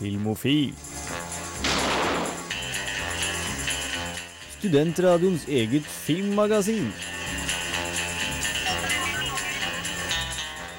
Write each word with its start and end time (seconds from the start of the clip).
Filmofil. 0.00 0.72
Studentradioens 4.58 5.48
eget 5.48 5.84
filmmagasin. 5.84 6.92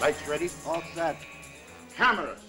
Lights 0.02 0.30
ready, 0.30 0.50
all 0.66 0.82
set. 0.96 1.16
Cameras. 1.98 2.40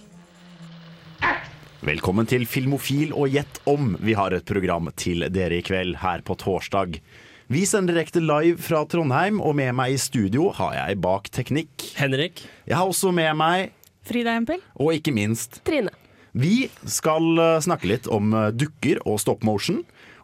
Velkommen 1.81 2.27
til 2.31 2.47
Filmofil 2.49 3.13
og 3.13 3.29
gjett 3.35 3.61
om. 3.69 3.97
Vi 4.01 4.17
har 4.17 4.33
et 4.33 4.49
program 4.49 4.89
til 4.97 5.27
dere 5.29 5.61
i 5.61 5.67
kveld 5.67 5.99
her 6.01 6.25
på 6.25 6.39
torsdag. 6.41 7.03
Vi 7.53 7.67
sender 7.69 7.99
direkte 7.99 8.23
live 8.25 8.57
fra 8.65 8.87
Trondheim, 8.89 9.43
og 9.45 9.59
med 9.61 9.75
meg 9.77 9.99
i 9.99 10.01
studio 10.01 10.49
har 10.57 10.79
jeg 10.79 11.03
bak 11.05 11.29
teknikk. 11.37 11.91
Henrik. 12.01 12.47
Jeg 12.65 12.81
har 12.81 12.89
også 12.89 13.13
med 13.13 13.35
meg, 13.37 13.75
Frida 14.09 14.39
Hempel. 14.39 14.63
og 14.81 14.95
ikke 14.97 15.13
minst 15.13 15.61
Trine. 15.69 15.93
Vi 16.33 16.71
skal 16.89 17.37
eh, 17.39 17.59
snakke 17.61 17.89
litt 17.91 18.09
om 18.09 18.33
eh, 18.33 18.51
dukker 18.57 19.03
og 19.05 19.21
stop 19.21 19.45
motion. 19.45 19.83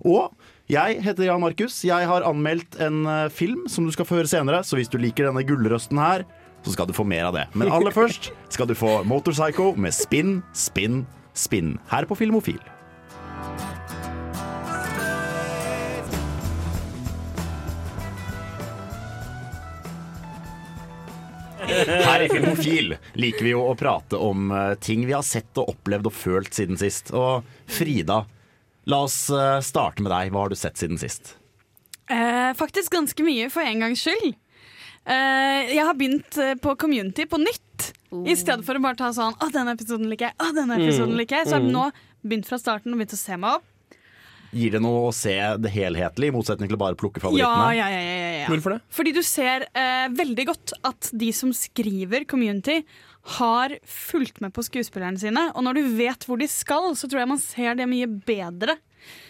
Og 0.09 0.33
jeg 0.73 1.03
heter 1.05 1.29
Jan 1.29 1.43
Markus. 1.43 1.83
Jeg 1.85 2.09
har 2.09 2.25
anmeldt 2.27 2.79
en 2.85 3.05
eh, 3.05 3.27
film 3.33 3.67
som 3.69 3.85
du 3.85 3.93
skal 3.93 4.09
få 4.09 4.21
høre 4.21 4.31
senere, 4.31 4.63
så 4.65 4.79
hvis 4.79 4.91
du 4.93 4.99
liker 5.01 5.29
denne 5.29 5.45
gullrøsten 5.45 6.01
her, 6.01 6.25
så 6.65 6.75
skal 6.75 6.89
du 6.89 6.97
få 6.97 7.05
mer 7.09 7.29
av 7.29 7.37
det. 7.37 7.45
Men 7.53 7.73
aller 7.73 7.95
først 8.01 8.33
skal 8.53 8.71
du 8.71 8.77
få 8.79 9.03
Motorpsycho 9.09 9.75
med 9.77 9.95
Spinn, 9.97 10.41
Spinn, 10.57 11.05
Spinn 11.37 11.77
her 11.93 12.09
på 12.09 12.17
Filmofil. 12.19 12.61
Her 21.69 22.25
i 22.25 22.29
Filmofil 22.33 22.97
liker 23.19 23.45
vi 23.47 23.53
jo 23.53 23.63
å 23.69 23.77
prate 23.79 24.19
om 24.21 24.51
eh, 24.55 24.75
ting 24.83 25.05
vi 25.07 25.15
har 25.17 25.25
sett 25.27 25.59
og 25.61 25.75
opplevd 25.75 26.09
og 26.11 26.17
følt 26.17 26.57
siden 26.57 26.81
sist. 26.81 27.13
Og 27.17 27.47
Frida, 27.69 28.23
la 28.89 29.03
oss 29.05 29.27
eh, 29.31 29.61
starte 29.65 30.05
med 30.05 30.13
deg. 30.15 30.33
Hva 30.33 30.47
har 30.47 30.53
du 30.55 30.59
sett 30.59 30.81
siden 30.81 31.01
sist? 31.01 31.37
Eh, 32.09 32.53
faktisk 32.57 32.93
ganske 32.97 33.25
mye, 33.25 33.51
for 33.53 33.65
en 33.65 33.85
gangs 33.85 34.03
skyld. 34.05 34.37
Eh, 35.09 35.75
jeg 35.75 35.85
har 35.85 35.97
begynt 35.97 36.37
eh, 36.41 36.55
på 36.61 36.75
Community 36.81 37.29
på 37.29 37.41
nytt. 37.41 37.93
I 38.09 38.35
stedet 38.37 38.65
for 38.65 38.77
å 38.79 38.83
bare 38.83 38.97
ta 38.97 39.11
sånn 39.13 39.37
'Å, 39.37 39.51
denne 39.53 39.75
episoden 39.77 40.09
liker 40.09 40.31
jeg', 40.31 40.39
å, 40.41 40.53
denne 40.57 40.79
episoden 40.81 41.17
liker 41.21 41.43
jeg. 41.43 41.49
Så 41.49 41.59
jeg 41.59 41.67
har 41.67 41.73
nå 41.73 41.91
begynt 42.25 42.49
fra 42.49 42.59
starten 42.61 42.93
og 42.93 43.01
begynt 43.01 43.17
å 43.17 43.21
se 43.21 43.37
meg 43.37 43.59
opp. 43.61 43.67
Gir 44.53 44.71
det 44.73 44.81
noe 44.81 45.09
å 45.11 45.13
se 45.13 45.35
det 45.61 45.71
helhetlig, 45.75 46.31
i 46.31 46.35
motsetning 46.35 46.71
til 46.71 46.79
å 46.79 46.81
bare 46.81 46.97
plukke 46.97 47.21
Ja, 47.21 47.27
favorittene? 47.29 47.69
ja, 47.77 47.89
ja, 47.93 48.01
ja, 48.01 48.17
ja, 48.17 48.33
ja. 48.43 48.47
Hvorfor 48.49 48.77
det? 48.77 48.81
Fordi 48.97 49.13
du 49.13 49.23
ser 49.27 49.67
eh, 49.77 50.09
veldig 50.17 50.47
godt 50.49 50.73
at 50.89 51.11
de 51.13 51.29
som 51.37 51.53
skriver 51.53 52.25
Community, 52.29 52.83
har 53.39 53.75
fulgt 53.85 54.39
med 54.41 54.55
på 54.57 54.63
skuespillerne 54.65 55.19
sine. 55.21 55.51
Og 55.53 55.61
når 55.67 55.75
du 55.77 55.89
vet 55.99 56.23
hvor 56.25 56.39
de 56.41 56.47
skal, 56.49 56.95
så 56.97 57.05
tror 57.11 57.21
jeg 57.21 57.29
man 57.29 57.41
ser 57.43 57.75
det 57.77 57.85
mye 57.91 58.07
bedre. 58.09 58.79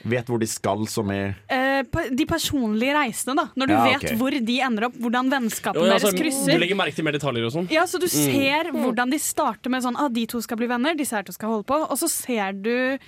Vet 0.06 0.28
hvor 0.30 0.38
de 0.38 0.46
skal, 0.46 0.84
som 0.90 1.10
i 1.10 1.16
Eh, 1.50 1.82
de 2.14 2.26
personlige 2.30 2.94
reisene, 2.94 3.34
da. 3.40 3.48
Når 3.58 3.66
du 3.66 3.72
Ja, 3.74 3.82
vet 3.90 4.14
hvor 4.20 4.30
de 4.30 4.56
ender 4.62 4.86
opp, 4.86 4.94
hvordan 5.02 5.30
vennskapet 5.32 5.82
Ja, 5.82 5.96
altså, 5.96 6.12
deres 6.12 6.14
du 6.14 6.22
krysser. 6.22 6.58
legger 6.62 6.78
merke 6.78 6.94
til 6.94 7.04
mer 7.08 7.12
detaljer 7.18 7.46
og 7.48 7.52
sånn? 7.56 7.68
Ja, 7.74 7.82
så 7.90 7.98
du 7.98 8.06
ser 8.06 8.70
hvordan 8.70 9.10
de 9.10 9.18
starter 9.18 9.70
med 9.70 9.82
sånn 9.82 9.98
ah, 9.98 10.08
de 10.08 10.26
to 10.30 10.40
skal 10.46 10.56
bli 10.62 10.66
venner, 10.70 10.94
disse 10.94 11.16
her 11.18 11.26
to 11.26 11.32
skal 11.34 11.48
holde 11.56 11.66
på. 11.66 11.80
Og 11.90 11.98
så 11.98 12.08
ser 12.08 12.52
du 12.54 12.98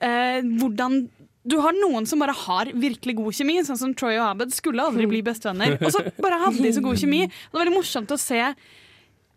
eh, 0.00 0.40
hvordan 0.40 1.02
Du 1.44 1.58
har 1.60 1.76
noen 1.76 2.06
som 2.08 2.22
bare 2.22 2.32
har 2.36 2.70
virkelig 2.72 3.18
god 3.18 3.36
kjemi, 3.36 3.58
sånn 3.66 3.80
som 3.80 3.92
Troy 3.96 4.14
og 4.16 4.30
Abed 4.30 4.54
skulle 4.56 4.84
aldri 4.84 5.08
bli 5.10 5.20
bestevenner. 5.26 5.76
Og 5.84 5.92
så 5.92 6.00
bare 6.24 6.40
hadde 6.46 6.64
de 6.64 6.72
så 6.72 6.82
god 6.84 6.96
kjemi. 7.02 7.26
Det 7.28 7.52
var 7.52 7.66
veldig 7.66 7.76
morsomt 7.82 8.16
å 8.16 8.20
se 8.20 8.40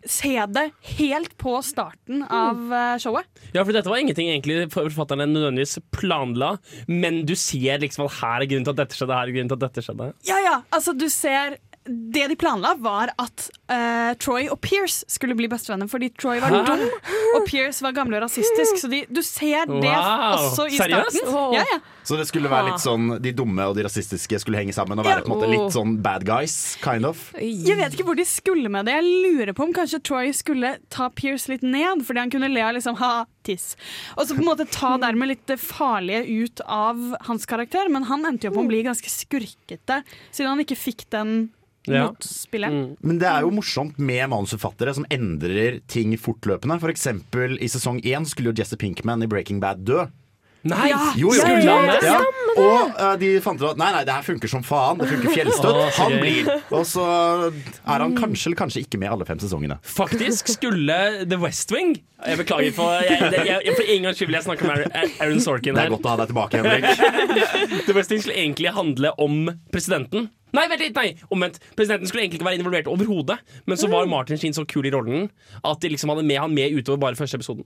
Se 0.08 0.30
det 0.54 0.62
helt 1.00 1.34
på 1.42 1.58
starten 1.66 2.22
av 2.32 2.70
eh, 2.72 3.00
showet. 3.02 3.26
Ja, 3.52 3.64
for 3.66 3.74
dette 3.76 3.90
var 3.90 4.00
ingenting 4.00 4.30
egentlig 4.30 4.70
forfatterne 4.72 5.26
nødvendigvis 5.28 5.80
planla, 5.92 6.54
men 6.88 7.24
du 7.28 7.34
ser 7.36 7.82
liksom 7.82 8.06
at 8.06 8.16
her 8.22 8.46
er 8.46 8.48
grunnen 8.52 8.68
til 8.70 8.76
at 8.76 8.82
dette 8.84 8.96
skjedde, 8.96 9.18
her 9.18 9.28
er 9.28 9.36
grunnen 9.36 9.52
til 9.52 9.58
at 9.58 9.66
dette 9.66 9.84
skjedde. 9.84 10.10
Ja, 10.30 10.38
ja, 10.46 10.56
altså 10.78 10.94
du 10.96 11.08
ser 11.12 11.58
det 11.88 12.28
de 12.32 12.36
planla, 12.40 12.76
var 12.84 13.12
at 13.18 13.48
uh, 13.72 14.14
Troy 14.22 14.48
og 14.54 14.60
Pierce 14.64 15.06
skulle 15.12 15.36
bli 15.38 15.48
bestevenner. 15.52 15.90
Fordi 15.92 16.10
Troy 16.20 16.40
var 16.44 16.54
Hæ? 16.54 16.64
dum, 16.68 16.84
og 17.38 17.46
Pierce 17.50 17.84
var 17.86 17.96
gammel 17.98 18.18
og 18.20 18.26
rasistisk. 18.28 18.80
Så 18.84 18.90
de, 18.92 19.04
du 19.10 19.22
ser 19.26 19.66
det 19.70 19.84
Wow. 19.88 20.38
også 20.38 20.68
i 20.70 20.78
Seriøst? 20.78 21.22
starten. 21.24 21.54
Ja, 21.60 21.64
ja. 21.74 21.80
Så 22.08 22.16
det 22.16 22.28
skulle 22.30 22.48
være 22.48 22.70
litt 22.70 22.80
sånn 22.80 23.18
de 23.20 23.34
dumme 23.36 23.66
og 23.68 23.74
de 23.76 23.84
rasistiske 23.84 24.38
skulle 24.40 24.62
henge 24.62 24.72
sammen 24.76 25.00
og 25.02 25.04
være 25.04 25.26
på 25.26 25.28
en 25.28 25.34
måte 25.36 25.50
litt 25.52 25.74
sånn 25.76 25.98
bad 26.04 26.24
guys, 26.28 26.78
kind 26.80 27.04
of? 27.10 27.34
Jeg 27.36 27.76
vet 27.76 27.98
ikke 27.98 28.06
hvor 28.08 28.16
de 28.16 28.24
skulle 28.28 28.70
med 28.72 28.88
det. 28.88 28.94
Jeg 28.96 29.10
lurer 29.26 29.52
på 29.58 29.66
om 29.68 29.74
kanskje 29.76 30.00
Troy 30.08 30.32
skulle 30.36 30.78
ta 30.94 31.10
Pierce 31.12 31.52
litt 31.52 31.66
ned, 31.68 32.06
fordi 32.08 32.24
han 32.24 32.32
kunne 32.32 32.48
le 32.54 32.64
av 32.64 32.78
liksom 32.78 32.96
ha 33.02 33.26
tiss. 33.48 33.74
Og 34.16 34.24
så 34.28 34.36
på 34.38 34.44
en 34.44 34.48
måte 34.48 34.68
ta 34.72 34.94
dermed 35.04 35.34
litt 35.34 35.44
det 35.52 35.60
farlige 35.60 36.24
ut 36.48 36.64
av 36.64 37.04
hans 37.28 37.46
karakter. 37.48 37.92
Men 37.92 38.08
han 38.08 38.24
endte 38.28 38.48
jo 38.48 38.56
på 38.56 38.64
å 38.64 38.68
bli 38.72 38.82
ganske 38.88 39.12
skurkete, 39.12 40.00
siden 40.32 40.54
han 40.56 40.64
ikke 40.64 40.80
fikk 40.80 41.10
den 41.12 41.50
Ja. 41.88 42.08
motspillet. 42.12 42.74
Mm. 42.74 42.96
Men 43.02 43.20
det 43.22 43.28
er 43.32 43.48
jo 43.48 43.52
morsomt 43.56 43.98
med 44.00 44.30
manusforfattere 44.34 44.94
som 44.98 45.08
endrer 45.14 45.82
ting 45.88 46.16
fortløpende. 46.20 46.80
For 46.84 46.94
eksempel 46.94 47.58
i 47.64 47.70
sesong 47.72 48.02
én 48.04 48.28
skulle 48.28 48.52
jo 48.52 48.62
Jesse 48.62 48.78
Pinkman 48.80 49.24
i 49.24 49.30
Breaking 49.32 49.62
Bad 49.64 49.86
dø. 49.88 50.06
Nei! 50.68 50.90
Ja. 50.90 51.14
Jo, 51.16 51.32
jo. 51.32 51.40
Skulle 51.40 51.72
han 51.72 51.88
det? 51.88 52.00
Ja. 52.04 52.20
Og 52.58 52.96
uh, 52.98 53.12
de 53.22 53.30
fant 53.46 53.62
ut 53.62 53.68
at 53.70 53.80
nei, 53.80 53.90
nei, 53.94 54.02
det 54.08 54.16
her 54.16 54.26
funker 54.26 54.50
som 54.52 54.64
faen. 54.66 54.98
Det 55.00 55.10
funker 55.12 55.34
fjellstøtt. 55.36 55.82
Han 56.00 56.16
blir. 56.18 56.50
Og 56.74 56.84
så 56.90 57.06
er 57.06 58.04
han 58.04 58.16
kanskje 58.18 58.50
eller 58.50 58.60
kanskje 58.64 58.84
ikke 58.84 59.00
med 59.02 59.14
alle 59.14 59.28
fem 59.30 59.40
sesongene. 59.42 59.78
Faktisk 59.86 60.50
skulle 60.56 60.98
The 61.30 61.38
West 61.42 61.72
Wing 61.74 61.96
Jeg 62.26 62.40
beklager 62.40 62.74
for 62.76 62.96
jeg, 63.06 63.20
jeg, 63.22 63.60
jeg, 63.68 63.76
For 63.78 63.92
en 63.94 64.08
gangs 64.08 64.18
skyld 64.20 64.32
vil 64.32 64.38
jeg 64.40 64.48
snakke 64.48 64.66
om 64.66 64.72
Aaron- 64.74 65.44
Sorkin 65.44 65.44
Sorkin 65.48 65.78
Det 65.78 65.86
er 65.86 65.94
godt 65.94 66.08
å 66.08 66.14
ha 66.14 66.18
deg 66.24 66.32
tilbake, 66.32 66.64
Henrik. 66.64 67.86
The 67.88 67.96
West 67.98 68.14
Wing 68.14 68.24
skulle 68.26 68.40
egentlig 68.42 68.74
handle 68.76 69.14
om 69.22 69.38
presidenten. 69.74 70.30
Nei, 70.56 70.68
vent 70.72 70.80
litt, 70.80 70.96
nei, 70.96 71.10
omvendt. 71.34 71.58
Presidenten 71.76 72.08
skulle 72.08 72.24
egentlig 72.24 72.40
ikke 72.40 72.48
være 72.48 72.60
involvert 72.62 72.88
overhodet. 72.88 73.40
Men 73.68 73.78
så 73.78 73.90
var 73.92 74.06
Martin 74.08 74.38
Sheen 74.40 74.54
så 74.56 74.64
kul 74.70 74.86
i 74.88 74.92
rollen 74.94 75.30
at 75.64 75.82
de 75.84 75.90
liksom 75.92 76.10
hadde 76.14 76.24
med 76.26 76.40
han 76.40 76.54
med 76.56 76.72
utover 76.80 77.02
bare 77.04 77.20
første 77.20 77.36
episoden. 77.42 77.66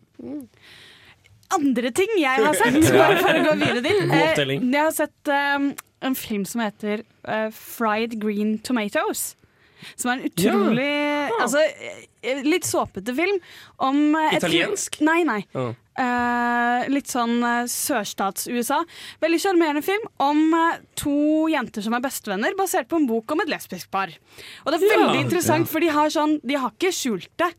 andre 1.51 1.91
ting 1.91 2.13
jeg 2.19 2.45
har 2.45 2.55
sett, 2.55 2.79
bare 3.01 3.19
for 3.19 3.35
å 3.37 3.43
gå 3.49 3.55
videre 3.59 3.83
til. 3.85 3.99
God 4.07 4.15
Eh, 4.17 4.25
opptelling. 4.29 4.65
Jeg 4.71 4.85
har 4.87 4.95
sett 4.95 5.31
eh, 5.35 5.69
en 6.07 6.15
film 6.17 6.45
som 6.47 6.63
heter 6.63 7.03
eh, 7.27 7.49
Fried 7.55 8.17
Green 8.21 8.57
Tomatoes. 8.65 9.35
Som 9.97 10.11
er 10.11 10.19
en 10.19 10.27
utrolig 10.29 10.89
Altså, 11.41 11.61
eh, 12.21 12.41
litt 12.45 12.67
såpete 12.69 13.15
film 13.17 13.39
om 13.81 14.01
eh, 14.15 14.27
et- 14.35 14.43
Italiensk? 14.43 14.99
Nei, 15.05 15.23
nei. 15.27 15.39
Ja. 15.57 15.71
Eh, 15.99 16.87
litt 16.87 17.09
sånn 17.11 17.41
uh, 17.43 17.65
sørstats-USA. 17.67 18.77
Veldig 19.21 19.39
sjarmerende 19.43 19.81
film 19.83 20.05
om 20.23 20.53
uh, 20.55 20.77
to 20.95 21.49
jenter 21.51 21.83
som 21.83 21.97
er 21.97 22.03
bestevenner, 22.05 22.55
basert 22.55 22.87
på 22.87 22.95
en 23.01 23.09
bok 23.09 23.33
om 23.35 23.43
et 23.43 23.51
lesbisk 23.51 23.91
par. 23.91 24.13
Og 24.63 24.71
det 24.71 24.79
er 24.79 24.87
Ja. 24.87 25.01
veldig 25.03 25.25
interessant, 25.25 25.67
for 25.67 25.83
de 25.83 25.91
har 25.91 26.07
sånn 26.13 26.39
De 26.47 26.55
har 26.55 26.71
ikke 26.71 26.93
skjult 26.95 27.27
det. 27.37 27.51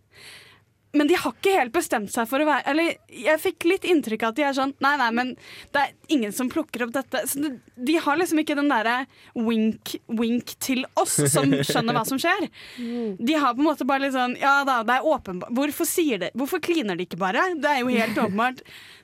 Men 0.92 1.08
de 1.08 1.16
har 1.16 1.32
ikke 1.32 1.54
helt 1.56 1.72
bestemt 1.72 2.12
seg 2.12 2.28
for 2.28 2.42
å 2.42 2.46
være 2.48 2.68
Eller 2.68 2.96
jeg 3.08 3.40
fikk 3.40 3.64
litt 3.68 3.86
inntrykk 3.88 4.26
av 4.26 4.34
at 4.34 4.38
de 4.38 4.44
er 4.44 4.56
sånn 4.56 4.74
Nei, 4.84 4.92
nei, 5.00 5.08
men 5.16 5.30
det 5.72 5.82
er 5.82 5.94
ingen 6.12 6.34
som 6.36 6.50
plukker 6.52 6.84
opp 6.84 6.92
dette. 6.92 7.22
Så 7.30 7.40
de, 7.40 7.94
har 8.04 8.18
liksom 8.20 8.42
ikke 8.42 8.56
den 8.58 8.68
derre 8.68 9.06
wink, 9.32 9.94
wink 10.12 10.52
til 10.62 10.84
oss 11.00 11.14
som 11.32 11.54
skjønner 11.68 11.96
hva 11.96 12.04
som 12.08 12.20
skjer. 12.20 12.48
De 12.76 13.38
har 13.38 13.54
på 13.56 13.62
en 13.62 13.68
måte 13.70 13.86
bare 13.88 14.04
litt 14.06 14.16
sånn 14.16 14.36
Ja 14.40 14.58
da, 14.68 14.82
det 14.86 14.98
er 14.98 15.08
åpenbart 15.08 15.54
Hvorfor 15.56 15.88
sier 15.88 16.20
det 16.20 16.32
Hvorfor 16.38 16.62
kliner 16.64 16.98
de 16.98 17.06
ikke 17.06 17.20
bare? 17.20 17.46
Det 17.56 17.70
er 17.70 17.80
jo 17.82 17.92
helt 17.92 18.18
åpenbart. 18.18 18.60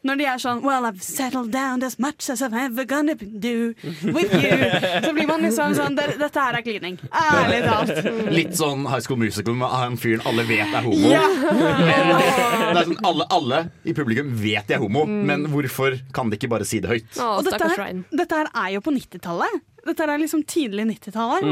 Når 0.07 0.19
de 0.21 0.27
er 0.31 0.43
sånn 0.43 0.61
Well, 0.63 0.87
I've 0.89 1.03
settled 1.03 1.51
down 1.55 1.83
as 1.87 1.99
much 1.99 2.29
as 2.31 2.43
I've 2.43 2.55
ever 2.55 2.85
gonna 2.89 3.15
do 3.15 3.75
with 4.05 4.33
you. 4.35 4.59
Så 5.05 5.13
blir 5.17 5.27
man 5.31 5.43
liksom 5.47 5.75
sånn 5.79 5.97
Dette 5.99 6.33
her 6.39 6.59
er 6.59 6.65
klining. 6.67 6.99
Ærlig 7.11 7.61
talt. 7.67 8.11
Litt 8.35 8.55
sånn 8.59 8.87
High 8.89 9.05
School 9.05 9.21
Musical 9.23 9.57
med 9.59 9.73
han 9.73 9.97
fyren 10.01 10.23
alle 10.29 10.45
vet 10.49 10.75
er 10.75 10.87
homo. 10.87 11.11
Ja. 11.13 11.25
Men 11.29 12.75
det 12.75 12.83
er 12.83 12.91
sånn, 12.91 13.01
alle, 13.09 13.27
alle 13.35 13.63
i 13.89 13.95
publikum 13.97 14.31
vet 14.39 14.69
de 14.69 14.77
er 14.77 14.83
homo, 14.83 15.05
men 15.09 15.47
hvorfor 15.53 15.99
kan 16.15 16.31
de 16.31 16.39
ikke 16.39 16.51
bare 16.53 16.67
si 16.69 16.81
det 16.85 16.91
høyt? 16.93 17.11
Oh, 17.19 17.39
Og 17.39 17.49
dette 17.49 17.71
her, 17.73 18.03
dette 18.13 18.39
her 18.43 18.51
er 18.53 18.75
jo 18.77 18.85
på 18.85 18.95
90-tallet. 18.95 19.61
Dette 19.89 20.05
er 20.05 20.21
liksom 20.21 20.43
tidlig 20.49 20.85
90-tallet. 20.91 21.47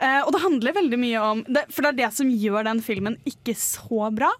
Uh, 0.00 0.20
og 0.24 0.30
det 0.32 0.40
handler 0.46 0.76
veldig 0.78 0.98
mye 1.02 1.22
om 1.28 1.42
det, 1.44 1.66
For 1.74 1.84
det 1.84 1.90
er 1.92 1.98
det 2.06 2.10
som 2.16 2.30
gjør 2.30 2.64
den 2.70 2.80
filmen 2.84 3.18
ikke 3.28 3.54
så 3.58 4.08
bra. 4.14 4.30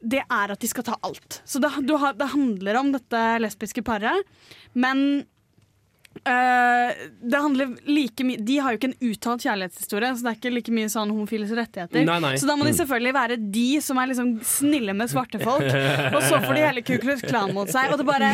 Det 0.00 0.22
er 0.24 0.54
at 0.54 0.60
de 0.60 0.70
skal 0.70 0.86
ta 0.86 0.96
alt. 1.04 1.42
Så 1.44 1.60
det, 1.60 1.72
du 1.84 1.96
har, 2.00 2.16
det 2.16 2.32
handler 2.32 2.80
om 2.80 2.94
dette 2.94 3.26
lesbiske 3.44 3.84
paret, 3.84 4.24
men 4.72 5.24
eh, 6.24 6.94
det 7.22 7.36
handler 7.38 7.74
like 7.86 8.24
mye 8.24 8.40
De 8.40 8.56
har 8.58 8.72
jo 8.72 8.80
ikke 8.80 8.90
en 8.90 9.10
uttalt 9.10 9.44
kjærlighetshistorie, 9.44 10.12
så 10.16 10.24
det 10.24 10.30
er 10.32 10.38
ikke 10.38 10.52
like 10.54 10.74
mye 10.74 10.90
sånn 10.92 11.12
homofiles 11.12 11.52
rettigheter. 11.56 12.04
Nei, 12.08 12.16
nei. 12.24 12.32
Så 12.40 12.48
da 12.48 12.56
må 12.58 12.66
de 12.66 12.72
selvfølgelig 12.78 13.14
være 13.16 13.38
de 13.58 13.66
som 13.84 14.00
er 14.00 14.10
liksom 14.12 14.32
snille 14.46 14.96
med 14.96 15.12
svarte 15.12 15.42
folk, 15.42 15.68
og 15.68 16.20
så 16.24 16.40
får 16.46 16.56
de 16.56 16.64
hele 16.64 16.84
Ku 16.86 16.94
Klux 17.02 17.24
Klan 17.26 17.54
mot 17.56 17.70
seg, 17.70 17.92
og 17.92 18.00
det 18.00 18.08
bare 18.08 18.32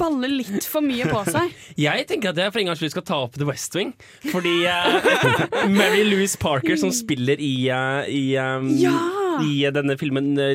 baller 0.00 0.32
litt 0.32 0.68
for 0.68 0.84
mye 0.84 1.08
på 1.10 1.24
seg. 1.34 1.58
Jeg 1.80 2.06
tenker 2.10 2.32
at 2.32 2.40
jeg 2.40 2.54
for 2.54 2.62
en 2.62 2.70
gangs 2.70 2.82
skyld 2.82 2.94
skal 2.94 3.08
ta 3.10 3.20
opp 3.26 3.34
The 3.40 3.50
West 3.50 3.74
Wing. 3.74 3.92
Fordi 4.30 4.54
uh, 4.70 5.02
Mary 5.80 6.06
Louise 6.06 6.38
Parker, 6.40 6.78
som 6.80 6.94
spiller 6.94 7.42
i, 7.42 7.54
uh, 7.74 8.06
i 8.06 8.24
um, 8.38 8.70
Ja! 8.78 9.23
I 9.42 9.70
denne 9.74 9.96
filmen 9.98 10.32
eh, 10.38 10.54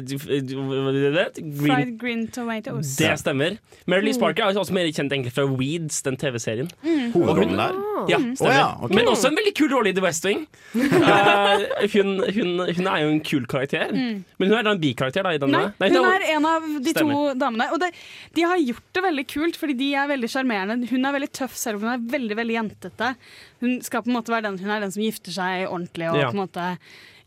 Fried 1.59 1.97
green 1.99 2.27
tomatoes. 2.31 2.95
Det 2.99 3.11
stemmer. 3.19 3.57
Mary 3.89 4.05
Lee 4.05 4.13
Sparker 4.15 4.45
er 4.47 4.57
også 4.59 4.73
mer 4.75 4.87
kjent 4.93 5.11
egentlig 5.11 5.33
fra 5.35 5.45
Weeds, 5.49 6.01
den 6.05 6.17
TV-serien. 6.21 6.69
Hovedrollen 7.13 7.57
der. 7.59 7.77
Ja, 8.07 8.17
Mm. 8.19 8.35
stemmer. 8.35 8.49
Oh, 8.49 8.55
ja, 8.55 8.67
okay. 8.85 8.95
Men 8.95 9.07
også 9.11 9.27
en 9.27 9.35
veldig 9.35 9.51
kul 9.57 9.73
rolle 9.73 9.89
i 9.89 9.93
The 9.97 10.01
West 10.05 10.23
Wing. 10.25 10.45
Uh, 10.73 11.65
hun, 11.93 12.11
hun, 12.31 12.53
hun 12.77 12.87
er 12.87 13.01
jo 13.03 13.09
en 13.11 13.19
kul 13.27 13.45
karakter. 13.51 13.91
Men 13.91 14.47
hun 14.47 14.55
er 14.57 14.63
da 14.63 14.71
en 14.71 14.79
bikarakter 14.81 15.25
da, 15.27 15.33
i 15.35 15.41
denne. 15.41 15.65
Mm. 15.67 15.75
Nei, 15.83 15.89
Nei, 15.89 15.99
hun 15.99 16.13
er 16.13 16.25
en 16.37 16.47
av 16.47 16.69
de 16.85 16.93
Stemmer. 16.95 17.13
to 17.33 17.39
damene. 17.41 17.67
Og 17.75 17.81
det, 17.83 17.91
de 18.37 18.47
har 18.47 18.61
gjort 18.63 18.87
det 18.95 19.03
veldig 19.09 19.27
kult, 19.35 19.59
fordi 19.59 19.75
de 19.81 19.89
er 19.99 20.07
veldig 20.13 20.31
sjarmerende. 20.31 20.89
Hun 20.93 21.05
er 21.09 21.17
veldig 21.19 21.31
tøff, 21.41 21.57
selv 21.59 21.79
om 21.81 21.87
hun 21.89 21.93
er 21.97 22.07
veldig 22.15 22.39
veldig 22.39 22.55
jentete. 22.59 23.11
Hun 23.59 23.77
skal 23.83 24.05
på 24.05 24.11
en 24.13 24.15
måte 24.21 24.31
være 24.31 24.47
den 24.47 24.59
Hun 24.63 24.71
er 24.71 24.79
den 24.85 24.91
som 24.95 25.03
gifter 25.03 25.35
seg 25.35 25.67
ordentlig 25.67 26.07
og 26.11 26.17
Ja. 26.21 26.29
på 26.31 26.37
en 26.37 26.43
måte 26.47 26.77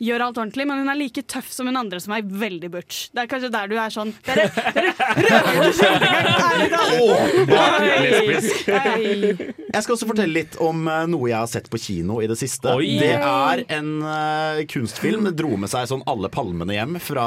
gjør 0.03 0.25
alt 0.27 0.39
ordentlig, 0.41 0.67
men 0.69 0.83
hun 0.83 0.91
er 0.91 0.99
like 0.99 1.23
tøff 1.31 1.51
som 1.55 1.69
hun 1.71 1.79
andre 1.79 2.01
som 2.03 2.15
er 2.17 2.27
veldig 2.27 2.71
butch. 2.73 3.05
Det 3.15 3.25
er 3.25 3.31
kanskje 3.31 3.51
der 3.55 3.71
du 3.71 3.77
er 3.79 3.93
sånn 3.93 4.13
Dere, 4.27 4.49
dere. 4.75 4.93
Hei. 8.73 9.35
Jeg 9.73 9.85
skal 9.85 9.95
også 9.95 10.09
fortelle 10.09 10.35
litt 10.35 10.59
om 10.63 10.87
eh, 10.91 11.05
noe 11.11 11.31
jeg 11.31 11.39
har 11.39 11.51
sett 11.51 11.69
på 11.73 11.81
kino 11.81 12.21
i 12.23 12.29
det 12.31 12.37
siste. 12.41 12.73
Oi. 12.75 12.97
Det 13.01 13.15
er 13.17 13.65
en 13.79 13.91
uh, 14.05 14.63
kunstfilm. 14.71 15.29
Det 15.31 15.35
dro 15.39 15.55
med 15.61 15.71
seg 15.73 15.89
sånn 15.91 16.05
alle 16.11 16.31
palmene 16.33 16.77
hjem 16.77 16.99
fra 17.03 17.27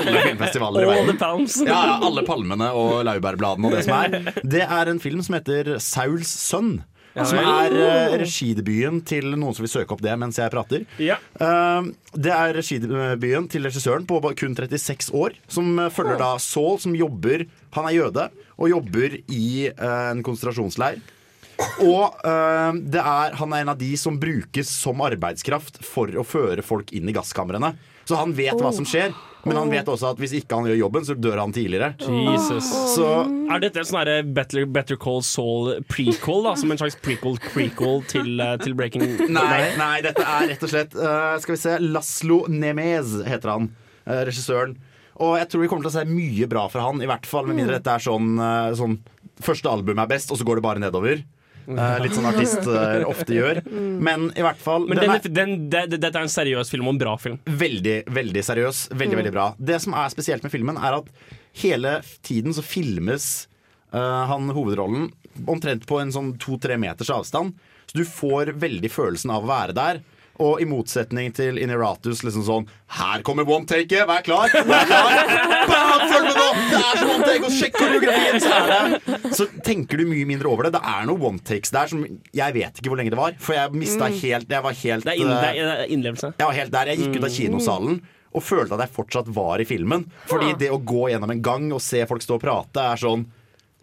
alle 0.00 0.24
filmfestivaler 0.28 0.86
i 0.86 0.90
verden. 0.90 1.46
Ja, 1.66 1.80
ja, 1.92 1.98
alle 2.06 2.24
palmene 2.26 2.70
og 2.76 3.04
laurbærbladene 3.08 3.70
og 3.70 3.76
det 3.76 3.84
som 3.86 3.96
er. 4.00 4.32
Det 4.56 4.64
er 4.64 4.90
en 4.90 5.00
film 5.02 5.20
som 5.24 5.36
heter 5.36 5.76
Sauls 5.82 6.30
sønn. 6.30 6.80
Som 7.16 7.40
er 7.40 7.74
uh, 7.74 8.16
regidebuten 8.20 9.00
til 9.06 9.32
noen 9.34 9.56
som 9.56 9.64
vil 9.64 9.72
søke 9.72 9.96
opp 9.96 10.02
det 10.04 10.14
mens 10.20 10.38
jeg 10.38 10.52
prater. 10.52 10.84
Ja. 11.02 11.16
Uh, 11.40 11.90
det 12.14 12.34
er 12.34 12.54
regidebuten 12.60 13.48
til 13.50 13.66
regissøren 13.66 14.06
på 14.06 14.20
kun 14.38 14.54
36 14.54 15.10
år, 15.16 15.34
som 15.50 15.72
følger 15.90 16.10
følger 16.10 16.20
da 16.20 16.34
Saul, 16.42 16.78
som 16.82 16.94
jobber 16.96 17.46
Han 17.74 17.86
er 17.86 17.96
jøde 17.96 18.28
og 18.60 18.68
jobber 18.68 19.16
i 19.30 19.70
uh, 19.70 20.10
en 20.10 20.22
konsentrasjonsleir. 20.26 21.00
Og 21.84 22.20
eh, 22.24 22.78
det 22.92 23.00
er, 23.00 23.34
han 23.36 23.52
er 23.52 23.64
en 23.64 23.72
av 23.74 23.80
de 23.80 23.90
som 24.00 24.18
brukes 24.20 24.70
som 24.72 25.02
arbeidskraft 25.04 25.80
for 25.84 26.08
å 26.16 26.24
føre 26.26 26.64
folk 26.64 26.92
inn 26.96 27.08
i 27.10 27.14
gasskamrene. 27.16 27.74
Så 28.08 28.18
han 28.18 28.32
vet 28.36 28.56
hva 28.58 28.72
som 28.74 28.86
skjer, 28.88 29.12
men 29.44 29.56
han 29.56 29.70
vet 29.72 29.88
også 29.88 30.10
at 30.12 30.20
hvis 30.20 30.34
ikke 30.40 30.58
han 30.58 30.68
gjør 30.68 30.78
jobben, 30.82 31.06
så 31.06 31.14
dør 31.16 31.38
han 31.40 31.54
tidligere. 31.54 31.94
Jesus. 32.00 32.68
Så 32.94 33.06
Er 33.50 33.62
dette 33.62 33.80
en 33.80 33.88
sånn 33.88 34.32
Better, 34.36 34.66
Better 34.68 34.98
Call 35.00 35.22
Saul 35.26 35.80
prequel? 35.88 36.44
da 36.44 36.54
Som 36.60 36.74
en 36.74 36.80
slags 36.80 36.98
prequel-prequel 37.00 38.04
til, 38.10 38.34
eh, 38.40 38.56
til 38.60 38.76
Breaking 38.78 39.06
Nei, 39.32 39.62
nei, 39.80 39.94
dette 40.04 40.24
er 40.24 40.50
rett 40.52 40.66
og 40.66 40.72
slett 40.72 40.96
uh, 40.98 41.38
Skal 41.42 41.56
vi 41.56 41.60
se 41.62 41.78
Laslo 41.84 42.42
Nemez 42.52 43.20
heter 43.28 43.56
han, 43.56 43.70
Uh, 44.00 44.22
regissøren. 44.24 44.72
Og 45.20 45.34
jeg 45.36 45.48
tror 45.52 45.60
vi 45.60 45.66
kommer 45.68 45.84
til 45.84 45.90
å 45.90 45.98
se 45.98 46.06
mye 46.08 46.46
bra 46.48 46.62
fra 46.72 46.86
han, 46.86 47.02
i 47.04 47.06
hvert 47.06 47.26
fall 47.28 47.44
med 47.46 47.58
mindre 47.58 47.76
dette 47.76 47.92
er 47.92 48.02
sånn, 48.02 48.30
uh, 48.40 48.72
sånn 48.74 48.96
Første 49.44 49.70
album 49.72 50.00
er 50.00 50.08
best, 50.08 50.32
og 50.32 50.40
så 50.40 50.44
går 50.44 50.58
det 50.58 50.64
bare 50.64 50.82
nedover. 50.82 51.20
Eh, 51.70 51.96
litt 52.04 52.16
sånn 52.16 52.28
artister 52.30 53.04
ofte 53.12 53.36
gjør. 53.36 53.62
Men 53.70 54.30
i 54.34 54.44
hvert 54.44 54.60
fall 54.62 54.86
Men 54.90 55.00
den 55.00 55.14
er 55.14 55.28
den, 55.28 55.54
det, 55.72 55.84
det, 55.92 56.00
dette 56.02 56.18
er 56.18 56.26
en 56.26 56.32
seriøs 56.32 56.72
film 56.72 56.88
og 56.88 56.96
en 56.96 57.02
bra 57.04 57.14
film. 57.20 57.38
veldig, 57.46 57.96
veldig 58.10 58.44
seriøs. 58.46 58.82
Veldig, 58.94 59.20
veldig 59.22 59.34
bra. 59.34 59.46
Det 59.58 59.80
som 59.84 59.96
er 59.98 60.12
spesielt 60.12 60.46
med 60.46 60.54
filmen, 60.54 60.80
er 60.80 60.98
at 61.00 61.10
hele 61.60 61.98
tiden 62.26 62.54
så 62.56 62.64
filmes 62.64 63.30
uh, 63.94 64.26
han 64.30 64.50
hovedrollen 64.54 65.10
omtrent 65.50 65.86
på 65.88 66.00
en 66.02 66.12
sånn 66.14 66.34
to-tre 66.42 66.78
meters 66.80 67.12
avstand. 67.14 67.54
Så 67.90 67.98
du 67.98 68.06
får 68.06 68.54
veldig 68.62 68.90
følelsen 68.92 69.32
av 69.34 69.46
å 69.46 69.50
være 69.50 69.76
der. 69.76 70.02
Og 70.40 70.60
i 70.62 70.66
motsetning 70.68 71.34
til 71.36 71.58
Ineratus 71.60 72.22
liksom 72.24 72.44
sånn 72.46 72.68
Her 72.96 73.20
kommer 73.26 73.44
one 73.44 73.68
take, 73.68 74.04
vær 74.08 74.22
klar! 74.24 74.48
Vær 74.54 74.86
klar! 74.88 75.34
Bam, 75.68 76.04
følg 76.08 76.28
med 76.30 76.38
nå! 76.40 76.46
Det 76.70 76.78
er 76.80 77.00
så 77.02 77.08
one 77.12 77.26
take, 77.26 77.42
og 77.44 77.56
sjekk 77.58 77.76
koreografien! 77.76 78.40
Så, 78.40 78.54
er 78.56 78.70
det. 78.70 79.32
så 79.36 79.46
tenker 79.66 80.00
du 80.00 80.06
mye 80.08 80.28
mindre 80.28 80.48
over 80.48 80.68
det. 80.68 80.72
Det 80.78 80.82
er 80.94 81.08
noen 81.10 81.26
one 81.32 81.44
takes 81.44 81.74
der 81.74 81.90
som 81.92 82.06
Jeg 82.06 82.56
vet 82.56 82.80
ikke 82.80 82.92
hvor 82.92 83.00
lenge 83.02 83.12
det 83.12 83.20
var, 83.20 83.36
for 83.42 83.58
jeg 83.58 83.74
mista 83.76 84.08
helt 84.08 84.48
Jeg 84.56 84.64
var 84.64 84.78
helt 84.80 85.04
Det 85.06 85.12
er, 85.12 85.20
inn, 85.20 85.34
det 85.34 85.50
eh, 85.50 85.60
det 85.60 85.74
er 85.84 85.92
innlevelse. 85.98 86.32
jeg 86.38 86.48
var 86.48 86.56
helt 86.62 86.74
der. 86.78 86.92
Jeg 86.94 87.02
gikk 87.04 87.20
ut 87.20 87.28
av 87.28 87.36
kinosalen 87.36 88.00
og 88.30 88.44
følte 88.46 88.76
at 88.76 88.84
jeg 88.84 88.94
fortsatt 88.94 89.28
var 89.34 89.58
i 89.58 89.64
filmen. 89.66 90.04
Fordi 90.30 90.52
det 90.60 90.68
å 90.70 90.76
gå 90.78 91.08
gjennom 91.10 91.32
en 91.34 91.40
gang 91.42 91.64
og 91.74 91.80
se 91.82 92.04
folk 92.06 92.22
stå 92.22 92.36
og 92.38 92.44
prate, 92.44 92.84
er 92.92 93.00
sånn 93.02 93.24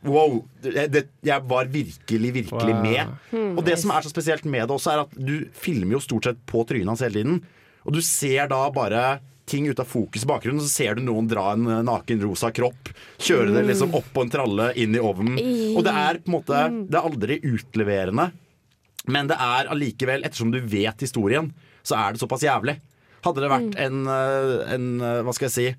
Wow! 0.06 0.44
Det, 0.62 0.88
det, 0.94 1.02
jeg 1.26 1.44
var 1.50 1.66
virkelig, 1.74 2.34
virkelig 2.36 2.74
Wow. 2.76 2.84
med. 2.84 3.56
Og 3.58 3.64
det 3.66 3.80
som 3.82 3.92
er 3.96 4.06
så 4.06 4.12
spesielt 4.12 4.46
med 4.46 4.68
det 4.68 4.76
også, 4.76 4.92
er 4.94 5.02
at 5.06 5.16
du 5.18 5.48
filmer 5.58 5.98
jo 5.98 6.04
stort 6.04 6.28
sett 6.30 6.44
på 6.50 6.62
trynet 6.70 6.92
hans 6.94 7.02
hele 7.02 7.18
tiden. 7.22 7.40
Og 7.88 7.96
du 7.98 8.02
ser 8.06 8.48
da 8.52 8.62
bare 8.74 9.20
ting 9.48 9.68
ut 9.72 9.80
av 9.80 9.88
fokus 9.88 10.26
i 10.26 10.28
bakgrunnen, 10.28 10.60
så 10.60 10.68
ser 10.68 10.98
du 10.98 11.06
noen 11.08 11.28
dra 11.32 11.54
en 11.56 11.64
eh, 11.72 11.84
naken 11.88 12.20
rosa 12.22 12.50
kropp. 12.52 12.90
Kjøre 13.24 13.54
det 13.56 13.64
liksom 13.70 13.94
opp 13.96 14.10
på 14.14 14.26
en 14.26 14.32
tralle, 14.34 14.74
inn 14.76 14.96
i 14.96 15.00
ovnen. 15.00 15.38
Og 15.72 15.86
det 15.88 15.94
er 15.96 16.20
på 16.20 16.28
en 16.28 16.36
måte 16.36 16.66
Det 16.92 16.98
er 17.00 17.08
aldri 17.08 17.38
utleverende. 17.48 18.26
Men 19.08 19.30
det 19.32 19.38
er 19.40 19.70
allikevel, 19.72 20.26
ettersom 20.28 20.52
du 20.52 20.60
vet 20.68 21.00
historien, 21.00 21.54
så 21.82 21.96
er 21.96 22.12
det 22.14 22.20
såpass 22.20 22.44
jævlig. 22.44 22.76
Hadde 23.24 23.40
det 23.46 23.50
vært 23.54 23.80
en, 23.82 24.02
eh, 24.12 24.74
en 24.76 24.90
eh, 25.02 25.22
Hva 25.26 25.34
skal 25.34 25.48
jeg 25.48 25.56
si 25.56 25.70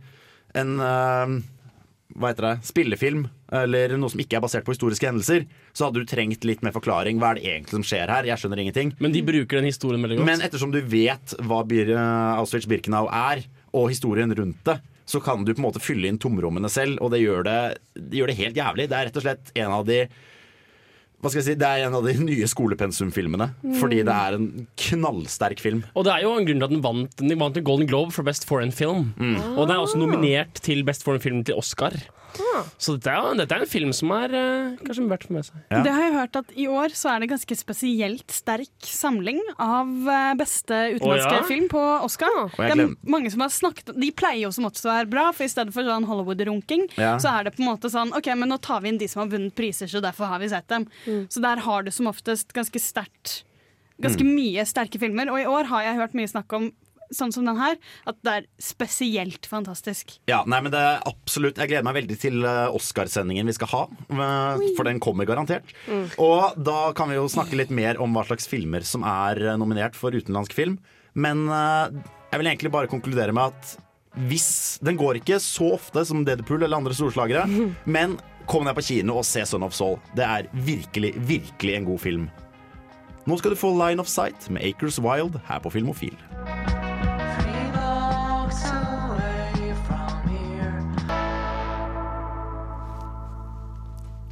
En 0.58 0.72
hva 2.18 2.30
heter 2.32 2.46
det, 2.46 2.54
spillefilm, 2.64 3.26
eller 3.54 3.94
noe 3.96 4.12
som 4.12 4.20
ikke 4.20 4.38
er 4.38 4.44
basert 4.44 4.66
på 4.66 4.74
historiske 4.74 5.08
hendelser, 5.08 5.46
så 5.72 5.88
hadde 5.88 6.02
du 6.02 6.08
trengt 6.08 6.44
litt 6.48 6.64
mer 6.64 6.74
forklaring. 6.74 7.20
Hva 7.20 7.32
er 7.32 7.40
det 7.40 7.46
egentlig 7.48 7.78
som 7.78 7.86
skjer 7.86 8.12
her? 8.12 8.28
Jeg 8.28 8.42
skjønner 8.42 8.62
ingenting. 8.64 8.92
Men 9.00 9.14
de 9.14 9.24
bruker 9.24 9.60
den 9.60 9.70
historien 9.70 10.04
veldig 10.04 10.20
godt. 10.20 10.28
Men 10.28 10.44
ettersom 10.44 10.74
du 10.74 10.80
vet 10.84 11.36
hva 11.48 11.62
Bir 11.68 11.94
Auschwitz-Birkenau 11.96 13.08
er, 13.08 13.44
og 13.72 13.90
historien 13.92 14.32
rundt 14.36 14.60
det, 14.68 14.78
så 15.08 15.20
kan 15.24 15.44
du 15.44 15.54
på 15.54 15.62
en 15.62 15.68
måte 15.70 15.80
fylle 15.80 16.10
inn 16.10 16.20
tomrommene 16.20 16.68
selv, 16.72 17.00
og 17.00 17.14
det 17.14 17.22
gjør 17.22 17.46
det, 17.46 17.60
det 17.96 18.20
gjør 18.20 18.32
det 18.32 18.40
helt 18.42 18.58
jævlig. 18.60 18.88
Det 18.90 18.98
er 18.98 19.08
rett 19.08 19.16
og 19.16 19.24
slett 19.24 19.54
en 19.56 19.78
av 19.78 19.86
de 19.88 20.02
hva 21.18 21.32
skal 21.32 21.40
jeg 21.40 21.46
si, 21.48 21.54
Det 21.58 21.66
er 21.66 21.88
en 21.88 21.96
av 21.98 22.04
de 22.06 22.12
nye 22.22 22.46
skolepensumfilmene. 22.46 23.48
Fordi 23.80 24.04
det 24.06 24.14
er 24.14 24.36
en 24.36 24.68
knallsterk 24.78 25.58
film. 25.58 25.80
Og 25.98 26.06
det 26.06 26.12
er 26.14 26.22
jo 26.22 26.36
en 26.38 26.46
grunn 26.46 26.60
til 26.60 26.68
at 26.68 26.74
den 26.76 26.84
vant 26.84 27.16
Den 27.18 27.40
vant 27.40 27.58
Golden 27.66 27.90
Globe 27.90 28.14
for 28.14 28.22
Best 28.22 28.46
Foreign 28.46 28.70
Film. 28.70 29.08
Mm. 29.18 29.34
Og 29.56 29.64
den 29.66 29.74
er 29.74 29.82
også 29.82 29.98
nominert 29.98 30.62
til 30.62 30.84
Best 30.86 31.02
Foreign 31.02 31.24
Film 31.24 31.42
til 31.42 31.58
Oscar. 31.58 31.96
Så 32.78 32.94
dette 32.96 33.12
er, 33.12 33.34
dette 33.38 33.54
er 33.56 33.64
en 33.64 33.70
film 33.70 33.92
som 33.96 34.10
er 34.14 34.34
uh, 34.34 34.76
kanskje 34.84 35.06
verdt 35.10 35.24
å 35.26 35.30
få 35.30 35.34
med 35.38 35.46
seg. 35.48 35.56
Ja. 35.72 35.80
Det 35.86 35.92
har 35.94 36.02
jeg 36.06 36.14
hørt 36.14 36.38
at 36.40 36.52
i 36.54 36.66
år 36.70 36.94
så 36.96 37.10
er 37.12 37.22
det 37.24 37.30
ganske 37.32 37.56
spesielt 37.58 38.34
sterk 38.34 38.88
samling 38.88 39.40
av 39.58 39.88
eh, 40.12 40.34
beste 40.38 40.78
utenlandske 40.96 41.32
oh, 41.32 41.38
ja? 41.40 41.46
film 41.48 41.66
på 41.72 41.82
Oscar. 42.06 42.30
Oh, 42.44 42.54
Det 42.58 42.70
er 42.76 42.94
mange 43.08 43.32
som 43.32 43.42
har 43.44 43.52
snakket 43.54 43.94
De 43.98 44.10
pleier 44.12 44.44
jo 44.46 44.52
som 44.54 44.68
også 44.68 44.88
å 44.90 44.94
være 45.00 45.10
bra, 45.10 45.26
for 45.32 45.48
i 45.48 45.50
stedet 45.52 45.74
for 45.74 45.88
sånn 45.88 46.06
Hollywood-runking, 46.08 46.86
Ja. 47.00 47.16
så 47.22 47.32
er 47.38 47.48
det 47.48 47.56
på 47.56 47.64
en 47.64 47.70
måte 47.72 47.90
sånn 47.92 48.12
OK, 48.16 48.30
men 48.38 48.52
nå 48.52 48.60
tar 48.62 48.84
vi 48.84 48.92
inn 48.92 49.00
de 49.00 49.08
som 49.10 49.24
har 49.24 49.32
vunnet 49.32 49.54
priser, 49.58 49.90
så 49.90 50.02
derfor 50.04 50.30
har 50.30 50.42
vi 50.42 50.48
sett 50.52 50.68
dem. 50.70 50.86
Så 51.32 51.42
der 51.44 51.64
har 51.64 51.82
du 51.86 51.90
som 51.94 52.10
oftest 52.10 52.52
ganske 52.56 52.80
sterkt 52.82 53.42
Ganske 53.98 54.22
Mm. 54.22 54.34
mye 54.36 54.62
sterke 54.62 54.94
filmer. 55.02 55.26
Og 55.32 55.40
i 55.40 55.46
år 55.50 55.64
har 55.72 55.82
jeg 55.82 55.96
hørt 55.98 56.12
mye 56.14 56.28
snakk 56.30 56.52
om 56.54 56.68
sånn 57.14 57.32
som 57.32 57.46
den 57.48 57.56
her, 57.56 57.76
at 58.10 58.18
det 58.26 58.32
er 58.40 58.46
spesielt 58.62 59.46
fantastisk. 59.48 60.16
Ja, 60.30 60.42
nei, 60.46 60.60
men 60.64 60.72
det 60.74 60.80
er 60.82 61.00
absolutt 61.08 61.56
Jeg 61.58 61.70
gleder 61.72 61.86
meg 61.86 61.96
veldig 62.00 62.18
til 62.20 62.44
eh, 62.44 62.68
Oscarsendingen 62.76 63.48
vi 63.48 63.54
skal 63.56 63.70
ha. 63.72 63.82
eh, 64.12 64.62
For 64.76 64.84
den 64.88 65.00
kommer 65.00 65.28
garantert. 65.28 65.70
Og 66.20 66.56
da 66.60 66.92
kan 66.98 67.08
vi 67.12 67.16
jo 67.18 67.26
snakke 67.32 67.56
litt 67.58 67.70
mer 67.74 68.00
om 68.02 68.12
hva 68.16 68.26
slags 68.28 68.48
filmer 68.50 68.84
som 68.86 69.04
er 69.08 69.40
eh, 69.52 69.56
nominert 69.60 69.96
for 69.98 70.12
utenlandsk 70.14 70.52
film. 70.56 70.78
Men 71.18 71.46
jeg 71.48 72.38
vil 72.38 72.46
egentlig 72.50 72.70
bare 72.70 72.90
konkludere 72.90 73.32
med 73.34 73.50
at 73.54 73.76
hvis 74.28 74.78
Den 74.82 74.96
går 74.98 75.18
ikke 75.20 75.36
så 75.42 75.72
ofte 75.76 76.02
som 76.06 76.24
Deadpool 76.26 76.62
eller 76.64 76.78
andre 76.80 76.94
storslagere, 76.96 77.44
men 77.96 78.16
kom 78.48 78.64
deg 78.66 78.74
på 78.78 78.84
kino 78.86 79.18
og 79.20 79.26
se 79.28 79.44
Son 79.46 79.62
of 79.66 79.74
Soul. 79.76 79.98
Det 80.16 80.24
er 80.24 80.48
virkelig, 80.64 81.12
virkelig 81.28 81.76
en 81.76 81.88
god 81.90 82.00
film. 82.04 82.28
Nå 83.28 83.36
skal 83.38 83.52
du 83.52 83.60
få 83.60 83.74
Line 83.76 84.00
of 84.00 84.08
Sight 84.08 84.48
med 84.50 84.64
Acres 84.64 84.96
Wild 85.04 85.36
her 85.50 85.60
på 85.60 85.74
Filmofil. 85.74 86.16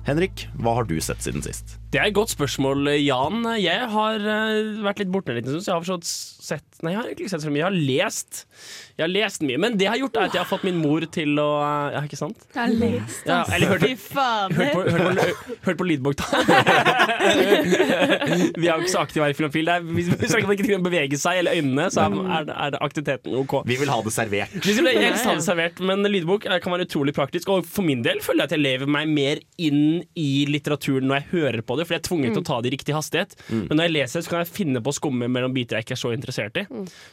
Henrik, 0.07 0.45
hva 0.63 0.77
har 0.77 0.87
du 0.87 0.95
sett 1.03 1.25
siden 1.25 1.43
sist? 1.43 1.81
Det 1.91 1.99
er 1.99 2.13
et 2.13 2.15
godt 2.15 2.31
spørsmål, 2.31 2.93
Jan. 3.03 3.41
Jeg 3.59 3.89
har 3.91 4.23
eh, 4.23 4.77
vært 4.85 5.03
litt 5.03 5.11
borte 5.11 5.33
en 5.35 5.41
liten 5.41 5.51
stund, 5.51 5.67
jeg 5.67 5.75
har 5.75 5.83
forstått 5.83 6.07
sett 6.47 6.65
Nei, 6.85 6.91
jeg 6.93 6.99
har 7.01 7.07
egentlig 7.09 7.25
ikke 7.27 7.33
sett 7.33 7.45
så 7.47 7.51
mye. 7.53 7.61
Jeg 7.63 7.67
har 7.67 7.77
lest. 7.89 8.31
Jeg 8.99 9.05
har 9.07 9.13
lest 9.13 9.41
mye. 9.49 9.59
Men 9.63 9.71
det 9.81 9.85
jeg 9.87 9.93
har 9.95 10.01
gjort, 10.03 10.17
er 10.21 10.25
at 10.29 10.35
jeg 10.37 10.43
har 10.43 10.49
fått 10.51 10.67
min 10.69 10.77
mor 10.83 11.01
til 11.15 11.31
å 11.41 11.47
Ja, 11.95 12.01
ikke 12.05 12.19
sant? 12.21 12.39
Jeg 12.53 12.61
har 12.61 12.69
lest, 12.81 13.23
Ja, 13.29 13.39
eller 13.57 13.67
hørt, 13.73 13.83
hørt 13.87 14.05
på, 14.13 14.27
hørt 14.57 14.73
på, 14.77 14.81
hørt 15.71 15.79
på 15.81 15.87
lydbok, 15.89 16.15
da. 16.21 16.27
vi 18.61 18.69
er 18.69 18.77
jo 18.77 18.83
ikke 18.85 18.93
så 18.93 19.01
aktive 19.03 19.25
her 19.27 19.33
i 19.35 19.37
Filmfil. 19.39 19.71
Hvis 19.97 20.35
man 20.37 20.55
ikke 20.57 20.67
kan 20.69 20.85
bevege 20.85 21.19
seg 21.21 21.41
eller 21.43 21.57
øynene, 21.59 21.87
så 21.95 22.05
er, 22.07 22.17
er, 22.39 22.47
det- 22.49 22.57
er 22.67 22.79
aktiviteten 22.87 23.37
OK. 23.41 23.55
Vi 23.69 23.79
vil 23.81 23.91
ha 23.93 23.99
det 24.05 24.13
servert. 24.15 24.57
Hvis 24.65 24.81
vil 24.83 24.91
helst 25.01 25.27
ha 25.29 25.35
det 25.39 25.45
servert, 25.47 25.81
men 25.81 26.05
lydbok 26.07 26.47
eh, 26.51 26.59
kan 26.65 26.75
være 26.77 26.87
utrolig 26.89 27.15
praktisk. 27.17 27.51
Og 27.57 27.67
for 27.69 27.87
min 27.87 28.05
del 28.07 28.21
føler 28.25 28.45
jeg 28.45 28.51
at 28.53 28.57
jeg 28.57 28.65
lever 28.65 28.93
meg 28.99 29.11
mer 29.13 29.43
inn 29.59 29.83
i 30.19 30.29
litteraturen 30.51 31.09
når 31.11 31.23
jeg 31.23 31.29
hører 31.35 31.63
på 31.67 31.79
det, 31.81 31.89
for 31.89 31.97
jeg 31.97 32.03
er 32.05 32.09
tvunget 32.11 32.37
til 32.37 32.45
å 32.45 32.49
ta 32.53 32.61
det 32.63 32.73
i 32.73 32.77
riktig 32.77 32.97
hastighet. 32.97 33.37
Men 33.51 33.75
når 33.79 33.89
jeg 33.89 33.97
leser, 33.97 34.27
så 34.27 34.35
kan 34.35 34.45
jeg 34.45 34.53
finne 34.53 34.83
på 34.85 34.93
å 34.93 34.99
skumme 35.01 35.31
mellom 35.33 35.55
biter 35.57 35.81
jeg 35.81 35.89
ikke 35.89 35.97
er 35.97 36.03
så 36.05 36.13
interessert 36.15 36.36
interessert 36.37 36.57
i. 36.61 36.65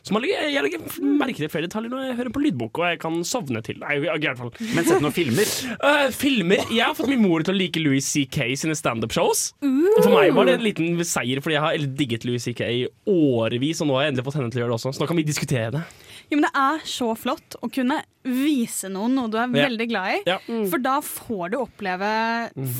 Så 0.04 0.14
man 0.14 0.24
legger, 0.24 0.48
jeg 0.52 0.64
legger 0.66 0.98
merke 1.20 1.40
til 1.40 1.52
flere 1.52 1.68
detaljer 1.70 1.94
når 1.94 2.06
jeg 2.10 2.18
hører 2.20 2.34
på 2.36 2.44
lydbok, 2.44 2.80
og 2.82 2.88
jeg 2.92 3.00
kan 3.04 3.20
sovne 3.28 3.62
til. 3.66 3.80
Nei, 3.84 3.98
i 4.02 4.04
hvert 4.06 4.40
fall. 4.40 4.52
Men 4.76 4.88
sett 4.88 5.04
noen 5.04 5.16
filmer. 5.16 5.54
Uh, 5.80 6.08
filmer. 6.24 6.64
Jeg 6.74 6.84
har 6.86 6.96
fått 6.98 7.12
min 7.12 7.24
mor 7.24 7.44
til 7.46 7.56
å 7.56 7.58
like 7.58 7.82
Louis 7.84 8.06
C.K. 8.06 8.52
sine 8.60 8.76
standup-shows. 8.78 9.54
Mm. 9.64 9.82
For 10.02 10.12
meg 10.14 10.34
var 10.36 10.50
det 10.50 10.58
en 10.60 10.66
liten 10.68 11.04
seier, 11.08 11.42
fordi 11.44 11.58
jeg 11.58 11.66
har 11.66 11.90
digget 12.04 12.28
Louis 12.28 12.44
C.K. 12.44 12.64
i 12.68 12.84
årevis, 13.10 13.82
og 13.84 13.90
nå 13.90 13.98
har 14.00 14.08
jeg 14.08 14.14
endelig 14.16 14.28
fått 14.30 14.40
henne 14.42 14.54
til 14.54 14.62
å 14.62 14.66
gjøre 14.66 14.74
det 14.76 14.80
også. 14.82 14.96
Så 14.98 15.04
nå 15.04 15.10
kan 15.12 15.20
vi 15.22 15.28
diskutere 15.28 15.72
det. 15.78 15.84
Jo, 16.32 16.38
men 16.40 16.48
det 16.48 16.54
er 16.58 16.84
så 16.88 17.12
flott 17.20 17.58
å 17.62 17.68
kunne 17.72 18.00
vise 18.24 18.88
noen 18.90 19.12
noe 19.18 19.28
du 19.30 19.36
er 19.38 19.50
Ja. 19.52 19.66
veldig 19.68 19.88
glad 19.92 20.14
i. 20.14 20.20
Ja. 20.30 20.38
For 20.72 20.80
da 20.82 20.96
får 21.04 21.52
du 21.52 21.58
oppleve 21.60 22.08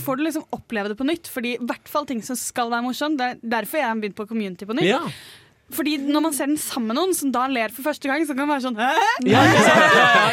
Får 0.06 0.18
du 0.18 0.24
liksom 0.24 0.46
oppleve 0.56 0.90
det 0.94 0.98
på 0.98 1.06
nytt. 1.06 1.28
Fordi 1.30 1.56
i 1.58 1.62
hvert 1.62 1.92
fall 1.92 2.08
ting 2.08 2.22
som 2.24 2.38
skal 2.40 2.72
være 2.72 2.86
morsomt. 2.88 3.20
Det 3.20 3.28
er 3.28 3.40
derfor 3.60 3.82
jeg 3.82 3.90
har 3.90 4.00
begynt 4.00 4.16
på 4.18 4.26
Community 4.30 4.66
på 4.70 4.78
nytt. 4.78 4.88
Ja. 4.88 5.02
Fordi 5.74 5.96
når 6.06 6.24
man 6.28 6.36
ser 6.38 6.50
den 6.52 6.60
sammen 6.62 6.92
med 6.92 7.00
noen 7.00 7.14
som 7.18 7.32
da 7.34 7.46
ler 7.52 7.74
for 7.74 7.86
første 7.88 8.10
gang, 8.10 8.26
så 8.28 8.36
kan 8.36 8.46
det 8.46 8.52
være 8.54 8.66
sånn 8.68 8.78
Hæ? 8.80 8.90
Ja. 9.30 9.44
Ja, 9.44 9.70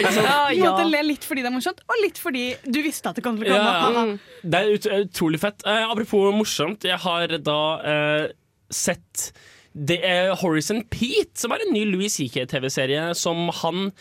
ja. 0.05 0.11
Ja, 0.11 0.41
Du 0.55 0.63
måtte 0.67 0.89
le 0.91 1.03
litt 1.11 1.25
fordi 1.27 1.45
det 1.45 1.51
er 1.51 1.57
morsomt, 1.57 1.81
og 1.89 2.03
litt 2.05 2.21
fordi 2.21 2.45
du 2.67 2.81
visste 2.85 3.13
at 3.13 3.19
det 3.21 3.25
kom 3.27 3.39
til 3.41 3.51
å 3.51 3.57
komme. 3.57 3.71
Ja, 3.71 4.05
ja. 4.13 4.43
Det 4.55 4.61
er 4.61 4.75
ut 4.75 4.91
utrolig 5.01 5.41
fett. 5.43 5.65
Eh, 5.69 5.87
apropos 5.91 6.31
morsomt, 6.37 6.85
jeg 6.89 7.01
har 7.03 7.37
da 7.45 7.61
eh, 7.95 8.27
sett 8.73 9.31
det 9.73 10.01
er 10.03 10.33
Horizon 10.41 10.81
Pete, 10.91 11.39
som 11.39 11.53
er 11.55 11.63
en 11.63 11.73
ny 11.73 11.85
Louis 11.93 12.11
CK-TV-serie 12.11 13.13
som 13.15 13.49
han 13.61 13.93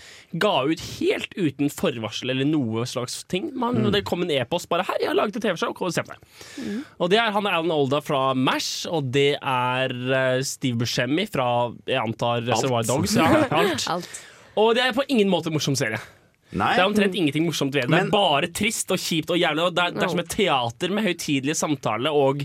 ga 0.42 0.64
ut 0.66 0.82
helt 0.98 1.36
uten 1.38 1.70
forvarsel 1.70 2.32
eller 2.34 2.48
noe 2.50 2.88
slags 2.90 3.20
ting. 3.30 3.52
Man, 3.54 3.92
Det 3.94 4.02
kom 4.04 4.24
en 4.26 4.32
e-post 4.34 4.68
bare 4.70 4.84
'Her, 4.84 4.98
jeg 5.00 5.08
har 5.12 5.16
laget 5.16 5.36
et 5.38 5.44
TV-show, 5.44 5.74
kom 5.74 5.88
og 5.88 5.94
se 5.94 6.02
på 6.02 6.14
det'. 6.16 6.84
Og 7.00 7.10
det 7.10 7.20
er 7.20 7.32
Han 7.32 7.46
er 7.46 7.52
Alan 7.60 7.72
Olda 7.72 8.00
fra 8.02 8.34
MASH, 8.34 8.88
og 8.90 9.12
det 9.12 9.38
er 9.42 9.90
eh, 9.94 10.42
Steve 10.42 10.76
Buscemi 10.78 11.28
fra 11.30 11.72
jeg 11.86 12.02
antar 12.02 12.42
Reservoir 12.42 12.84
Dogs. 12.84 13.16
Ja, 13.16 13.46
alt. 13.52 13.86
Alt. 13.88 14.10
Og 14.58 14.74
det 14.76 14.84
er 14.84 14.92
på 14.94 15.06
ingen 15.08 15.30
måte 15.30 15.48
en 15.48 15.54
morsom 15.54 15.76
serie. 15.76 16.00
Nei. 16.52 16.74
Det 16.76 16.82
er 16.82 16.90
omtrent 16.90 17.14
ingenting 17.16 17.46
morsomt 17.46 17.74
ved 17.76 17.84
det. 17.84 17.90
Men- 17.92 18.08
det 18.10 18.14
er 18.14 18.18
bare 18.18 18.48
trist 18.52 18.90
og 18.90 18.98
kjipt 18.98 19.30
og 19.30 19.38
jævlig. 19.38 19.68
Og 19.68 19.76
det, 19.76 19.84
er, 19.86 19.92
det 19.92 20.04
er 20.04 20.10
som 20.10 20.20
et 20.20 20.30
teater 20.34 20.90
med 20.90 21.04
høytidelig 21.06 21.56
samtale, 21.56 22.10
og 22.10 22.42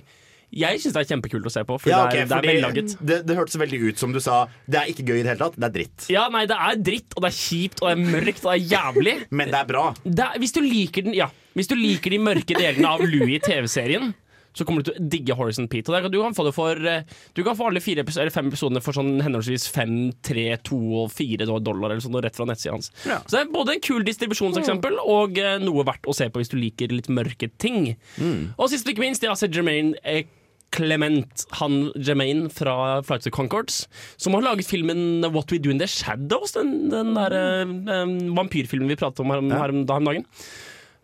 jeg 0.55 0.81
syns 0.83 0.97
det 0.97 1.03
er 1.03 1.11
kjempekult 1.13 1.49
å 1.49 1.53
se 1.53 1.65
på, 1.67 1.79
for 1.83 1.91
Ja, 1.93 2.03
det 2.05 2.09
ok, 2.09 2.19
er, 2.23 2.31
det 2.31 2.39
er 2.39 2.49
vellaget. 2.49 2.97
det, 3.01 3.21
det 3.29 3.39
hørtes 3.39 3.59
veldig 3.61 3.81
ut 3.89 4.03
som 4.03 4.15
du 4.15 4.21
sa 4.23 4.45
Det 4.67 4.81
er 4.81 4.91
ikke 4.93 5.07
gøy 5.09 5.21
i 5.21 5.23
det 5.23 5.35
hele 5.35 5.43
tatt, 5.45 5.59
det 5.59 5.71
er 5.71 5.77
dritt. 5.79 6.09
Ja, 6.13 6.27
nei, 6.33 6.45
det 6.51 6.59
er 6.69 6.83
dritt, 6.91 7.15
og 7.15 7.25
det 7.25 7.31
er 7.33 7.39
kjipt, 7.39 7.81
og 7.83 7.91
det 7.91 7.95
er 7.95 8.13
mørkt, 8.17 8.45
og 8.45 8.51
det 8.51 8.57
er 8.59 8.67
jævlig. 8.75 9.17
Men 9.31 9.55
det 9.55 9.61
er 9.61 9.71
bra. 9.71 9.87
Det 10.05 10.27
er, 10.27 10.43
hvis, 10.43 10.55
du 10.55 10.61
liker 10.65 11.09
den, 11.09 11.17
ja, 11.19 11.31
hvis 11.59 11.71
du 11.71 11.77
liker 11.79 12.15
de 12.15 12.21
mørke 12.23 12.59
delene 12.59 12.93
av 12.95 13.03
Louis 13.05 13.39
i 13.39 13.43
TV-serien, 13.45 14.13
så 14.55 14.65
kommer 14.67 14.83
du 14.83 14.91
til 14.91 14.99
å 15.01 15.09
digge 15.11 15.35
Horizon 15.37 15.67
Pete. 15.71 15.91
Og 15.91 16.13
du, 16.13 16.21
kan 16.23 16.37
få 16.37 16.47
det 16.47 16.55
for, 16.55 16.79
eh, 16.89 17.03
du 17.35 17.43
kan 17.47 17.57
få 17.59 17.69
alle 17.71 17.83
fire, 17.83 18.05
eller 18.07 18.35
fem 18.35 18.51
episodene 18.53 18.83
for 18.85 18.97
sånn 18.97 19.17
henholdsvis 19.25 19.67
fem, 19.75 19.97
tre, 20.25 20.47
to 20.67 20.79
og 21.03 21.11
fire 21.15 21.49
dollar 21.49 21.91
eller 21.91 22.05
sånn, 22.05 22.21
rett 22.23 22.39
fra 22.39 22.47
nettsida 22.49 22.77
hans. 22.77 22.93
Ja. 23.03 23.19
Så 23.27 23.37
det 23.37 23.43
er 23.43 23.53
både 23.55 23.75
en 23.75 23.85
kul 23.85 24.07
distribusjonseksempel 24.07 25.01
og 25.03 25.43
eh, 25.43 25.59
noe 25.63 25.87
verdt 25.87 26.07
å 26.07 26.15
se 26.17 26.31
på 26.31 26.43
hvis 26.43 26.55
du 26.55 26.59
liker 26.61 26.95
litt 26.95 27.11
mørke 27.11 27.51
ting. 27.59 27.97
Og 28.55 28.71
sist, 28.71 28.87
men 28.87 28.95
ikke 28.95 29.07
minst, 29.09 29.27
jeg 29.27 29.33
har 29.33 29.41
sett 29.41 29.55
Jermaine 29.55 29.99
eh, 30.07 30.31
Clement, 30.75 31.47
han 31.61 31.79
Jermaine 31.97 32.51
fra 32.53 32.77
Flight 33.07 33.27
of 33.31 33.35
Concords, 33.37 33.85
som 34.21 34.35
har 34.35 34.43
laget 34.47 34.67
filmen 34.69 35.23
What 35.35 35.53
We 35.55 35.59
Do 35.63 35.71
In 35.73 35.79
The 35.83 35.89
Shadows, 35.91 36.53
den, 36.59 36.89
den 36.93 37.15
der 37.17 37.39
eh, 37.39 38.05
vampyrfilmen 38.37 38.91
vi 38.91 38.99
pratet 39.01 39.23
om 39.25 39.31
her, 39.35 39.43
Ja. 39.55 39.63
her 39.65 39.77
da- 39.85 40.01
om 40.01 40.11
dagen. 40.13 40.25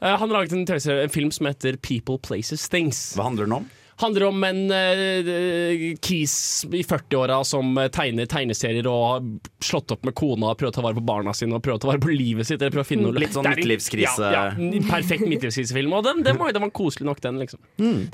Uh, 0.00 0.14
han 0.16 0.30
har 0.30 0.38
laget 0.40 0.52
en, 0.56 0.64
en 0.96 1.12
film 1.12 1.30
som 1.30 1.46
heter 1.50 1.76
People 1.76 2.16
Places 2.24 2.68
Things. 2.72 3.12
Hva 3.18 3.26
handler 3.28 3.44
den 3.44 3.52
om? 3.58 3.66
Handler 4.00 4.24
om 4.30 4.44
en 4.48 4.62
uh, 4.72 5.80
kis 6.00 6.64
i 6.72 6.80
40-åra 6.88 7.42
som 7.44 7.76
tegner 7.92 8.24
tegneserier 8.32 8.86
og 8.88 9.02
har 9.10 9.26
slått 9.60 9.92
opp 9.92 10.06
med 10.08 10.16
kona 10.16 10.54
og 10.54 10.56
prøver 10.56 10.72
å 10.72 10.76
ta 10.78 10.84
vare 10.86 10.96
på 10.96 11.04
barna 11.04 11.34
sine 11.36 11.58
og 11.58 11.60
prøver 11.66 11.76
å 11.76 11.84
ta 11.84 11.90
vare 11.92 12.00
på 12.00 12.14
livet 12.16 12.48
sitt. 12.48 12.64
Eller 12.64 12.80
å 12.80 12.86
finne 12.88 13.10
noe 13.10 13.20
Litt 13.20 13.36
sånn 13.36 13.44
midtlivskrise. 13.52 14.32
Ja, 14.32 14.46
ja, 14.56 14.82
perfekt 14.88 15.28
midtlivskrisefilm. 15.28 15.92
Og 15.98 16.08
den, 16.08 16.24
den, 16.24 16.40
var, 16.40 16.56
den 16.56 16.64
var 16.64 16.72
koselig 16.80 17.10
nok, 17.10 17.20
den. 17.20 17.42
liksom 17.44 17.60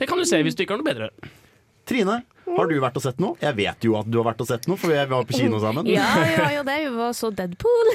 Det 0.03 0.11
kan 0.11 0.19
du 0.19 0.27
se 0.27 0.43
hvis 0.43 0.59
du 0.59 0.67
ikke 0.67 0.75
har 0.75 0.83
noe 0.83 0.91
bedre. 0.91 1.11
Trine, 1.87 2.21
har 2.57 2.67
du 2.71 2.77
vært 2.83 2.97
og 2.99 3.05
sett 3.05 3.21
noe? 3.23 3.37
Jeg 3.43 3.57
vet 3.59 3.85
jo 3.87 3.97
at 3.99 4.09
du 4.11 4.19
har 4.21 4.27
vært 4.33 4.41
og 4.43 4.49
sett 4.49 4.67
noe, 4.71 4.79
for 4.81 4.91
vi 4.91 4.99
var 5.11 5.27
på 5.29 5.37
kino 5.39 5.59
sammen. 5.63 5.87
Ja, 5.91 6.07
vi 6.23 6.37
var 6.41 6.55
jo 6.57 6.63
det. 6.67 6.77
Vi 6.87 6.95
var 6.97 7.13
så 7.19 7.31
Deadpool. 7.35 7.93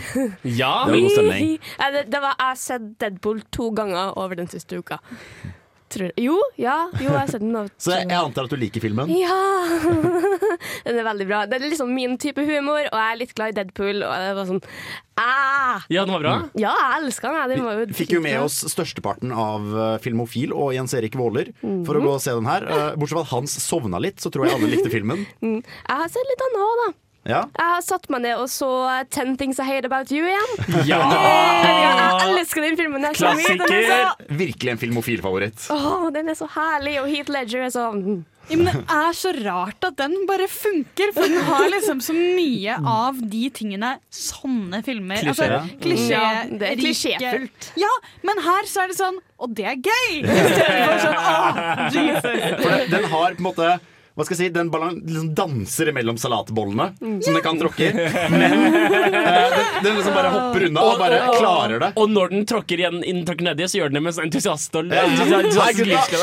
Ja, 0.47 0.73
Det 0.87 0.93
var 0.93 0.99
god 0.99 1.15
stemning. 1.15 1.57
Ja, 1.79 1.89
det, 1.95 2.03
det 2.13 2.21
var, 2.23 2.35
jeg 2.37 2.47
har 2.53 2.61
sett 2.63 2.87
Deadpool 3.03 3.41
to 3.51 3.71
ganger 3.75 4.13
over 4.19 4.39
den 4.39 4.47
siste 4.51 4.79
uka. 4.79 4.99
Tror. 5.91 6.11
Jo, 6.19 6.37
ja, 6.55 6.77
jo, 6.95 7.09
jeg 7.09 7.17
har 7.17 7.31
sett 7.31 7.43
den. 7.43 7.69
Så 7.83 7.91
jeg, 7.93 8.07
jeg 8.07 8.17
antar 8.17 8.47
at 8.47 8.53
du 8.53 8.59
liker 8.59 8.83
filmen? 8.83 9.11
Ja! 9.11 9.37
den 10.85 10.99
er 11.01 11.07
veldig 11.07 11.27
bra. 11.27 11.43
Det 11.49 11.59
er 11.59 11.67
liksom 11.67 11.91
min 11.95 12.15
type 12.21 12.43
humor, 12.47 12.85
og 12.85 12.95
jeg 12.95 13.07
er 13.07 13.19
litt 13.19 13.33
glad 13.35 13.53
i 13.53 13.57
Deadpool. 13.59 14.05
Og 14.07 14.23
det 14.23 14.31
var 14.37 14.49
sånn 14.49 14.63
ah! 15.19 15.83
ja, 15.91 16.05
den 16.05 16.15
var 16.15 16.23
bra. 16.23 16.35
Ja, 16.59 16.71
jeg 16.79 17.03
elsker 17.03 17.35
den. 17.35 17.65
Var 17.67 17.81
jo 17.81 17.89
Vi 17.91 17.99
fikk 17.99 18.15
jo 18.15 18.23
med 18.23 18.39
oss 18.41 18.61
størsteparten 18.71 19.35
av 19.35 19.67
eh, 19.75 19.93
Filmofil 20.03 20.55
og 20.55 20.73
Jens 20.77 20.95
Erik 20.97 21.17
Våler 21.19 21.51
for 21.61 21.97
å 21.97 22.03
gå 22.03 22.15
og 22.15 22.23
se 22.23 22.35
den 22.37 22.49
her. 22.49 22.65
Eh, 22.67 22.87
Bortsett 22.95 23.19
fra 23.19 23.25
at 23.27 23.33
Hans 23.35 23.59
sovna 23.63 24.01
litt, 24.01 24.21
så 24.23 24.31
tror 24.33 24.47
jeg 24.47 24.57
alle 24.57 24.71
likte 24.71 24.91
filmen. 24.93 25.27
Jeg 25.91 25.97
har 26.01 26.09
sett 26.11 26.29
litt 26.29 26.43
annet 26.47 26.61
òg, 26.63 26.83
da. 26.85 26.91
Ja, 27.21 27.43
Jeg 27.53 27.67
har 27.75 27.83
satt 27.85 28.07
meg 28.09 28.23
ned 28.23 28.39
og 28.41 28.47
så 28.49 28.67
Ten 29.13 29.35
Things 29.37 29.59
I 29.61 29.67
Hate 29.67 29.85
About 29.85 30.09
You 30.13 30.25
igjen. 30.25 30.55
Ja! 30.89 31.01
Jeg 31.05 32.31
elsker 32.39 32.65
den 32.65 32.79
filmen. 32.79 33.05
Jeg 33.05 33.19
Klassiker! 33.19 33.61
så. 33.69 34.09
Den! 34.25 34.37
Virkelig 34.39 34.73
en 34.73 34.81
filmofilfavoritt. 34.81 35.67
Oh, 35.73 35.85
Åh, 35.91 36.09
den 36.15 36.31
er 36.33 36.37
så 36.39 36.49
herlig, 36.55 36.97
og 37.03 37.09
Heat 37.11 37.29
Ledger 37.29 37.67
er 37.67 37.73
så 37.73 37.91
mm. 37.93 38.23
Ja, 38.49 38.57
men 38.57 38.65
det 38.67 38.81
er 38.89 39.13
så 39.15 39.31
rart 39.37 39.85
at 39.85 39.95
den 39.99 40.15
bare 40.27 40.47
funker, 40.49 41.11
for 41.15 41.29
den 41.29 41.45
har 41.45 41.67
liksom 41.71 42.01
så 42.03 42.15
mye 42.17 42.73
av 42.89 43.19
de 43.31 43.43
tingene 43.53 43.93
sånne 44.11 44.81
filmer 44.83 45.21
Klisjé. 45.21 45.45
Altså, 45.45 45.77
klisjé, 45.83 46.17
Ja, 46.17 46.31
det 46.49 46.71
er 46.71 46.81
klisjéfullt. 46.81 47.69
Ja, 47.79 47.91
men 48.27 48.41
her 48.43 48.67
så 48.67 48.83
er 48.83 48.91
det 48.91 48.97
sånn 48.97 49.21
Og 49.41 49.53
det 49.55 49.69
er 49.71 49.77
gøy! 49.77 50.17
Istedenfor 50.25 50.99
sånn, 51.05 51.21
åh, 51.21 51.61
Jesus. 51.95 52.43
For 52.65 52.75
den, 52.75 52.91
den 52.97 53.09
har 53.13 53.37
på 53.37 53.43
en 53.45 53.47
måte 53.51 53.71
hva 54.11 54.25
skal 54.27 54.35
jeg 54.35 54.49
si, 54.49 54.53
Den 54.53 54.69
balan 54.73 54.97
liksom 55.05 55.29
danser 55.37 55.91
mellom 55.95 56.17
salatbollene 56.19 56.89
som 56.99 57.31
den 57.37 57.43
kan 57.45 57.59
tråkke 57.59 57.85
i. 57.87 57.91
Men 58.33 58.43
eh, 58.43 59.55
den, 59.55 59.67
den 59.85 59.95
liksom 59.99 60.13
bare 60.17 60.31
hopper 60.33 60.65
unna 60.67 60.83
og 60.83 60.99
bare 60.99 61.19
klarer 61.37 61.79
det. 61.85 61.89
Og 62.01 62.11
når 62.11 62.33
den 62.35 62.45
tråkker, 62.49 62.83
igjen, 62.83 62.99
inn, 63.07 63.21
tråkker 63.27 63.47
nedi, 63.47 63.67
så 63.71 63.79
gjør 63.79 63.93
den 63.93 64.01
det 64.01 64.03
med 64.07 64.17
sånn 64.17 64.27
entusiast 64.27 64.75
og 64.75 64.91
Ja. 64.91 65.05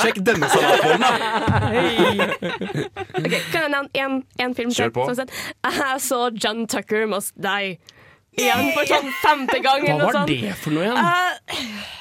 sjekk 0.03 0.21
denne 0.27 0.49
salatbollen, 0.53 1.01
da! 1.01 1.13
okay, 3.19 3.41
Kan 3.53 3.63
jeg 3.63 3.71
nevne 3.73 4.23
én- 4.45 4.57
film 4.59 4.71
Kjør 4.75 4.93
på. 4.95 5.09
Sånn? 5.19 5.31
Jeg 5.79 6.01
så 6.05 6.21
John 6.37 6.67
Tucker 6.71 7.07
Must 7.11 7.33
Die 7.41 7.79
igjen 8.39 8.69
for 8.77 8.87
sånn 8.87 9.09
femte 9.23 9.59
gang. 9.65 9.83
Hva 9.89 10.13
var 10.13 10.29
det 10.29 10.53
for 10.61 10.71
noe 10.77 10.85
igjen? 10.87 10.99
Eh, 10.99 11.98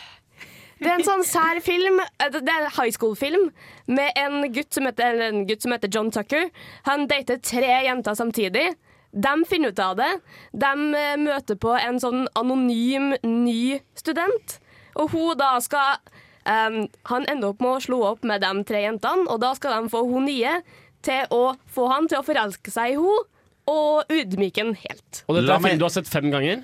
det 0.79 0.89
er 0.89 0.98
en 1.00 1.05
sånn 1.05 1.24
sær 1.25 1.60
film. 1.65 2.00
eh, 2.00 2.29
Det 2.29 2.43
er 2.43 2.65
en 2.65 2.75
high 2.77 2.91
school-film 2.93 3.51
med 3.88 4.12
en 4.15 4.51
gutt, 4.53 4.77
heter, 4.77 5.22
en 5.29 5.46
gutt 5.48 5.62
som 5.62 5.74
heter 5.74 5.89
John 5.93 6.12
Tucker. 6.12 6.50
Han 6.86 7.07
dater 7.07 7.39
tre 7.41 7.84
jenter 7.88 8.13
samtidig. 8.13 8.75
De 9.13 9.34
finner 9.50 9.69
ut 9.74 9.79
av 9.79 9.96
det. 9.98 10.12
De 10.53 10.72
eh, 10.93 11.15
møter 11.17 11.55
på 11.55 11.74
en 11.77 12.00
sånn 12.00 12.27
anonym 12.38 13.15
ny 13.24 13.79
student, 13.98 14.60
og 14.96 15.13
hun 15.13 15.38
da 15.38 15.55
skal 15.62 15.98
um, 16.46 16.88
Han 17.12 17.25
ender 17.29 17.50
opp 17.50 17.62
med 17.62 17.72
å 17.72 17.81
slå 17.84 18.03
opp 18.12 18.24
med 18.24 18.41
de 18.41 18.51
tre 18.67 18.84
jentene, 18.86 19.27
og 19.29 19.41
da 19.41 19.53
skal 19.55 19.84
de 19.84 19.89
få 19.93 20.03
hun 20.10 20.25
nye 20.25 20.60
til 21.05 21.25
å 21.34 21.55
få 21.69 21.88
han 21.91 22.07
til 22.10 22.19
å 22.19 22.25
forelske 22.25 22.72
seg 22.74 22.93
i 22.93 23.00
henne 23.00 23.25
og 23.67 24.12
ydmyke 24.13 24.63
den 24.63 24.74
helt. 24.79 25.21
Og 25.27 25.36
dette 25.38 25.47
La 25.50 25.55
er 25.57 25.63
meg- 25.63 25.71
film 25.74 25.79
du 25.81 25.86
har 25.88 25.93
sett 25.97 26.07
fem 26.12 26.29
ganger? 26.31 26.63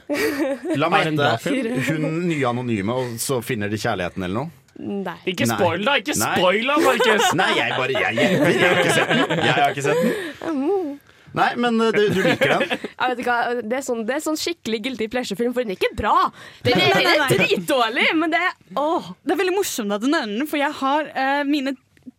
La 0.80 0.90
meg 0.94 1.10
gjette. 1.12 1.78
Hun 1.92 2.28
nye 2.30 2.44
anonyme, 2.50 2.96
og 2.96 3.16
så 3.20 3.42
finner 3.44 3.72
de 3.72 3.80
kjærligheten 3.82 4.24
eller 4.24 4.44
noe. 4.46 4.52
Nei. 4.80 5.18
Ikke 5.30 5.46
spoil, 5.46 5.84
da! 5.86 6.00
Ikke 6.02 6.16
spoil, 6.18 6.64
da, 6.66 6.78
Markus! 6.82 7.28
Nei, 7.38 7.52
jeg 7.60 7.76
bare 7.78 7.94
jeg 7.94 8.16
hjelper. 8.18 8.54
Jeg 8.58 8.70
har 8.72 8.80
ikke 8.82 8.96
sett 8.98 9.12
den. 9.14 9.44
Jeg 9.44 9.54
har 9.60 9.76
ikke 9.76 9.86
sett 9.86 10.06
den. 10.08 11.00
Nei, 11.34 11.48
men 11.58 11.80
eh, 11.82 11.92
du, 11.96 12.02
du 12.14 12.20
liker 12.22 12.52
den? 12.60 12.74
Jeg 12.78 13.10
vet 13.14 13.22
ikke, 13.24 13.36
det, 13.66 13.78
er 13.80 13.86
sånn, 13.86 14.04
det 14.06 14.16
er 14.18 14.22
sånn 14.22 14.38
skikkelig 14.38 14.80
guilty 14.86 15.08
pleasure-film, 15.14 15.54
for 15.56 15.66
den 15.66 15.74
er 15.74 15.80
ikke 15.80 15.90
bra. 15.98 16.28
Den 16.66 16.78
er, 16.78 16.94
den 16.94 17.24
er 17.24 17.34
dritdårlig, 17.34 18.06
men 18.20 18.34
det 18.34 18.42
er 18.50 18.52
åh. 18.78 19.08
Det 19.26 19.34
er 19.34 19.40
veldig 19.42 19.56
morsomt 19.56 19.96
at 19.98 20.04
du 20.04 20.10
nevner 20.12 20.44
den, 20.44 20.50
for 20.52 20.62
jeg 20.62 20.78
har 20.82 21.10
uh, 21.10 21.42
mine 21.50 21.74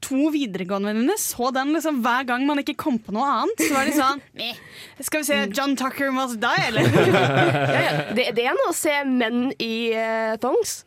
to 0.04 0.30
videregående 0.34 0.92
venninner 0.92 1.18
så 1.20 1.50
den 1.54 1.72
liksom 1.74 2.00
hver 2.04 2.26
gang 2.28 2.46
man 2.48 2.60
ikke 2.62 2.76
kom 2.78 2.98
på 3.02 3.14
noe 3.16 3.26
annet. 3.40 3.64
Så 3.64 3.74
var 3.74 3.88
de 3.88 3.94
sånn 3.96 4.24
Skal 5.08 5.22
vi 5.22 5.28
se 5.28 5.38
John 5.56 5.76
Tucker 5.80 6.12
Must 6.14 6.40
Die, 6.42 6.66
eller? 6.70 6.90
Ja, 7.74 7.80
ja. 7.80 7.92
Det, 8.14 8.30
det 8.36 8.44
er 8.46 8.56
noe 8.56 8.72
å 8.72 8.76
se 8.76 8.94
menn 9.08 9.46
i 9.62 9.74
uh, 9.96 10.34
thongs. 10.42 10.82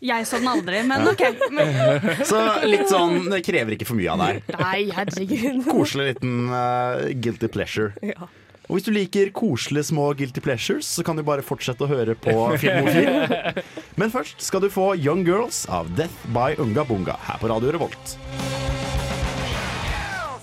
Jeg 0.00 0.24
så 0.24 0.38
den 0.40 0.48
aldri, 0.48 0.80
men 0.88 1.04
OK. 1.10 1.22
Men, 1.52 1.74
Så 2.30 2.40
litt 2.64 2.88
sånn 2.88 3.26
Det 3.28 3.42
krever 3.44 3.76
ikke 3.76 3.88
for 3.88 4.00
mye 4.00 4.14
av 4.14 4.22
deg. 4.24 4.54
Nei, 4.56 4.78
herregud. 4.96 5.64
Koselig 5.68 6.14
liten 6.14 6.46
uh, 6.48 7.10
guilty 7.20 7.50
pleasure. 7.52 7.92
Ja. 8.04 8.30
Og 8.70 8.76
hvis 8.76 8.84
du 8.86 8.92
liker 8.94 9.32
koselige 9.34 9.82
små 9.88 10.12
guilty 10.14 10.38
pleasures, 10.38 10.86
så 10.86 11.02
kan 11.02 11.18
du 11.18 11.24
bare 11.26 11.42
fortsette 11.42 11.82
å 11.82 11.88
høre 11.90 12.14
på 12.14 12.30
Filmofil. 12.62 13.58
Men 13.98 14.12
først 14.14 14.44
skal 14.46 14.62
du 14.62 14.68
få 14.70 14.92
Young 14.94 15.24
Girls 15.26 15.64
av 15.66 15.90
Death 15.98 16.14
by 16.30 16.54
Unga 16.62 16.84
Bunga 16.86 17.16
her 17.26 17.40
på 17.42 17.50
Radio 17.50 17.74
Revolt. 17.74 18.14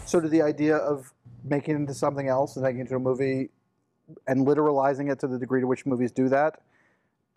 So 0.06 0.20
of 0.20 0.32
the 0.32 0.44
idea 0.44 0.76
of 0.76 1.14
making 1.44 1.76
it 1.76 1.80
into 1.80 1.94
something 1.94 2.28
else 2.28 2.58
and 2.58 2.64
making 2.68 2.82
it 2.82 2.92
into 2.92 2.96
a 2.96 3.00
movie 3.00 3.48
and 4.28 4.46
literalizing 4.46 5.10
it 5.10 5.20
to 5.20 5.28
the 5.28 5.40
degree 5.40 5.62
to 5.62 5.68
which 5.68 5.86
movies 5.86 6.12
do 6.12 6.28
that 6.28 6.60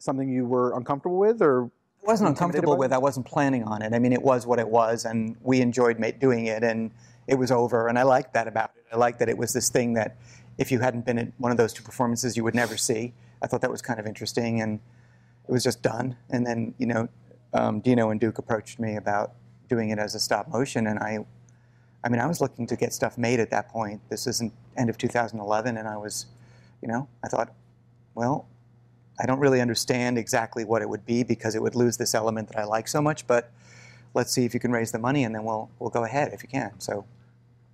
something 0.01 0.29
you 0.29 0.47
were 0.47 0.77
uncomfortable 0.77 1.19
with 1.19 1.41
or 1.41 1.71
I 2.03 2.07
wasn't 2.07 2.31
uncomfortable 2.31 2.77
with. 2.77 2.93
it? 2.93 2.95
I 2.95 2.99
wasn't 2.99 3.27
planning 3.27 3.65
on 3.65 3.83
it. 3.83 3.93
I 3.93 3.99
mean, 3.99 4.13
it 4.13 4.23
was 4.23 4.47
what 4.47 4.59
it 4.59 4.69
was, 4.69 5.05
and 5.05 5.37
we 5.43 5.61
enjoyed 5.61 6.03
doing 6.19 6.47
it, 6.47 6.65
and 6.65 6.91
it 7.27 7.35
was 7.35 7.51
over. 7.51 7.89
And 7.89 7.99
I 7.99 8.05
liked 8.05 8.33
that 8.33 8.49
about 8.49 8.71
it. 8.75 8.85
I 8.93 8.97
liked 8.97 9.19
that 9.19 9.29
it 9.29 9.37
was 9.37 9.53
this 9.53 9.69
thing 9.69 9.93
that, 9.95 10.17
if 10.61 10.71
you 10.71 10.79
hadn't 10.79 11.07
been 11.07 11.19
in 11.19 11.33
one 11.39 11.51
of 11.51 11.57
those 11.57 11.73
two 11.73 11.83
performances, 11.83 12.37
you 12.37 12.45
would 12.45 12.55
never 12.55 12.77
see. 12.77 13.15
I 13.43 13.47
thought 13.47 13.63
that 13.63 13.71
was 13.71 13.81
kind 13.81 13.99
of 13.99 14.07
interesting, 14.07 14.61
and 14.61 14.79
it 15.49 15.51
was 15.51 15.65
just 15.65 15.81
done. 15.81 16.19
And 16.29 16.47
then, 16.47 16.75
you 16.77 16.87
know, 16.87 17.09
um, 17.55 17.81
Dino 17.81 18.11
and 18.11 18.21
Duke 18.21 18.37
approached 18.37 18.79
me 18.79 18.97
about 18.97 19.33
doing 19.71 19.89
it 19.89 19.99
as 19.99 20.15
a 20.15 20.21
stop 20.21 20.49
motion, 20.49 20.87
and 20.87 20.99
I, 20.99 21.25
I 22.05 22.11
mean, 22.11 22.21
I 22.21 22.27
was 22.27 22.43
looking 22.43 22.67
to 22.67 22.77
get 22.77 22.93
stuff 22.93 23.17
made 23.17 23.41
at 23.41 23.51
that 23.51 23.71
point. 23.71 24.03
This 24.11 24.27
isn't 24.27 24.53
end 24.77 24.91
of 24.91 24.99
2011, 24.99 25.79
and 25.79 25.89
I 25.89 25.97
was, 25.97 26.27
you 26.83 26.89
know, 26.89 27.09
I 27.25 27.29
thought, 27.29 27.55
well, 28.15 28.47
I 29.19 29.25
don't 29.25 29.39
really 29.39 29.63
understand 29.63 30.19
exactly 30.19 30.67
what 30.67 30.83
it 30.83 30.91
would 30.91 31.07
be 31.07 31.23
because 31.23 31.55
it 31.55 31.63
would 31.63 31.75
lose 31.75 31.97
this 31.97 32.15
element 32.15 32.49
that 32.49 32.59
I 32.59 32.65
like 32.65 32.87
so 32.87 33.01
much. 33.01 33.27
But 33.27 33.51
let's 34.13 34.31
see 34.31 34.45
if 34.45 34.53
you 34.53 34.61
can 34.61 34.73
raise 34.73 34.93
the 34.93 34.99
money, 34.99 35.25
and 35.25 35.35
then 35.35 35.45
we'll 35.45 35.71
we'll 35.79 35.91
go 35.91 36.05
ahead 36.05 36.35
if 36.35 36.43
you 36.43 36.51
can. 36.51 36.79
So 36.81 37.07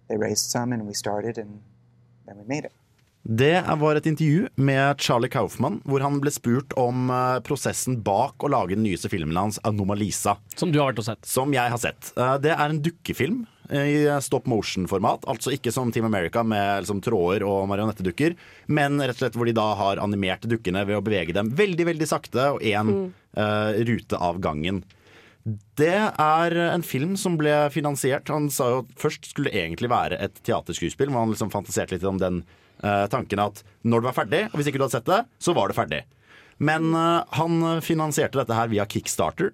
they 0.09 0.17
raised 0.17 0.49
some, 0.49 0.73
and 0.73 0.87
we 0.87 0.95
started, 0.95 1.37
and 1.37 1.63
then 2.27 2.37
we 2.39 2.45
made 2.49 2.67
it. 2.67 2.73
Det 3.29 3.65
var 3.81 3.97
et 3.99 4.07
intervju 4.07 4.49
med 4.55 5.01
Charlie 5.03 5.29
Kaufman, 5.29 5.81
hvor 5.83 5.99
han 6.05 6.21
ble 6.23 6.31
spurt 6.31 6.71
om 6.79 7.09
eh, 7.11 7.41
prosessen 7.43 7.97
bak 8.07 8.45
å 8.47 8.51
lage 8.53 8.77
den 8.77 8.85
nyeste 8.87 9.11
filmen 9.11 9.35
hans, 9.35 9.59
'Anomalisa', 9.67 10.37
Som 10.55 10.71
du 10.71 10.79
har 10.79 10.93
vært 10.93 11.01
og 11.03 11.09
sett. 11.09 11.27
som 11.27 11.51
jeg 11.53 11.71
har 11.73 11.79
sett. 11.83 12.13
Eh, 12.17 12.37
Det 12.39 12.53
er 12.55 12.69
en 12.71 12.79
dukkefilm 12.81 13.41
eh, 13.69 13.83
i 14.07 14.21
stop 14.23 14.47
motion-format, 14.47 15.27
altså 15.27 15.51
ikke 15.51 15.73
som 15.75 15.91
Team 15.91 16.05
America 16.07 16.45
med 16.45 16.85
liksom, 16.85 17.03
tråder 17.03 17.43
og 17.43 17.67
marionettedukker, 17.67 18.37
men 18.69 19.01
rett 19.01 19.17
og 19.19 19.25
slett 19.25 19.35
hvor 19.35 19.47
de 19.51 19.53
da 19.59 19.75
har 19.75 19.97
animert 19.99 20.47
dukkene 20.47 20.87
ved 20.87 20.95
å 20.97 21.03
bevege 21.03 21.35
dem 21.35 21.51
veldig, 21.51 21.85
veldig 21.85 22.07
sakte 22.07 22.53
og 22.55 22.63
én 22.63 23.11
rute 23.35 24.17
av 24.23 24.39
gangen. 24.41 24.85
Det 25.47 25.95
er 26.11 26.57
en 26.67 26.83
film 26.83 27.15
som 27.21 27.37
ble 27.39 27.55
finansiert. 27.71 28.31
Han 28.35 28.49
sa 28.51 28.71
jo 28.73 28.79
at 28.83 28.95
først 28.99 29.29
skulle 29.31 29.53
det 29.53 29.61
egentlig 29.63 29.91
være 29.93 30.19
et 30.19 30.41
teaterskuespill, 30.43 31.13
men 31.13 31.23
han 31.23 31.35
liksom 31.35 31.53
fantaserte 31.53 31.95
litt 31.95 32.07
om 32.09 32.19
den 32.19 32.41
eh, 32.83 33.05
tanken 33.13 33.43
at 33.45 33.63
når 33.87 34.03
det 34.03 34.09
var 34.09 34.17
ferdig, 34.17 34.41
og 34.51 34.59
hvis 34.59 34.71
ikke 34.73 34.81
du 34.83 34.87
hadde 34.89 34.97
sett 34.99 35.13
det, 35.13 35.21
så 35.39 35.55
var 35.55 35.71
det 35.71 35.79
ferdig. 35.79 36.03
Men 36.59 36.91
eh, 36.99 37.37
han 37.39 37.63
finansierte 37.87 38.41
dette 38.41 38.59
her 38.59 38.73
via 38.73 38.89
Kickstarter. 38.91 39.53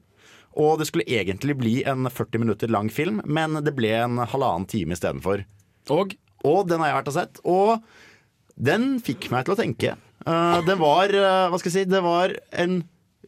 Og 0.61 0.80
det 0.80 0.88
skulle 0.88 1.08
egentlig 1.08 1.56
bli 1.61 1.75
en 1.88 2.08
40 2.08 2.40
minutter 2.40 2.72
lang 2.72 2.90
film, 2.92 3.20
men 3.25 3.61
det 3.64 3.75
ble 3.76 3.92
en 4.00 4.20
halvannen 4.20 4.68
time 4.68 4.96
istedenfor. 4.96 5.46
Og 5.92 6.16
Og 6.42 6.66
den 6.66 6.80
har 6.82 6.88
jeg 6.90 6.96
vært 6.96 7.08
og 7.12 7.14
sett, 7.14 7.38
og 7.46 7.84
den 8.58 8.96
fikk 8.99 9.28
meg 9.30 9.44
til 9.46 9.54
å 9.54 9.61
tenke. 9.61 9.92
Uh, 10.26 10.58
det 10.66 10.75
var, 10.80 11.12
uh, 11.14 11.46
hva 11.52 11.58
skal 11.61 11.70
jeg 11.70 11.84
si, 11.84 11.90
det 11.90 12.00
var 12.02 12.34
en 12.50 12.80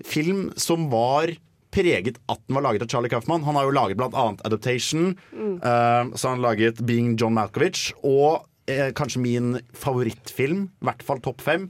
film 0.02 0.48
som 0.58 0.88
var 0.90 1.30
preget 1.74 2.18
at 2.30 2.40
den 2.46 2.58
var 2.58 2.68
laget 2.68 2.86
av 2.86 2.90
Charlie 2.92 3.12
Kaufman. 3.12 3.44
Han 3.46 3.58
har 3.58 3.66
jo 3.66 3.74
laget 3.74 4.02
annet 4.06 4.42
Adaptation, 4.46 5.14
uh, 5.34 6.10
så 6.14 6.28
har 6.28 6.36
han 6.36 6.44
laget 6.44 6.82
Being 6.86 7.16
John 7.20 7.34
Malkovich, 7.36 7.90
og 8.02 8.46
uh, 8.70 8.90
kanskje 8.96 9.22
min 9.24 9.56
favorittfilm, 9.76 10.68
i 10.70 10.88
hvert 10.88 11.02
fall 11.06 11.22
topp 11.24 11.42
fem, 11.44 11.68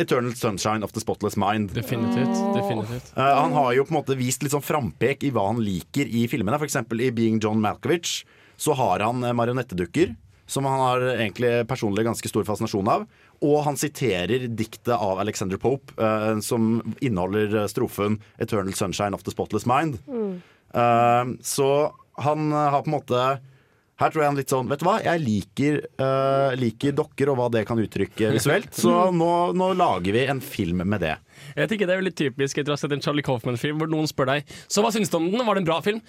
Eternal 0.00 0.32
Sunshine 0.34 0.84
of 0.84 0.92
the 0.92 1.00
Spotless 1.00 1.36
Mind. 1.36 1.74
definitivt. 1.76 2.36
definitivt. 2.54 3.12
Uh, 3.16 3.22
han 3.22 3.52
har 3.52 3.72
jo 3.76 3.84
på 3.84 3.94
en 3.94 4.00
måte 4.00 4.16
vist 4.16 4.44
litt 4.44 4.54
sånn 4.54 4.64
frampek 4.64 5.26
i 5.28 5.32
hva 5.34 5.50
han 5.50 5.60
liker 5.60 6.08
i 6.08 6.24
filmene. 6.30 6.60
Eksempel 6.64 7.04
i 7.04 7.12
Being 7.12 7.40
John 7.42 7.60
Malkovich 7.60 8.22
så 8.60 8.76
har 8.76 9.00
han 9.00 9.24
eh, 9.24 9.36
marionettedukker. 9.36 10.14
Som 10.50 10.66
han 10.66 10.80
har 10.82 11.04
egentlig 11.12 11.50
personlig 11.70 12.02
ganske 12.04 12.28
stor 12.28 12.44
fascinasjon 12.44 12.88
av. 12.90 13.04
Og 13.40 13.62
han 13.64 13.78
siterer 13.80 14.48
diktet 14.48 14.92
av 14.92 15.20
Alexander 15.22 15.60
Pope, 15.60 15.94
uh, 15.96 16.36
som 16.44 16.80
inneholder 17.00 17.62
eh, 17.62 17.70
strofen 17.72 18.18
'Eternal 18.38 18.74
Sunshine 18.76 19.16
of 19.16 19.24
the 19.24 19.32
Spotless 19.32 19.64
Mind'. 19.64 19.96
Eh, 20.74 21.24
så 21.42 21.70
han 22.20 22.52
har 22.52 22.82
på 22.82 22.90
en 22.92 22.98
måte 22.98 23.40
her 24.00 24.08
tror 24.08 24.22
jeg 24.22 24.30
han 24.30 24.38
litt 24.38 24.52
sånn 24.52 24.68
Vet 24.70 24.80
du 24.80 24.86
hva, 24.88 24.96
jeg 25.04 25.20
liker, 25.20 25.74
uh, 26.00 26.56
liker 26.56 26.94
dokker 26.96 27.32
og 27.32 27.36
hva 27.40 27.48
det 27.52 27.66
kan 27.68 27.80
uttrykke 27.80 28.32
visuelt. 28.32 28.72
Så 28.76 28.94
nå, 29.20 29.32
nå 29.52 29.72
lager 29.76 30.16
vi 30.16 30.24
en 30.32 30.40
film 30.40 30.84
med 30.86 31.04
det. 31.04 31.16
Jeg 31.52 31.68
tenker 31.68 31.88
Det 31.88 31.96
er 31.96 32.00
veldig 32.00 32.16
typisk 32.16 32.60
etter 32.60 32.72
å 32.72 32.78
ha 32.78 32.80
sett 32.80 32.94
en 32.96 33.04
Charlie 33.04 33.24
Kaufman-film 33.26 33.80
hvor 33.80 33.90
noen 33.92 34.08
spør 34.08 34.32
deg 34.34 34.56
Så 34.70 34.84
hva 34.84 34.92
syns 34.94 35.12
du 35.12 35.18
om 35.20 35.28
den. 35.28 35.44
Var 35.44 35.58
det 35.58 35.64
en 35.64 35.68
bra 35.68 35.80
film? 35.84 36.00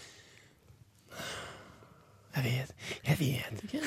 Jeg 2.32 2.44
vet, 2.46 2.70
jeg 3.10 3.16
vet 3.20 3.62
ikke. 3.66 3.80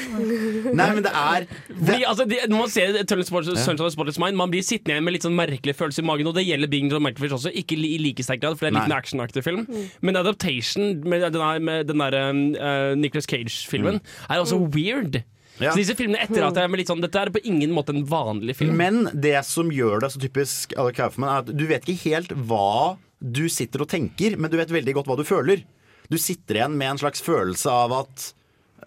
Nei, 0.77 0.87
men 0.93 1.01
det 1.07 1.13
er 1.17 1.47
Fordi, 1.71 2.03
altså, 2.05 2.27
de, 2.29 2.39
når 2.51 2.59
man 2.61 2.73
ser 2.75 2.99
Eternal 3.01 3.25
Sports, 3.25 3.49
Sunshine 3.49 3.81
of 3.81 3.89
the 3.89 3.95
Spotless 3.95 4.19
Mind, 4.21 4.37
man 4.37 4.51
blir 4.53 4.61
sittende 4.67 4.99
igjen 4.99 5.07
med 5.07 5.15
litt 5.17 5.25
sånn 5.25 5.37
merkelig 5.39 5.75
følelse 5.79 6.03
i 6.03 6.07
magen. 6.11 6.29
Og 6.29 6.37
det 6.37 6.45
gjelder 6.45 6.69
Bing 6.73 6.91
John 6.93 7.07
Malkovich 7.07 7.33
også, 7.39 7.53
ikke 7.57 7.79
li- 7.81 7.95
i 7.97 8.01
like 8.05 8.27
sterk 8.27 8.43
grad, 8.43 8.59
for 8.61 8.67
det 8.67 8.73
er 8.75 8.77
litt 8.83 8.91
en 8.93 8.97
actionaktig 8.99 9.45
film. 9.47 9.63
Men 10.05 10.21
Adaptation 10.21 11.01
med 11.09 11.25
den, 11.25 11.41
her, 11.41 11.63
med 11.65 11.89
den 11.89 12.05
der 12.05 12.19
uh, 12.21 12.93
Nicholas 13.01 13.31
Cage-filmen 13.31 14.03
er 14.29 14.43
også 14.45 14.61
weird. 14.77 15.23
Ja. 15.63 15.71
Så 15.71 15.79
disse 15.79 15.95
filmene 15.97 16.19
etter 16.25 16.43
at 16.43 16.57
jeg 16.59 16.67
er 16.67 16.71
med 16.73 16.81
litt 16.81 16.89
sånn 16.91 16.99
Dette 17.05 17.21
er 17.21 17.31
på 17.31 17.39
ingen 17.47 17.71
måte 17.73 17.95
en 17.95 18.03
vanlig 18.11 18.57
film. 18.59 18.75
Men 18.77 19.05
det 19.15 19.37
som 19.47 19.69
gjør 19.73 20.03
det 20.03 20.11
så 20.11 20.21
typisk 20.21 20.75
Alec 20.77 20.97
Kaufman, 20.99 21.31
er 21.31 21.45
at 21.47 21.53
du 21.55 21.65
vet 21.71 21.87
ikke 21.87 22.11
helt 22.17 22.35
hva 22.51 22.97
du 23.23 23.45
sitter 23.49 23.85
og 23.87 23.89
tenker, 23.89 24.35
men 24.37 24.51
du 24.53 24.59
vet 24.61 24.73
veldig 24.75 24.97
godt 24.99 25.07
hva 25.09 25.17
du 25.17 25.25
føler. 25.25 25.63
Du 26.13 26.19
sitter 26.21 26.59
igjen 26.59 26.79
med 26.79 26.95
en 26.95 27.03
slags 27.05 27.23
følelse 27.25 27.71
av 27.73 27.95
at 28.03 28.31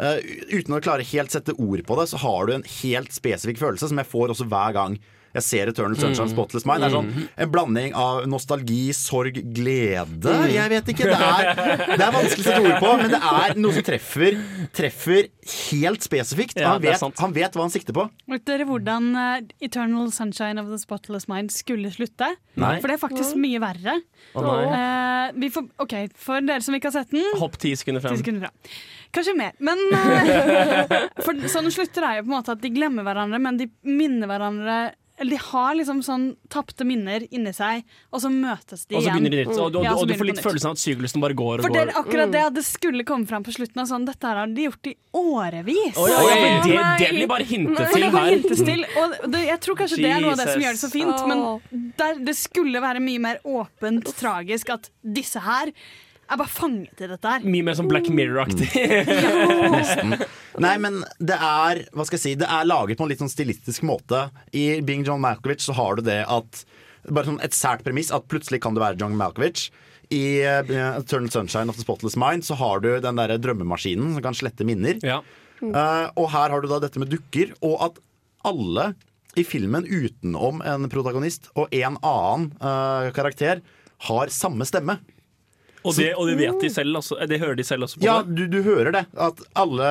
uh, 0.02 0.20
uten 0.54 0.78
å 0.78 0.82
klare 0.84 1.08
helt 1.08 1.34
sette 1.34 1.56
ord 1.58 1.84
på 1.88 2.00
det, 2.00 2.08
så 2.12 2.22
har 2.22 2.48
du 2.48 2.56
en 2.58 2.68
helt 2.80 3.16
spesifikk 3.16 3.62
følelse 3.62 3.90
som 3.92 4.02
jeg 4.02 4.12
får 4.12 4.34
også 4.34 4.50
hver 4.52 4.76
gang 4.78 5.00
jeg 5.38 5.46
ser 5.46 5.72
Eternal 5.72 5.98
Sunshine 6.00 6.32
Spotless 6.32 6.66
Mind. 6.68 6.82
Det 6.84 6.90
er 6.90 6.96
sånn 6.96 7.10
en 7.46 7.52
blanding 7.54 7.96
av 7.98 8.24
nostalgi, 8.30 8.90
sorg, 8.98 9.38
glede. 9.54 10.34
Jeg 10.50 10.72
vet 10.74 10.92
ikke. 10.94 11.10
Det 11.12 11.18
er, 11.18 11.84
det 11.94 12.02
er 12.02 12.14
vanskelig 12.16 12.44
å 12.44 12.48
sette 12.48 12.64
ord 12.64 12.80
på, 12.82 12.94
men 13.02 13.14
det 13.14 13.22
er 13.32 13.58
noe 13.62 13.76
som 13.78 13.86
treffer, 13.88 14.40
treffer 14.76 15.30
helt 15.70 16.06
spesifikt. 16.06 16.58
Ja, 16.60 16.74
han, 16.74 16.84
vet, 16.84 17.06
han 17.22 17.36
vet 17.36 17.58
hva 17.58 17.68
han 17.68 17.74
sikter 17.74 17.96
på. 17.96 18.08
Vet 18.34 18.46
dere 18.50 18.68
hvordan 18.68 19.10
eh, 19.14 19.48
Eternal 19.68 20.12
Sunshine 20.16 20.62
of 20.62 20.72
the 20.74 20.80
Spotless 20.82 21.30
Mind 21.32 21.54
skulle 21.56 21.92
slutte? 21.94 22.34
Nei. 22.58 22.76
For 22.82 22.90
det 22.90 22.98
er 22.98 23.04
faktisk 23.04 23.38
mye 23.40 23.62
verre. 23.62 24.00
Oh, 24.38 25.32
vi 25.38 25.50
får, 25.54 25.68
ok, 25.84 25.96
For 26.20 26.46
dere 26.46 26.64
som 26.66 26.76
ikke 26.76 26.90
har 26.90 27.02
sett 27.02 27.14
den 27.14 27.26
Hopp 27.40 27.58
ti 27.62 27.74
sekunder 27.78 28.04
frem. 28.04 28.18
10 28.18 28.24
sekunder 28.24 28.48
fra. 28.48 28.76
Kanskje 29.16 29.36
mer. 29.38 29.54
Men 29.64 29.82
eh, 29.96 30.96
For 31.26 31.50
sånn 31.52 31.70
slutter 31.74 32.06
er 32.08 32.20
jo 32.20 32.28
på 32.28 32.32
en 32.32 32.38
måte 32.40 32.56
at 32.56 32.64
de 32.64 32.74
glemmer 32.74 33.06
hverandre, 33.08 33.40
men 33.42 33.60
de 33.62 33.70
minner 33.88 34.30
hverandre 34.30 34.78
eller 35.20 35.32
de 35.34 35.38
har 35.42 35.76
liksom 35.76 36.02
sånn 36.06 36.26
tapte 36.54 36.86
minner 36.86 37.24
inni 37.34 37.50
seg, 37.56 37.84
og 38.14 38.22
så 38.22 38.30
møtes 38.30 38.86
de 38.86 38.96
Og 38.96 39.02
så 39.02 39.08
igjen. 39.08 39.18
begynner 39.18 39.34
de 39.34 39.40
nytt. 39.48 39.58
Og, 39.58 39.76
og, 39.76 39.84
Ja, 39.84 39.94
og, 39.96 40.04
og 40.04 40.08
du 40.12 40.14
får 40.20 40.30
litt 40.30 40.42
følelsen 40.44 40.70
av 40.70 40.76
at 40.78 40.82
syklusen 40.84 41.24
bare 41.24 41.38
går 41.40 41.62
og 41.64 41.66
For 41.66 41.74
det 41.74 41.82
er 41.88 41.92
akkurat 41.98 42.32
det 42.36 42.44
at 42.52 42.56
det 42.58 42.64
skulle 42.68 43.06
komme 43.08 43.26
fram 43.30 43.46
på 43.48 43.56
slutten. 43.56 43.82
Og 43.82 43.90
sånn, 43.90 44.06
Dette 44.06 44.30
her 44.30 44.42
har 44.44 44.54
de 44.54 44.68
gjort 44.68 44.90
i 44.92 44.96
årevis. 45.18 45.98
Oh, 45.98 46.08
ja, 46.12 46.22
ja, 46.22 46.62
det, 46.62 46.78
det 47.02 47.10
blir 47.16 47.30
bare 47.34 47.48
hintet 47.50 47.90
til 47.96 48.06
her. 48.08 48.30
hintes 48.36 48.62
til, 48.68 48.86
og 49.02 49.16
det, 49.34 49.44
jeg 49.50 49.60
tror 49.66 49.80
kanskje 49.82 50.02
det 50.04 50.12
er 50.14 50.22
noe 50.22 50.36
av 50.36 50.42
det 50.44 50.50
som 50.54 50.66
gjør 50.68 50.78
det 50.78 50.84
så 50.86 50.92
fint. 50.94 51.26
Men 51.34 51.94
der, 51.98 52.22
det 52.30 52.38
skulle 52.38 52.84
være 52.84 53.02
mye 53.04 53.24
mer 53.28 53.42
åpent 53.48 54.14
tragisk 54.22 54.70
at 54.78 54.92
disse 55.02 55.42
her 55.42 55.74
er 56.34 56.40
bare 56.40 56.52
fanget 56.52 57.04
i 57.04 57.10
dette 57.12 57.34
her. 57.34 57.46
Mye 57.48 57.66
mer 57.68 57.78
som 57.78 57.88
Black 57.90 58.10
Mirror-aktig. 58.12 58.68
Nei, 60.66 60.74
men 60.84 61.02
det 61.20 61.38
er 61.38 61.84
hva 61.94 62.06
skal 62.08 62.18
jeg 62.18 62.24
si, 62.24 62.34
det 62.42 62.50
er 62.52 62.68
laget 62.68 63.00
på 63.00 63.06
en 63.06 63.12
litt 63.12 63.24
sånn 63.24 63.32
stilistisk 63.32 63.86
måte. 63.88 64.28
I 64.52 64.82
Being 64.86 65.06
John 65.08 65.24
Malkovich 65.24 65.64
så 65.66 65.76
har 65.78 66.00
du 66.00 66.06
det 66.10 66.24
at 66.26 66.66
Bare 67.08 67.24
sånn 67.24 67.38
et 67.40 67.56
sært 67.56 67.86
premiss 67.86 68.10
at 68.12 68.26
plutselig 68.28 68.58
kan 68.60 68.76
du 68.76 68.82
være 68.84 68.98
John 69.00 69.14
Malkovich. 69.16 69.70
I 70.12 70.44
uh, 70.44 70.98
Eternal 70.98 71.30
Sunshine 71.32 71.72
of 71.72 71.78
the 71.78 71.86
Spotless 71.86 72.18
Mind 72.20 72.44
så 72.44 72.58
har 72.60 72.82
du 72.84 72.90
den 73.00 73.20
der 73.20 73.32
drømmemaskinen 73.40 74.12
som 74.16 74.26
kan 74.26 74.36
slette 74.36 74.68
minner. 74.68 75.00
Ja. 75.06 75.22
Uh, 75.62 76.12
og 76.20 76.28
her 76.34 76.52
har 76.52 76.60
du 76.60 76.68
da 76.68 76.82
dette 76.84 77.00
med 77.00 77.14
dukker, 77.14 77.54
og 77.64 77.78
at 77.86 78.02
alle 78.48 78.92
i 79.38 79.46
filmen 79.46 79.86
utenom 79.88 80.60
en 80.66 80.88
protagonist 80.92 81.48
og 81.56 81.72
en 81.76 81.96
annen 82.02 82.50
uh, 82.60 83.08
karakter 83.16 83.64
har 84.08 84.34
samme 84.34 84.68
stemme. 84.68 84.98
Og, 85.88 85.96
det, 85.98 86.12
og 86.20 86.30
det 86.30 86.38
vet 86.40 86.62
de 86.64 86.70
selv 86.74 87.00
også. 87.00 87.20
Det 87.30 87.40
hører 87.42 87.58
de 87.60 87.66
selv 87.68 87.88
også 87.88 88.00
på. 88.00 88.06
Ja, 88.08 88.20
du, 88.28 88.46
du 88.52 88.60
hører 88.66 88.94
det. 88.96 89.04
At 89.16 89.42
alle, 89.58 89.90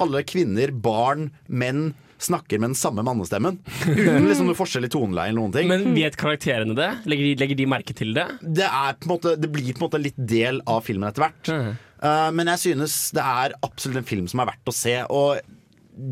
alle 0.00 0.22
kvinner, 0.28 0.72
barn, 0.72 1.30
menn 1.48 1.90
snakker 2.22 2.60
med 2.60 2.70
den 2.70 2.78
samme 2.78 3.02
mannestemmen. 3.04 3.58
Uten 3.86 4.28
liksom 4.28 4.48
noe 4.48 4.56
forskjell 4.56 4.88
i 4.88 4.92
toneleie 4.92 5.32
eller 5.32 5.42
noen 5.42 5.56
ting. 5.56 5.68
Men 5.68 5.90
vet 5.96 6.16
karakterene 6.20 6.76
det? 6.78 6.88
Legger 7.10 7.28
de, 7.28 7.34
legger 7.42 7.58
de 7.60 7.66
merke 7.68 7.96
til 7.96 8.14
det? 8.16 8.24
det, 8.40 8.70
måte, 9.10 9.34
det 9.40 9.50
blir 9.52 9.74
på 9.74 9.82
en 9.82 9.86
måte 9.88 10.00
litt 10.00 10.16
del 10.16 10.62
av 10.70 10.80
filmen 10.86 11.10
etter 11.10 11.26
hvert. 11.26 11.52
Eh, 11.52 12.30
men 12.36 12.52
jeg 12.54 12.62
synes 12.68 12.96
det 13.16 13.26
er 13.26 13.58
absolutt 13.66 14.00
en 14.02 14.08
film 14.08 14.30
som 14.32 14.42
er 14.42 14.50
verdt 14.52 14.72
å 14.72 14.76
se. 14.76 14.96
Og 15.12 15.42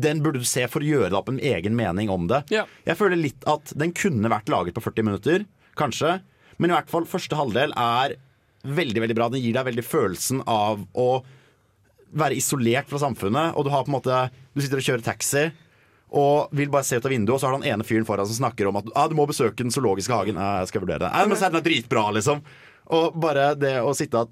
den 0.05 0.21
burde 0.25 0.41
du 0.41 0.47
se 0.49 0.65
for 0.71 0.85
å 0.85 0.91
gjøre 0.91 1.11
deg 1.11 1.19
opp 1.19 1.33
en 1.33 1.41
egen 1.41 1.75
mening 1.77 2.11
om 2.13 2.29
det. 2.29 2.43
Ja. 2.53 2.65
Jeg 2.87 2.99
føler 3.01 3.21
litt 3.21 3.45
at 3.49 3.73
den 3.77 3.93
kunne 3.97 4.31
vært 4.33 4.49
laget 4.51 4.77
på 4.77 4.85
40 4.85 5.09
minutter, 5.09 5.45
kanskje. 5.79 6.19
Men 6.61 6.71
i 6.71 6.77
hvert 6.77 6.91
fall 6.91 7.07
første 7.09 7.37
halvdel 7.37 7.73
er 7.77 8.15
veldig 8.65 9.03
veldig 9.03 9.17
bra. 9.17 9.29
Den 9.31 9.43
gir 9.43 9.55
deg 9.55 9.67
veldig 9.67 9.85
følelsen 9.85 10.41
av 10.49 10.85
å 10.93 11.09
være 12.15 12.37
isolert 12.39 12.89
fra 12.89 13.01
samfunnet, 13.01 13.55
og 13.55 13.65
du 13.65 13.71
har 13.73 13.83
på 13.83 13.91
en 13.91 13.97
måte 13.97 14.25
Du 14.55 14.61
sitter 14.63 14.79
og 14.79 14.87
kjører 14.87 15.03
taxi. 15.03 15.49
Og 16.15 16.53
vil 16.55 16.69
bare 16.71 16.85
se 16.87 16.95
ut 16.95 17.05
av 17.05 17.11
vinduet, 17.11 17.33
og 17.35 17.41
så 17.41 17.49
har 17.49 17.55
du 17.55 17.63
han 17.65 17.73
ene 17.73 17.83
fyren 17.83 18.05
foran 18.07 18.27
som 18.29 18.37
snakker 18.37 18.69
om 18.69 18.77
at 18.79 18.87
ah, 18.95 19.09
du 19.11 19.17
må 19.17 19.25
besøke 19.27 19.57
den 19.59 19.73
zoologiske 19.73 20.13
hagen. 20.15 20.39
Ja, 20.39 20.61
jeg 20.61 20.69
skal 20.71 20.85
vurdere 20.85 21.01
det. 21.03 21.11
Nei, 21.11 21.25
men 21.27 21.39
så 21.39 21.49
er 21.49 21.55
den 21.57 21.65
dritbra, 21.65 22.05
liksom. 22.15 22.43
Og 22.95 23.17
bare 23.19 23.49
det 23.59 23.73
å 23.81 23.91
sitte 23.97 24.23
at 24.23 24.31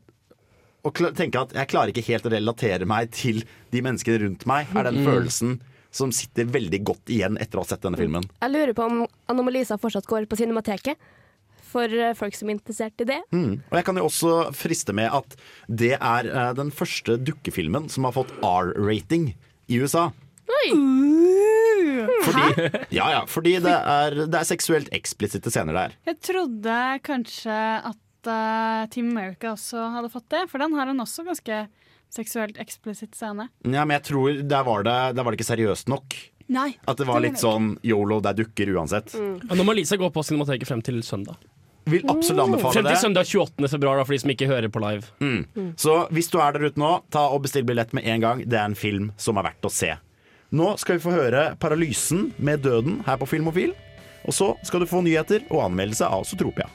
og 0.83 0.99
tenke 1.15 1.39
at 1.39 1.53
jeg 1.55 1.69
klarer 1.71 1.93
ikke 1.93 2.03
helt 2.09 2.25
å 2.27 2.31
relatere 2.33 2.87
meg 2.87 3.11
til 3.15 3.43
de 3.71 3.81
menneskene 3.85 4.19
rundt 4.25 4.41
meg, 4.49 4.71
er 4.75 4.89
den 4.89 5.05
følelsen 5.07 5.57
som 5.93 6.11
sitter 6.11 6.49
veldig 6.51 6.79
godt 6.83 7.11
igjen 7.13 7.37
etter 7.39 7.59
å 7.59 7.63
ha 7.63 7.69
sett 7.69 7.83
denne 7.85 7.99
filmen. 7.99 8.25
Jeg 8.41 8.51
lurer 8.51 8.73
på 8.75 8.87
om 8.89 9.03
Anomalisa 9.31 9.77
fortsatt 9.79 10.09
går 10.09 10.27
på 10.27 10.39
Cinemateket. 10.41 10.99
For 11.73 11.89
eh, 11.89 12.13
folk 12.17 12.37
som 12.37 12.49
er 12.49 12.57
interessert 12.57 13.01
i 13.03 13.07
det. 13.09 13.19
Mm. 13.33 13.63
Og 13.71 13.79
jeg 13.79 13.87
kan 13.87 13.99
jo 13.99 14.07
også 14.09 14.35
friste 14.57 14.95
med 14.95 15.09
at 15.13 15.37
det 15.67 15.95
er 15.97 16.29
eh, 16.29 16.51
den 16.57 16.69
første 16.73 17.17
dukkefilmen 17.17 17.89
som 17.91 18.07
har 18.07 18.15
fått 18.15 18.33
R-rating 18.45 19.31
i 19.71 19.81
USA. 19.81 20.11
Oi! 20.53 20.73
Fordi, 22.23 22.67
ja, 22.97 23.05
ja, 23.11 23.21
fordi 23.27 23.57
det 23.63 23.73
er, 23.73 24.17
det 24.27 24.39
er 24.39 24.47
seksuelt 24.47 24.91
eksplisitte 24.95 25.51
scener 25.51 25.75
der. 25.75 25.95
Jeg 26.07 26.19
trodde 26.23 26.75
kanskje 27.03 27.55
at 27.91 28.29
uh, 28.29 28.83
Team 28.93 29.11
America 29.11 29.53
også 29.53 29.89
hadde 29.95 30.11
fått 30.13 30.29
det, 30.33 30.45
for 30.51 30.63
den 30.63 30.75
har 30.77 30.91
en 30.91 31.03
også 31.03 31.25
ganske 31.27 31.63
seksuelt 32.13 32.59
eksplisitt 32.61 33.17
scene. 33.17 33.49
Ja, 33.65 33.83
men 33.83 33.97
jeg 33.97 34.07
tror 34.11 34.43
der 34.45 34.67
var 34.67 34.85
det, 34.87 34.99
der 35.17 35.25
var 35.25 35.33
det 35.33 35.41
ikke 35.41 35.49
seriøst 35.49 35.91
nok. 35.91 36.15
Nei. 36.53 36.73
At 36.89 36.99
det 36.99 37.07
var 37.07 37.23
litt 37.23 37.39
sånn 37.41 37.77
yolo, 37.87 38.19
det 38.23 38.33
er 38.33 38.41
dukker 38.43 38.73
uansett. 38.75 39.15
Nå 39.15 39.65
må 39.65 39.75
Lisa 39.75 39.97
gå 39.99 40.09
på 40.13 40.23
Cinemateket 40.27 40.69
frem 40.69 40.83
til 40.85 41.01
søndag. 41.05 41.39
Vil 41.85 42.05
absolutt 42.07 42.45
anbefale 42.45 42.73
Frem 42.73 42.85
til 42.85 42.93
det. 42.93 42.99
søndag 43.01 43.25
28. 43.27 43.67
februar, 43.73 43.97
da, 43.99 44.05
for 44.07 44.13
de 44.15 44.19
som 44.23 44.31
ikke 44.31 44.47
hører 44.47 44.69
på 44.71 44.79
live. 44.83 45.03
Så 45.75 45.95
hvis 46.15 46.29
du 46.31 46.37
er 46.39 46.55
der 46.55 46.69
ute 46.69 46.79
nå, 46.79 46.91
ta 47.11 47.25
og 47.33 47.41
bestill 47.43 47.65
billett 47.67 47.91
med 47.93 48.07
en 48.07 48.21
gang. 48.23 48.43
Det 48.47 48.55
er 48.59 48.69
en 48.71 48.75
film 48.79 49.11
som 49.19 49.37
er 49.37 49.49
verdt 49.49 49.67
å 49.67 49.71
se. 49.73 49.91
Nå 50.53 50.75
skal 50.79 50.95
vi 50.99 51.03
få 51.03 51.11
høre 51.15 51.55
Paralysen 51.59 52.29
med 52.37 52.61
døden 52.63 53.01
her 53.07 53.17
på 53.19 53.27
Filmofil. 53.27 53.73
Og 54.23 54.31
så 54.37 54.53
skal 54.63 54.79
du 54.79 54.87
få 54.87 55.01
nyheter 55.03 55.43
og 55.51 55.65
anmeldelse 55.65 56.07
av 56.07 56.23
Zootropia. 56.29 56.69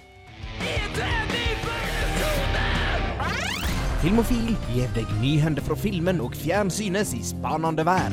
Filmofil 4.03 4.53
gir 4.75 4.91
deg 4.95 5.09
nyhender 5.23 5.65
fra 5.65 5.75
filmen 5.79 6.21
og 6.23 6.37
fjernsynets 6.39 7.15
i 7.17 7.23
spanende 7.27 7.83
vær. 7.89 8.13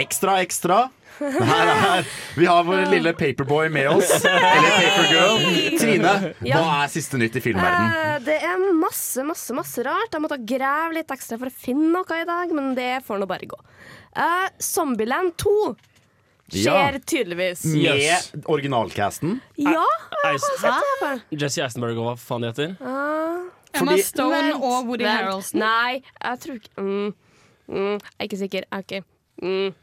Ekstra, 0.00 0.40
ekstra. 0.42 0.78
Her 1.18 2.04
vi 2.36 2.46
har 2.48 2.64
vår 2.66 2.84
lille 2.90 3.12
paperboy 3.16 3.68
med 3.72 3.88
oss. 3.92 4.10
Eller 4.24 4.74
papergirl. 4.80 5.78
Trine, 5.78 6.14
Ja. 6.46 6.58
hva 6.58 6.82
er 6.84 6.92
siste 6.92 7.18
nytt 7.20 7.36
i 7.38 7.42
filmverdenen? 7.44 8.24
Det 8.26 8.36
er 8.42 8.62
masse, 8.80 9.22
masse 9.26 9.54
masse 9.56 9.84
rart. 9.86 10.10
Jeg 10.12 10.24
måtte 10.24 10.38
grave 10.46 10.94
litt 10.98 11.10
ekstra 11.14 11.38
for 11.38 11.50
å 11.50 11.54
finne 11.54 11.90
noe 11.94 12.20
i 12.20 12.26
dag, 12.28 12.52
men 12.56 12.74
det 12.78 12.92
får 13.06 13.20
nå 13.22 13.28
bare 13.30 13.46
gå. 13.50 13.58
Uh, 14.16 14.48
Zombieland 14.62 15.34
2 15.42 15.54
skjer 16.54 16.98
Ja. 16.98 16.98
tydeligvis. 16.98 17.64
Yes. 17.74 18.32
Med 18.34 18.44
originalcasten. 18.46 19.40
Ja, 19.56 19.86
på. 20.24 21.20
Jesse 21.32 21.62
Eisenberg 21.64 21.98
og 21.98 22.10
hva 22.10 22.16
faen 22.20 22.44
de 22.44 22.50
heter. 22.52 22.76
Uh, 22.80 23.48
Emma 23.74 23.96
Stone 23.98 24.30
vent, 24.34 24.62
og 24.62 24.86
Woody 24.86 25.04
Harroldson. 25.08 25.60
Harrelson. 25.60 25.60
Nei, 25.60 26.02
jeg 26.22 26.40
tror 26.44 26.60
ikke 26.60 26.82
mm, 26.82 27.14
mm, 27.68 27.96
Jeg 27.98 28.20
er 28.20 28.28
ikke 28.28 28.38
sikker. 28.44 28.68
Okay. 28.78 29.00
mm. 29.42 29.74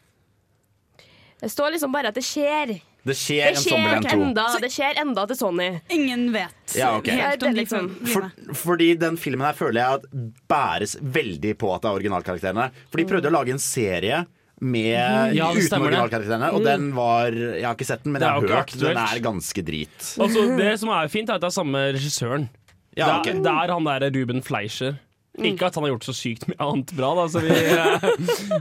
Det 1.41 1.49
står 1.49 1.71
liksom 1.75 1.91
bare 1.93 2.11
at 2.11 2.17
det 2.17 2.23
skjer. 2.25 2.75
Det 3.01 3.15
skjer 3.17 3.47
Det 3.55 3.57
skjer 3.57 3.71
Zombieland 3.73 4.05
2. 4.05 4.17
enda, 4.27 4.43
det 4.61 4.69
skjer 4.69 4.99
enda 5.01 5.23
til 5.31 5.37
Sony. 5.39 5.69
Ingen 5.89 6.27
vet 6.35 6.75
Ja, 6.77 6.91
okay. 6.99 7.15
helt 7.17 7.43
om 7.43 7.55
de 7.55 7.63
liksom- 7.63 7.89
For, 8.07 8.27
fordi 8.53 8.91
den 8.99 9.17
filmen 9.17 9.41
her 9.47 9.53
føler 9.57 9.81
jeg 9.81 9.93
at 9.93 10.05
bæres 10.47 10.95
veldig 11.01 11.55
på 11.57 11.73
at 11.73 11.81
det 11.81 11.89
er 11.89 11.97
originalkarakterene. 11.97 12.69
For 12.91 12.97
de 13.01 13.05
prøvde 13.09 13.31
å 13.31 13.33
lage 13.33 13.49
en 13.55 13.57
serie 13.63 14.25
med 14.61 15.33
Ja, 15.33 15.49
uten 15.51 15.81
originalkarakterene, 15.81 16.53
og 16.53 16.63
den 16.63 16.91
var 16.93 17.31
Jeg 17.33 17.65
har 17.65 17.73
ikke 17.73 17.87
sett 17.89 18.03
den, 18.03 18.13
men 18.13 18.21
jeg 18.21 18.29
har 18.29 18.41
hørt 18.41 18.77
den 18.77 18.97
er 18.97 19.19
ganske 19.19 19.65
drit. 19.65 19.97
Altså, 20.21 20.57
det 20.57 20.79
som 20.79 20.89
er 20.89 21.07
fint, 21.07 21.29
er 21.29 21.33
at 21.35 21.41
det 21.41 21.47
er 21.49 21.57
samme 21.57 21.81
regissøren. 21.97 22.49
Ja, 22.95 23.21
det, 23.23 23.33
er, 23.33 23.41
det 23.41 23.47
er 23.49 23.73
han 23.73 23.83
der 23.87 24.11
Ruben 24.11 24.43
Fleischer. 24.43 24.99
Ikke 25.47 25.67
at 25.67 25.77
han 25.77 25.85
har 25.85 25.93
gjort 25.93 26.07
så 26.07 26.15
sykt 26.15 26.47
mye 26.49 26.59
annet 26.61 26.93
bra. 26.97 27.11
Da, 27.17 27.25
så 27.31 27.41
vi, 27.43 27.51
eh, 27.55 28.05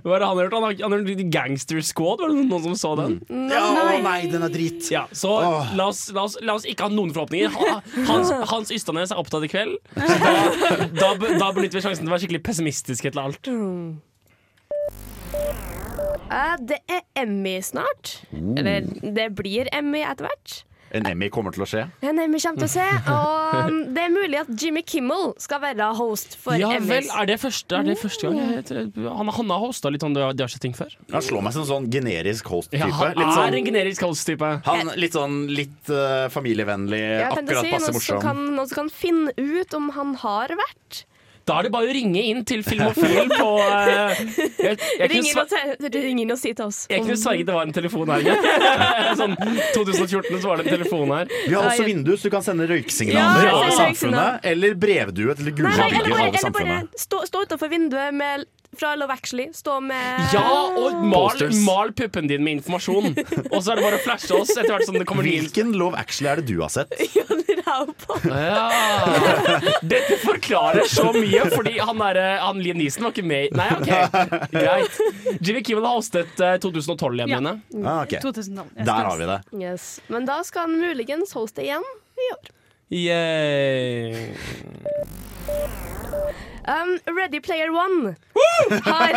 hva 0.05 0.17
er 0.17 0.23
det 0.23 0.29
han 0.29 0.39
har 0.39 0.45
gjort? 0.45 0.57
Han 0.57 0.67
har, 0.67 0.77
han 0.81 0.95
har 0.95 1.05
gjort 1.05 1.25
Gangster 1.35 1.81
Squad, 1.85 2.23
var 2.23 2.33
det 2.33 2.45
noen 2.51 2.65
som 2.69 2.77
så 2.81 2.93
den? 3.01 3.19
Ja, 3.51 3.65
å 3.83 3.97
nei, 4.05 4.21
den 4.33 4.47
er 4.47 4.53
drit. 4.55 4.91
Ja, 4.93 5.07
så 5.17 5.33
Åh. 5.41 5.75
la 5.79 5.91
oss, 5.93 6.07
la, 6.17 6.27
oss, 6.29 6.39
la 6.45 6.57
oss 6.59 6.69
ikke 6.69 6.89
ha 6.89 6.93
noen 6.93 7.13
forhåpninger. 7.17 7.51
Hans, 8.09 8.33
Hans 8.53 8.73
Ystanes 8.75 9.15
er 9.15 9.21
opptatt 9.21 9.47
i 9.47 9.51
kveld. 9.53 9.77
Så 9.97 10.19
da, 11.01 11.13
da, 11.17 11.35
da 11.37 11.51
benytter 11.57 11.81
vi 11.81 11.85
sjansen 11.85 12.05
til 12.05 12.11
å 12.11 12.15
være 12.17 12.25
skikkelig 12.25 12.45
pessimistiske 12.47 13.13
til 13.13 13.23
alt. 13.23 13.53
Uh, 16.31 16.57
det 16.63 16.79
er 16.87 17.05
Emmy 17.19 17.59
snart. 17.65 18.21
Eller 18.33 18.87
det 19.03 19.33
blir 19.39 19.71
Emmy 19.75 20.05
etter 20.07 20.29
hvert. 20.29 20.61
En 20.91 21.07
Emmy 21.07 21.29
kommer 21.31 21.55
til 21.55 21.63
å 21.63 21.69
skje. 21.71 21.85
En 22.03 22.19
Emmy 22.19 22.41
kommer 22.43 22.65
til 22.65 22.67
å 22.67 22.73
se. 22.73 22.87
Og 23.15 23.71
um, 23.71 23.79
det 23.95 24.05
er 24.07 24.13
mulig 24.15 24.41
at 24.41 24.51
Jimmy 24.59 24.83
Kimmel 24.87 25.31
skal 25.43 25.63
være 25.63 25.91
host 25.99 26.35
for 26.41 26.59
Ja 26.59 26.73
vel, 26.83 27.07
er 27.07 27.29
det 27.31 27.37
første, 27.43 27.79
er 27.79 27.87
det 27.87 27.97
første 28.01 28.31
gang? 28.31 28.91
Han, 29.21 29.31
han 29.37 29.53
har 29.55 29.63
hosta 29.63 29.93
litt 29.93 30.03
sånn, 30.05 30.17
de 30.17 30.25
har 30.27 30.51
sett 30.51 30.65
ting 30.65 30.75
før. 30.77 30.97
Han 31.13 31.25
slår 31.25 31.47
meg 31.47 31.55
som 31.57 31.65
en 31.65 31.71
sånn 31.71 31.91
generisk 31.93 32.51
host-type. 32.51 32.83
Ja, 32.83 32.91
han 32.91 33.15
litt, 33.15 33.27
er 33.27 33.39
sånn, 33.39 33.59
en 33.61 33.71
generisk 33.71 34.07
host-type. 34.09 34.51
han, 34.67 34.93
litt 34.99 35.19
sånn 35.19 35.39
litt 35.53 35.93
uh, 35.95 36.27
familievennlig, 36.33 37.05
ja, 37.23 37.31
akkurat 37.31 37.67
si 37.67 37.75
passe 37.77 37.95
morsom. 37.95 38.25
kan, 38.25 38.43
noen 38.51 38.71
som 38.71 38.83
kan 38.83 38.93
finne 38.95 39.35
ut 39.39 39.79
om 39.79 39.93
han 39.95 40.17
har 40.25 40.59
vært. 40.59 41.05
Da 41.51 41.59
er 41.59 41.67
det 41.67 41.73
bare 41.75 41.91
å 41.91 41.95
ringe 41.95 42.23
inn 42.31 42.45
til 42.47 42.63
Filmofil 42.67 43.31
på 43.33 43.49
uh, 43.59 44.15
jeg, 44.67 44.77
jeg, 44.79 45.11
Ring 45.11 45.27
inn, 45.27 45.41
og 45.41 45.97
ring 45.97 46.23
inn 46.23 46.35
og 46.35 46.39
si 46.39 46.53
til 46.55 46.69
oss. 46.69 46.85
jeg 46.91 47.03
kunne 47.03 47.19
sverget 47.19 47.41
sverge 47.41 47.47
det 47.49 47.57
var 47.57 47.67
en 47.67 47.75
telefon 47.75 48.13
her. 48.13 48.25
Ja. 48.27 48.37
sånn 49.21 49.35
2014 49.75 50.41
så 50.43 50.51
var 50.51 50.61
det 50.61 50.69
en 50.69 50.77
telefon 50.79 51.15
her. 51.15 51.31
Vi 51.47 51.55
har 51.57 51.67
også 51.67 51.85
Ja, 51.85 51.89
vindu, 51.91 52.13
så 52.17 52.29
du 52.29 52.35
kan 52.35 52.45
sende 52.47 52.69
røyksignaler 52.71 53.49
Ja, 53.49 53.57
over 53.57 53.75
samfunnet. 53.77 54.47
Eller 54.53 54.77
brevdue 54.79 55.37
til 55.39 55.51
det 55.51 55.57
gule 55.59 55.71
bygget 55.71 56.01
over 56.01 56.13
over 56.13 56.25
eller 56.29 56.31
bare 56.31 56.45
samfunnet. 56.45 56.99
stå, 57.01 57.23
stå 57.31 57.45
utenfor 57.47 57.73
vinduet 57.73 58.15
med, 58.15 58.47
fra 58.79 58.95
Love 58.97 59.13
Actually. 59.13 59.49
Stå 59.55 59.81
med 59.83 60.29
Ja, 60.35 60.45
og 60.79 61.01
mal, 61.05 61.41
mal 61.67 61.91
puppen 61.97 62.29
din 62.31 62.45
med 62.45 62.59
informasjon. 62.61 63.11
Og 63.51 63.63
så 63.65 63.73
er 63.73 63.81
det 63.81 63.85
bare 63.85 63.99
å 63.99 64.03
flashe 64.05 64.31
oss 64.37 64.53
etter 64.55 64.71
hvert 64.77 64.87
som 64.87 64.99
det 64.99 65.07
kommer 65.09 65.27
nye 65.27 65.41
Hvilken 65.43 65.73
Love 65.79 65.99
Actually 65.99 66.31
er 66.33 66.41
det 66.43 66.47
du 66.53 66.61
har 66.63 66.71
sett? 66.73 66.95
Rau 67.71 67.87
på. 67.93 68.17
Ja. 68.31 68.69
Dette 69.83 70.17
forklarer 70.23 70.87
så 70.91 71.11
mye, 71.15 71.45
fordi 71.53 71.77
han, 71.79 72.01
er, 72.07 72.21
han 72.43 72.59
Liam 72.63 72.79
Neeson 72.81 73.05
var 73.07 73.13
ikke 73.15 73.27
med 73.27 73.51
i 73.51 73.51
Nei, 73.59 73.67
OK, 73.77 73.91
greit. 74.57 75.01
Jimmy 75.45 75.63
Kimmel 75.67 75.87
har 75.87 75.99
hostet 75.99 76.41
eh, 76.43 76.57
2012 76.63 77.21
igjen 77.21 77.31
Ja. 77.35 77.41
mine. 77.43 77.53
Ah, 77.85 78.01
ok. 78.07 78.17
2012. 78.23 78.71
Jeg 78.81 78.87
Der 78.89 79.11
har 79.11 79.21
vi 79.21 79.29
det. 79.31 79.39
Yes. 79.61 79.91
Men 80.09 80.27
da 80.31 80.41
skal 80.47 80.67
han 80.69 80.79
muligens 80.81 81.35
hoste 81.37 81.63
igjen 81.67 81.85
i 82.21 82.31
år. 82.39 82.51
Yay. 82.91 84.35
Um, 86.69 86.99
Ready 87.17 87.41
Player 87.41 87.71
One 87.73 88.17
har 88.85 89.15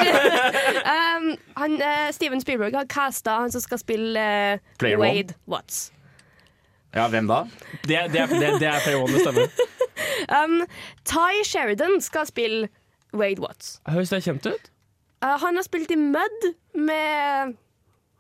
um, 1.18 1.36
han, 1.56 1.74
uh, 1.82 2.12
Steven 2.12 2.42
Spielberg 2.42 2.76
har 2.76 2.86
casta 2.86 3.32
han 3.32 3.52
som 3.52 3.62
skal 3.62 3.80
spille 3.82 4.20
uh, 4.20 4.60
Wade 4.82 5.34
One? 5.34 5.36
Watts. 5.48 5.92
Ja, 6.94 7.08
hvem 7.10 7.28
da? 7.28 7.44
Det, 7.84 8.00
det, 8.14 8.30
det, 8.30 8.60
det 8.62 8.68
er 8.70 8.80
Player 8.86 9.02
One, 9.04 9.14
det 9.14 9.22
stemmer. 9.22 9.48
Um, 10.30 10.64
Ty 11.06 11.44
Sheridan 11.46 12.02
skal 12.02 12.26
spille 12.26 12.68
Wade 13.14 13.42
Watts. 13.42 13.82
Høres 13.88 14.10
det 14.10 14.24
kjent 14.26 14.48
ut? 14.48 14.70
Uh, 15.24 15.36
han 15.42 15.56
har 15.56 15.66
spilt 15.66 15.92
i 15.92 15.98
Mud 16.00 16.48
med, 16.74 17.54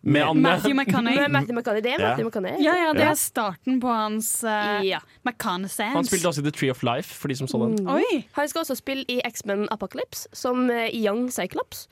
Med 0.03 0.21
Anne. 0.27 0.41
Matthew 0.41 0.73
McConaughey. 0.75 1.21
med 1.21 1.31
Matthew 1.31 1.55
McConaughey. 1.55 1.83
Det 1.83 1.93
er 1.93 2.01
Ja. 2.01 2.09
Matthew 2.09 2.27
McConaughey. 2.27 2.63
Ja, 2.63 2.73
ja, 2.75 2.93
det 2.93 3.05
er 3.07 3.13
starten 3.15 3.79
på 3.79 3.87
hans 3.87 4.43
uh, 4.43 4.83
Ja. 4.85 4.99
McConaissance. 5.23 5.95
Han 5.95 6.05
spilte 6.05 6.27
også 6.27 6.41
i 6.41 6.43
The 6.43 6.51
Tree 6.51 6.71
of 6.71 6.83
Life, 6.83 7.13
for 7.15 7.27
de 7.31 7.35
som 7.39 7.47
så 7.47 7.61
den. 7.63 7.87
Oi! 7.87 8.25
Han 8.33 8.49
skal 8.51 8.65
også 8.65 8.75
spille 8.75 9.05
i 9.07 9.21
X-Men 9.23 9.67
Apocalypse 9.71 10.27
som 10.33 10.69
eh, 10.69 10.89
Young 10.91 11.31
Cyclops. 11.31 11.87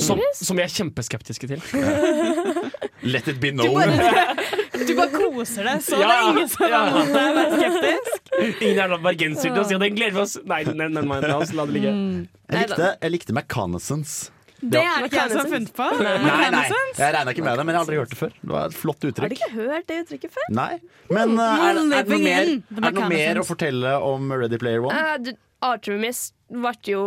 Som, 0.00 0.20
som 0.34 0.56
vi 0.56 0.62
er 0.62 0.70
kjempeskeptiske 0.72 1.48
til. 1.50 1.62
Let 3.12 3.26
it 3.28 3.40
be 3.40 3.50
Du 3.50 3.56
known. 3.58 3.74
bare, 3.74 4.36
du 4.86 4.94
bare 4.96 5.10
koser 5.12 5.66
deg, 5.68 5.82
så 5.84 5.98
det 6.00 6.06
er 6.06 6.28
ingen 6.30 6.48
som 6.48 6.64
ja. 6.70 6.80
er 6.96 7.56
skeptisk. 7.58 8.30
Ingen 8.62 8.78
er 8.86 8.94
bergenser 9.04 9.50
til 9.50 9.60
å 9.60 9.66
si 9.68 9.76
at 9.76 9.82
den 9.84 9.98
gleder 9.98 10.16
vi 10.16 10.22
oss 10.22 10.38
Nei, 10.48 10.62
nevn 10.64 11.02
meg 11.10 11.26
la 11.28 11.36
oss 11.42 11.52
la 11.52 11.66
det 11.68 11.76
ligge. 11.76 11.92
Jeg 12.48 12.70
likte, 12.70 12.94
jeg 13.02 13.12
likte. 13.18 13.36
Det 14.62 14.78
er 14.78 15.02
det 15.02 15.08
ikke 15.10 15.18
jeg 15.18 15.30
som 15.32 15.40
har 15.40 15.48
funnet 15.50 15.72
på. 15.74 15.86
Nei, 15.98 16.50
nei, 16.54 16.60
jeg 16.70 17.14
regna 17.16 17.32
ikke 17.34 17.44
med 17.46 17.58
det, 17.58 17.64
men 17.66 17.72
jeg 17.74 17.78
har 17.78 17.82
aldri 17.82 17.96
hørt 17.98 18.12
det 18.14 18.18
før. 18.20 18.34
Det 18.42 18.52
var 18.52 18.68
et 18.70 18.76
flott 18.78 19.06
uttrykk. 19.08 19.24
Har 19.24 19.32
du 19.32 19.38
ikke 19.38 19.50
hørt 19.56 19.88
det 19.88 19.96
uttrykket 20.04 20.36
før? 20.36 20.46
Nei, 20.54 20.68
Men 21.10 21.34
uh, 21.34 21.42
er, 21.42 21.80
det- 21.80 21.82
er, 21.82 22.06
det 22.06 22.12
noe 22.12 22.22
mer, 22.22 22.52
er 22.52 22.86
det 22.86 22.92
noe 23.00 23.08
mer 23.10 23.40
å 23.42 23.44
fortelle 23.48 23.96
om 24.06 24.30
Ready 24.30 24.60
Player 24.62 24.86
One? 24.86 24.94
Uh, 24.94 25.16
du- 25.18 25.34
Artemis 25.62 26.32
ble 26.50 26.72
jo 26.90 27.02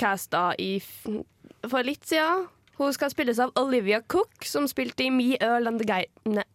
casta 0.00 0.50
i 0.58 0.72
for 1.68 1.86
litt 1.86 2.06
siden. 2.08 2.46
Hun 2.80 2.94
skal 2.96 3.10
spilles 3.12 3.38
av 3.42 3.52
Olivia 3.60 4.00
Cook, 4.08 4.46
som 4.48 4.64
spilte 4.70 5.04
i 5.04 5.10
Me, 5.12 5.34
Earl 5.40 5.68
and 5.68 5.82
the 5.82 5.86
Guy... 5.86 6.06
Ne. 6.24 6.46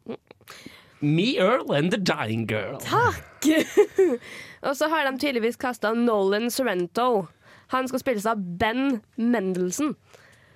Me, 1.05 1.35
Earl 1.37 1.69
and 1.75 1.91
The 1.93 1.99
Dying 2.01 2.47
Girl. 2.49 2.79
Takk! 2.81 3.45
og 4.65 4.73
så 4.79 4.89
har 4.89 5.05
de 5.05 5.19
tydeligvis 5.21 5.59
kasta 5.61 5.91
Nolan 5.93 6.49
Sorrento. 6.49 7.27
Han 7.75 7.87
skal 7.91 8.01
spilles 8.01 8.25
av 8.29 8.41
Ben 8.41 9.01
Mendelsohn. 9.21 9.93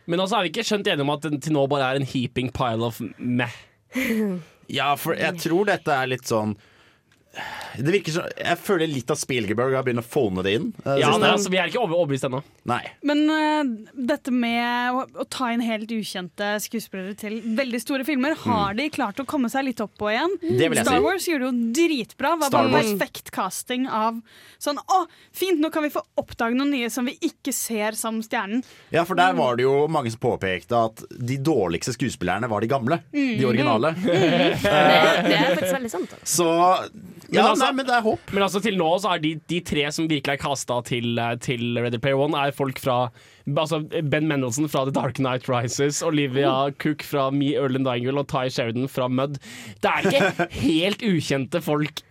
Men 0.09 0.23
altså 0.23 0.39
er 0.39 0.47
vi 0.47 0.51
ikke 0.53 0.65
skjønt 0.65 0.87
enige 0.89 1.05
om 1.05 1.13
at 1.13 1.25
den 1.27 1.41
til 1.43 1.53
nå 1.53 1.67
bare 1.69 1.91
er 1.91 1.99
en 1.99 2.07
heaping 2.07 2.49
pile 2.55 2.87
of 2.89 3.01
meh. 3.17 3.59
Ja, 4.69 4.91
for 5.01 5.17
jeg 5.17 5.39
tror 5.41 5.65
dette 5.65 5.89
er 5.89 6.09
litt 6.11 6.27
sånn 6.29 6.51
Det 7.79 7.93
virker 7.93 8.15
som 8.15 8.25
Jeg 8.33 8.59
føler 8.63 8.89
litt 8.89 9.11
at 9.13 9.19
Spielberg 9.21 9.75
har 9.77 9.85
begynt 9.85 10.01
å 10.01 10.07
phone 10.07 10.43
det 10.45 10.55
inn. 10.57 10.69
Uh, 10.83 10.95
Ja, 10.99 11.11
nei, 11.21 11.31
altså, 11.31 11.51
vi 11.53 11.59
er 11.61 11.69
ikke 11.69 11.81
overbevist 11.85 12.27
ennå. 12.27 12.41
Men 13.05 13.23
uh, 13.29 13.91
dette 13.93 14.33
med 14.33 14.97
å, 14.97 15.05
å 15.21 15.25
ta 15.29 15.51
inn 15.53 15.63
helt 15.63 15.91
ukjente 15.93 16.51
skuespillere 16.63 17.15
til 17.19 17.39
veldig 17.57 17.81
store 17.83 18.05
filmer, 18.07 18.35
har 18.45 18.75
de 18.77 18.89
klart 18.93 19.21
å 19.21 19.27
komme 19.29 19.51
seg 19.51 19.67
litt 19.69 19.83
opp 19.83 19.95
på 19.99 20.11
igjen? 20.11 20.35
Mm. 20.41 20.55
Det 20.59 20.69
vil 20.71 20.81
jeg 20.81 20.87
Star 20.87 20.99
si. 20.99 21.05
Wars 21.05 21.27
gjorde 21.29 21.45
det 21.45 21.49
jo 21.49 21.73
dritbra. 21.79 22.33
Var 22.43 22.51
Star 22.51 22.71
bare 22.73 22.83
perfekt 22.83 23.31
casting 23.35 23.87
av 23.89 24.19
sånn 24.59 24.79
Å, 24.79 24.99
fint, 25.35 25.61
nå 25.61 25.69
kan 25.71 25.85
vi 25.85 25.91
få 25.93 26.03
oppdage 26.19 26.57
noen 26.57 26.73
nye 26.73 26.89
som 26.91 27.07
vi 27.07 27.15
ikke 27.25 27.53
ser 27.55 27.97
som 27.99 28.19
stjernen. 28.25 28.63
Ja, 28.93 29.05
for 29.07 29.19
der 29.19 29.35
var 29.37 29.59
det 29.59 29.67
jo 29.67 29.85
mange 29.91 30.11
som 30.11 30.21
påpekte 30.23 30.83
at 30.89 31.03
de 31.15 31.37
dårligste 31.43 31.93
skuespillerne 31.95 32.49
var 32.51 32.65
de 32.65 32.71
gamle. 32.71 32.99
De 33.13 33.45
originale. 33.47 33.93
Det, 34.09 34.73
det 35.25 35.35
er 35.35 35.53
faktisk 35.55 35.75
veldig 35.75 35.89
sant. 35.91 36.13
Så 36.27 36.45
Ja, 37.35 37.43
altså- 37.51 37.65
nei, 37.65 37.71
men 37.77 37.85
det 37.85 37.93
er 37.95 38.01
håp. 38.05 38.31
Men 38.33 38.43
altså 38.43 38.61
til 38.63 38.77
nå 38.79 38.89
så 39.03 39.13
er 39.15 39.19
de, 39.23 39.35
de 39.51 39.59
tre 39.61 39.85
som 39.91 40.07
virkelig 40.09 40.33
er 40.33 40.41
kasta 40.41 40.79
til, 40.87 41.17
eh, 41.19 41.35
til 41.45 41.77
Ready 41.77 41.99
Player 42.01 42.17
One, 42.17 42.37
er 42.37 42.51
folk 42.55 42.79
fra 42.81 43.11
altså 43.49 43.79
Ben 44.09 44.27
Mendelsohn 44.29 44.69
fra 44.69 44.83
The 44.85 44.93
Dark 44.93 45.19
Night 45.19 45.47
Rises, 45.49 46.01
Olivia 46.05 46.69
Cook 46.81 47.03
fra 47.03 47.29
Me, 47.31 47.53
Earl 47.55 47.75
and 47.79 47.85
Dying 47.85 48.09
og 48.17 48.27
Ty 48.29 48.47
Sheridan 48.49 48.87
fra 48.89 49.07
Mud. 49.07 49.39
Det 49.81 49.89
er 49.89 50.09
ikke 50.09 50.49
helt 50.69 51.01
ukjente 51.05 51.61
folk, 51.65 52.01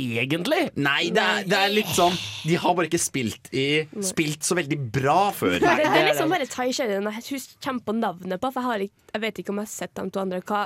egentlig. 0.00 0.70
Nei, 0.80 1.10
det 1.14 1.22
er, 1.22 1.42
det 1.50 1.58
er 1.58 1.72
litt 1.74 1.90
sånn 1.94 2.14
De 2.48 2.56
har 2.62 2.74
bare 2.78 2.88
ikke 2.88 3.00
spilt, 3.02 3.50
i, 3.52 3.84
spilt 4.06 4.46
så 4.46 4.56
veldig 4.58 4.78
bra 4.94 5.30
før. 5.36 5.58
Det, 5.60 5.74
det 5.82 5.90
er 5.90 6.08
liksom 6.12 6.32
bare 6.32 6.46
Ty 6.50 6.70
Sheridan 6.72 7.10
jeg 7.10 7.26
husker 7.34 7.58
kjempe 7.68 7.94
navnet 7.98 8.40
på, 8.40 8.50
for 8.54 8.62
jeg, 8.62 8.70
har 8.70 8.86
ikke, 8.86 9.10
jeg 9.14 9.24
vet 9.26 9.42
ikke 9.42 9.54
om 9.54 9.60
jeg 9.62 9.68
har 9.70 9.74
sett 9.74 9.94
de 9.98 10.08
to 10.10 10.22
andre. 10.22 10.40
Hva 10.46 10.64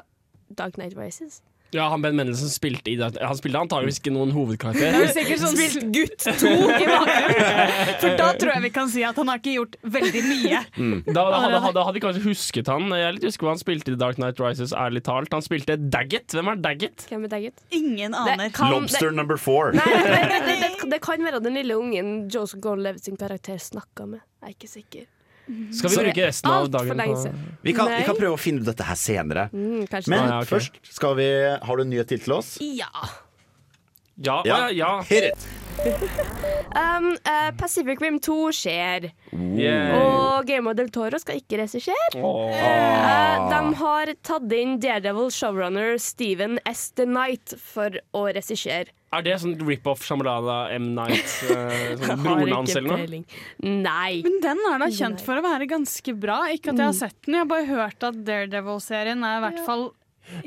Dark 0.54 0.78
Night 0.78 0.96
Rises? 0.98 1.40
Ja, 1.74 1.88
han 1.90 2.02
Ben 2.04 2.14
Mendelsen 2.14 2.50
spilte 2.52 2.92
i 2.92 2.96
det. 3.00 3.08
Han 3.18 3.34
spilte 3.38 3.58
antageligvis 3.58 3.98
ikke 3.98 4.12
noen 4.14 4.30
Det 4.30 4.36
hovedkarakter. 4.38 4.94
er 4.94 5.08
sikkert 5.16 5.40
sånn 5.42 5.56
Spilt 5.58 5.88
gutt 5.96 6.26
to 6.38 6.52
i 6.54 6.86
bakgrunnen. 6.86 7.96
For 8.02 8.14
da 8.20 8.28
tror 8.38 8.52
jeg 8.54 8.62
vi 8.68 8.70
kan 8.76 8.88
si 8.92 9.02
at 9.06 9.18
han 9.18 9.32
har 9.32 9.40
ikke 9.42 9.54
gjort 9.56 9.74
veldig 9.96 10.22
mye. 10.28 10.60
Da, 11.08 11.24
da, 11.32 11.40
hadde, 11.44 11.72
da 11.74 11.84
hadde 11.88 11.96
vi 11.98 12.04
kanskje 12.04 12.22
husket 12.28 12.70
han. 12.70 12.86
Jeg 12.94 13.08
er 13.08 13.16
litt 13.18 13.26
husker 13.26 13.48
hva 13.48 13.54
han 13.56 13.62
spilte 13.62 13.90
i 13.90 13.96
The 13.96 14.00
Dark 14.04 14.20
Night 14.22 14.38
Rises, 14.42 14.72
ærlig 14.72 15.02
talt. 15.08 15.32
Han 15.34 15.42
spilte 15.44 15.76
Daggett. 15.90 16.30
Hvem 16.36 16.52
er 16.54 16.62
Daggett? 16.68 17.06
Hvem 17.10 17.26
er 17.26 17.34
Daggett? 17.34 17.64
Ingen 17.74 18.14
Det 18.14 18.22
aner. 18.38 18.50
kan- 18.54 18.70
Lobster 18.74 19.10
det- 19.10 19.16
number 19.18 19.36
four. 19.36 19.72
Nei, 19.74 19.82
det, 19.90 20.14
det, 20.30 20.38
det, 20.46 20.56
det, 20.62 20.90
det 20.94 21.00
kan 21.02 21.18
være 21.26 21.42
den 21.42 21.54
lille 21.58 21.74
ungen 21.80 22.14
Joseph 22.30 22.60
Gordon-Levitt 22.62 23.04
sin 23.10 23.16
karakter 23.18 23.58
snakka 23.58 24.06
med. 24.06 24.20
Jeg 24.44 24.50
er 24.50 24.54
ikke 24.54 24.70
sikker. 24.70 25.04
Skal 25.76 25.92
vi 25.92 25.96
bruke 26.06 26.26
resten 26.26 26.50
av 26.50 26.70
dagen 26.72 27.00
på. 27.00 27.16
Vi 27.64 27.74
kan, 27.76 27.90
vi 27.92 28.04
kan 28.06 28.16
prøve 28.16 28.36
å 28.36 28.40
finne 28.40 28.64
ut 28.64 28.68
dette 28.68 28.86
her 28.86 28.96
senere. 28.98 29.48
Mm, 29.52 29.84
Men 30.08 30.18
ja, 30.18 30.38
okay. 30.40 30.50
først 30.54 30.80
skal 30.96 31.18
vi 31.20 31.28
Har 31.60 31.76
du 31.76 31.84
en 31.84 31.90
nyhet 31.92 32.08
til 32.08 32.22
til 32.24 32.36
oss? 32.38 32.56
Ja. 32.60 32.90
Ja, 34.16 34.42
ja. 34.46 34.68
ja. 34.70 35.02
Hit 35.08 35.32
it! 35.32 35.48
Um, 36.74 37.12
uh, 37.22 37.50
Pacific 37.54 38.00
Rim 38.02 38.16
2 38.18 38.34
skjer, 38.56 39.04
Yay. 39.30 39.92
og 39.94 40.46
Guillermo 40.46 40.72
del 40.74 40.88
Toro 40.90 41.20
skal 41.22 41.38
ikke 41.38 41.60
regissere. 41.60 42.08
Oh. 42.18 42.48
Uh, 42.50 43.44
de 43.52 43.60
har 43.78 44.10
tatt 44.26 44.54
inn 44.56 44.80
Daredevil 44.82 45.30
showrunner 45.34 45.94
Steven 46.02 46.58
S. 46.66 46.88
The 46.98 47.06
Night 47.06 47.54
for 47.62 47.94
å 48.10 48.24
regissere. 48.34 48.90
Er 49.14 49.22
det 49.22 49.36
sånn 49.44 49.54
rip-off 49.62 50.02
Shamalala 50.02 50.64
M. 50.74 50.88
Night? 50.96 51.30
eh, 51.54 51.92
sånn 52.02 52.24
broren 52.24 52.50
hans 52.56 52.74
eller 52.74 53.04
noe? 53.04 53.20
Nei. 53.62 54.22
Men 54.26 54.40
den 54.42 54.64
er 54.72 54.82
da 54.82 54.90
kjent 54.90 55.22
for 55.22 55.38
å 55.38 55.44
være 55.46 55.70
ganske 55.70 56.16
bra. 56.18 56.40
Ikke 56.50 56.72
at 56.74 56.82
jeg 56.82 56.90
har 56.90 56.96
sett 57.04 57.20
den, 57.22 57.36
jeg 57.38 57.44
har 57.44 57.52
bare 57.54 57.68
hørt 57.70 58.08
at 58.10 58.18
Daredevil-serien 58.26 59.22
er 59.22 59.38
i 59.38 59.44
hvert 59.46 59.62
fall 59.68 59.92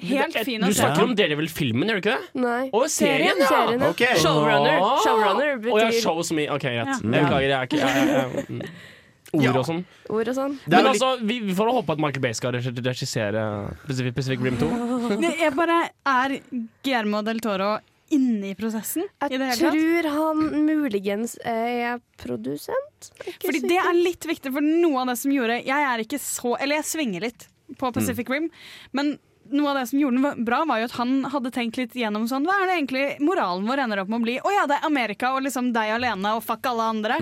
helt 0.01 0.37
fin 0.47 0.63
å 0.63 0.71
Du 0.71 0.77
snakker 0.77 1.05
om 1.05 1.15
Daredevil-filmen, 1.17 1.87
gjør 1.91 1.99
du 1.99 2.03
ikke 2.03 2.17
det? 2.17 2.43
Nei. 2.43 2.61
Og 2.73 2.85
serien, 2.91 3.39
ja! 3.41 3.47
Serien, 3.53 3.87
ja. 3.87 3.93
Okay. 3.93 4.19
Showrunner. 4.23 4.77
Showrunner 5.05 5.55
Showrunner 5.57 5.73
Å 5.73 5.81
ja, 5.81 5.89
betyr 5.93 6.23
som 6.29 6.43
i 6.43 6.47
OK, 6.51 6.67
greit. 6.67 6.93
Ja. 6.93 6.99
Jeg 7.01 7.27
beklager, 7.27 7.47
jeg 7.47 7.57
er 7.57 7.71
ikke 7.71 7.81
jeg, 7.81 8.07
jeg, 8.11 8.45
jeg, 8.47 8.61
mm. 8.61 8.93
Ord 9.35 9.59
og 9.59 9.65
sånn. 9.67 9.81
ord 10.07 10.29
og 10.31 10.37
sånn. 10.37 10.55
Er 10.69 10.71
Men 10.77 10.89
altså, 10.93 11.09
vi, 11.19 11.41
vi 11.43 11.55
får 11.57 11.69
håpe 11.75 11.95
at 11.97 12.01
Michael 12.01 12.23
Bay 12.23 12.35
skal 12.37 12.55
regissere 12.55 13.43
Pacific, 13.83 14.15
Pacific 14.15 14.43
Rim 14.43 14.55
2. 14.61 14.69
Jeg 15.43 15.51
bare 15.57 15.81
Er 16.07 16.37
Guillermo 16.85 17.21
del 17.27 17.41
Toro 17.43 17.75
inne 18.15 18.53
i 18.53 18.55
prosessen 18.55 19.03
i 19.03 19.33
det 19.33 19.49
Jeg 19.49 19.59
tatt? 19.59 19.75
tror 19.75 20.07
han 20.13 20.43
muligens 20.63 21.35
er 21.43 21.99
produsent. 22.21 23.09
Ikke 23.25 23.49
Fordi 23.49 23.59
sikker. 23.59 23.73
det 23.73 23.81
er 23.83 23.99
litt 23.99 24.27
viktig, 24.29 24.53
for 24.55 24.63
noe 24.63 25.03
av 25.03 25.11
det 25.11 25.17
som 25.19 25.33
gjorde 25.35 25.59
Jeg 25.67 25.87
er 25.91 26.03
ikke 26.05 26.21
så 26.23 26.55
Eller 26.55 26.79
jeg 26.79 26.91
svinger 26.93 27.27
litt 27.27 27.49
på 27.77 27.91
Pacific 27.91 28.29
Rim, 28.31 28.47
men 28.95 29.17
noe 29.53 29.71
av 29.71 29.79
det 29.79 29.85
som 29.91 29.99
gjorde 30.01 30.21
den 30.21 30.45
bra, 30.47 30.63
var 30.69 30.81
jo 30.81 30.87
at 30.89 30.95
han 30.97 31.13
hadde 31.33 31.51
tenkt 31.55 31.79
litt 31.79 31.95
gjennom 31.97 32.27
sånn 32.29 32.45
Hva 32.47 32.55
er 32.61 32.69
det 32.69 32.75
egentlig 32.79 33.05
moralen 33.23 33.67
vår 33.69 33.83
ender 33.85 34.03
opp 34.03 34.11
med 34.11 34.19
å 34.21 34.25
bli? 34.27 34.37
Å 34.41 34.53
ja, 34.55 34.65
det 34.69 34.77
er 34.79 34.87
Amerika 34.89 35.33
og 35.35 35.43
liksom 35.47 35.71
deg 35.75 35.95
alene 35.97 36.35
og 36.37 36.43
fuck 36.45 36.65
alle 36.69 36.91
andre. 36.95 37.17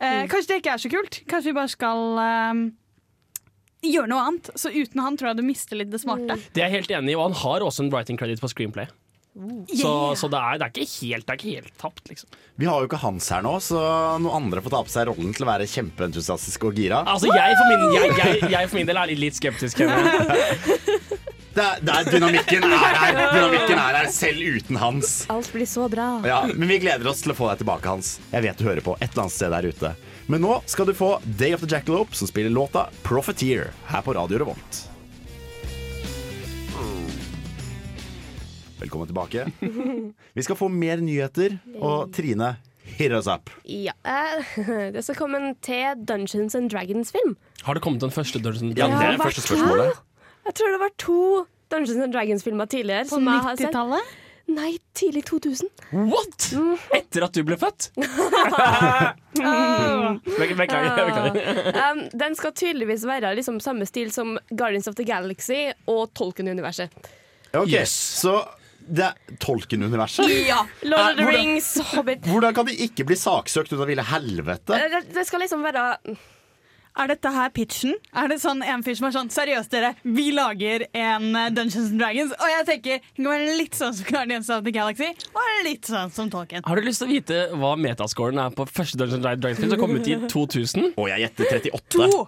Eh, 0.00 0.24
kanskje 0.30 0.54
det 0.54 0.60
ikke 0.62 0.74
er 0.76 0.82
så 0.82 0.92
kult? 0.92 1.22
Kanskje 1.30 1.52
vi 1.52 1.56
bare 1.60 1.72
skal 1.72 2.20
eh, 2.24 2.60
gjøre 3.86 4.12
noe 4.12 4.28
annet? 4.28 4.52
Så 4.58 4.72
uten 4.74 5.02
han 5.04 5.18
tror 5.18 5.32
jeg 5.32 5.40
du 5.40 5.46
mister 5.46 5.80
litt 5.80 5.92
det 5.92 6.02
smarte. 6.02 6.38
Det 6.52 6.62
er 6.62 6.70
jeg 6.70 6.80
helt 6.82 6.94
enig 7.00 7.14
i, 7.14 7.18
og 7.18 7.28
han 7.30 7.40
har 7.44 7.66
også 7.66 7.86
en 7.86 7.92
writing 7.94 8.20
credit 8.20 8.42
på 8.42 8.52
screenplay. 8.52 8.88
Så, 9.36 9.84
Yeah. 9.84 10.14
så 10.16 10.28
det, 10.32 10.38
er, 10.38 10.56
det, 10.56 10.64
er 10.64 10.70
ikke 10.72 10.86
helt, 11.04 11.26
det 11.26 11.32
er 11.34 11.36
ikke 11.36 11.56
helt 11.58 11.74
tapt, 11.76 12.06
liksom. 12.08 12.28
Vi 12.56 12.64
har 12.64 12.80
jo 12.80 12.86
ikke 12.88 13.00
Hans 13.02 13.26
her 13.28 13.42
nå, 13.44 13.50
så 13.60 13.76
noen 14.16 14.32
andre 14.38 14.62
får 14.64 14.72
ta 14.72 14.80
på 14.86 14.92
seg 14.94 15.10
rollen 15.10 15.34
til 15.36 15.44
å 15.44 15.50
være 15.50 15.66
kjempeentusiastiske 15.68 16.64
og 16.70 16.80
gira. 16.80 17.02
Altså, 17.04 17.28
jeg 17.28 17.58
for 17.58 17.68
min, 17.68 17.84
jeg, 17.98 18.14
jeg, 18.16 18.38
jeg 18.54 18.70
for 18.70 18.80
min 18.80 18.88
del 18.88 19.00
er 19.02 19.12
litt 19.12 19.36
skeptisk. 19.36 19.84
Det 21.56 21.64
er, 21.64 21.78
det 21.80 21.92
er 21.96 22.08
dynamikken 22.12 22.64
er 22.68 22.82
her! 22.84 23.14
Dynamikken 23.36 23.78
er 23.80 23.96
her 23.96 24.08
selv 24.12 24.42
uten 24.58 24.76
Hans. 24.76 25.12
Alt 25.32 25.48
blir 25.54 25.64
så 25.68 25.86
bra. 25.88 26.08
Ja, 26.28 26.42
men 26.52 26.68
vi 26.68 26.76
gleder 26.82 27.08
oss 27.08 27.22
til 27.24 27.32
å 27.32 27.36
få 27.38 27.48
deg 27.48 27.62
tilbake, 27.62 27.88
Hans. 27.88 28.10
Jeg 28.28 28.44
vet 28.44 28.60
du 28.60 28.66
hører 28.68 28.84
på 28.84 28.96
et 28.98 29.06
eller 29.08 29.22
annet 29.24 29.36
sted 29.38 29.54
der 29.54 29.68
ute. 29.72 29.94
Men 30.28 30.42
nå 30.44 30.58
skal 30.68 30.90
du 30.90 30.92
få 30.98 31.14
Day 31.40 31.54
of 31.56 31.62
the 31.64 31.70
Jackalope, 31.70 32.12
som 32.18 32.28
spiller 32.28 32.52
låta 32.52 32.88
Profiteer 33.06 33.70
her 33.88 34.04
på 34.04 34.12
Radio 34.18 34.42
Revolt. 34.42 34.82
Velkommen 38.82 39.08
tilbake. 39.08 39.46
Vi 40.36 40.42
skal 40.44 40.58
få 40.60 40.68
mer 40.68 41.00
nyheter, 41.00 41.56
og 41.80 42.12
Trine, 42.12 42.52
hit 42.98 43.14
us 43.16 43.26
up. 43.32 43.48
Ja. 43.64 43.94
eh, 44.04 44.60
det 44.94 45.06
skal 45.06 45.16
komme 45.22 45.40
en 45.40 45.54
til 45.64 46.04
Dungeons 46.04 46.54
and 46.58 46.68
Dragons-film. 46.74 47.32
Har 47.64 47.74
det 47.80 47.82
kommet 47.86 48.04
den 48.04 48.12
første 48.12 48.42
Dungeons 48.44 48.76
Ja, 48.76 48.84
Dragons? 48.90 49.00
det 49.00 49.08
er 49.08 49.16
det 49.16 49.24
første 49.24 49.46
spørsmålet. 49.48 50.02
Jeg 50.46 50.54
tror 50.60 50.70
det 50.76 50.80
var 50.84 50.92
to 51.02 51.16
Dungeons 51.72 51.98
and 52.04 52.12
Dragons-filmer 52.14 52.66
tidligere. 52.70 53.08
På 53.08 53.16
som 53.18 53.26
jeg 53.26 53.42
har 53.48 53.56
sett. 53.58 53.72
90-tallet? 53.74 54.14
Nei, 54.46 54.76
tidlig 54.94 55.24
2000. 55.26 55.66
What?! 56.06 56.44
Etter 56.94 57.24
at 57.26 57.34
du 57.34 57.40
ble 57.48 57.56
født? 57.58 57.88
Bek- 57.98 58.04
Beklager. 60.60 61.08
beklager. 61.08 61.80
Um, 61.90 62.04
den 62.14 62.36
skal 62.38 62.52
tydeligvis 62.54 63.02
være 63.08 63.32
liksom 63.38 63.58
samme 63.64 63.86
stil 63.90 64.12
som 64.14 64.36
Guardians 64.52 64.86
of 64.90 64.94
the 64.98 65.04
Galaxy 65.08 65.64
og 65.90 66.12
Tolkien-universet. 66.14 66.94
Ok, 67.56 67.66
Yes. 67.72 67.90
Så 68.22 68.36
det 68.86 69.02
er 69.08 69.14
Tolkien-universet? 69.42 70.30
Ja! 70.46 70.60
Lord 70.86 71.00
of 71.00 71.06
the 71.16 71.24
hvordan- 71.26 71.40
Rings, 71.40 71.72
Hobbit 71.90 72.22
Hvordan 72.30 72.54
kan 72.54 72.66
de 72.70 72.74
ikke 72.86 73.02
bli 73.08 73.16
saksøkt 73.18 73.72
ut 73.74 73.80
av 73.82 73.86
ville 73.90 74.04
helvete? 74.14 74.78
det, 74.94 75.00
det 75.14 75.24
skal 75.26 75.40
liksom 75.42 75.60
være 75.66 75.82
Er 76.96 77.10
dette 77.12 77.28
her 77.28 77.50
pitchen? 77.52 77.92
Er 78.16 78.30
det 78.32 78.38
sånn 78.40 78.62
en 78.64 78.82
fyr 78.84 78.96
som 78.96 79.08
er 79.10 79.12
sånn 79.12 79.28
Seriøst, 79.32 79.68
dere, 79.72 79.90
vi 80.16 80.30
lager 80.32 80.86
en 80.96 81.26
eh, 81.36 81.50
Dungeons 81.52 81.90
and 81.90 82.00
Dragons. 82.00 82.32
Og 82.38 82.52
jeg 82.52 82.66
tenker 82.70 83.02
det 83.02 83.18
kan 83.18 83.28
være 83.28 83.56
litt 83.58 83.76
sånn 83.76 83.92
som 83.98 84.08
Guardians 84.08 84.48
of 84.54 84.62
the 84.64 84.72
Galaxy, 84.72 85.10
og 85.36 85.50
litt 85.66 85.90
sånn 85.90 86.12
som 86.14 86.30
Tolkien. 86.32 86.64
Har 86.64 86.80
du 86.80 86.86
lyst 86.86 87.02
til 87.02 87.10
å 87.10 87.12
vite 87.12 87.42
hva 87.60 87.74
metascoren 87.80 88.40
er 88.40 88.56
på 88.56 88.64
første 88.70 89.00
Dungeons 89.00 89.26
Dragons-film 89.26 89.74
som 89.74 89.82
kom 89.82 89.92
ut 89.98 90.08
i 90.08 90.16
2000? 90.24 90.88
Og 90.96 91.10
jeg 91.12 91.26
gjetter 91.26 91.52
38. 91.60 92.08
To! 92.16 92.24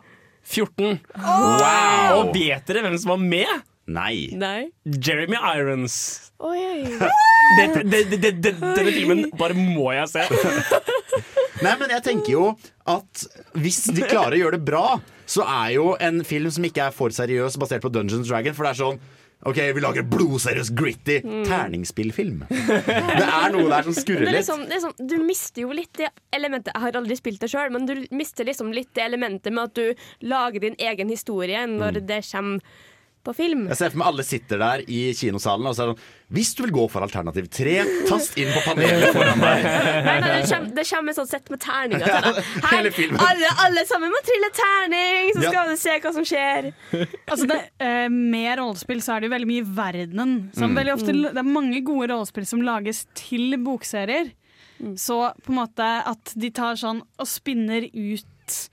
14. 0.48 1.00
Wow! 1.16 2.20
Og 2.20 2.36
vet 2.36 2.68
dere 2.68 2.84
hvem 2.84 3.00
som 3.00 3.14
var 3.14 3.24
med? 3.24 3.66
Nei. 3.88 4.28
Nei. 4.36 4.68
Jeremy 4.84 5.40
Irons. 5.56 5.96
Oi, 6.44 6.58
oi. 6.60 7.12
Det, 7.56 7.66
det, 7.72 7.84
det, 7.88 8.18
det, 8.20 8.32
det, 8.44 8.52
denne 8.60 8.92
filmen 8.92 9.24
bare 9.40 9.56
må 9.56 9.88
jeg 9.96 10.10
se. 10.12 10.26
Nei, 11.64 11.72
men 11.80 11.90
jeg 11.90 12.04
tenker 12.04 12.34
jo 12.34 12.42
at 12.88 13.24
hvis 13.58 13.84
de 13.92 14.02
klarer 14.08 14.38
å 14.38 14.42
gjøre 14.46 14.58
det 14.58 14.66
bra, 14.68 14.98
så 15.28 15.44
er 15.44 15.76
jo 15.76 15.92
en 16.00 16.22
film 16.26 16.50
som 16.54 16.64
ikke 16.64 16.88
er 16.88 16.94
for 16.96 17.14
seriøs, 17.14 17.58
basert 17.60 17.84
på 17.84 17.92
Dungeons 17.92 18.28
Dragon, 18.30 18.56
for 18.56 18.68
det 18.68 18.74
er 18.74 18.82
sånn 18.82 19.00
OK, 19.46 19.58
vi 19.70 19.82
lager 19.84 20.02
blodseriøs, 20.02 20.72
gritty 20.74 21.20
terningspillfilm. 21.46 22.40
Det 22.48 23.26
er 23.28 23.52
noe 23.54 23.68
der 23.70 23.86
som 23.86 23.94
skurrer 23.94 24.24
er 24.24 24.32
litt. 24.32 24.40
liksom, 24.40 24.64
sånn, 24.82 24.96
du 24.98 25.14
mister 25.22 25.62
jo 25.62 25.70
litt 25.78 25.94
det 26.00 26.08
elementet 26.34 26.72
Jeg 26.74 26.82
har 26.82 26.98
aldri 26.98 27.16
spilt 27.20 27.44
det 27.44 27.50
sjøl, 27.52 27.70
men 27.70 27.86
du 27.86 27.94
mister 28.10 28.48
liksom 28.48 28.72
litt 28.74 28.90
det 28.98 29.04
elementet 29.06 29.54
med 29.54 29.70
at 29.70 29.78
du 29.78 30.26
lager 30.26 30.66
din 30.66 30.74
egen 30.82 31.12
historie 31.14 31.62
når 31.70 32.00
det 32.08 32.24
kommer 32.32 32.82
på 33.28 33.34
film. 33.36 33.66
Jeg 33.70 33.78
ser 33.78 33.92
for 33.92 34.00
meg 34.00 34.08
alle 34.10 34.24
sitter 34.26 34.60
der 34.62 34.82
i 34.88 35.00
kinosalen 35.18 35.68
og 35.68 35.76
så 35.76 35.84
er 35.84 35.90
det 35.92 35.98
sånn 35.98 36.14
Hvis 36.38 36.50
du 36.56 36.62
vil 36.64 36.72
gå 36.76 36.82
for 36.92 37.04
alternativ 37.06 37.46
tre, 37.52 37.76
tast 38.08 38.34
inn 38.40 38.50
på 38.52 38.60
panelet 38.66 39.14
foran 39.16 39.40
deg. 39.40 39.62
Nei, 40.08 40.16
nei, 40.20 40.32
det 40.34 40.48
kommer, 40.50 40.72
det 40.76 40.84
kommer 40.90 41.14
et 41.22 41.30
sett 41.32 41.52
med 41.54 41.62
terninger 41.64 42.04
til 42.04 42.26
deg. 42.26 42.40
Her, 42.58 42.66
Hele 42.74 42.90
filmen. 42.92 43.20
alle, 43.28 43.52
alle 43.64 43.84
sammen 43.88 44.12
må 44.12 44.20
trille 44.26 44.50
terning, 44.58 45.30
så 45.36 45.44
Ja. 45.46 45.52
skal 45.54 45.70
du 45.72 45.80
se 45.80 45.94
hva 46.04 46.12
som 46.18 46.26
skjer. 46.28 46.68
Altså 47.28 47.46
det, 47.48 47.60
eh, 47.80 48.08
med 48.12 48.58
rollespill 48.60 49.00
så 49.04 49.14
er 49.16 49.20
det 49.24 49.30
jo 49.30 49.34
veldig 49.36 49.48
mye 49.54 49.62
i 49.64 49.70
verdenen. 49.78 50.34
Som 50.58 50.74
Mm. 50.76 50.92
ofte, 50.96 51.12
det 51.16 51.36
er 51.40 51.48
mange 51.48 51.80
gode 51.84 52.10
rollespill 52.12 52.46
som 52.46 52.60
lages 52.64 53.06
til 53.14 53.56
bokserier. 53.64 54.32
Så 55.00 55.16
på 55.42 55.50
en 55.50 55.56
måte 55.58 55.86
at 56.06 56.34
de 56.38 56.50
tar 56.54 56.76
sånn 56.78 57.00
og 57.18 57.26
spinner 57.26 57.88
ut 57.88 58.68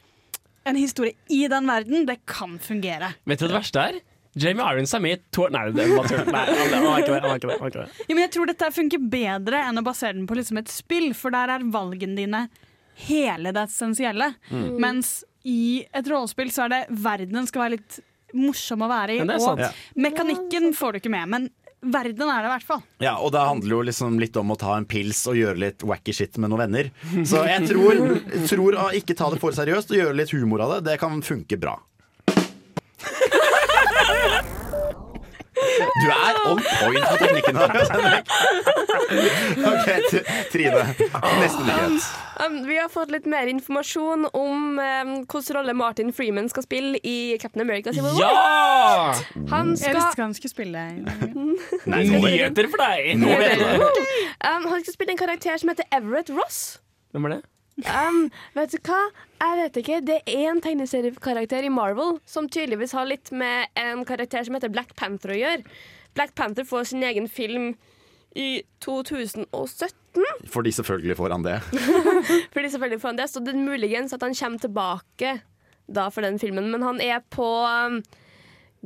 en 0.66 0.76
historie 0.76 1.14
i 1.30 1.48
den 1.48 1.66
verden, 1.70 2.06
det 2.06 2.20
kan 2.30 2.60
fungere. 2.62 3.14
Vet 3.26 3.40
du 3.40 3.46
hva 3.48 3.52
det 3.54 3.58
verste 3.62 3.82
er? 3.90 3.98
Jamie 4.36 4.66
Irons 4.68 4.94
er 4.94 5.00
med 5.04 5.16
i 5.16 5.22
to 5.32 5.46
Nei, 5.54 5.70
det 5.72 5.86
var 5.94 6.10
tull. 6.12 6.26
Nei, 6.28 6.46
han 6.52 6.86
var 6.86 7.04
ikke 7.04 7.14
det. 7.14 7.20
Han 7.24 7.30
var 7.30 7.40
ikke 7.40 7.48
det, 7.48 7.56
han 7.56 7.62
var 7.62 7.72
ikke 7.72 7.84
det. 7.86 8.04
Ja, 8.04 8.16
men 8.16 8.24
jeg 8.26 8.32
tror 8.36 8.50
dette 8.52 8.72
funker 8.76 9.06
bedre 9.14 9.62
enn 9.70 9.80
å 9.80 9.86
basere 9.86 10.18
den 10.18 10.26
på 10.28 10.36
liksom 10.36 10.60
et 10.60 10.72
spill, 10.74 11.14
for 11.16 11.36
der 11.36 11.54
er 11.56 11.68
valgene 11.72 12.20
dine 12.20 12.42
hele 13.08 13.54
det 13.56 13.68
essensielle. 13.70 14.34
Mm. 14.52 14.68
Mens 14.84 15.18
i 15.48 15.86
et 15.96 16.10
rollespill 16.12 16.52
så 16.52 16.66
er 16.66 16.74
det 16.74 16.82
verdenen 17.06 17.48
skal 17.48 17.66
være 17.66 17.78
litt 17.78 18.00
morsom 18.36 18.84
å 18.84 18.92
være 18.92 19.16
i, 19.16 19.22
og. 19.24 19.62
Ja. 19.62 19.70
mekanikken 19.96 20.74
får 20.76 20.96
du 20.96 21.00
ikke 21.00 21.14
med, 21.14 21.32
men 21.32 21.48
verden 21.86 22.28
er 22.28 22.44
det 22.44 22.50
i 22.50 22.54
hvert 22.56 22.68
fall. 22.68 22.84
Ja, 23.04 23.16
og 23.22 23.32
det 23.36 23.44
handler 23.46 23.78
jo 23.78 23.82
liksom 23.88 24.20
litt 24.20 24.36
om 24.42 24.52
å 24.52 24.60
ta 24.60 24.76
en 24.76 24.88
pils 24.90 25.22
og 25.32 25.38
gjøre 25.40 25.62
litt 25.62 25.86
wacky 25.86 26.16
shit 26.18 26.40
med 26.42 26.52
noen 26.52 26.66
venner. 26.66 26.92
Så 27.24 27.46
jeg 27.48 27.70
tror, 27.70 28.02
tror 28.50 28.80
å 28.84 28.92
ikke 28.98 29.16
ta 29.16 29.30
det 29.32 29.40
for 29.40 29.56
seriøst 29.56 29.94
og 29.94 30.02
gjøre 30.02 30.18
litt 30.20 30.34
humor 30.36 30.66
av 30.66 30.76
det, 30.76 30.86
det 30.90 31.00
kan 31.00 31.22
funke 31.24 31.60
bra. 31.62 31.78
Du 35.76 36.08
er 36.12 36.38
on 36.50 36.60
point 36.80 37.06
på 37.10 37.16
teknikken. 37.22 37.58
her, 37.58 38.24
OK, 39.72 39.88
Trine. 40.52 40.84
Neste 41.40 41.66
nyhet. 41.68 42.06
Um, 42.46 42.58
vi 42.68 42.76
har 42.78 42.90
fått 42.92 43.12
litt 43.14 43.28
mer 43.32 43.48
informasjon 43.48 44.26
om 44.36 44.80
um, 44.80 45.14
hvilken 45.24 45.56
rolle 45.56 45.74
Martin 45.78 46.12
Freeman 46.14 46.50
skal 46.52 46.66
spille 46.66 47.00
i 47.04 47.38
Captain 47.42 47.64
America 47.64 47.94
Civil 47.96 48.12
War. 48.18 48.22
Ja! 48.22 49.14
Han 49.54 49.74
Jeg 49.80 49.96
visste 49.96 50.12
ikke 50.16 50.26
han 50.26 50.36
skulle 50.38 50.52
spille. 50.54 50.86
Nei. 51.92 52.04
Nyheter 52.12 52.68
for 52.72 52.84
deg! 52.84 53.12
Nå 53.22 53.36
vet 53.40 53.60
du 53.60 53.66
det. 53.66 53.92
um, 54.52 54.68
han 54.72 54.84
skal 54.84 54.94
spille 54.98 55.16
en 55.16 55.22
karakter 55.22 55.58
som 55.62 55.72
heter 55.72 55.88
Everett 55.96 56.30
Ross. 56.36 56.64
Hvem 57.16 57.30
er 57.30 57.38
det? 57.38 57.42
Um, 57.84 58.30
vet 58.56 58.72
du 58.72 58.78
hva? 58.88 59.02
Jeg 59.42 59.58
vet 59.60 59.80
ikke. 59.82 59.98
Det 60.08 60.22
er 60.32 60.46
en 60.52 60.62
tegneseriekarakter 60.64 61.68
i 61.68 61.74
Marvel 61.74 62.20
som 62.30 62.48
tydeligvis 62.48 62.96
har 62.96 63.10
litt 63.10 63.34
med 63.36 63.68
en 63.80 64.06
karakter 64.08 64.46
som 64.48 64.56
heter 64.56 64.72
Black 64.72 64.96
Panther 64.96 65.36
å 65.36 65.40
gjøre. 65.42 65.66
Black 66.16 66.32
Panther 66.40 66.64
får 66.68 66.92
sin 66.94 67.04
egen 67.04 67.28
film 67.28 67.74
i 68.36 68.64
2017. 68.84 70.24
Fordi 70.52 70.72
selvfølgelig 70.72 71.18
får 71.20 71.36
han 71.36 71.44
det. 71.44 71.58
Fordi 72.54 72.72
selvfølgelig 72.72 73.02
får 73.02 73.12
han 73.12 73.20
det, 73.20 73.30
så 73.32 73.44
det 73.44 73.56
er 73.56 73.68
muligens 73.68 74.16
at 74.16 74.24
han 74.24 74.36
kommer 74.36 74.64
tilbake 74.64 75.36
da 75.86 76.08
for 76.10 76.26
den 76.26 76.40
filmen. 76.40 76.72
Men 76.72 76.84
han 76.84 77.02
er 77.04 77.20
på 77.32 77.48
um, 77.68 78.00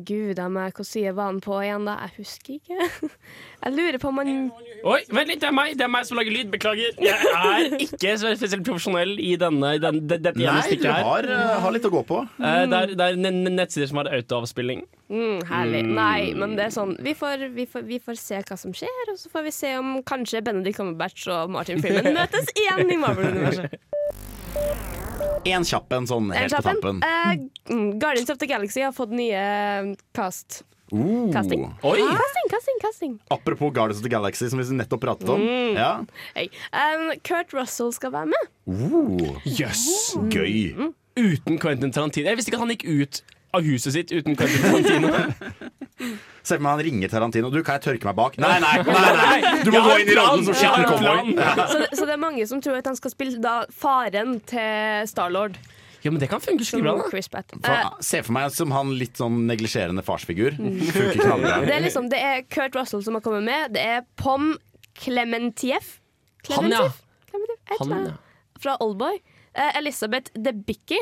Gud 0.05 0.39
a 0.39 0.47
meg, 0.51 0.73
hva 0.77 0.83
sier 0.87 1.13
var 1.17 1.29
han 1.31 1.39
på 1.43 1.57
igjen 1.63 1.85
da? 1.87 1.95
Jeg 2.05 2.13
husker 2.21 2.53
ikke. 2.57 3.09
Jeg 3.63 3.73
lurer 3.75 3.97
på 3.99 4.07
om 4.07 4.21
han 4.21 4.29
Oi, 4.87 4.99
vent 5.11 5.27
litt, 5.27 5.41
det 5.41 5.49
er 5.49 5.55
meg 5.55 5.73
Det 5.75 5.83
er 5.83 5.89
meg 5.91 6.05
som 6.07 6.15
lager 6.19 6.31
lyd. 6.31 6.47
Beklager. 6.53 6.93
Jeg 7.03 7.33
er 7.35 7.73
ikke 7.83 8.13
så 8.21 8.31
spesielt 8.39 8.63
profesjonell 8.67 9.17
i 9.19 9.33
denne, 9.41 9.73
i 9.75 9.81
den, 9.83 9.99
dette 10.07 10.31
Nei, 10.37 10.61
du 10.79 10.87
her. 10.87 11.03
har, 11.03 11.27
eh, 11.27 11.57
har 11.65 11.75
litt 11.75 11.87
å 11.89 11.91
gå 11.91 12.03
på. 12.07 12.21
Eh, 12.39 12.63
det, 12.71 12.79
er, 12.79 12.93
det 12.95 13.09
er 13.09 13.35
nettsider 13.51 13.89
som 13.91 13.99
har 13.99 14.11
autoavspilling. 14.15 14.85
mm, 15.11 15.43
Herlig. 15.49 15.83
Nei, 15.89 16.31
men 16.39 16.55
det 16.55 16.69
er 16.69 16.73
sånn 16.75 16.95
vi 17.03 17.13
får, 17.17 17.49
vi, 17.57 17.67
får, 17.67 17.83
vi 17.89 17.99
får 18.03 18.19
se 18.21 18.39
hva 18.47 18.57
som 18.63 18.73
skjer, 18.75 19.11
og 19.11 19.19
så 19.19 19.31
får 19.33 19.47
vi 19.49 19.55
se 19.59 19.73
om 19.81 19.97
kanskje 20.07 20.43
Benedict 20.45 20.79
Cumberbatch 20.79 21.27
og 21.33 21.51
Martin 21.57 21.83
Freeman 21.83 22.13
møtes 22.15 22.49
igjen 22.55 22.87
i 22.95 22.99
Marvel-universet. 23.03 23.75
En 25.47 25.65
kjapp 25.65 25.93
en 25.95 26.07
sånn 26.09 26.31
helt 26.35 26.55
på 26.55 26.63
tampen. 26.65 26.99
Eh, 27.05 27.35
mm, 27.71 27.99
Guardians 27.99 28.29
of 28.29 28.39
the 28.41 28.47
Galaxy 28.49 28.83
har 28.83 28.91
fått 28.95 29.13
nye 29.15 29.39
eh, 29.39 29.93
cast. 30.15 30.63
Uh, 30.91 31.29
casting. 31.31 31.67
Oi! 31.85 31.99
Casting, 32.01 32.47
casting, 32.49 32.77
casting. 32.81 33.19
apropos 33.29 33.69
Guardians 33.71 33.99
of 33.99 34.03
the 34.03 34.09
Galaxy, 34.09 34.49
som 34.49 34.59
vi 34.59 34.65
nettopp 34.75 35.01
pratet 35.01 35.29
om. 35.29 35.43
Ja. 35.75 36.05
Hey. 36.33 36.49
Um, 36.73 37.11
Kurt 37.23 37.53
Russell 37.53 37.93
skal 37.93 38.11
være 38.11 38.25
med. 38.25 38.49
Uh, 38.65 39.37
Jøss! 39.45 40.17
gøy. 40.33 40.91
Uten 41.19 41.59
Quentin 41.59 41.91
Tarantino. 41.91 42.29
Jeg 42.29 42.39
visste 42.39 42.49
ikke 42.49 42.61
at 42.61 42.65
han 42.65 42.73
gikk 42.73 42.87
ut 42.89 43.21
av 43.53 43.65
huset 43.65 43.93
sitt 43.93 44.11
uten 44.11 44.35
Quentin 44.39 44.65
Tarantino. 44.65 45.13
Se 46.49 46.57
for 46.57 46.65
meg 46.65 46.71
han 46.77 46.83
ringer 46.87 47.11
Tarantino. 47.13 47.49
Du, 47.53 47.59
kan 47.65 47.77
jeg 47.77 47.85
tørke 47.85 48.09
meg 48.09 48.15
bak? 48.17 48.37
Nei, 48.41 48.55
nei, 48.63 48.75
nei, 48.87 49.09
nei. 49.19 49.51
Du 49.67 49.69
må 49.75 49.81
gå 49.85 49.97
inn 50.01 50.09
i 50.09 50.15
rollen 50.17 50.45
som 50.47 50.55
skitten 50.57 50.87
cowboy. 50.89 51.35
Så, 51.69 51.81
det- 51.83 51.91
så 51.99 52.07
det 52.09 52.15
er 52.15 52.21
mange 52.23 52.47
som 52.49 52.61
tror 52.65 52.79
at 52.81 52.89
han 52.89 52.97
skal 52.97 53.13
spille 53.13 53.41
da 53.43 53.59
faren 53.69 54.39
til 54.49 55.05
Starlord. 55.11 55.59
Ja, 56.01 56.13
men 56.15 56.21
det 56.23 56.29
kan 56.31 56.39
funke 56.39 56.63
skikkelig 56.63 56.85
bra. 56.95 57.09
Chris 57.11 57.27
Pratt. 57.27 57.51
Eh, 57.57 57.59
For, 57.67 58.03
se 58.07 58.21
for 58.23 58.31
meg 58.37 58.53
som 58.55 58.71
han 58.71 58.93
litt 58.95 59.19
sånn 59.19 59.41
neglisjerende 59.49 59.99
farsfigur. 60.07 60.55
Mm. 60.55 60.77
det 60.79 61.73
er 61.75 61.83
liksom 61.83 62.07
Det 62.09 62.21
er 62.23 62.45
Kurt 62.47 62.77
Russell 62.79 63.03
som 63.03 63.17
har 63.19 63.23
kommet 63.25 63.43
med. 63.43 63.73
Det 63.75 63.83
er 63.83 64.05
Pom 64.21 64.53
Clementieff. 64.99 65.97
Han, 66.49 66.71
ja. 66.71 66.85
Han, 67.79 67.91
ja. 67.91 68.13
Fra 68.63 68.77
Oldboy. 68.83 69.19
Eh, 69.53 69.77
Elisabeth 69.79 70.31
Debicki 70.39 70.97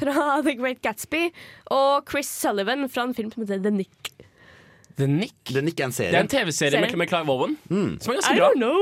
fra 0.00 0.40
The 0.46 0.54
Great 0.58 0.82
Gatsby. 0.82 1.28
Og 1.70 2.10
Chris 2.10 2.30
Sullivan 2.42 2.88
fra 2.90 3.06
en 3.06 3.14
film 3.14 3.30
som 3.34 3.44
heter 3.46 3.62
The 3.62 3.72
Nick. 3.74 4.12
The 5.00 5.08
Nick. 5.08 5.34
The 5.48 5.62
Nick 5.64 5.80
er 5.80 5.88
en 5.88 5.94
Det 5.96 6.08
er 6.12 6.20
en 6.20 6.28
TV-serie 6.30 6.80
med, 6.84 6.94
med 7.00 7.08
Clive 7.10 7.32
Owen 7.32 7.56
som 8.00 8.12
er 8.12 8.18
ganske 8.20 8.34
I 8.34 8.38
bra. 8.38 8.50
don't 8.50 8.60
know. 8.60 8.80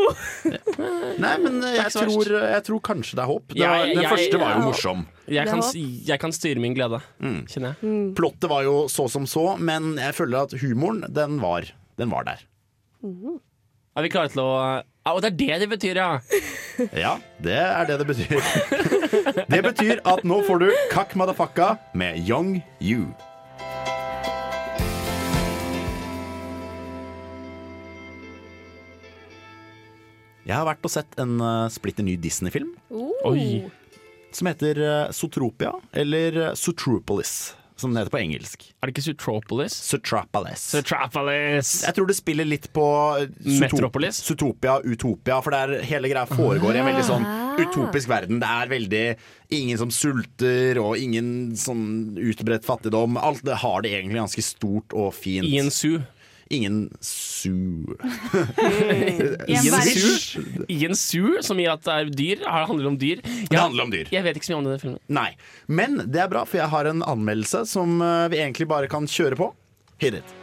Nei, 1.24 1.32
men 1.44 1.58
eh, 1.64 1.76
jeg 1.78 1.94
tror, 1.94 2.28
jeg 2.42 2.64
tror 2.68 2.82
kanskje 2.90 3.16
det 3.18 3.22
er 3.24 3.30
håp. 3.30 3.46
Det 3.54 3.62
var, 3.62 3.78
Jeg- 3.86 3.94
den 3.94 4.02
jeg- 4.04 4.12
første 4.16 4.40
var 4.42 4.54
jo 4.58 4.66
morsom. 4.68 5.06
Jeg 5.28 5.44
kan, 5.50 5.60
jeg 6.08 6.20
kan 6.22 6.32
styre 6.32 6.60
min 6.64 6.74
glede, 6.74 7.00
kjenner 7.22 7.74
jeg. 7.76 8.14
Plottet 8.16 8.48
var 8.50 8.62
jo 8.64 8.76
så 8.88 9.08
som 9.12 9.26
så, 9.28 9.46
men 9.60 9.94
jeg 10.00 10.14
føler 10.16 10.46
at 10.48 10.54
humoren, 10.62 11.04
den 11.12 11.38
var, 11.42 11.68
den 12.00 12.10
var 12.10 12.24
der. 12.24 12.44
Er 13.98 14.02
vi 14.06 14.08
klare 14.12 14.30
til 14.32 14.40
å 14.44 14.50
ja, 15.08 15.12
Og 15.14 15.22
det 15.24 15.30
er 15.32 15.36
det 15.38 15.60
det 15.62 15.68
betyr, 15.72 15.96
ja. 15.96 16.08
Ja, 17.04 17.14
det 17.42 17.54
er 17.58 17.86
det 17.88 17.98
det 18.02 18.06
betyr. 18.06 18.40
Det 19.52 19.60
betyr 19.64 20.00
at 20.04 20.24
nå 20.28 20.42
får 20.46 20.60
du 20.60 20.66
Kakk 20.92 21.14
Madafakka 21.18 21.76
med 21.96 22.18
Young 22.28 22.58
You. 22.80 23.06
Jeg 30.48 30.56
har 30.56 30.64
vært 30.64 30.86
og 30.88 30.92
sett 30.94 31.18
en 31.20 31.36
uh, 31.44 31.68
splitter 31.68 32.06
ny 32.06 32.16
Disney-film 32.16 32.72
Oi. 33.28 33.68
som 34.32 34.48
heter 34.48 34.80
uh, 34.80 35.12
Zootropia, 35.12 35.74
eller 35.92 36.54
Sotropolis. 36.56 36.78
Zootropolis, 36.88 37.32
som 37.78 37.92
den 37.92 38.00
heter 38.00 38.10
på 38.14 38.18
engelsk. 38.22 38.64
Er 38.80 38.88
det 38.88 38.94
ikke 38.94 39.04
Zootropolis? 39.10 39.76
Zootropolis. 39.90 40.64
Zootropolis. 40.72 41.74
Jeg 41.84 41.94
tror 41.98 42.08
det 42.08 42.16
spiller 42.16 42.48
litt 42.48 42.70
på 42.72 42.86
uh, 43.20 43.28
Metropolis? 43.60 44.22
Zootopia, 44.24 44.78
Utopia, 44.88 45.38
for 45.44 45.52
det 45.52 45.60
er, 45.60 45.86
hele 45.92 46.10
greia 46.14 46.24
foregår 46.32 46.78
i 46.78 46.80
en 46.80 46.88
veldig 46.94 47.06
sånn 47.06 47.28
utopisk 47.58 48.08
verden. 48.10 48.40
Det 48.40 48.48
er 48.48 48.72
veldig 48.72 49.04
ingen 49.60 49.84
som 49.84 49.92
sulter, 49.92 50.80
og 50.80 50.96
ingen 50.96 51.52
sånn 51.60 52.16
utbredt 52.16 52.64
fattigdom. 52.66 53.20
Alt 53.20 53.44
det 53.46 53.60
har 53.66 53.84
det 53.84 53.92
egentlig 53.98 54.24
ganske 54.24 54.48
stort 54.48 54.96
og 54.96 55.12
fint. 55.12 55.44
I 55.44 55.60
en 55.60 55.68
zoo. 55.74 56.00
Ingen 56.50 56.88
su... 57.00 57.50
ingen 59.46 59.72
su? 59.82 59.84
Ingen 59.84 60.18
su... 60.18 60.42
I 60.68 60.84
en 60.86 60.96
zoo, 60.96 61.42
som 61.44 61.60
i 61.60 61.66
at 61.68 61.84
det 61.84 61.94
er 61.94 62.10
dyr. 62.10 62.42
Det 62.44 62.48
handler 62.48 62.84
det 62.84 62.92
om 62.92 62.98
dyr. 62.98 63.22
Det 63.50 63.60
handler 63.60 63.84
om 63.84 63.92
dyr. 63.92 64.08
Jeg 64.14 64.24
vet 64.24 64.40
ikke 64.40 64.48
så 64.48 64.54
mye 64.54 64.60
om 64.62 64.68
denne 64.70 64.82
filmen. 64.82 65.00
Nei. 65.12 65.30
Men 65.68 66.00
det 66.08 66.24
er 66.24 66.32
bra, 66.32 66.46
for 66.48 66.62
jeg 66.62 66.72
har 66.72 66.88
en 66.88 67.04
anmeldelse 67.04 67.66
som 67.68 68.00
uh, 68.00 68.26
vi 68.32 68.40
egentlig 68.40 68.68
bare 68.70 68.88
kan 68.90 69.08
kjøre 69.08 69.36
på. 69.40 69.52
Hit 70.00 70.22
it. 70.22 70.38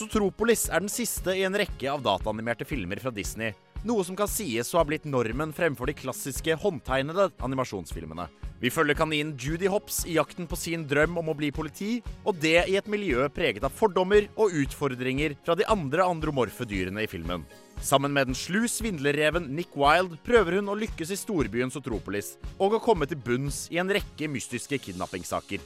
Zootropolis 0.00 0.62
er 0.72 0.80
den 0.80 0.88
siste 0.88 1.34
i 1.36 1.42
en 1.44 1.56
rekke 1.60 1.90
av 1.92 2.00
dataanimerte 2.00 2.64
filmer 2.64 2.96
fra 3.02 3.10
Disney. 3.12 3.52
Noe 3.84 4.00
som 4.04 4.16
kan 4.16 4.28
sies 4.28 4.70
å 4.72 4.78
ha 4.78 4.84
blitt 4.88 5.04
normen 5.04 5.52
fremfor 5.52 5.90
de 5.90 5.94
klassiske 5.98 6.54
håndtegnede 6.62 7.26
animasjonsfilmene. 7.44 8.24
Vi 8.60 8.72
følger 8.72 8.96
kaninen 8.96 9.34
Judy 9.40 9.68
Hopps 9.72 10.02
i 10.08 10.14
jakten 10.16 10.48
på 10.48 10.56
sin 10.56 10.86
drøm 10.88 11.18
om 11.20 11.28
å 11.32 11.34
bli 11.36 11.50
politi, 11.52 11.98
og 12.24 12.38
det 12.40 12.62
i 12.68 12.76
et 12.80 12.88
miljø 12.92 13.26
preget 13.32 13.64
av 13.64 13.76
fordommer 13.76 14.28
og 14.40 14.56
utfordringer 14.62 15.36
fra 15.44 15.56
de 15.56 15.68
andre 15.68 16.04
andromorfe 16.08 16.68
dyrene 16.68 17.04
i 17.04 17.10
filmen. 17.10 17.44
Sammen 17.84 18.12
med 18.16 18.28
den 18.28 18.36
slu 18.36 18.64
svindlerreven 18.68 19.50
Nick 19.56 19.76
Wilde 19.76 20.20
prøver 20.24 20.60
hun 20.60 20.72
å 20.72 20.78
lykkes 20.80 21.12
i 21.12 21.20
storbyen 21.20 21.72
Zootropolis 21.72 22.38
og 22.56 22.76
å 22.76 22.84
komme 22.84 23.08
til 23.08 23.20
bunns 23.20 23.66
i 23.72 23.80
en 23.80 23.92
rekke 23.92 24.28
mystiske 24.32 24.80
kidnappingssaker. 24.80 25.60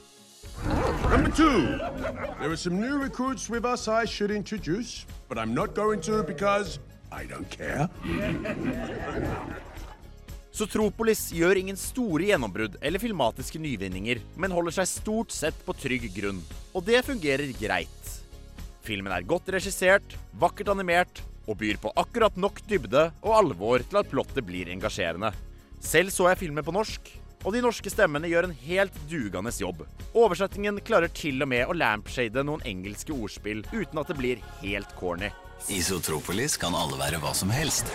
Number 0.63 1.29
two, 1.29 1.77
there 2.39 2.51
are 2.51 2.55
some 2.55 2.79
new 2.79 2.97
recruits 2.97 3.49
with 3.49 3.65
us 3.65 3.87
I 3.87 4.05
should 4.05 4.31
introduce, 4.31 5.05
but 5.29 5.37
I'm 5.37 5.53
not 5.53 5.75
going 5.75 6.01
to 6.01 6.23
because 6.23 6.79
I 7.11 7.25
don't 7.25 7.49
care. 7.49 7.89
Sotropolis 10.55 11.27
gjør 11.35 11.59
ingen 11.59 11.75
store 11.75 12.29
gjennombrudd 12.29 12.77
eller 12.79 13.01
filmatiske 13.03 13.59
nyvinninger, 13.59 14.21
men 14.39 14.53
holder 14.55 14.77
seg 14.77 14.87
stort 14.87 15.35
sett 15.35 15.57
på 15.67 15.75
trygg 15.75 16.07
grunn. 16.15 16.39
Og 16.71 16.85
det 16.87 17.03
fungerer 17.03 17.51
greit. 17.59 18.11
Filmen 18.85 19.11
er 19.11 19.27
godt 19.27 19.51
regissert, 19.51 20.15
vakkert 20.39 20.71
animert 20.71 21.19
og 21.45 21.59
byr 21.59 21.77
på 21.81 21.91
akkurat 21.99 22.39
nok 22.39 22.63
dybde 22.69 23.09
og 23.21 23.35
alvor 23.35 23.83
til 23.83 23.99
at 23.99 24.09
plottet 24.09 24.47
blir 24.47 24.71
engasjerende. 24.71 25.33
Selv 25.83 26.13
så 26.15 26.29
jeg 26.31 26.45
filmen 26.45 26.65
på 26.65 26.73
norsk, 26.73 27.11
og 27.45 27.53
de 27.53 27.61
norske 27.61 27.91
stemmene 27.93 28.29
gjør 28.31 28.49
en 28.49 28.55
helt 28.65 28.95
dugende 29.09 29.53
jobb. 29.53 29.85
Oversettingen 30.17 30.81
klarer 30.85 31.11
til 31.13 31.45
og 31.45 31.51
med 31.53 31.69
å 31.69 31.77
lampshade 31.77 32.43
noen 32.43 32.65
engelske 32.65 33.13
ordspill 33.13 33.61
uten 33.71 34.01
at 34.01 34.09
det 34.09 34.17
blir 34.17 34.41
helt 34.63 34.95
corny. 34.97 35.29
Isotropolis 35.71 36.57
kan 36.59 36.75
alle 36.75 36.97
være 36.99 37.21
hva 37.21 37.31
som 37.37 37.53
helst. 37.53 37.89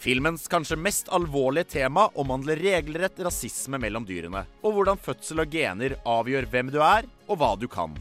Filmens 0.00 0.46
kanskje 0.48 0.78
mest 0.80 1.10
alvorlige 1.12 1.74
tema 1.74 2.06
omhandler 2.20 2.56
regelrett 2.56 3.18
rasisme 3.20 3.76
mellom 3.80 4.06
dyrene, 4.08 4.46
og 4.64 4.76
hvordan 4.76 5.00
fødsel 5.00 5.42
og 5.42 5.52
gener 5.52 5.98
avgjør 6.08 6.48
hvem 6.52 6.70
du 6.72 6.78
er, 6.80 7.08
og 7.28 7.40
hva 7.40 7.50
du 7.60 7.66
kan. 7.68 7.92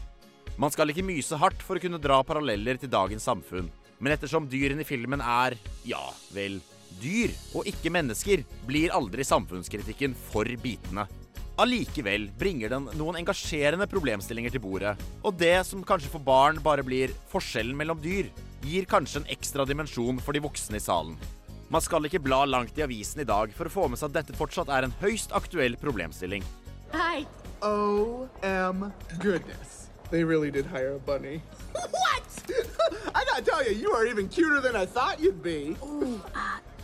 Man 0.59 0.71
skal 0.71 0.91
ikke 0.91 1.03
myse 1.07 1.35
hardt 1.39 1.59
for 1.63 1.75
å 1.75 1.83
kunne 1.83 1.99
dra 1.99 2.21
paralleller 2.23 2.79
til 2.79 2.91
dagens 2.91 3.27
samfunn, 3.27 3.67
men 3.99 4.15
ettersom 4.15 4.47
dyrene 4.47 4.85
i 4.85 4.87
filmen 4.87 5.19
er, 5.19 5.57
ja 5.87 6.05
vel, 6.31 6.61
dyr 7.01 7.33
og 7.53 7.67
ikke 7.69 7.91
mennesker, 7.93 8.43
blir 8.67 8.93
aldri 8.95 9.25
samfunnskritikken 9.27 10.15
for 10.29 10.49
bitende. 10.63 11.07
Allikevel 11.59 12.29
bringer 12.39 12.71
den 12.71 12.85
noen 12.95 13.17
engasjerende 13.19 13.87
problemstillinger 13.91 14.53
til 14.53 14.63
bordet, 14.63 14.93
og 15.27 15.35
det 15.39 15.57
som 15.67 15.83
kanskje 15.83 16.11
for 16.13 16.23
barn 16.23 16.61
bare 16.63 16.85
blir 16.87 17.11
forskjellen 17.31 17.75
mellom 17.75 17.99
dyr, 17.99 18.29
gir 18.63 18.87
kanskje 18.87 19.21
en 19.21 19.27
ekstra 19.33 19.65
dimensjon 19.67 20.21
for 20.23 20.35
de 20.35 20.43
voksne 20.43 20.79
i 20.79 20.83
salen. 20.83 21.17
Man 21.69 21.83
skal 21.85 22.07
ikke 22.07 22.23
bla 22.23 22.45
langt 22.47 22.79
i 22.79 22.85
avisen 22.85 23.21
i 23.21 23.27
dag 23.27 23.51
for 23.53 23.67
å 23.67 23.73
få 23.73 23.89
med 23.91 23.99
seg 23.99 24.09
at 24.09 24.21
dette 24.21 24.37
fortsatt 24.39 24.71
er 24.73 24.87
en 24.87 24.95
høyst 25.03 25.35
aktuell 25.37 25.75
problemstilling. 25.77 26.47
Hei! 26.95 27.27
OM 27.61 28.93
goodness. 29.19 29.89
They 30.09 30.23
really 30.23 30.49
did 30.49 30.65
hire 30.65 30.95
a 30.95 30.99
bunny. 30.99 31.41
what? 31.73 32.43
I 33.15 33.23
gotta 33.25 33.43
tell 33.43 33.63
you, 33.63 33.75
you 33.75 33.91
are 33.91 34.05
even 34.07 34.29
cuter 34.29 34.61
than 34.61 34.75
I 34.75 34.85
thought 34.85 35.19
you'd 35.19 35.43
be. 35.43 35.75
Ooh, 35.83 36.21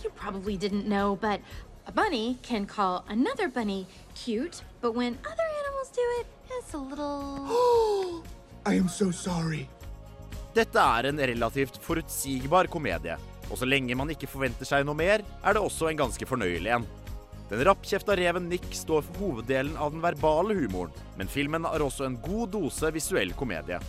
you 0.06 0.12
probably 0.16 0.56
didn't 0.58 0.86
know, 0.86 1.18
but 1.20 1.40
a 1.88 1.92
bunny 1.92 2.38
can 2.44 2.66
call 2.66 3.04
another 3.10 3.48
bunny 3.48 3.88
cute, 4.14 4.62
but 4.82 4.94
when 4.94 5.18
other 5.32 5.48
animals 5.62 5.90
do 5.94 6.06
it, 6.20 6.28
it's 6.58 6.74
a 6.74 6.78
little. 6.78 8.24
I 8.66 8.76
am 8.76 8.90
so 8.90 9.12
sorry. 9.12 9.68
Dette 10.54 10.80
er 10.80 11.10
en 11.10 11.20
relativt 11.20 11.82
forutsigbar 11.84 12.70
komedie, 12.72 13.18
og 13.50 13.58
så 13.58 13.66
lenge 13.68 13.98
man 13.98 14.14
ikke 14.14 14.30
forventer 14.30 14.66
seg 14.66 14.86
noe 14.86 14.96
mer, 14.96 15.26
er 15.44 15.58
det 15.58 15.62
også 15.62 15.90
en 15.90 16.00
ganske 16.06 16.30
fornøyelig 16.30 16.78
en. 16.78 16.86
Den 17.50 17.62
rappkjefta 17.68 18.16
reven 18.18 18.48
Nick 18.50 18.70
står 18.74 19.04
for 19.06 19.20
hoveddelen 19.22 19.76
av 19.78 19.92
den 19.94 20.06
verbale 20.06 20.56
humoren, 20.58 20.94
men 21.18 21.30
filmen 21.30 21.68
har 21.68 21.84
også 21.84 22.08
en 22.08 22.18
god 22.22 22.54
dose 22.56 22.94
visuell 22.96 23.36
komedie. 23.38 23.82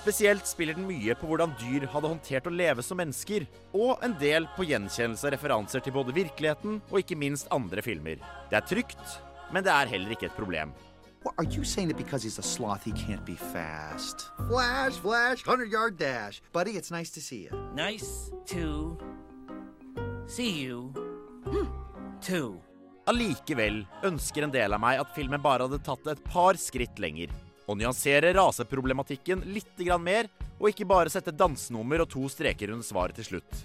Spesielt 0.00 0.46
spiller 0.48 0.72
den 0.78 0.86
mye 0.88 1.12
på 1.12 1.28
hvordan 1.28 1.50
dyr 1.60 1.84
hadde 1.92 2.08
håndtert 2.08 2.46
å 2.48 2.52
leve 2.54 2.80
som 2.80 2.96
mennesker, 2.96 3.44
og 3.76 4.00
en 4.04 4.14
del 4.20 4.46
på 4.56 4.64
gjenkjennelse 4.64 5.26
av 5.28 5.34
referanser 5.34 5.82
til 5.84 5.92
både 5.92 6.14
virkeligheten 6.16 6.78
og 6.88 7.02
ikke 7.02 7.18
minst 7.20 7.50
andre 7.52 7.84
filmer. 7.84 8.16
Det 8.48 8.56
er 8.56 8.64
trygt, 8.64 9.18
men 9.52 9.66
det 9.66 9.74
er 9.74 9.92
heller 9.92 10.14
ikke 10.16 10.30
et 10.30 10.38
problem. 10.38 10.72
What, 11.20 11.34
are 11.36 11.44
you 11.44 11.64
saying 11.64 11.90
that 11.90 11.98
because 11.98 12.24
he's 12.24 12.38
a 12.38 12.42
sloth 12.42 12.86
he 12.86 12.92
can't 12.92 13.26
be 13.26 13.36
fast? 13.36 14.30
Flash, 14.48 14.96
flash, 15.04 15.44
100 15.46 15.68
yard 15.68 15.98
dash. 15.98 16.40
Buddy, 16.54 16.78
it's 16.78 16.90
nice 16.90 17.10
to 17.10 17.20
see 17.20 17.44
you. 17.44 17.50
Nice 17.74 18.32
to 18.46 18.96
see 20.26 20.62
you 20.64 20.94
too. 22.22 22.62
Allikevel 23.04 23.84
ønsker 24.08 24.48
en 24.48 24.52
del 24.54 24.72
av 24.72 24.80
meg 24.80 25.04
at 25.04 25.12
filmen 25.12 25.44
bare 25.44 25.68
hadde 25.68 25.84
tatt 25.84 26.00
det 26.08 26.16
et 26.16 26.24
par 26.24 26.56
skritt 26.56 26.96
lenger. 27.02 27.28
Og 27.70 27.78
nyansere 27.78 28.32
raseproblematikken 28.34 29.44
litt 29.54 29.78
mer, 30.02 30.26
og 30.58 30.72
ikke 30.72 30.88
bare 30.88 31.10
sette 31.12 31.30
dansenummer 31.30 32.02
og 32.02 32.08
to 32.10 32.26
streker 32.28 32.72
under 32.74 32.84
svaret 32.84 33.14
til 33.14 33.28
slutt. 33.28 33.60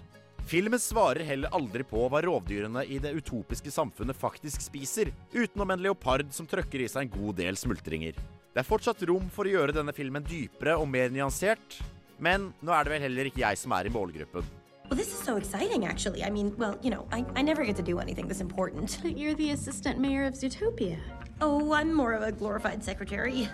Filmen 0.45 0.78
svarer 0.78 1.26
heller 1.26 1.49
aldri 1.58 1.82
på 1.84 2.03
hva 2.06 2.22
rovdyrene 2.22 2.84
i 2.86 2.99
det 3.01 3.16
utopiske 3.18 3.72
samfunnet 3.74 4.16
faktisk 4.16 4.62
spiser, 4.62 5.10
utenom 5.34 5.74
en 5.74 5.82
leopard 5.82 6.30
som 6.30 6.45
trøkker 6.45 6.84
i 6.86 6.89
seg 6.91 7.08
en 7.08 7.16
god 7.16 7.39
del 7.41 7.58
smultringer. 7.58 8.14
Det 8.53 8.62
er 8.62 8.68
fortsatt 8.68 9.01
rom 9.10 9.26
for 9.34 9.49
å 9.49 9.56
gjøre 9.56 9.74
denne 9.74 9.95
filmen 9.95 10.24
dypere 10.24 10.78
og 10.78 10.86
mer 10.88 11.10
nyansert, 11.10 11.80
men 12.22 12.51
nå 12.62 12.76
er 12.78 12.86
det 12.86 12.93
vel 12.93 13.03
heller 13.08 13.32
ikke 13.32 13.41
jeg 13.41 13.58
som 13.58 13.74
er 13.74 13.89
i 13.89 13.95
målgruppen. 13.95 14.45
Well, 14.86 14.99
this 14.99 15.08
is 15.08 15.18
so 15.18 15.36
exciting, 15.36 15.88
actually. 15.88 16.24
I 16.24 16.30
mean, 16.30 16.53
well, 16.60 16.78
you 16.84 16.91
know, 16.91 17.08
I, 17.12 17.26
I 17.36 17.41
never 17.41 17.66
get 17.66 17.76
to 17.78 17.82
do 17.82 17.97
anything 17.97 18.28
this 18.28 18.39
important. 18.39 18.99
But 19.01 19.18
you're 19.18 19.34
the 19.34 19.49
assistant 19.49 19.97
mayor 19.97 20.28
of 20.28 20.36
Zootopia. 20.36 20.99
Oh, 21.41 21.74
I'm 21.74 21.91
more 21.91 22.14
of 22.14 22.22
a 22.22 22.32
glorified 22.32 22.84
secretary. 22.84 23.49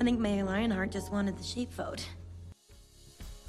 I 0.00 0.04
think 0.04 0.20
Mayor 0.20 0.44
Lionheart 0.44 0.92
just 0.94 1.10
wanted 1.10 1.36
the 1.36 1.44
sheep 1.44 1.72
vote. 1.74 2.04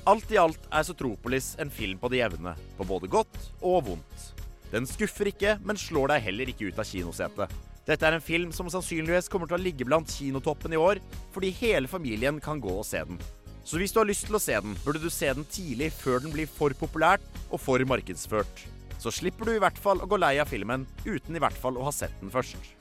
Alt 0.10 0.32
i 0.34 0.38
alt 0.42 0.64
er 0.74 0.84
Sotropolis 0.88 1.52
en 1.62 1.70
film 1.70 2.00
på 2.02 2.10
det 2.10 2.24
jevne, 2.24 2.56
på 2.78 2.86
både 2.88 3.08
godt 3.08 3.36
og 3.62 3.84
vondt. 3.86 4.24
Den 4.72 4.88
skuffer 4.90 5.30
ikke, 5.30 5.58
men 5.62 5.78
slår 5.78 6.10
deg 6.14 6.24
heller 6.26 6.50
ikke 6.50 6.72
ut 6.72 6.80
av 6.82 6.88
kinosetet. 6.90 7.54
Dette 7.86 8.06
er 8.06 8.18
en 8.18 8.24
film 8.24 8.54
som 8.54 8.70
sannsynligvis 8.70 9.30
kommer 9.30 9.50
til 9.50 9.60
å 9.60 9.62
ligge 9.62 9.86
blant 9.86 10.10
kinotoppen 10.10 10.74
i 10.74 10.80
år, 10.82 11.02
fordi 11.34 11.52
hele 11.60 11.90
familien 11.90 12.42
kan 12.42 12.62
gå 12.62 12.74
og 12.80 12.86
se 12.86 13.04
den. 13.06 13.22
Så 13.66 13.78
hvis 13.78 13.94
du 13.94 14.00
har 14.02 14.10
lyst 14.10 14.26
til 14.26 14.38
å 14.38 14.42
se 14.42 14.58
den, 14.58 14.74
burde 14.86 15.02
du 15.04 15.10
se 15.14 15.30
den 15.30 15.46
tidlig 15.46 15.92
før 15.94 16.24
den 16.24 16.34
blir 16.34 16.50
for 16.50 16.74
populært 16.78 17.26
og 17.50 17.62
for 17.62 17.86
markedsført. 17.86 18.66
Så 18.98 19.14
slipper 19.14 19.46
du 19.46 19.54
i 19.54 19.62
hvert 19.62 19.78
fall 19.78 20.02
å 20.02 20.10
gå 20.10 20.18
lei 20.18 20.36
av 20.42 20.50
filmen 20.50 20.88
uten 21.06 21.38
i 21.38 21.44
hvert 21.44 21.58
fall 21.58 21.78
å 21.78 21.86
ha 21.86 21.94
sett 21.94 22.18
den 22.24 22.34
først. 22.34 22.74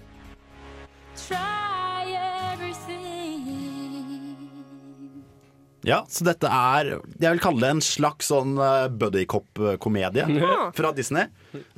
Try 1.18 2.16
everything. 2.16 3.07
Ja, 5.86 6.02
så 6.10 6.24
dette 6.26 6.50
er 6.50 6.88
Jeg 6.96 7.30
vil 7.30 7.42
kalle 7.42 7.62
det 7.62 7.70
en 7.76 7.84
slags 7.84 8.32
sånn 8.32 8.56
uh, 8.58 8.88
buddycop-komedie 8.90 10.26
fra 10.74 10.90
Disney. 10.96 11.28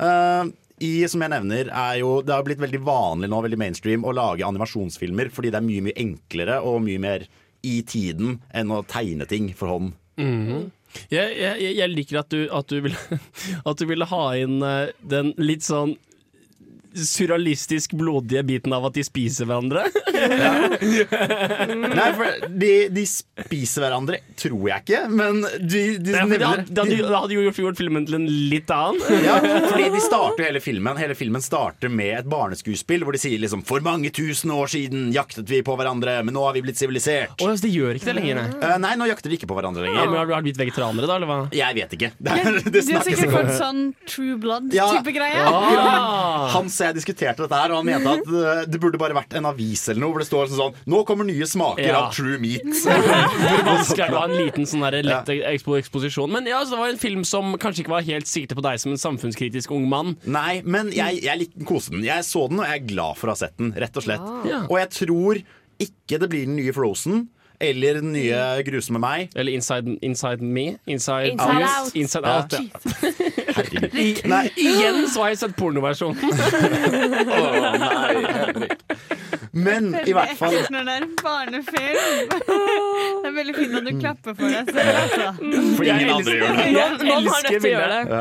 Uh, 0.01 0.49
i, 0.81 1.05
som 1.13 1.21
jeg 1.21 1.33
nevner, 1.35 1.69
er 1.69 1.99
jo 2.01 2.21
Det 2.25 2.33
har 2.33 2.45
blitt 2.47 2.63
veldig 2.63 2.81
vanlig 2.87 3.29
nå, 3.31 3.43
veldig 3.45 3.61
mainstream, 3.61 4.07
å 4.09 4.17
lage 4.17 4.47
animasjonsfilmer 4.47 5.33
fordi 5.35 5.53
det 5.53 5.61
er 5.61 5.67
mye, 5.67 5.87
mye 5.91 6.01
enklere 6.01 6.61
og 6.65 6.81
mye 6.87 7.03
mer 7.03 7.27
i 7.67 7.81
tiden 7.85 8.39
enn 8.57 8.73
å 8.73 8.81
tegne 8.89 9.27
ting 9.29 9.51
for 9.57 9.75
hånd. 9.75 9.97
Mhm. 10.21 10.71
Jeg, 11.13 11.37
jeg, 11.39 11.75
jeg 11.79 11.93
liker 11.93 12.19
at 12.19 12.33
du, 12.33 12.41
at, 12.51 12.73
du 12.73 12.81
ville, 12.87 13.91
vil 13.93 14.07
ha 14.11 14.23
inn 14.41 14.57
eh, 14.67 14.89
den 15.07 15.35
litt 15.39 15.63
sånn 15.63 15.95
surrealistisk 16.97 17.93
blodige 17.99 18.43
biten 18.47 18.73
av 18.77 18.87
at 18.91 18.95
de 18.99 19.05
spiser 19.07 19.47
hverandre. 19.51 19.85
Nei, 20.81 22.09
for 22.17 22.49
de, 22.61 22.71
de 22.93 23.05
spiser 23.09 23.85
hverandre, 23.85 24.21
tror 24.39 24.67
jeg 24.71 24.85
ikke, 24.85 25.01
men 25.13 25.41
de, 25.61 25.83
de 26.03 26.15
Nei, 26.15 26.25
nevner 26.25 26.45
hadde, 26.47 26.65
det 26.71 26.83
hadde 26.85 26.99
jo- 26.99 27.11
hadde 27.15 27.37
jo 27.37 27.45
gjort 27.67 27.81
filmen 27.81 28.07
til 28.09 28.19
en 28.21 28.27
litt 28.51 28.71
annen. 28.75 29.01
Ja, 29.25 29.39
fordi 29.71 29.89
de 29.95 30.01
starter 30.05 30.47
hele 30.49 30.61
filmen 30.63 30.99
Hele 31.01 31.15
filmen 31.19 31.43
starter 31.45 31.91
med 31.93 32.13
et 32.21 32.29
barneskuespill 32.31 33.03
hvor 33.07 33.15
de 33.15 33.21
sier 33.23 33.41
liksom 33.41 33.63
For 33.67 33.83
mange 33.85 34.11
tusen 34.15 34.51
år 34.55 34.69
siden 34.73 35.09
jaktet 35.15 35.49
vi 35.51 35.61
på 35.67 35.75
hverandre, 35.79 36.19
men 36.27 36.35
nå 36.37 36.43
har 36.47 36.55
vi 36.57 36.63
blitt 36.65 36.79
sivilisert. 36.81 37.37
Oh, 37.43 37.53
så 37.55 37.65
de 37.67 37.73
gjør 37.73 37.99
ikke 37.99 38.11
det 38.11 38.17
lenger, 38.19 38.41
nei. 38.41 38.49
Eh, 38.61 38.77
nei, 38.83 38.93
nå 39.01 39.09
jakter 39.11 39.33
de 39.33 39.39
ikke 39.39 39.49
på 39.51 39.57
hverandre 39.59 39.87
Ja, 39.87 39.91
lenger. 39.91 40.11
men 40.11 40.21
har 40.21 40.29
du 40.31 40.35
har 40.37 40.43
du 40.45 40.49
blitt 40.51 40.61
vegetarianere, 40.61 41.09
da? 41.11 41.17
Eller 41.21 41.31
hva? 41.31 41.39
Jeg 41.57 41.79
vet 41.81 41.97
ikke. 41.99 42.11
Det, 42.31 42.35
er, 42.37 42.59
det 42.63 42.83
Du 42.87 42.93
har 42.95 43.07
sikkert 43.07 43.33
fått 43.35 43.53
sånn 43.59 43.81
True 44.09 44.37
Blood-type 44.41 45.13
greie. 45.17 45.41
Ja. 45.41 46.51
Hans 46.55 46.80
og 46.81 46.89
jeg 46.89 46.97
diskuterte 46.99 47.45
dette 47.45 47.59
her, 47.61 47.73
og 47.75 47.81
han 47.81 47.89
mente 47.89 48.15
at 48.19 48.31
eh, 48.41 48.63
det 48.71 48.81
burde 48.83 48.99
bare 49.01 49.17
vært 49.17 49.37
en 49.39 49.49
avis 49.51 49.83
eller 49.93 50.03
noe 50.05 50.15
hvor 50.15 50.23
det 50.25 50.29
står 50.31 50.51
sånn 50.55 50.77
Nå 50.91 51.03
kommer 51.09 51.29
nye 51.29 51.47
smaker 51.49 51.87
Ja. 51.87 52.01
av 52.07 52.15
true 52.17 52.39
meat. 52.43 52.67
Det 54.01 54.07
å 54.11 54.23
en 54.25 54.35
liten 54.37 54.67
sånn 54.69 54.83
der 54.87 55.01
lett 55.07 55.31
ekspo 55.53 55.77
eksposisjon? 55.79 56.31
Men 56.33 56.47
ja, 56.49 56.61
så 56.65 56.75
det 56.77 56.81
var 56.83 56.93
en 56.93 57.01
film 57.01 57.25
som 57.29 57.55
kanskje 57.61 57.85
ikke 57.85 57.95
var 57.95 58.07
helt 58.07 58.29
sikte 58.31 58.57
på 58.59 58.65
deg 58.65 58.81
som 58.83 58.93
en 58.95 59.01
samfunnskritisk 59.01 59.73
ung 59.77 59.87
mann. 59.91 60.17
Nei, 60.25 60.61
men 60.65 60.91
jeg, 60.95 61.21
jeg 61.25 61.43
likte 61.45 61.67
koste 61.69 61.95
den. 61.97 62.05
Jeg 62.07 62.25
så 62.29 62.47
den, 62.51 62.61
og 62.63 62.69
jeg 62.69 62.81
er 62.83 62.89
glad 62.91 63.19
for 63.21 63.31
å 63.31 63.35
ha 63.37 63.41
sett 63.43 63.57
den, 63.61 63.73
rett 63.77 63.97
og 64.01 64.07
slett. 64.07 64.31
Ja. 64.49 64.63
Og 64.69 64.77
jeg 64.81 64.91
tror 64.97 65.43
ikke 65.81 66.19
det 66.21 66.29
blir 66.33 66.49
den 66.49 66.59
nye 66.61 66.75
Frozen. 66.77 67.29
Eller 67.61 67.95
den 68.01 68.13
nye 68.15 68.63
Grusomme 68.65 68.99
meg. 69.03 69.29
Eller 69.37 69.53
Inside, 69.53 69.99
inside 70.03 70.41
Me. 70.41 70.79
Inside, 70.89 71.35
Inside 71.35 71.67
Out. 71.69 71.95
Inside 71.95 72.27
Ja. 72.27 72.37
Out, 72.41 72.53
ja. 72.53 72.59
Herregud. 73.57 74.23
Nei. 74.33 74.45
Igjen 74.71 75.03
så 75.13 75.21
har 75.27 75.29
jeg 75.35 75.39
sett 75.43 75.57
pornoversjonen. 75.59 76.17
Men 79.53 79.91
i 80.07 80.13
hvert 80.15 80.37
fall 80.39 80.55
når 80.71 80.85
det 80.87 80.93
er 80.95 81.05
en 81.05 81.15
barnefilm. 81.19 82.35
Det 83.21 83.29
er 83.29 83.35
veldig 83.37 83.55
fint 83.57 83.75
at 83.77 83.87
du 83.87 83.93
klapper 84.01 84.35
for 84.39 84.53
deg 84.53 84.71
selv. 84.73 84.91
Altså. 85.03 85.27
For 85.77 85.85
ingen 85.91 86.11
andre 86.15 86.35
gjør 86.39 86.53
det. 86.57 86.67
Noen 87.05 87.29
har 87.29 87.45
nødt 87.45 87.49
til 87.51 87.67
å 87.69 87.73
gjøre 87.75 87.89
det. 87.93 88.21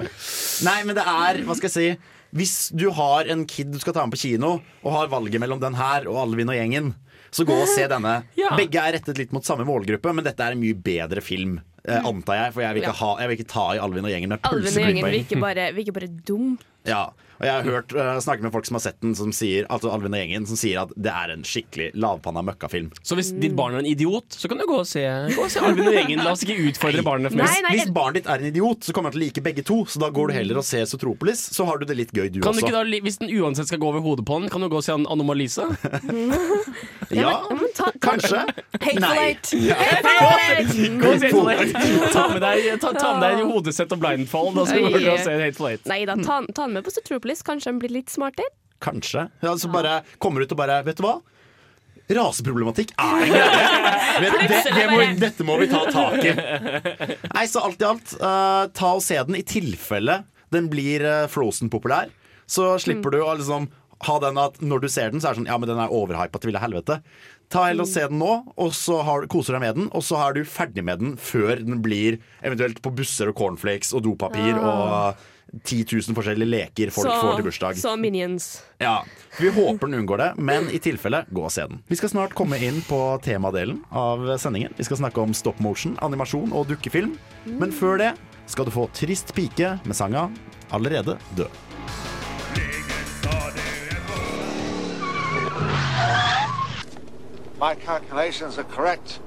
Nei, 0.68 0.80
men 0.88 0.98
det 0.98 1.06
er, 1.08 1.40
hva 1.48 1.56
skal 1.56 1.70
jeg 1.70 1.76
si 1.76 1.88
Hvis 2.36 2.56
du 2.76 2.90
har 2.98 3.30
en 3.32 3.46
kid 3.50 3.72
du 3.74 3.80
skal 3.82 3.96
ta 3.96 4.04
med 4.06 4.14
på 4.18 4.22
kino, 4.26 4.50
og 4.84 4.96
har 4.98 5.12
valget 5.12 5.40
mellom 5.42 5.62
den 5.64 5.78
her 5.80 6.10
og 6.12 6.20
Alvin 6.26 6.52
og 6.52 6.58
gjengen, 6.60 6.92
så 7.32 7.46
gå 7.48 7.56
og 7.56 7.68
se 7.72 7.88
denne. 7.92 8.20
Ja. 8.40 8.54
Begge 8.58 8.82
er 8.82 8.96
rettet 8.96 9.18
litt 9.20 9.34
mot 9.36 9.46
samme 9.46 9.66
målgruppe, 9.68 10.14
men 10.16 10.26
dette 10.26 10.42
er 10.46 10.56
en 10.56 10.62
mye 10.62 10.78
bedre 10.80 11.22
film 11.24 11.58
eh, 11.84 12.00
antar 12.00 12.38
jeg. 12.40 12.54
For 12.56 12.64
jeg 12.64 12.78
vil 12.78 12.86
ikke, 12.86 12.98
ha, 13.02 13.10
jeg 13.20 13.32
vil 13.32 13.40
ikke 13.40 13.50
ta 13.52 13.66
i 13.76 13.82
Alvin 13.84 14.08
og 14.08 14.14
gjengen 14.14 14.34
med 14.34 14.48
Alvin 14.50 14.70
og 14.70 14.86
gjengen 14.86 15.10
vil 15.10 15.18
ikke 15.20 15.42
bare, 15.42 15.66
vil 15.76 15.84
ikke 15.86 15.98
bare 16.00 16.12
dum. 16.30 16.54
Ja, 16.88 17.02
og 17.40 17.46
jeg 17.48 17.54
har 17.56 17.64
hørt 17.70 17.94
uh, 17.96 18.20
snakket 18.20 18.44
med 18.48 18.52
folk 18.52 18.66
som 18.68 18.76
har 18.76 18.84
sett 18.84 18.98
den, 19.04 19.14
som 19.16 19.32
sier, 19.36 19.66
altså 19.72 19.92
Alvin 19.94 20.12
og 20.16 20.20
gjengen, 20.20 20.46
som 20.50 20.60
sier 20.60 20.82
at 20.82 20.92
det 21.00 21.12
er 21.14 21.32
en 21.34 21.46
skikkelig 21.48 21.90
lavpanna 21.96 22.44
møkkafilm. 22.44 22.90
Så 23.02 23.16
hvis 23.20 23.30
ditt 23.40 23.56
barn 23.56 23.78
er 23.78 23.84
en 23.84 23.88
idiot, 23.90 24.28
så 24.36 24.52
kan 24.52 24.60
du 24.60 24.66
gå 24.68 24.82
og 24.82 24.88
se, 24.90 25.04
gå 25.36 25.46
og 25.46 25.52
se 25.54 25.64
Alvin 25.64 25.88
og 25.88 25.96
gjengen. 25.96 26.24
La 26.26 26.34
oss 26.36 26.44
ikke 26.44 26.58
utfordre 26.70 27.04
barnet 27.08 27.32
for 27.32 27.40
Hvis, 27.44 27.62
hvis 27.72 27.94
barnet 27.96 28.20
ditt 28.22 28.32
er 28.34 28.44
en 28.44 28.50
idiot, 28.52 28.84
så 28.84 28.96
kommer 28.96 29.10
han 29.14 29.16
til 29.18 29.24
å 29.24 29.26
like 29.28 29.46
begge 29.46 29.64
to. 29.68 29.80
Så 29.90 30.02
da 30.04 30.12
går 30.14 30.32
du 30.34 30.38
heller 30.40 30.60
og 30.60 30.68
ser 30.68 30.84
Sotropolis, 30.90 31.46
så 31.56 31.68
har 31.70 31.80
du 31.80 31.88
det 31.90 31.96
litt 32.02 32.12
gøy, 32.16 32.28
du 32.28 32.42
Kan 32.44 32.52
du 32.54 32.60
også. 32.60 32.68
ikke 32.68 32.76
da, 32.76 33.02
Hvis 33.08 33.22
den 33.24 33.32
uansett 33.40 33.72
skal 33.72 33.80
gå 33.82 33.88
over 33.94 34.04
hodet 34.04 34.28
på 34.28 34.42
den, 34.42 34.50
kan 34.52 34.62
du 34.62 34.70
gå 34.70 34.82
og 34.82 34.86
se 34.86 34.94
An- 35.00 35.08
Anomalisa? 35.10 35.70
Ja, 37.10 37.42
kanskje. 38.06 38.44
Hateful. 38.80 39.04
Eight. 39.18 39.50
Hateful. 41.02 41.50
Ta 42.14 42.28
med 42.30 42.42
deg, 42.44 42.68
ta, 42.82 42.92
ta 42.94 43.14
med 43.18 43.24
deg 43.26 43.42
hodesett 43.50 43.96
og 43.96 44.02
blindfold, 44.04 44.52
da 44.58 44.66
skal 44.70 44.86
du 44.86 44.98
gå 45.00 45.14
og 45.16 45.24
se 45.24 45.34
Hateful 45.42 45.72
Eight. 45.72 45.88
Nei 45.90 46.04
da, 46.06 46.14
ta, 46.22 46.36
ta 46.54 46.68
den 46.68 46.76
med 46.78 46.86
på 46.86 46.94
Sotropolis. 46.94 47.29
Kanskje 47.46 47.70
han 47.74 47.80
blir 47.82 47.94
litt 47.94 48.10
smartere. 48.14 48.50
Kanskje. 48.82 49.28
Ja, 49.44 49.54
så 49.60 49.68
bare 49.72 50.02
kommer 50.24 50.42
ut 50.46 50.52
og 50.56 50.58
bare 50.62 50.80
Vet 50.88 50.98
du 51.02 51.04
hva? 51.04 51.18
Raseproblematikk 52.10 52.94
er 52.98 53.26
en 53.26 53.34
greie! 53.36 53.96
Det, 54.20 54.30
Det, 54.50 54.62
det 54.76 54.86
må, 54.90 54.98
dette 55.22 55.46
må 55.48 55.56
vi 55.62 55.68
ta 55.72 55.84
tak 55.94 56.24
i. 56.26 56.32
Nei, 57.36 57.44
så 57.48 57.62
alt 57.64 57.80
i 57.80 57.86
alt, 57.88 58.16
uh, 58.20 58.66
ta 58.76 58.90
og 58.98 59.04
se 59.06 59.16
den 59.28 59.38
i 59.38 59.44
tilfelle 59.48 60.24
den 60.52 60.68
blir 60.72 61.06
uh, 61.06 61.28
Frozen-populær. 61.32 62.10
Så 62.50 62.66
slipper 62.82 63.14
du 63.14 63.20
å 63.22 63.36
liksom 63.38 63.70
ha 64.08 64.16
den 64.24 64.40
at 64.42 64.58
når 64.64 64.84
du 64.84 64.90
ser 64.92 65.14
den, 65.14 65.22
så 65.22 65.30
er 65.30 65.36
det 65.38 65.42
sånn 65.44 65.50
Ja, 65.52 65.60
men 65.62 65.70
den 65.70 65.80
er 65.84 65.94
overhypa 65.94 66.42
til 66.42 66.50
ville 66.50 66.64
helvete. 66.64 67.00
Ta 67.54 67.68
heller 67.70 67.86
og 67.86 67.92
Se 67.94 68.04
den 68.10 68.20
nå, 68.22 68.34
og 68.58 68.74
så 68.78 69.00
har, 69.06 69.28
koser 69.32 69.56
deg 69.58 69.64
med 69.68 69.78
den, 69.80 69.88
og 69.96 70.04
så 70.06 70.20
er 70.26 70.36
du 70.40 70.44
ferdig 70.50 70.84
med 70.90 71.02
den 71.04 71.16
før 71.22 71.62
den 71.62 71.80
blir 71.86 72.18
eventuelt 72.42 72.82
på 72.86 72.92
busser 72.98 73.32
og 73.32 73.38
cornflakes 73.40 73.94
og 73.98 74.04
dopapir 74.10 74.58
Ah. 74.58 74.66
og 74.66 75.28
10 75.64 75.86
000 75.92 76.16
forskjellige 76.18 76.50
leker 76.50 76.92
folk 76.94 77.10
får 77.10 77.36
til 77.40 77.44
bursdag. 77.50 77.78
så 77.82 77.96
Minions. 77.98 78.62
Ja, 78.80 79.04
Vi 79.40 79.50
håper 79.50 79.88
den 79.88 80.00
unngår 80.00 80.18
det, 80.18 80.30
men 80.38 80.70
i 80.70 80.80
tilfelle, 80.80 81.26
gå 81.32 81.44
og 81.46 81.52
se 81.52 81.66
den. 81.68 81.82
Vi 81.88 81.96
skal 81.96 82.10
snart 82.10 82.34
komme 82.38 82.58
inn 82.62 82.82
på 82.88 83.00
temadelen 83.24 83.84
av 83.92 84.26
sendingen. 84.38 84.74
Vi 84.78 84.84
skal 84.84 84.98
snakke 84.98 85.22
om 85.22 85.34
stop 85.34 85.60
motion, 85.60 85.98
animasjon 86.02 86.54
og 86.54 86.68
dukkefilm. 86.70 87.18
Men 87.46 87.72
før 87.72 87.98
det 87.98 88.14
skal 88.50 88.66
du 88.66 88.72
få 88.72 88.90
Trist 88.94 89.34
pike 89.38 89.80
med 89.86 89.96
sanga 89.96 90.30
Allerede 90.72 91.18
død. 91.38 91.50
My 97.60 97.76
calculations 97.76 98.58
are 98.58 98.64
correct. 98.64 99.20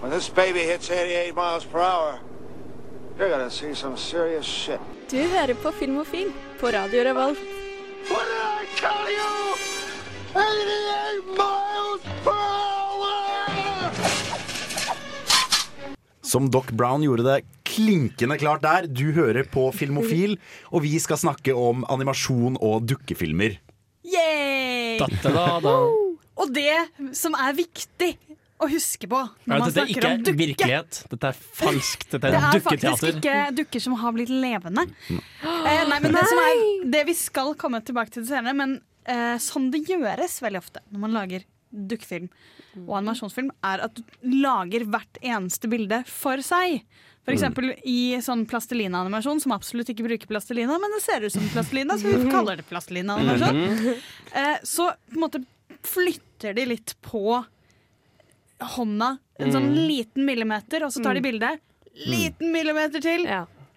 When 0.00 0.10
this 0.10 0.28
baby 0.28 0.60
hits 0.60 0.88
88 0.90 1.34
miles 1.34 1.64
per 1.64 1.80
hour, 1.80 2.18
you're 3.18 3.28
gonna 3.28 3.50
see 3.50 3.74
some 3.74 3.96
serious 3.96 4.46
shit. 4.46 4.80
Du 5.10 5.18
hører 5.18 5.56
på 5.58 5.72
Filmofil 5.74 6.28
på 6.60 6.70
Radio 6.70 7.02
Revolt. 7.02 7.38
What 8.06 8.28
did 8.30 8.36
I 8.46 8.66
tell 8.78 9.08
you? 9.10 9.56
88 10.38 11.34
miles 11.34 12.04
per 12.22 12.36
hour! 12.38 13.90
Som 16.22 16.46
Doc 16.54 16.70
Brown 16.70 17.02
gjorde 17.02 17.26
det 17.26 17.40
klinkende 17.66 18.38
klart 18.38 18.62
der. 18.62 18.86
Du 18.86 19.10
hører 19.16 19.42
på 19.50 19.66
Filmofil, 19.74 20.38
og 20.70 20.86
vi 20.86 20.94
skal 21.02 21.18
snakke 21.18 21.58
om 21.58 21.82
animasjon 21.90 22.60
og 22.62 22.86
dukkefilmer. 22.86 23.58
Yay! 24.06 24.94
Da-da-da-da. 25.02 25.74
Og 26.38 26.54
det 26.54 26.86
som 27.18 27.34
er 27.34 27.58
viktig 27.58 28.14
å 28.60 28.68
huske 28.70 29.08
på 29.10 29.20
når 29.48 29.54
Er 29.54 29.62
man 29.62 29.72
snakker 29.72 29.80
om 29.80 29.90
ikke 29.94 30.06
om 30.06 30.12
er 30.12 30.24
dukke 30.26 30.40
virkelighet. 30.40 31.00
Dette 31.12 31.30
er 31.30 31.40
falskt. 31.60 32.06
Dette 32.12 32.28
er 32.28 32.36
Det 32.36 32.40
er 32.60 32.64
faktisk 32.66 33.06
ikke 33.10 33.36
dukker 33.60 33.84
som 33.86 33.96
har 34.02 34.14
blitt 34.16 34.32
levende. 34.32 34.86
Eh, 35.10 35.82
nei, 35.88 35.98
men 36.00 36.16
det, 36.16 36.24
som 36.28 36.42
er, 36.44 36.62
det 36.94 37.04
Vi 37.08 37.16
skal 37.18 37.54
komme 37.60 37.80
tilbake 37.84 38.14
til 38.14 38.24
det 38.26 38.32
senere, 38.32 38.56
men 38.56 38.78
eh, 39.08 39.36
sånn 39.42 39.70
det 39.72 39.84
gjøres 39.88 40.40
veldig 40.44 40.60
ofte 40.60 40.84
når 40.90 41.04
man 41.06 41.16
lager 41.16 41.46
dukkefilm 41.70 42.26
og 42.86 42.96
animasjonsfilm, 42.98 43.50
er 43.66 43.84
at 43.86 43.94
du 43.94 44.02
lager 44.42 44.84
hvert 44.90 45.20
eneste 45.22 45.70
bilde 45.70 46.02
for 46.10 46.42
seg. 46.42 46.80
For 47.26 47.34
eksempel 47.34 47.74
i 47.86 48.16
sånn 48.24 48.46
plastelina-animasjon, 48.48 49.42
som 49.44 49.54
absolutt 49.54 49.90
ikke 49.92 50.06
bruker 50.06 50.30
plastelina, 50.30 50.78
men 50.80 50.94
det 50.96 51.02
ser 51.04 51.26
ut 51.26 51.34
som 51.34 51.46
plastelina, 51.52 51.98
så 52.00 52.10
vi 52.10 52.30
kaller 52.32 52.60
det 52.60 52.66
plastelina-animasjon. 52.70 53.96
Eh, 54.30 54.56
så 54.62 54.84
på 55.10 55.18
en 55.18 55.24
måte 55.24 55.42
flytter 55.86 56.54
de 56.54 56.66
litt 56.70 56.94
på 57.02 57.40
hånda 58.60 59.18
en 59.40 59.52
sånn 59.52 59.70
Mm. 59.72 59.86
liten 59.88 60.24
millimeter, 60.26 60.84
og 60.84 60.90
så 60.92 61.02
tar 61.02 61.14
de 61.14 61.20
bildet. 61.20 61.60
Liten 62.06 62.52
millimeter 62.52 63.00
til. 63.00 63.24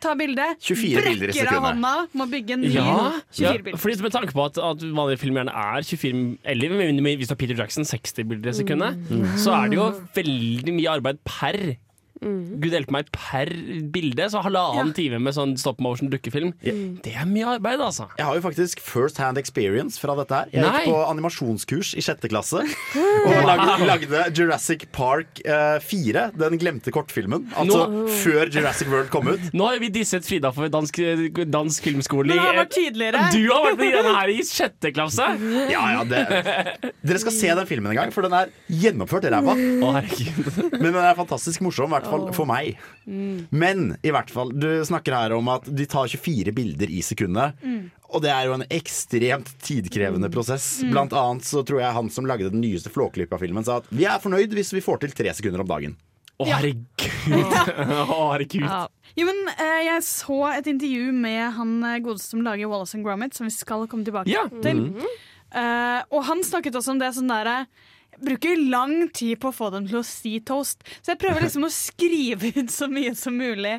Ta 0.03 0.13
bildet. 0.15 0.59
24 0.59 0.99
bilder 1.01 1.29
i 1.29 1.31
brekker 1.31 1.47
av 1.47 1.63
sekundet. 1.63 1.75
hånda. 1.79 2.07
Må 2.13 2.25
bygge 2.29 2.51
en 2.51 2.61
ny 2.61 2.67
Ja, 2.73 3.21
24 3.31 3.39
ja 3.39 3.51
bilder. 3.63 3.77
fordi 3.79 4.01
med 4.01 4.11
tanke 4.11 4.33
på 4.33 4.45
at, 4.45 4.57
at 4.57 4.77
vanlige 4.83 5.19
film 5.19 5.35
gjerne 5.35 5.53
er 5.55 5.81
24 5.81 6.37
Eller 6.43 6.69
med 6.69 6.93
mindre 6.95 7.15
hvis 7.17 7.27
det 7.27 7.31
er 7.31 7.35
Peter 7.47 7.55
Jackson 7.55 7.83
60 7.85 8.23
bilder 8.27 8.49
i 8.49 8.53
sekundet, 8.53 8.97
Mm. 9.09 9.37
så 9.37 9.53
er 9.63 9.69
det 9.69 9.77
jo 9.79 9.91
veldig 10.13 10.73
mye 10.75 10.89
arbeid 10.91 11.17
per. 11.23 11.77
Mm. 12.23 12.59
Gud 12.63 12.71
hjelpe 12.75 12.93
meg, 12.95 13.09
per 13.13 13.49
bilde. 13.93 14.27
Så 14.31 14.41
halvannen 14.45 14.93
time 14.95 15.19
med 15.23 15.35
sånn 15.35 15.55
stop 15.59 15.81
motion 15.83 16.09
dukkefilm. 16.13 16.53
Det 16.63 17.13
er 17.19 17.27
mye 17.29 17.57
arbeid, 17.57 17.81
altså. 17.83 18.07
Jeg 18.17 18.25
har 18.27 18.37
jo 18.39 18.43
faktisk 18.45 18.79
first 18.83 19.17
hand 19.21 19.37
experience 19.41 19.99
fra 19.99 20.15
dette 20.19 20.31
her. 20.37 20.51
Jeg 20.53 20.63
Nei. 20.63 20.71
gikk 20.85 20.93
på 20.93 21.01
animasjonskurs 21.09 21.93
i 21.99 22.03
sjette 22.05 22.29
klasse 22.31 22.61
og 23.27 23.47
lagde, 23.47 23.75
lagde 23.89 24.23
Jurassic 24.37 24.85
Park 24.95 25.41
eh, 25.45 25.79
4, 25.83 26.29
den 26.39 26.57
glemte 26.61 26.93
kortfilmen. 26.95 27.49
Altså 27.59 27.83
Nå- 27.91 28.07
før 28.23 28.51
Jurassic 28.53 28.87
World 28.91 29.11
kom 29.13 29.27
ut. 29.33 29.49
Nå 29.53 29.67
har 29.69 29.79
vi 29.83 29.89
disset 29.93 30.23
Frida 30.27 30.51
for 30.55 30.69
dansk, 30.71 30.99
dansk 31.51 31.83
filmskole. 31.89 32.29
Men 32.31 32.39
han 32.39 32.55
i- 32.55 32.61
var 32.61 32.69
tydeligere. 32.71 33.25
Du 33.33 33.41
har 33.51 33.65
vært 33.69 33.77
med 33.81 33.87
i 33.89 33.95
denne 33.97 34.15
her 34.19 34.29
i 34.29 34.39
sjette 34.47 34.93
klasse! 34.95 35.27
Ja, 35.73 35.83
ja, 35.97 36.03
det. 36.07 36.23
Dere 37.03 37.19
skal 37.19 37.33
se 37.35 37.47
den 37.57 37.67
filmen 37.69 37.91
en 37.91 37.97
gang, 38.03 38.11
for 38.13 38.21
den 38.25 38.33
er 38.37 38.51
gjennomført 38.69 39.25
i 39.27 39.31
ræva. 39.33 39.55
Men 39.57 40.89
den 40.93 41.01
er 41.03 41.15
fantastisk 41.17 41.61
morsom, 41.65 41.89
hvertfall 41.89 42.11
hvert 42.12 42.12
fall 42.13 42.29
for 42.37 42.49
meg. 42.49 42.77
Men 43.51 43.97
i 44.05 44.13
hvert 44.13 44.31
fall, 44.31 44.53
du 44.55 44.69
snakker 44.87 45.15
her 45.17 45.35
om 45.35 45.49
at 45.53 45.67
de 45.67 45.85
tar 45.89 46.07
24 46.11 46.53
bilder 46.55 46.89
i 46.93 47.01
sekundet. 47.05 47.59
Mm. 47.65 47.89
Og 48.13 48.21
det 48.21 48.29
er 48.29 48.45
jo 48.47 48.55
en 48.59 48.65
ekstremt 48.69 49.49
tidkrevende 49.65 50.29
prosess. 50.33 50.67
Mm. 50.85 50.91
Blant 50.93 51.13
annet 51.17 51.47
så 51.49 51.63
tror 51.65 51.81
jeg 51.81 51.95
han 51.97 52.11
som 52.13 52.27
lagde 52.29 52.51
den 52.53 52.61
nyeste 52.61 52.91
Flåklypa-filmen, 52.93 53.65
sa 53.65 53.79
at 53.81 53.89
vi 53.89 54.05
er 54.05 54.21
fornøyd 54.21 54.53
hvis 54.53 54.73
vi 54.75 54.83
får 54.85 55.01
til 55.03 55.15
tre 55.17 55.33
sekunder 55.33 55.63
om 55.65 55.69
dagen. 55.71 55.95
Å, 56.41 56.47
herregud. 56.49 56.93
Å, 58.13 58.19
herregud. 58.33 58.65
Jo, 59.17 59.27
men 59.29 59.43
eh, 59.53 59.81
Jeg 59.85 60.05
så 60.07 60.39
et 60.55 60.69
intervju 60.71 61.11
med 61.13 61.43
han 61.57 61.75
eh, 61.85 61.99
godeste 62.05 62.33
som 62.33 62.41
lager 62.45 62.69
Wallace 62.71 62.97
and 62.97 63.05
Gromit, 63.05 63.35
som 63.37 63.45
vi 63.49 63.53
skal 63.53 63.85
komme 63.89 64.05
tilbake 64.07 64.31
Ja. 64.33 64.47
til. 64.63 64.87
Mhm. 64.89 65.11
Eh, 65.53 65.99
og 66.09 66.23
han 66.25 66.39
snakket 66.41 66.73
også 66.79 66.95
om 66.95 67.01
det 67.01 67.11
sånn 67.13 67.29
derre 67.29 67.59
bruker 68.21 68.59
lang 68.69 69.09
tid 69.15 69.39
på 69.41 69.51
å 69.51 69.55
få 69.55 69.69
dem 69.73 69.87
til 69.89 70.01
å 70.01 70.07
si 70.07 70.37
toast, 70.45 70.83
så 71.01 71.13
jeg 71.13 71.21
prøver 71.21 71.45
liksom 71.45 71.67
å 71.67 71.71
skrive 71.73 72.53
ut 72.57 72.73
så 72.73 72.89
mye 72.91 73.13
som 73.17 73.37
mulig 73.37 73.77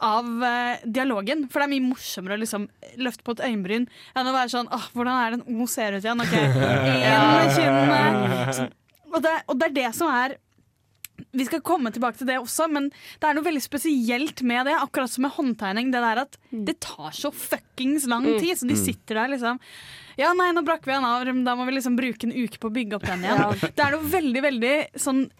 av 0.00 0.24
uh, 0.24 0.80
dialogen. 0.84 1.46
For 1.50 1.60
det 1.60 1.68
er 1.68 1.72
mye 1.74 1.88
morsommere 1.90 2.38
å 2.38 2.40
liksom 2.40 2.66
løfte 3.00 3.24
på 3.26 3.36
et 3.36 3.44
øyenbryn 3.50 3.86
enn 4.16 4.30
å 4.30 4.36
være 4.36 4.52
sånn 4.52 4.70
Åh, 4.72 4.86
hvordan 4.96 5.18
er 5.20 5.34
det 5.34 5.40
en 5.42 5.60
O 5.60 5.68
ser 5.68 5.96
ut 5.96 6.04
igjen? 6.04 6.22
OK, 6.24 6.36
én 7.10 7.52
kinn. 7.56 8.70
Og 9.10 9.20
og 9.20 9.58
det 9.58 9.68
er 9.68 9.76
det 9.76 9.90
som 9.96 10.08
er 10.14 10.38
vi 11.32 11.44
skal 11.48 11.60
komme 11.60 11.90
tilbake 11.92 12.18
til 12.18 12.26
det 12.26 12.36
også, 12.40 12.68
men 12.70 12.88
det 12.90 13.24
er 13.28 13.34
noe 13.34 13.44
veldig 13.44 13.62
spesielt 13.62 14.42
med 14.42 14.66
det. 14.66 14.74
Akkurat 14.80 15.10
som 15.10 15.22
med 15.22 15.32
håndtegning. 15.36 15.90
Det 15.92 16.00
der 16.04 16.22
at 16.24 16.36
det 16.50 16.78
tar 16.80 17.10
så 17.16 17.30
fuckings 17.32 18.06
lang 18.06 18.24
Mm. 18.26 18.38
tid. 18.40 18.56
Så 18.58 18.66
de 18.68 18.74
Mm. 18.74 18.84
sitter 18.84 19.14
der 19.14 19.28
liksom 19.36 19.58
Ja, 20.18 20.32
nei, 20.34 20.50
nå 20.52 20.62
brakk 20.64 20.84
vi 20.84 20.92
en 20.92 21.04
av, 21.04 21.24
da 21.24 21.54
må 21.56 21.64
vi 21.64 21.72
liksom 21.72 21.96
bruke 21.96 22.24
en 22.24 22.32
uke 22.32 22.58
på 22.58 22.68
å 22.68 22.74
bygge 22.74 22.94
opp 22.96 23.06
den 23.06 23.22
igjen. 23.24 23.72
Det 23.74 23.78
er 23.80 23.90
noe 23.92 24.04
veldig, 24.10 24.42
veldig 24.42 24.86
sånn 25.00 25.30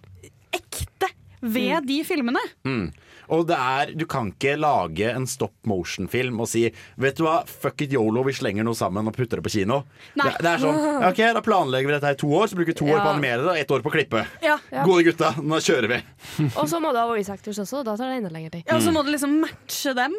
ekte 0.53 1.09
ved 1.43 1.87
de 1.87 2.03
filmene. 2.05 2.41
Mm. 2.65 2.93
Og 3.31 3.45
det 3.49 3.57
er, 3.57 3.93
du 3.95 4.05
kan 4.11 4.33
ikke 4.33 4.57
lage 4.59 5.11
en 5.15 5.27
stop 5.31 5.55
motion-film 5.71 6.41
og 6.43 6.49
si 6.51 6.65
Vet 7.01 7.19
du 7.19 7.25
hva, 7.27 7.41
fuck 7.47 7.85
it 7.85 7.95
yolo, 7.95 8.25
vi 8.27 8.35
slenger 8.37 8.67
noe 8.67 8.77
sammen 8.79 9.07
og 9.07 9.15
putter 9.17 9.39
det 9.41 9.47
på 9.47 9.53
kino. 9.55 9.83
Nei. 10.19 10.27
Det, 10.27 10.43
det 10.45 10.51
er 10.55 10.65
sånn, 10.65 10.81
ok, 11.11 11.23
Da 11.37 11.45
planlegger 11.47 11.93
vi 11.93 11.97
dette 11.97 12.11
her 12.11 12.19
i 12.19 12.21
to 12.21 12.33
år, 12.41 12.51
så 12.51 12.59
bruker 12.59 12.75
vi 12.75 12.79
to 12.83 12.89
år 12.91 12.99
på 12.99 13.07
å 13.07 13.15
animere 13.15 13.45
det 13.47 13.53
og 13.55 13.63
ett 13.63 13.75
år 13.77 13.85
på 13.87 13.93
å 13.93 13.95
klippe. 13.95 14.25
Ja. 14.45 14.59
Gode 14.83 15.07
gutta, 15.07 15.33
nå 15.39 15.61
kjører 15.63 15.95
vi. 15.95 16.01
Og 16.51 16.67
så 16.71 16.83
må 16.83 16.93
du 16.95 17.01
ha 17.01 17.07
voice 17.11 17.33
actors 17.33 17.63
også. 17.63 17.85
Da 17.87 17.97
tar 17.97 18.11
det 18.13 18.21
enda 18.21 18.35
lengre 18.35 18.55
tid. 18.59 18.67
Ja, 18.67 18.77
og 18.79 18.85
så 18.85 18.93
må 18.95 19.05
du 19.07 19.13
liksom 19.15 19.39
matche 19.45 19.95
dem. 19.97 20.17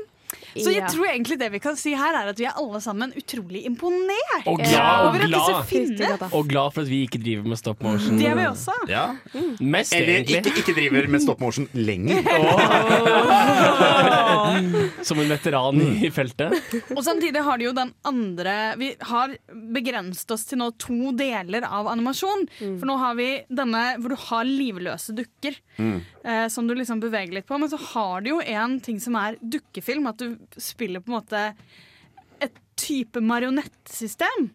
Så 0.55 0.71
jeg 0.73 0.81
Ja. 0.81 0.87
tror 0.91 1.05
egentlig 1.07 1.37
det 1.39 1.51
vi 1.51 1.59
kan 1.59 1.75
si 1.79 1.93
her, 1.95 2.13
er 2.15 2.27
at 2.29 2.37
vi 2.39 2.45
er 2.45 2.51
alle 2.59 2.81
sammen 2.81 3.13
utrolig 3.15 3.65
imponert 3.65 4.45
Og 4.47 4.57
glad, 4.59 5.05
og 5.07 5.13
glad, 5.21 5.53
og 6.33 6.47
glad 6.49 6.71
for 6.73 6.81
at 6.81 6.87
vi 6.89 7.03
ikke 7.07 7.19
driver 7.23 7.43
med 7.47 7.57
stop 7.57 7.81
motion. 7.83 8.17
Det 8.19 8.27
er 8.27 8.35
vi 8.35 8.43
også. 8.49 8.71
Ja. 8.89 9.05
Mest, 9.61 9.93
Eller 9.93 10.13
egentlig. 10.19 10.45
ikke, 10.45 10.57
ikke 10.63 10.73
driver 10.75 11.07
med 11.07 11.19
stop 11.21 11.39
motion 11.39 11.67
lenger. 11.73 12.21
Som 15.05 15.19
en 15.19 15.29
veteran 15.31 15.81
i 16.05 16.09
feltet. 16.13 16.55
Og 16.95 17.01
samtidig 17.05 17.41
har 17.45 17.59
de 17.59 17.67
jo 17.69 17.73
den 17.75 17.91
andre 18.07 18.55
Vi 18.79 18.91
har 19.09 19.33
begrenset 19.73 20.31
oss 20.35 20.45
til 20.49 20.59
nå 20.61 20.69
to 20.81 21.11
deler 21.17 21.65
av 21.67 21.89
animasjon. 21.91 22.45
For 22.59 22.89
nå 22.89 22.97
har 23.01 23.17
vi 23.19 23.29
denne 23.49 23.83
hvor 24.01 24.13
du 24.13 24.19
har 24.27 24.47
livløse 24.47 25.15
dukker. 25.17 25.57
Eh, 25.81 26.45
som 26.53 26.67
du 26.69 26.75
liksom 26.77 27.01
beveger 27.01 27.33
litt 27.39 27.47
på. 27.49 27.57
Men 27.61 27.71
så 27.71 27.79
har 27.93 28.21
du 28.25 28.33
jo 28.35 28.39
en 28.41 28.77
ting 28.83 28.99
som 29.01 29.17
er 29.19 29.37
dukkefilm. 29.41 30.07
At 30.11 30.21
du 30.21 30.35
spiller 30.57 31.03
på 31.03 31.11
en 31.11 31.17
måte 31.19 31.43
et 32.41 32.57
type 32.79 33.21
marionettsystem. 33.21 34.49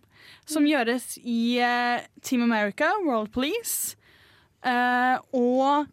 Som 0.46 0.66
gjøres 0.66 1.16
i 1.22 1.58
eh, 1.62 2.02
Team 2.22 2.42
America, 2.46 2.90
World 3.06 3.32
Police. 3.34 3.96
Eh, 4.66 5.16
og 5.36 5.86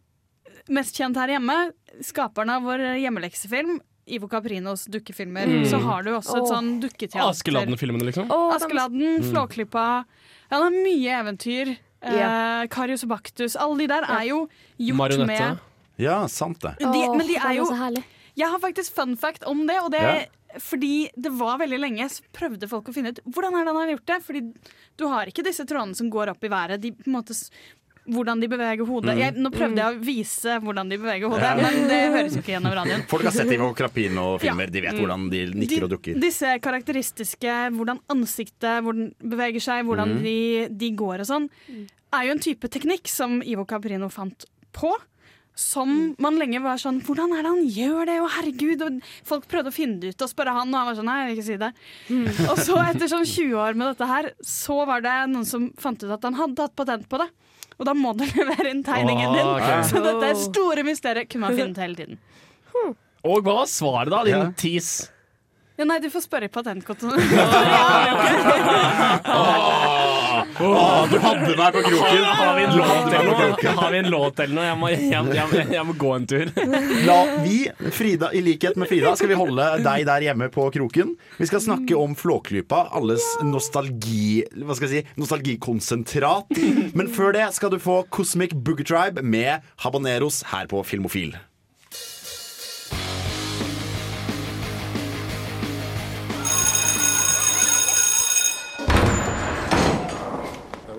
mest 0.74 0.96
kjent 0.98 1.18
her 1.20 1.34
hjemme, 1.36 1.56
skaperen 2.02 2.50
av 2.54 2.64
vår 2.66 2.86
hjemmeleksefilm. 3.02 3.80
Ivo 4.06 4.28
Caprinos 4.28 4.84
dukkefilmer. 4.92 5.48
Mm. 5.48 5.66
Så 5.70 5.78
har 5.80 6.04
du 6.04 6.12
også 6.12 6.36
et 6.36 6.44
oh. 6.44 6.50
sånn 6.50 6.72
dukketeater. 6.82 7.30
Askeladden-filmene, 7.30 8.10
liksom. 8.10 8.28
Askeladden, 8.52 9.20
Mm. 9.22 9.30
Flåklypa. 9.30 10.04
Ja, 10.50 10.58
det 10.58 10.66
er 10.66 10.74
mye 10.76 11.14
eventyr. 11.22 11.70
Eh, 12.04 12.66
Karius 12.68 13.06
og 13.06 13.14
Baktus. 13.14 13.56
Alle 13.56 13.78
de 13.80 13.86
der 13.94 14.04
er 14.04 14.26
jo 14.28 14.42
gjort 14.76 14.98
Marionette. 14.98 15.48
med 15.54 16.04
Ja, 16.04 16.26
sant 16.28 16.60
det. 16.60 16.74
de, 16.80 17.08
Men 17.16 17.26
de 17.26 17.38
er 17.38 17.54
jo. 17.56 17.64
Jeg 18.36 18.48
har 18.50 18.58
faktisk 18.58 18.94
fun 18.94 19.16
fact 19.16 19.44
om 19.46 19.66
det, 19.66 19.76
og 19.82 19.90
det 19.92 20.00
Ja. 20.00 20.24
fordi 20.58 21.08
det 21.16 21.32
var 21.32 21.58
veldig 21.58 21.78
lenge 21.80 22.04
så 22.10 22.22
prøvde 22.32 22.68
folk 22.68 22.86
å 22.88 22.94
finne 22.94 23.10
ut 23.10 23.20
hvordan 23.26 23.54
er 23.54 23.64
det 23.64 23.72
han 23.74 23.76
har 23.88 23.96
gjort 23.96 24.06
det. 24.06 24.18
Fordi 24.22 24.54
du 24.96 25.06
har 25.08 25.26
ikke 25.26 25.42
disse 25.44 25.64
trådene 25.66 25.94
som 25.96 26.10
går 26.10 26.30
opp 26.30 26.44
i 26.44 26.48
været. 26.48 26.80
De, 26.80 26.92
på 26.92 27.06
en 27.06 27.12
måte, 27.16 27.34
hvordan 28.06 28.38
de 28.40 28.46
beveger 28.52 28.84
hodet. 28.86 29.14
Mm. 29.16 29.18
Jeg, 29.18 29.34
nå 29.40 29.50
prøvde 29.50 29.80
jeg 29.80 29.96
å 29.96 30.04
vise 30.04 30.58
hvordan 30.60 30.90
de 30.90 30.98
beveger 30.98 31.24
hodet, 31.32 31.40
Ja. 31.42 31.54
men 31.56 31.88
det 31.88 32.00
høres 32.12 32.34
jo 32.36 32.42
ikke 32.42 32.52
gjennom 32.52 32.74
radioen. 32.76 33.06
Folk 33.08 33.22
har 33.24 33.32
sett 33.32 33.50
Ivo 33.50 33.72
Crapino-filmer, 33.74 34.70
de 34.70 34.80
vet 34.84 34.92
Mm. 34.94 35.00
hvordan 35.00 35.30
de 35.30 35.46
nikker 35.54 35.82
og 35.84 35.90
dukker. 35.90 36.20
Disse 36.20 36.58
karakteristiske, 36.60 37.54
hvordan 37.72 38.00
ansiktet 38.10 38.82
hvordan 38.84 39.14
beveger 39.22 39.60
seg, 39.62 39.86
hvordan 39.86 40.18
Mm. 40.18 40.22
de, 40.22 40.68
de 40.68 40.90
går 40.92 41.20
og 41.20 41.26
sånn, 41.26 41.48
er 42.12 42.26
jo 42.26 42.30
en 42.32 42.38
type 42.38 42.68
teknikk 42.68 43.08
som 43.08 43.40
Ivo 43.42 43.64
Caprino 43.64 44.08
fant 44.08 44.44
på. 44.72 44.92
Som 45.54 46.16
man 46.18 46.34
lenge 46.40 46.58
var 46.64 46.80
sånn 46.82 46.96
Hvordan 47.06 47.30
er 47.36 47.44
det 47.46 47.50
han 47.52 47.66
gjør 47.76 48.08
det? 48.10 48.16
Å, 48.24 48.30
herregud! 48.38 48.80
Og 48.82 48.96
folk 49.28 49.44
prøvde 49.50 49.70
å 49.70 49.74
finne 49.76 50.00
det 50.02 50.14
ut 50.16 50.24
og 50.26 50.30
spørre 50.32 50.54
han, 50.56 50.72
og 50.74 50.80
han 50.80 50.88
var 50.90 50.96
sånn 50.98 51.06
Nei, 51.06 51.18
jeg 51.20 51.28
vil 51.28 51.36
ikke 51.36 51.46
si 51.46 51.58
det. 51.62 51.70
Og 52.50 52.58
så, 52.58 52.78
etter 52.88 53.10
sånn 53.12 53.24
20 53.28 53.54
år 53.62 53.78
med 53.78 53.92
dette 53.92 54.08
her, 54.10 54.30
så 54.42 54.80
var 54.88 55.04
det 55.04 55.14
noen 55.30 55.46
som 55.46 55.68
fant 55.78 56.02
ut 56.02 56.10
at 56.10 56.26
han 56.26 56.34
hadde 56.40 56.66
hatt 56.66 56.74
patent 56.74 57.06
på 57.08 57.22
det. 57.22 57.28
Og 57.78 57.86
da 57.86 57.94
må 57.94 58.12
du 58.18 58.24
levere 58.38 58.70
inn 58.74 58.82
tegningen 58.86 59.30
din. 59.34 59.46
Åh, 59.46 59.54
okay. 59.60 59.86
Så 59.92 60.02
dette 60.02 60.32
er 60.32 60.42
store 60.42 60.84
mysteriet. 60.86 61.30
Kunne 61.30 61.46
man 61.48 61.58
finne 61.58 61.74
ut 61.74 61.82
hele 61.86 61.98
tiden. 62.02 62.20
Og 63.24 63.38
hva 63.46 63.54
var 63.62 63.70
svaret, 63.70 64.10
da? 64.12 64.24
Din 64.26 64.34
Ja. 64.34 64.50
tis. 64.58 64.90
Ja, 65.76 65.84
nei, 65.88 65.98
du 66.02 66.10
får 66.10 66.22
spørre 66.28 66.48
patentkontoen. 66.54 67.18
Åh, 70.60 71.06
du 71.10 71.18
hadde 71.18 71.54
meg 71.58 71.74
på 71.74 71.82
kroken! 71.82 72.24
Har 72.24 72.56
vi 72.56 72.64
en 72.64 72.76
låt 72.76 73.12
eller 73.12 73.30
noe? 73.30 73.74
Har 73.78 73.90
vi 73.92 73.98
en 73.98 74.10
låt 74.10 74.40
eller 74.40 74.54
noe? 74.54 74.66
Jeg 74.66 74.78
må, 74.80 74.90
jeg, 74.92 75.22
jeg, 75.34 75.66
jeg 75.74 75.86
må 75.88 75.96
gå 75.98 76.10
en 76.14 76.26
tur. 76.30 76.50
La 77.08 77.16
vi, 77.44 77.56
Frida, 77.94 78.30
i 78.34 78.42
likhet 78.44 78.78
med 78.80 78.90
Frida, 78.90 79.14
skal 79.18 79.32
vi 79.32 79.38
holde 79.38 79.68
deg 79.84 80.04
der 80.08 80.26
hjemme 80.28 80.50
på 80.54 80.68
kroken. 80.74 81.14
Vi 81.38 81.48
skal 81.50 81.62
snakke 81.64 81.98
om 81.98 82.14
Flåklypa, 82.18 82.84
alles 82.94 83.24
nostalgi 83.44 84.44
Hva 84.54 84.76
skal 84.76 84.90
jeg 84.90 85.04
si, 85.04 85.16
nostalgikonsentrat. 85.20 86.54
Men 86.94 87.10
før 87.14 87.34
det 87.36 87.48
skal 87.58 87.74
du 87.74 87.80
få 87.82 88.02
Cosmic 88.14 88.54
Boogie 88.54 88.86
Tribe 88.86 89.24
med 89.24 89.64
Habaneros 89.84 90.42
her 90.52 90.70
på 90.70 90.84
Filmofil. 90.86 91.34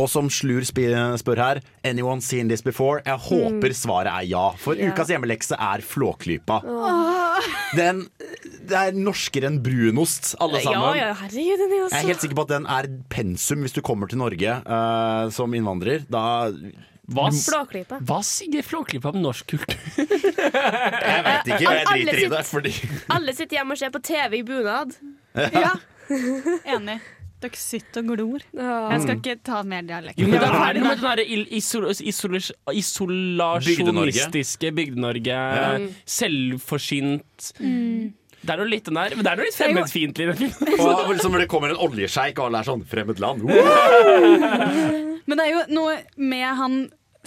Og 0.00 0.08
som 0.08 0.30
Slur 0.32 0.64
spør 0.64 1.40
her, 1.40 1.60
anyone 1.84 2.24
seen 2.24 2.48
this 2.48 2.62
before? 2.64 3.02
Jeg 3.04 3.20
håper 3.20 3.74
svaret 3.76 4.08
er 4.08 4.28
ja, 4.30 4.46
for 4.60 4.78
yeah. 4.78 4.94
ukas 4.94 5.10
hjemmelekse 5.12 5.58
er 5.60 5.84
Flåklypa. 5.84 6.60
Den, 7.76 8.06
det 8.68 8.78
er 8.78 8.96
norskere 8.96 9.50
enn 9.50 9.58
brunost, 9.64 10.32
alle 10.40 10.62
sammen. 10.64 10.96
Ja, 10.96 11.10
ja, 11.10 11.18
herregud, 11.20 11.60
den 11.60 11.74
er 11.76 11.84
også. 11.84 11.98
Jeg 11.98 12.06
er 12.06 12.12
helt 12.14 12.24
sikker 12.24 12.38
på 12.40 12.46
at 12.48 12.54
den 12.54 12.70
er 12.78 12.88
pensum 13.12 13.66
hvis 13.66 13.76
du 13.76 13.82
kommer 13.84 14.10
til 14.10 14.22
Norge 14.22 14.56
uh, 14.64 15.28
som 15.34 15.52
innvandrer. 15.56 16.06
Da 16.08 16.24
Hva, 17.10 17.28
Flåklypa. 17.34 18.00
hva 18.06 18.20
sier 18.24 18.64
Flåklypa 18.64 19.12
om 19.12 19.20
norsk 19.20 19.52
kultur? 19.52 19.76
Jeg 20.00 21.22
vet 21.26 21.48
ikke, 21.48 21.72
jeg 21.74 21.86
driter 21.88 22.20
i 22.20 22.28
det. 22.30 22.42
Fordi 22.48 22.72
Alle 23.12 23.34
sitter 23.36 23.60
hjemme 23.60 23.74
og 23.76 23.80
ser 23.80 23.92
på 23.92 24.02
TV 24.04 24.40
i 24.40 24.44
bunad. 24.46 24.96
Ja. 25.60 25.76
Enig. 26.66 26.96
Dere 27.40 27.56
sitter 27.56 28.02
og 28.04 28.06
glor. 28.12 28.42
Jeg 28.52 29.00
skal 29.04 29.16
ikke 29.16 29.36
ta 29.48 29.62
mer 29.64 29.82
dialekt. 29.88 30.18
Jo, 30.20 30.26
men 30.28 30.40
det 30.42 30.48
er 30.50 30.74
noe 30.76 30.96
med 31.00 31.16
den 31.22 31.46
isol 31.56 31.84
isolasjonistiske 32.76 34.72
Bygde-Norge. 34.76 35.36
Ja. 35.36 35.78
Selvforsynt. 36.04 37.52
Mm. 37.60 38.12
Det 38.40 38.54
er 38.54 38.60
noe 38.60 38.70
litt 38.72 38.86
den 38.88 38.96
der, 38.96 39.12
men 39.16 39.24
det 39.24 39.30
er 39.32 39.36
noe 39.40 39.48
litt 39.48 39.56
fremmedfiendtlig. 39.58 40.24
og 40.80 41.10
liksom 41.12 41.32
når 41.34 41.40
det 41.44 41.50
kommer 41.52 41.68
en 41.74 41.82
oljesjeik 41.88 42.38
og 42.40 42.44
alle 42.48 42.58
er 42.62 42.66
sånn 42.70 42.84
Fremmed 42.88 43.18
land. 43.20 43.38
Men 45.28 45.34
det 45.36 45.44
er 45.44 45.52
jo 45.52 45.62
noe 45.76 45.94
med 46.16 46.48
han 46.58 46.72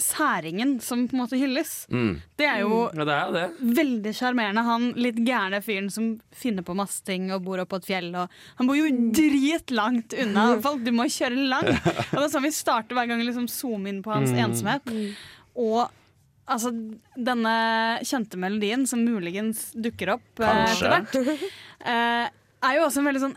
særingen 0.00 0.80
som 0.82 1.04
på 1.08 1.14
en 1.14 1.20
måte 1.22 1.38
hylles. 1.38 1.86
Mm. 1.92 2.16
Det 2.36 2.46
er 2.50 2.60
jo 2.64 2.90
Ja, 2.94 3.04
det 3.06 3.14
er 3.14 3.32
det. 3.32 3.44
veldig 3.78 4.12
sjarmerende. 4.18 4.64
Han 4.66 4.88
litt 4.98 5.16
gærne 5.22 5.60
fyren 5.62 5.90
som 5.90 6.20
finner 6.34 6.62
på 6.66 6.74
masse 6.74 7.04
ting 7.06 7.30
og 7.32 7.44
bor 7.46 7.58
oppå 7.62 7.76
et 7.78 7.86
fjell. 7.86 8.08
Og 8.18 8.28
han 8.58 8.66
bor 8.66 8.74
jo 8.78 8.88
dritlangt 9.14 10.14
unna 10.24 10.46
folk. 10.64 10.82
Du 10.84 10.90
må 10.92 11.06
kjøre 11.06 11.38
langt. 11.48 11.70
Og 11.70 12.16
det 12.18 12.24
er 12.26 12.32
sånn 12.34 12.46
vi 12.48 12.50
starter 12.56 12.94
hver 12.98 13.06
gang 13.10 13.22
vi 13.22 13.28
liksom 13.30 13.46
zoomer 13.48 13.92
inn 13.94 14.02
på 14.02 14.12
hans 14.14 14.30
Mm. 14.34 14.40
ensomhet. 14.48 14.90
Og 15.54 15.86
altså, 16.50 16.72
denne 17.16 17.54
kjente 18.02 18.36
melodien 18.40 18.86
som 18.90 19.04
muligens 19.06 19.68
dukker 19.78 20.16
opp 20.16 20.40
eh, 20.42 20.50
Kanskje. 20.50 20.90
etter 20.98 21.24
hvert, 21.28 21.44
eh, 21.86 22.26
er 22.64 22.76
jo 22.80 22.86
også 22.88 22.98
en 23.04 23.08
veldig 23.12 23.22
sånn 23.28 23.36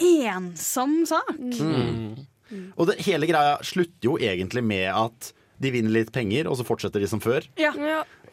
ensom 0.00 0.94
sak. 1.06 1.36
Mm. 1.60 2.26
Og 2.76 2.88
det, 2.88 2.96
hele 3.06 3.28
greia 3.30 3.58
slutter 3.62 4.08
jo 4.08 4.16
egentlig 4.18 4.62
med 4.66 4.88
at 4.90 5.32
de 5.60 5.70
vinner 5.74 5.92
litt 5.92 6.10
penger, 6.14 6.48
og 6.48 6.56
så 6.56 6.64
fortsetter 6.64 7.02
de 7.02 7.08
som 7.10 7.20
før. 7.20 7.44
Ja. 7.60 7.72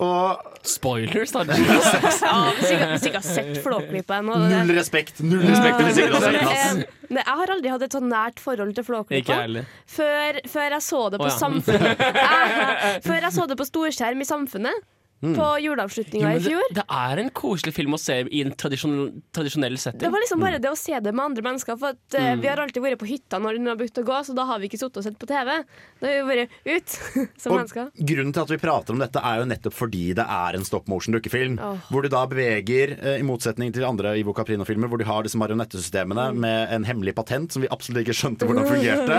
Og 0.03 0.57
Spoilers, 0.67 1.34
da. 1.34 1.43
Ja, 1.47 2.51
hvis 2.55 2.71
ikke, 2.71 2.88
hvis 2.93 3.07
ikke 3.09 3.19
har 3.19 3.25
sett 3.25 3.59
Flåklypa 3.65 4.19
ennå. 4.21 4.38
null 4.47 4.71
respekt! 4.78 5.19
Null 5.25 5.43
respekt 5.43 5.82
hvis 5.84 5.99
ikke 6.03 6.13
du 6.13 6.17
har 6.19 6.28
sett. 6.28 6.84
Eh, 7.07 7.17
jeg 7.17 7.38
har 7.39 7.53
aldri 7.55 7.71
hatt 7.71 7.86
et 7.88 7.95
så 7.97 8.01
nært 8.03 8.39
forhold 8.43 8.75
til 8.75 8.84
Ikke 8.84 8.91
Flåklypa. 8.91 9.39
heller. 9.41 9.71
Før, 9.89 10.39
før 10.53 10.78
jeg 10.78 10.86
så 10.88 11.01
det 11.13 11.21
på 11.23 11.28
oh, 11.28 11.32
ja. 11.32 11.39
Samfunnet 11.39 12.05
Før 13.07 13.19
jeg 13.28 13.34
så 13.39 13.47
det 13.49 13.57
på 13.59 13.67
storskjerm 13.71 14.23
i 14.23 14.28
Samfunnet. 14.28 14.88
Mm. 15.18 15.34
På 15.34 15.45
juleavslutninga 15.57 16.36
i 16.38 16.39
fjor. 16.45 16.61
det, 16.70 16.76
det 16.78 16.84
er 16.93 17.18
en 17.24 17.30
koselig 17.34 17.74
film 17.74 17.95
å 17.95 17.97
se 17.97 18.20
i 18.30 18.41
en 18.45 18.51
tradisjonell, 18.53 19.07
tradisjonell 19.34 19.78
setting. 19.82 20.03
Det 20.03 20.11
var 20.13 20.22
liksom 20.22 20.43
bare 20.43 20.59
det 20.61 20.70
å 20.70 20.78
se 20.78 20.93
det 21.01 21.13
med 21.13 21.24
andre 21.32 21.41
mennesker. 21.47 21.78
For 21.82 21.95
at, 21.95 22.01
eh, 22.13 22.28
Mm. 22.38 22.41
Vi 22.41 22.47
har 22.51 22.57
alltid 22.61 22.84
vært 22.84 22.99
på 22.99 23.07
hytta 23.07 23.39
når 23.41 23.53
den 23.57 23.65
har 23.72 23.76
begynt 23.80 23.97
å 23.97 24.03
gå, 24.05 24.18
så 24.28 24.36
da 24.36 24.43
har 24.45 24.59
vi 24.59 24.68
ikke 24.70 24.78
sittet 24.78 24.97
og 24.97 25.03
sett 25.07 25.18
på 25.18 25.26
TV. 25.30 25.63
Da 26.01 26.07
har 26.07 26.20
vi 26.22 26.36
vært 26.36 26.49
ut 26.68 26.89
som 27.41 27.53
Og 27.53 27.59
mennesker. 27.61 27.89
grunnen 27.97 28.34
til 28.36 28.41
at 28.43 28.51
vi 28.53 28.57
prater 28.61 28.93
om 28.93 28.99
dette 29.01 29.22
er 29.24 29.39
jo 29.41 29.45
nettopp 29.49 29.74
fordi 29.74 30.03
det 30.13 30.26
er 30.28 30.57
en 30.59 30.65
stop 30.68 30.86
motion-dukkefilm. 30.91 31.57
Oh. 31.63 31.78
Hvor 31.89 32.03
du 32.05 32.09
da 32.13 32.26
beveger, 32.30 32.93
eh, 33.01 33.18
i 33.18 33.26
motsetning 33.26 33.74
til 33.74 33.88
andre 33.88 34.13
Ivo 34.20 34.34
Caprino-filmer, 34.38 34.88
hvor 34.91 34.99
de 35.01 35.07
har 35.09 35.24
disse 35.26 35.39
marionettesystemene 35.39 36.28
med 36.36 36.74
en 36.78 36.84
hemmelig 36.86 37.15
patent 37.18 37.51
som 37.55 37.63
vi 37.65 37.72
absolutt 37.74 38.05
ikke 38.05 38.18
skjønte 38.18 38.45
hvordan 38.45 38.68
fungerte. 38.70 39.18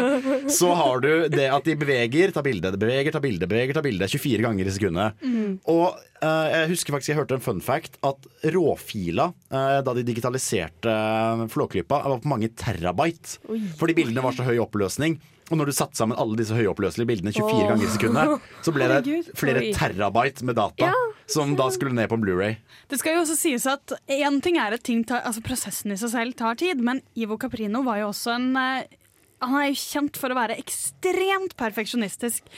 så 0.60 0.70
har 0.78 1.00
du 1.02 1.28
det 1.32 1.48
at 1.50 1.64
de 1.64 1.74
beveger, 1.74 2.30
tar 2.36 2.42
bilde, 2.46 2.70
beveger, 2.78 3.10
tar 3.12 3.24
bilde, 3.24 3.48
beveger, 3.50 3.74
tar 3.74 3.82
bilde 3.88 4.06
24 4.08 4.42
ganger 4.46 4.68
i 4.70 4.76
sekundet. 4.78 5.18
Mm. 5.24 5.58
Og 5.88 6.26
eh, 6.26 6.50
jeg 6.52 6.70
husker 6.74 6.94
faktisk 6.94 7.12
jeg 7.12 7.18
hørte 7.20 7.38
en 7.38 7.44
fun 7.44 7.62
fact 7.64 7.98
at 8.06 8.28
råfila, 8.54 9.30
eh, 9.48 9.80
da 9.86 9.96
de 9.96 10.04
digitaliserte 10.06 10.92
uh, 10.92 11.46
Flåklypa, 11.52 12.02
var 12.04 12.22
på 12.22 12.30
mange 12.30 12.50
terabyte. 12.58 13.38
Oi. 13.48 13.62
Fordi 13.80 13.96
bildene 13.98 14.24
var 14.24 14.36
så 14.36 14.46
høy 14.46 14.58
oppløsning. 14.64 15.18
Og 15.48 15.56
når 15.56 15.70
du 15.70 15.76
satte 15.76 15.96
sammen 15.96 16.18
alle 16.20 16.36
disse 16.36 16.52
høyoppløselige 16.56 17.08
bildene 17.08 17.32
24 17.32 17.48
oh. 17.48 17.68
ganger 17.70 17.86
i 17.86 17.92
sekundet, 17.94 18.48
så 18.64 18.74
ble 18.74 18.88
det 18.90 19.14
flere 19.38 19.62
terabyte 19.72 20.44
med 20.44 20.58
data. 20.58 20.90
Ja. 20.90 21.04
Som 21.28 21.54
da 21.56 21.70
skulle 21.72 21.96
ned 21.96 22.08
på 22.10 22.18
Blu-ray. 22.20 22.58
Det 22.88 23.00
skal 23.00 23.16
jo 23.16 23.24
også 23.24 23.36
sies 23.36 23.64
at 23.68 23.92
en 24.12 24.38
ting 24.44 24.58
er 24.60 24.76
at 24.76 24.84
ting 24.84 25.02
tar, 25.08 25.22
altså 25.28 25.44
prosessen 25.44 25.92
i 25.92 25.98
seg 26.00 26.12
selv 26.12 26.36
tar 26.36 26.56
tid, 26.60 26.80
men 26.84 27.00
Ivo 27.16 27.36
Caprino 27.40 27.82
var 27.86 28.02
jo 28.02 28.10
også 28.12 28.34
en 28.36 28.48
eh, 28.60 28.96
Han 29.44 29.56
er 29.60 29.68
jo 29.70 29.80
kjent 29.80 30.20
for 30.20 30.34
å 30.34 30.38
være 30.38 30.56
ekstremt 30.60 31.56
perfeksjonistisk. 31.60 32.48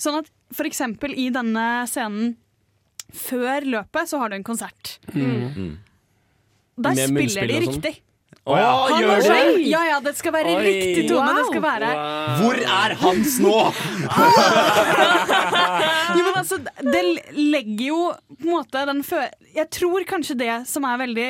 Sånn 0.00 0.20
at 0.22 0.28
for 0.54 0.68
eksempel 0.68 1.12
i 1.18 1.28
denne 1.34 1.66
scenen 1.90 2.36
før 3.16 3.58
løpet 3.76 4.04
så 4.10 4.14
har 4.22 4.28
du 4.30 4.34
en 4.38 4.46
konsert. 4.46 4.84
Mm. 5.14 5.74
Der 6.80 6.94
Med 6.96 7.08
spiller 7.10 7.44
de 7.50 7.54
sånn? 7.60 7.66
riktig. 7.74 7.94
Å 8.48 8.54
ja, 8.56 8.68
Han 8.88 9.02
gjør 9.02 9.10
er 9.10 9.18
de 9.20 9.24
sånn, 9.26 9.36
det? 9.36 9.64
Ja, 9.68 9.80
ja, 9.84 9.98
det 10.00 10.14
skal 10.16 10.32
være 10.32 10.54
Oi. 10.56 10.62
riktig 10.64 11.02
tone. 11.10 11.32
Det 11.36 11.42
skal 11.50 11.60
være 11.66 11.88
Hvor 12.40 12.56
er 12.56 12.94
Hans 13.02 13.34
nå?! 13.44 13.58
Jo, 16.16 16.22
men 16.24 16.34
altså, 16.40 16.56
det 16.80 17.02
legger 17.36 17.84
jo 17.90 17.98
på 18.40 18.48
en 18.48 18.54
måte 18.56 18.86
den 18.88 19.02
før... 19.06 19.28
Jeg 19.54 19.68
tror 19.76 20.00
kanskje 20.08 20.34
det 20.40 20.54
som 20.70 20.82
er 20.88 20.96
veldig 21.04 21.28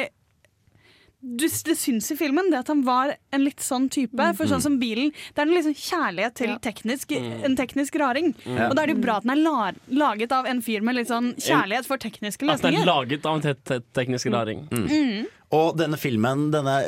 du, 1.23 1.45
det 1.47 1.77
syns 1.77 2.11
i 2.12 2.16
filmen 2.16 2.51
det 2.51 2.62
at 2.62 2.68
han 2.73 2.81
var 2.87 3.14
en 3.33 3.43
litt 3.45 3.61
sånn 3.61 3.89
type. 3.93 4.27
For 4.39 4.49
sånn 4.49 4.62
som 4.64 4.79
bilen 4.81 5.11
Det 5.35 5.43
er 5.43 5.49
en 5.49 5.55
liksom 5.55 5.75
kjærlighet 5.77 6.35
til 6.41 6.55
teknisk, 6.64 7.12
Mm. 7.21 7.45
en 7.45 7.57
teknisk 7.57 7.97
raring. 8.01 8.35
Ja. 8.47 8.68
Og 8.71 8.77
da 8.77 8.83
er 8.83 8.87
det 8.91 8.97
jo 8.97 9.03
bra 9.03 9.16
at 9.18 9.27
den 9.27 9.35
er 9.35 9.43
la, 9.43 9.73
laget 9.89 10.33
av 10.33 10.47
en 10.47 10.62
fyr 10.62 10.81
med 10.83 10.97
litt 10.97 11.09
sånn 11.09 11.35
kjærlighet 11.37 11.87
for 11.87 12.01
tekniske 12.01 12.47
løsninger. 12.47 12.57
At 12.57 12.62
den 12.62 12.81
er 12.81 12.89
laget 12.89 13.27
av 13.27 13.37
en 13.37 13.43
te 13.45 13.55
te 13.55 13.81
teknisk 13.93 14.31
raring. 14.33 14.64
Mm. 14.71 15.27
Og 15.53 15.77
denne 15.77 15.99
filmen, 16.01 16.51
denne 16.55 16.79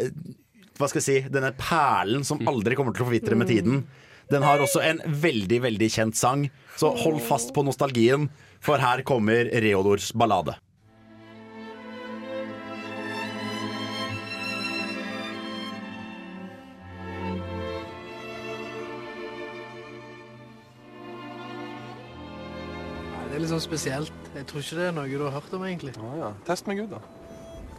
hva 0.79 0.89
skal 0.89 1.03
jeg 1.03 1.05
si, 1.05 1.29
denne 1.31 1.53
perlen 1.59 2.25
som 2.25 2.41
aldri 2.49 2.75
kommer 2.79 2.95
til 2.97 3.05
å 3.05 3.11
forvitre 3.11 3.37
med 3.37 3.49
tiden, 3.53 3.85
den 4.33 4.43
har 4.43 4.63
også 4.65 4.81
en 4.83 5.03
veldig, 5.07 5.61
veldig 5.63 5.89
kjent 5.93 6.17
sang. 6.17 6.47
Så 6.81 6.89
hold 7.05 7.21
fast 7.21 7.53
på 7.55 7.65
nostalgien, 7.67 8.31
for 8.61 8.79
her 8.81 9.03
kommer 9.07 9.51
Reodors 9.63 10.13
ballade. 10.17 10.57
Litt 23.43 23.53
sånn 23.53 23.63
spesielt. 23.63 24.31
Jeg 24.37 24.47
tror 24.49 24.63
ikke 24.63 24.79
det 24.79 24.87
er 24.89 24.95
noe 24.97 25.11
du 25.11 25.25
har 25.27 25.35
hørt 25.35 25.53
om, 25.57 25.65
egentlig. 25.67 25.93
Test 26.47 26.69
meg 26.71 26.85
ut, 26.85 26.95
da. 26.95 27.01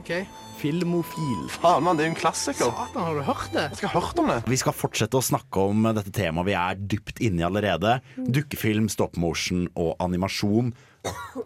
Ok. 0.03 0.11
Filmofil. 0.59 1.45
Faen, 1.53 1.83
mann, 1.85 1.95
det 1.97 2.03
er 2.03 2.09
jo 2.09 2.13
en 2.13 2.19
klassiker. 2.19 2.71
Satan, 2.75 3.05
har 3.07 3.15
du 3.15 3.23
hørt 3.23 3.53
det? 3.53 3.63
Jeg 3.71 3.79
skal 3.79 3.91
ha 3.93 4.01
hørt 4.01 4.19
om 4.19 4.31
det. 4.31 4.39
Vi 4.51 4.57
skal 4.59 4.75
fortsette 4.75 5.19
å 5.19 5.23
snakke 5.23 5.63
om 5.71 5.87
dette 5.95 6.11
temaet 6.13 6.49
vi 6.49 6.55
er 6.59 6.81
dypt 6.93 7.21
inne 7.23 7.39
i 7.39 7.45
allerede. 7.47 7.95
Dukkefilm, 8.19 8.89
stop 8.91 9.15
motion 9.21 9.69
og 9.79 9.95
animasjon. 10.03 10.73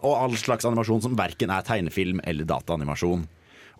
Og 0.00 0.10
all 0.12 0.34
slags 0.38 0.66
animasjon 0.66 1.04
som 1.06 1.16
verken 1.18 1.54
er 1.54 1.66
tegnefilm 1.66 2.22
eller 2.26 2.48
dataanimasjon. 2.50 3.24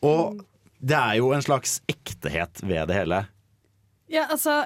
Og 0.07 0.41
det 0.79 0.99
er 0.99 1.19
jo 1.19 1.33
en 1.35 1.43
slags 1.43 1.81
ektehet 1.91 2.63
ved 2.63 2.87
det 2.91 3.01
hele. 3.01 3.25
Ja, 4.09 4.29
altså 4.31 4.63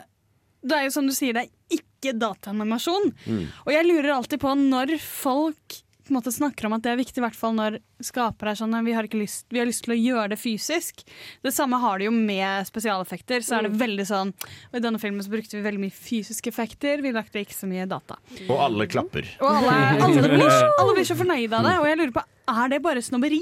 Det 0.62 0.77
er 0.77 0.85
jo 0.87 0.93
som 0.95 1.09
du 1.09 1.14
sier, 1.16 1.35
det 1.35 1.49
er 1.49 1.55
ikke 2.03 2.19
dataanimasjon. 2.19 3.09
Mm. 3.25 3.47
Og 3.65 3.73
jeg 3.73 3.89
lurer 3.89 4.13
alltid 4.17 4.43
på 4.43 4.53
når 4.59 4.99
folk 5.01 5.83
på 6.03 6.11
en 6.11 6.19
måte 6.19 6.33
snakker 6.35 6.67
om 6.67 6.75
at 6.75 6.83
det 6.83 6.91
er 6.93 6.99
viktig, 6.99 7.21
i 7.21 7.23
hvert 7.23 7.37
fall 7.39 7.55
når 7.55 7.77
skapere 8.03 8.53
er 8.53 8.59
sånn 8.59 8.75
vi 8.83 8.95
har, 8.97 9.07
ikke 9.07 9.21
lyst, 9.21 9.47
vi 9.55 9.61
har 9.61 9.69
lyst 9.69 9.85
til 9.87 9.95
å 9.95 9.99
gjøre 9.99 10.33
det 10.33 10.39
fysisk. 10.43 11.05
Det 11.47 11.53
samme 11.55 11.79
har 11.79 12.01
de 12.01 12.09
jo 12.09 12.15
med 12.15 12.67
spesialeffekter. 12.67 13.45
Så 13.47 13.61
er 13.61 13.69
det 13.69 13.79
veldig 13.79 14.07
sånn 14.09 14.33
og 14.35 14.79
I 14.79 14.83
denne 14.83 14.99
filmen 15.03 15.23
så 15.23 15.31
brukte 15.31 15.57
vi 15.57 15.63
veldig 15.63 15.85
mye 15.85 15.95
fysiske 15.95 16.51
effekter, 16.51 17.05
vi 17.05 17.15
lagde 17.15 17.45
ikke 17.45 17.55
så 17.55 17.71
mye 17.71 17.87
data. 17.87 18.19
Og 18.49 18.57
alle 18.59 18.89
klapper. 18.91 19.31
Og 19.39 19.49
alle, 19.53 19.79
alle, 20.09 20.27
blir, 20.35 20.59
alle 20.83 20.99
blir 20.99 21.07
så 21.07 21.17
fornøyde 21.19 21.61
av 21.61 21.71
det, 21.71 21.79
og 21.85 21.89
jeg 21.89 22.03
lurer 22.03 22.15
på 22.19 22.27
er 22.53 22.73
det 22.73 22.83
bare 22.83 23.05
snobberi? 23.07 23.41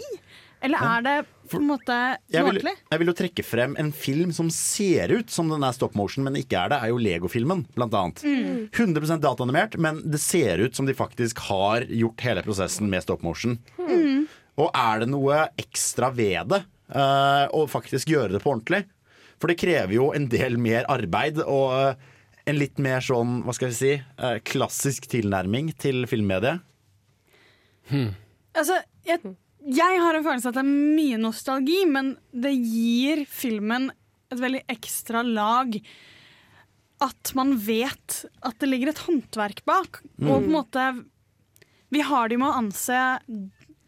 Eller 0.60 0.82
er 0.84 1.04
det 1.04 1.14
på 1.50 1.58
en 1.58 1.66
måte 1.70 1.94
Jeg 2.30 2.44
jeg 2.44 3.00
vil 3.00 3.10
jo 3.10 3.14
trekke 3.16 3.44
frem 3.46 3.74
en 3.80 3.90
film 3.96 4.32
som 4.36 4.50
ser 4.52 5.12
ut 5.14 5.32
som 5.32 5.48
den 5.50 5.64
er 5.66 5.74
stop 5.74 5.96
motion, 5.98 6.24
men 6.26 6.36
ikke 6.38 6.58
er 6.60 6.72
det. 6.72 6.78
er 6.78 6.92
jo 6.92 7.00
Lego-filmen, 7.00 7.64
blant 7.74 7.96
annet. 7.96 8.22
Mm. 8.22 8.68
100% 8.68 9.24
dataanimert, 9.24 9.78
men 9.80 10.02
det 10.04 10.20
ser 10.22 10.62
ut 10.62 10.76
som 10.76 10.86
de 10.86 10.94
faktisk 10.96 11.40
har 11.48 11.88
gjort 11.88 12.26
hele 12.26 12.44
prosessen 12.46 12.90
med 12.92 13.06
stop 13.06 13.24
motion. 13.26 13.58
Mm. 13.80 14.28
Og 14.60 14.70
er 14.76 15.02
det 15.02 15.10
noe 15.10 15.42
ekstra 15.60 16.12
ved 16.14 16.52
det 16.52 16.62
uh, 16.94 17.46
å 17.56 17.64
faktisk 17.70 18.12
gjøre 18.12 18.36
det 18.36 18.44
på 18.44 18.52
ordentlig? 18.54 18.84
For 19.40 19.50
det 19.50 19.60
krever 19.62 19.96
jo 19.96 20.10
en 20.12 20.28
del 20.30 20.60
mer 20.60 20.88
arbeid 20.92 21.42
og 21.46 21.68
Uh, 21.80 22.16
en 22.48 22.56
litt 22.58 22.80
mer 22.82 23.04
sånn, 23.04 23.40
hva 23.44 23.52
skal 23.54 23.68
jeg 23.70 23.76
si, 23.76 23.92
uh, 24.18 24.38
klassisk 24.48 25.06
tilnærming 25.12 25.68
til 25.78 26.06
filmmediet. 26.10 26.64
Altså, 28.56 28.80
jeg, 29.06 29.20
jeg 29.68 30.00
har 30.00 30.16
en 30.16 30.24
følelse 30.24 30.48
av 30.48 30.54
at 30.54 30.60
det 30.60 30.64
er 30.64 30.96
mye 30.98 31.18
nostalgi, 31.20 31.80
men 31.88 32.14
det 32.32 32.52
gir 32.56 33.24
filmen 33.28 33.90
et 34.30 34.40
veldig 34.40 34.62
ekstra 34.72 35.22
lag. 35.26 35.76
At 37.04 37.32
man 37.36 37.54
vet 37.60 38.22
at 38.46 38.60
det 38.60 38.68
ligger 38.70 38.92
et 38.92 39.02
håndverk 39.06 39.64
bak. 39.68 40.02
Mm. 40.16 40.28
Og 40.28 40.34
på 40.34 40.42
en 40.42 40.54
måte 40.54 40.90
Vi 41.90 42.04
har 42.06 42.28
det 42.28 42.36
jo 42.36 42.44
med 42.44 42.52
å 42.52 42.60
anse 42.60 42.98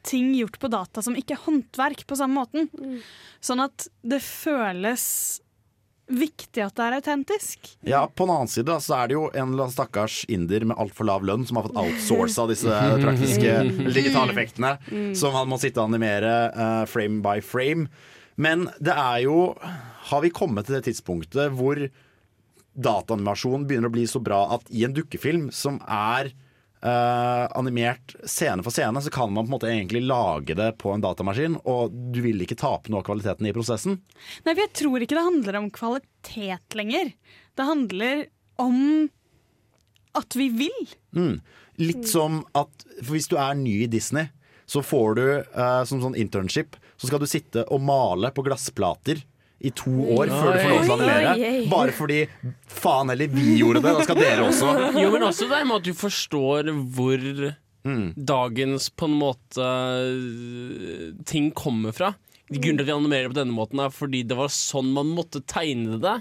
ting 0.03 0.33
gjort 0.35 0.59
på 0.59 0.67
data 0.73 1.03
som 1.05 1.15
ikke 1.15 1.37
er 1.37 1.45
håndverk 1.45 2.03
på 2.09 2.17
samme 2.19 2.41
måten. 2.41 2.67
Sånn 3.39 3.63
at 3.63 3.87
det 4.03 4.19
føles 4.25 5.05
viktig 6.11 6.63
at 6.65 6.75
det 6.77 6.85
er 6.85 6.97
autentisk. 6.99 7.71
Ja, 7.87 8.03
På 8.07 8.27
den 8.27 8.35
annen 8.35 8.51
side 8.51 8.75
så 8.85 8.97
er 8.99 9.09
det 9.11 9.17
jo 9.17 9.27
en 9.31 9.53
eller 9.53 9.67
annen 9.67 9.75
stakkars 9.75 10.23
inder 10.33 10.67
med 10.69 10.79
altfor 10.83 11.09
lav 11.09 11.25
lønn 11.27 11.47
som 11.49 11.59
har 11.59 11.69
fått 11.69 11.79
outsourca 11.79 12.47
disse 12.51 12.81
praktiske 13.03 13.53
eller 13.53 13.97
digitale 14.01 14.35
effektene. 14.35 14.77
Mm. 14.91 15.13
Som 15.19 15.37
han 15.39 15.51
må 15.51 15.61
sitte 15.63 15.83
og 15.83 15.93
animere 15.93 16.35
uh, 16.57 16.85
frame 16.91 17.23
by 17.25 17.39
frame. 17.45 17.89
Men 18.41 18.69
det 18.81 18.95
er 18.97 19.27
jo 19.27 19.53
Har 20.13 20.23
vi 20.25 20.33
kommet 20.35 20.67
til 20.67 20.79
det 20.79 20.87
tidspunktet 20.89 21.53
hvor 21.55 21.79
dataanimasjon 22.73 23.67
begynner 23.69 23.91
å 23.91 23.95
bli 23.95 24.07
så 24.09 24.21
bra 24.25 24.47
at 24.57 24.65
i 24.73 24.85
en 24.87 24.95
dukkefilm 24.97 25.51
som 25.55 25.79
er 25.87 26.33
eh, 26.83 27.45
animert 27.59 28.15
scene 28.25 28.63
for 28.65 28.75
scene, 28.75 29.03
så 29.03 29.11
kan 29.11 29.33
man 29.33 29.47
på 29.47 29.51
en 29.51 29.55
måte 29.57 29.71
egentlig 29.71 30.05
lage 30.07 30.57
det 30.59 30.73
på 30.83 30.93
en 30.93 31.05
datamaskin, 31.05 31.59
og 31.69 31.95
du 32.15 32.21
vil 32.25 32.43
ikke 32.45 32.59
tape 32.61 32.93
noe 32.93 33.03
av 33.03 33.09
kvaliteten 33.09 33.49
i 33.49 33.55
prosessen? 33.55 34.01
Nei, 34.45 34.55
for 34.55 34.65
jeg 34.65 34.75
tror 34.83 35.05
ikke 35.05 35.19
det 35.19 35.27
handler 35.29 35.61
om 35.61 35.73
kvalitet 35.75 36.79
lenger. 36.79 37.13
Det 37.57 37.69
handler 37.69 38.25
om 38.63 38.79
at 40.19 40.37
vi 40.37 40.51
vil. 40.53 40.95
Mm. 41.17 41.37
Litt 41.81 42.07
som 42.09 42.43
at 42.53 42.85
for 43.01 43.15
Hvis 43.15 43.31
du 43.33 43.39
er 43.41 43.57
ny 43.57 43.83
i 43.87 43.91
Disney, 43.91 44.29
så 44.69 44.83
får 44.85 45.15
du 45.17 45.25
uh, 45.57 45.83
som 45.89 46.03
sånn 46.03 46.17
internship 46.17 46.77
Så 47.01 47.09
skal 47.09 47.23
du 47.23 47.27
sitte 47.27 47.65
og 47.73 47.81
male 47.83 48.31
på 48.33 48.45
glassplater 48.47 49.23
i 49.63 49.71
to 49.79 49.93
år 50.17 50.27
før 50.33 50.49
du 50.53 50.59
får 50.59 50.71
lov 50.73 50.83
til 50.83 50.91
å 50.91 50.97
animere. 50.99 51.33
Oi, 51.33 51.43
oi, 51.47 51.51
oi. 51.63 51.67
Bare 51.71 51.93
fordi 51.95 52.21
faen 52.83 53.13
heller 53.13 53.29
vi 53.31 53.45
gjorde 53.61 53.83
det, 53.85 53.93
da 53.95 54.07
skal 54.09 54.19
dere 54.19 54.47
også. 54.49 54.73
Jo, 54.99 55.11
men 55.15 55.27
også 55.29 55.49
det 55.53 55.61
med 55.69 55.77
at 55.81 55.87
du 55.91 55.93
forstår 55.95 56.73
hvor 56.97 57.29
Mm. 57.83 58.13
dagens 58.15 58.85
på 58.95 59.09
en 59.09 59.15
måte 59.19 59.65
ting 61.27 61.51
kommer 61.51 61.95
fra. 61.97 62.13
Grunnen 62.53 62.79
til 62.79 62.85
at 62.85 62.91
vi 62.91 62.95
animerer 62.95 63.31
på 63.33 63.39
denne 63.39 63.55
måten, 63.57 63.81
er 63.83 63.91
fordi 63.95 64.21
det 64.29 64.37
var 64.39 64.53
sånn 64.53 64.93
man 64.95 65.11
måtte 65.17 65.41
tegne 65.49 65.99
det. 66.03 66.19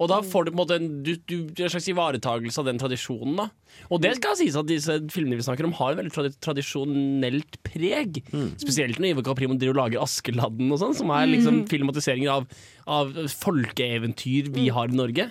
Og 0.00 0.08
da 0.08 0.20
får 0.24 0.44
du 0.46 0.50
på 0.50 0.54
en 0.56 0.60
måte 0.62 0.76
en, 0.80 0.86
du, 1.04 1.12
du, 1.28 1.34
en 1.62 1.68
slags 1.70 1.88
ivaretagelse 1.92 2.58
av 2.58 2.64
den 2.66 2.78
tradisjonen. 2.80 3.36
da 3.36 3.46
Og 3.92 4.00
det 4.02 4.14
skal 4.16 4.36
sies 4.40 4.56
at 4.56 4.66
disse 4.66 4.96
filmene 5.12 5.36
vi 5.38 5.44
snakker 5.46 5.64
om, 5.68 5.74
har 5.78 5.92
en 5.92 6.00
veldig 6.00 6.12
trad 6.14 6.36
tradisjonelt 6.42 7.58
preg. 7.62 8.22
Spesielt 8.58 8.98
når 8.98 9.12
Ivar 9.12 9.26
Caprimo 9.28 9.54
driver 9.60 9.76
og 9.76 9.82
lager 9.84 10.02
Askeladden 10.02 10.72
og 10.72 10.80
sånn, 10.80 10.94
som 10.96 11.10
er 11.14 11.26
liksom 11.30 11.62
Mm. 11.62 11.68
filmatiseringer 11.68 12.30
av, 12.32 12.46
av 12.88 13.12
folkeeventyr 13.30 14.48
vi 14.54 14.68
har 14.74 14.88
i 14.88 14.96
Norge. 14.96 15.30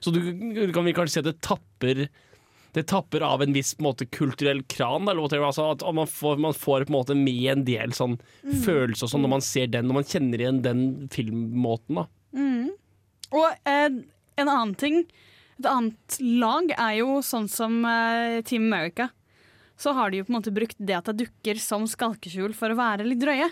Så 0.00 0.12
du, 0.14 0.20
du 0.32 0.72
kan 0.72 0.84
vel 0.86 0.94
kanskje 0.96 1.18
si 1.18 1.22
at 1.24 1.28
det 1.32 1.40
tapper 1.44 2.08
det 2.76 2.82
tapper 2.86 3.22
av 3.24 3.40
en 3.42 3.54
viss 3.56 3.72
måte, 3.80 4.04
kulturell 4.12 4.60
kran. 4.70 5.08
Eller 5.08 5.24
altså 5.40 5.70
at 5.72 5.80
man 5.96 6.06
får, 6.06 6.36
man 6.38 6.52
får 6.54 6.84
på 6.84 6.92
en 6.92 6.98
måte 6.98 7.16
med 7.16 7.46
en 7.50 7.64
del 7.64 7.94
sånn 7.96 8.18
Mm. 8.44 8.60
følelser 8.64 9.08
sånn 9.10 9.24
når 9.24 9.28
man 9.32 9.40
ser 9.44 9.66
den, 9.72 9.86
når 9.88 9.94
man 9.98 10.04
kjenner 10.04 10.38
igjen 10.44 10.62
den 10.62 11.08
filmmåten. 11.10 11.94
da 11.96 12.06
Mm. 12.36 12.68
Og 13.32 13.46
eh, 13.68 13.88
en 14.38 14.48
annen 14.48 14.74
ting, 14.78 15.02
et 15.58 15.66
annet 15.68 16.18
lag, 16.22 16.70
er 16.78 16.98
jo 17.00 17.18
sånn 17.26 17.48
som 17.50 17.80
eh, 17.84 18.40
Team 18.48 18.68
America. 18.72 19.10
Så 19.78 19.92
har 19.94 20.10
de 20.10 20.18
jo 20.18 20.24
på 20.26 20.32
en 20.34 20.40
måte 20.40 20.54
brukt 20.54 20.78
det 20.78 20.96
at 20.96 21.04
det 21.12 21.26
dukker 21.26 21.58
som 21.62 21.84
skalkeskjul 21.86 22.54
for 22.56 22.70
å 22.74 22.78
være 22.78 23.04
litt 23.06 23.20
drøye. 23.22 23.48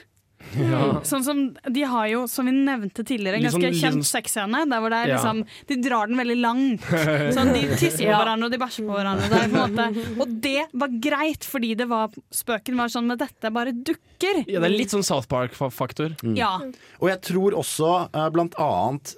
Ja. 0.53 1.01
Sånn 1.03 1.23
som 1.25 1.39
De 1.73 1.83
har 1.89 2.09
jo, 2.11 2.27
som 2.29 2.45
vi 2.47 2.53
nevnte 2.53 3.01
tidligere, 3.09 3.39
en 3.41 3.47
sånn- 3.51 3.63
ganske 3.65 3.81
kjent 3.81 4.05
sexscene. 4.05 4.61
Der 4.69 4.83
hvor 4.85 4.91
det 4.93 4.99
er 4.99 5.09
Ja. 5.09 5.17
liksom 5.17 5.47
De 5.67 5.77
drar 5.81 6.07
den 6.11 6.17
veldig 6.21 6.37
langt. 6.43 6.81
Sånn, 7.37 7.53
De 7.55 7.63
tisser 7.75 8.05
på 8.05 8.11
Ja. 8.11 8.19
hverandre 8.21 8.45
og 8.45 8.53
de 8.53 8.59
bæsjer 8.61 8.85
på 8.87 8.99
hverandre. 8.99 9.29
Det 9.33 9.39
er 9.41 9.49
på 9.49 9.63
en 9.65 9.75
måte, 9.75 10.21
og 10.21 10.41
det 10.43 10.67
var 10.75 10.89
greit, 11.09 11.43
fordi 11.49 11.75
det 11.77 11.89
var 11.89 12.11
spøken 12.31 12.77
var 12.77 12.89
sånn 12.93 13.07
Men 13.07 13.19
dette 13.19 13.51
bare 13.51 13.73
dukker. 13.73 14.45
Ja, 14.47 14.61
det 14.61 14.71
er 14.71 14.77
litt 14.77 14.91
sånn 14.93 15.03
South 15.05 15.27
Park-faktor. 15.27 16.15
Ja. 16.37 16.59
Og 17.01 17.09
jeg 17.09 17.23
tror 17.23 17.53
også, 17.57 18.11
eh, 18.13 18.29
blant 18.31 18.55
annet, 18.61 19.15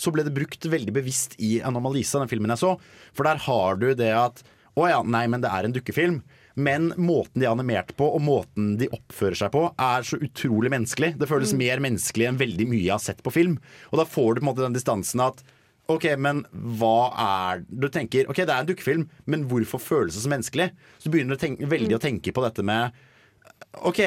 så 0.00 0.12
ble 0.14 0.24
det 0.24 0.34
brukt 0.36 0.64
veldig 0.72 0.94
bevisst 0.96 1.36
i 1.42 1.58
Anomalisa, 1.66 2.22
den 2.22 2.30
filmen 2.30 2.52
jeg 2.54 2.62
så. 2.62 2.74
For 3.12 3.28
der 3.28 3.40
har 3.46 3.80
du 3.80 3.90
det 3.98 4.14
at 4.16 4.42
Å 4.78 4.84
ja, 4.86 5.00
nei, 5.02 5.24
men 5.28 5.42
det 5.42 5.50
er 5.50 5.66
en 5.66 5.72
dukkefilm. 5.74 6.20
Men 6.60 6.92
måten 6.94 7.42
de 7.42 7.46
er 7.46 7.52
animert 7.52 7.90
på, 7.98 8.06
og 8.06 8.22
måten 8.22 8.76
de 8.78 8.86
oppfører 8.94 9.38
seg 9.38 9.50
på, 9.54 9.64
er 9.74 10.06
så 10.06 10.18
utrolig 10.22 10.70
menneskelig. 10.72 11.16
Det 11.18 11.28
føles 11.28 11.52
mer 11.58 11.82
menneskelig 11.82 12.28
enn 12.28 12.38
veldig 12.40 12.66
mye 12.70 12.84
jeg 12.84 12.94
har 12.94 13.02
sett 13.02 13.24
på 13.26 13.32
film. 13.34 13.56
Og 13.90 13.98
da 14.00 14.06
får 14.08 14.36
du 14.36 14.40
på 14.40 14.44
en 14.44 14.50
måte 14.52 14.64
den 14.64 14.76
distansen 14.78 15.24
at 15.26 15.42
OK, 15.90 16.06
men 16.22 16.44
hva 16.78 17.10
er 17.18 17.64
Du 17.66 17.88
tenker 17.90 18.30
OK, 18.30 18.44
det 18.44 18.54
er 18.54 18.62
en 18.62 18.68
dukkefilm, 18.68 19.08
men 19.26 19.46
hvorfor 19.50 19.82
føles 19.82 20.14
det 20.14 20.22
så 20.22 20.30
menneskelig? 20.30 20.70
Så 21.02 21.10
begynner 21.10 21.34
du 21.34 21.42
tenke, 21.42 21.70
veldig 21.70 21.98
å 21.98 22.02
tenke 22.02 22.34
på 22.34 22.44
dette 22.46 22.64
med 22.66 22.94
OK, 23.78 24.00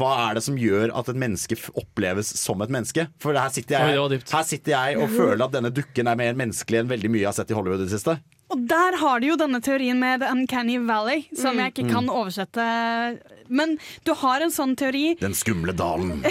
hva 0.00 0.10
er 0.24 0.38
det 0.38 0.42
som 0.46 0.56
gjør 0.58 0.94
at 0.96 1.10
et 1.12 1.18
menneske 1.18 1.56
oppleves 1.76 2.30
som 2.40 2.62
et 2.64 2.72
menneske? 2.72 3.04
For 3.20 3.36
her 3.36 3.52
sitter 3.52 3.76
jeg, 3.76 4.20
her 4.32 4.46
sitter 4.48 4.72
jeg 4.72 5.00
og 5.00 5.12
føler 5.12 5.44
at 5.44 5.56
denne 5.56 5.72
dukken 5.74 6.08
er 6.08 6.18
mer 6.18 6.38
menneskelig 6.38 6.80
enn 6.80 6.92
veldig 6.92 7.10
mye 7.12 7.24
jeg 7.24 7.28
har 7.28 7.36
sett 7.36 7.52
i 7.52 7.58
Hollywood 7.58 7.84
i 7.84 7.88
det 7.88 7.98
siste. 7.98 8.16
Og 8.50 8.64
der 8.66 8.96
har 8.98 9.20
de 9.22 9.28
jo 9.30 9.36
denne 9.38 9.60
teorien 9.62 10.00
med 10.00 10.24
The 10.24 10.32
Uncanny 10.32 10.80
Valley, 10.82 11.28
som 11.38 11.60
jeg 11.60 11.70
ikke 11.70 11.86
kan 11.92 12.08
oversette. 12.10 12.64
Men 13.46 13.76
du 14.06 14.10
har 14.18 14.42
en 14.42 14.50
sånn 14.54 14.74
teori 14.78 15.12
Den 15.20 15.36
skumle 15.38 15.74
dalen. 15.76 16.24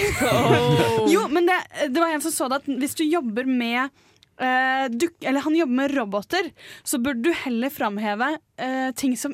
Jo, 1.14 1.26
men 1.32 1.48
det, 1.48 1.62
det 1.94 2.02
var 2.02 2.12
en 2.12 2.24
som 2.24 2.34
så 2.36 2.50
det 2.52 2.62
at 2.64 2.70
hvis 2.82 2.98
du 3.00 3.06
jobber 3.08 3.48
med 3.48 3.94
Uh, 4.40 4.88
du, 4.88 5.10
Eller 5.20 5.44
han 5.44 5.52
jobber 5.52 5.76
med 5.76 5.92
roboter, 5.98 6.46
så 6.88 6.96
burde 7.04 7.26
du 7.28 7.34
heller 7.36 7.68
framheve 7.76 8.30
uh, 8.40 8.92
ting 8.96 9.18
som 9.20 9.34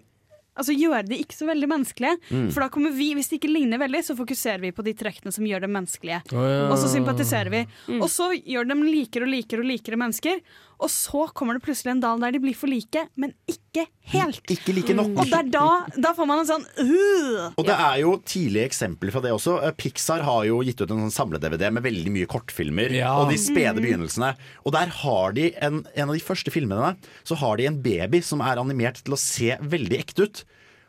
Altså 0.55 0.75
gjøre 0.75 1.03
de 1.09 1.19
ikke 1.19 1.35
så 1.35 1.47
veldig 1.49 1.67
menneskelige. 1.67 2.19
Mm. 2.29 2.45
For 2.55 2.63
da 2.63 2.69
kommer 2.71 2.93
vi, 2.95 3.09
hvis 3.17 3.31
de 3.31 3.39
ikke 3.39 3.51
ligner 3.51 3.81
veldig, 3.81 4.03
så 4.07 4.15
fokuserer 4.15 4.61
vi 4.63 4.71
på 4.75 4.85
de 4.87 4.93
trekkene 4.97 5.33
som 5.35 5.47
gjør 5.47 5.65
dem 5.65 5.75
menneskelige. 5.75 6.21
Oh, 6.31 6.45
ja. 6.47 6.61
Og 6.69 6.77
så 6.79 6.91
sympatiserer 6.93 7.51
vi. 7.51 7.65
Mm. 7.89 7.99
Og 7.99 8.07
så 8.11 8.29
gjør 8.37 8.69
dem 8.71 8.85
likere 8.87 9.27
og 9.27 9.33
likere 9.33 9.65
og 9.65 9.69
likere 9.73 9.99
mennesker. 9.99 10.39
Og 10.80 10.89
så 10.91 11.26
kommer 11.38 11.55
det 11.55 11.63
plutselig 11.63 11.93
en 11.93 12.01
dal 12.03 12.19
der 12.19 12.34
de 12.36 12.39
blir 12.43 12.55
for 12.57 12.67
like, 12.67 13.05
men 13.15 13.32
ikke 13.47 13.86
helt. 14.11 14.41
Ikke 14.51 14.73
like 14.76 14.95
nok. 14.97 15.13
Og 15.21 15.30
det 15.32 15.38
er 15.39 15.49
da, 15.53 15.67
da 16.03 16.11
får 16.17 16.28
man 16.28 16.41
en 16.43 16.49
sånn 16.49 16.65
uh. 16.82 17.53
Og 17.55 17.63
det 17.67 17.76
er 17.78 18.01
jo 18.01 18.15
tidlige 18.28 18.65
eksempler 18.69 19.13
fra 19.15 19.21
det 19.23 19.32
også. 19.36 19.57
Eh, 19.67 19.76
Pixar 19.80 20.26
har 20.28 20.43
jo 20.49 20.59
gitt 20.67 20.82
ut 20.84 20.91
en 20.91 21.05
sånn 21.05 21.15
samle-DVD 21.15 21.71
med 21.78 21.86
veldig 21.88 22.11
mye 22.17 22.30
kortfilmer. 22.32 22.91
Ja. 22.95 23.13
Og 23.21 23.32
de 23.32 23.39
spede 23.41 23.76
Mm. 23.80 23.86
begynnelsene. 23.88 24.34
Og 24.65 24.76
der 24.76 24.91
har 25.01 25.32
de 25.36 25.49
en, 25.61 25.82
en 25.95 26.09
av 26.09 26.15
de 26.15 26.23
første 26.23 26.51
filmene 26.53 26.95
Så 27.28 27.36
har 27.39 27.57
de 27.57 27.65
en 27.67 27.82
baby 27.82 28.21
som 28.21 28.41
er 28.41 28.57
animert 28.61 29.01
til 29.03 29.13
å 29.15 29.19
se 29.19 29.55
veldig 29.61 29.99
ekte 29.99 30.28
ut. 30.28 30.43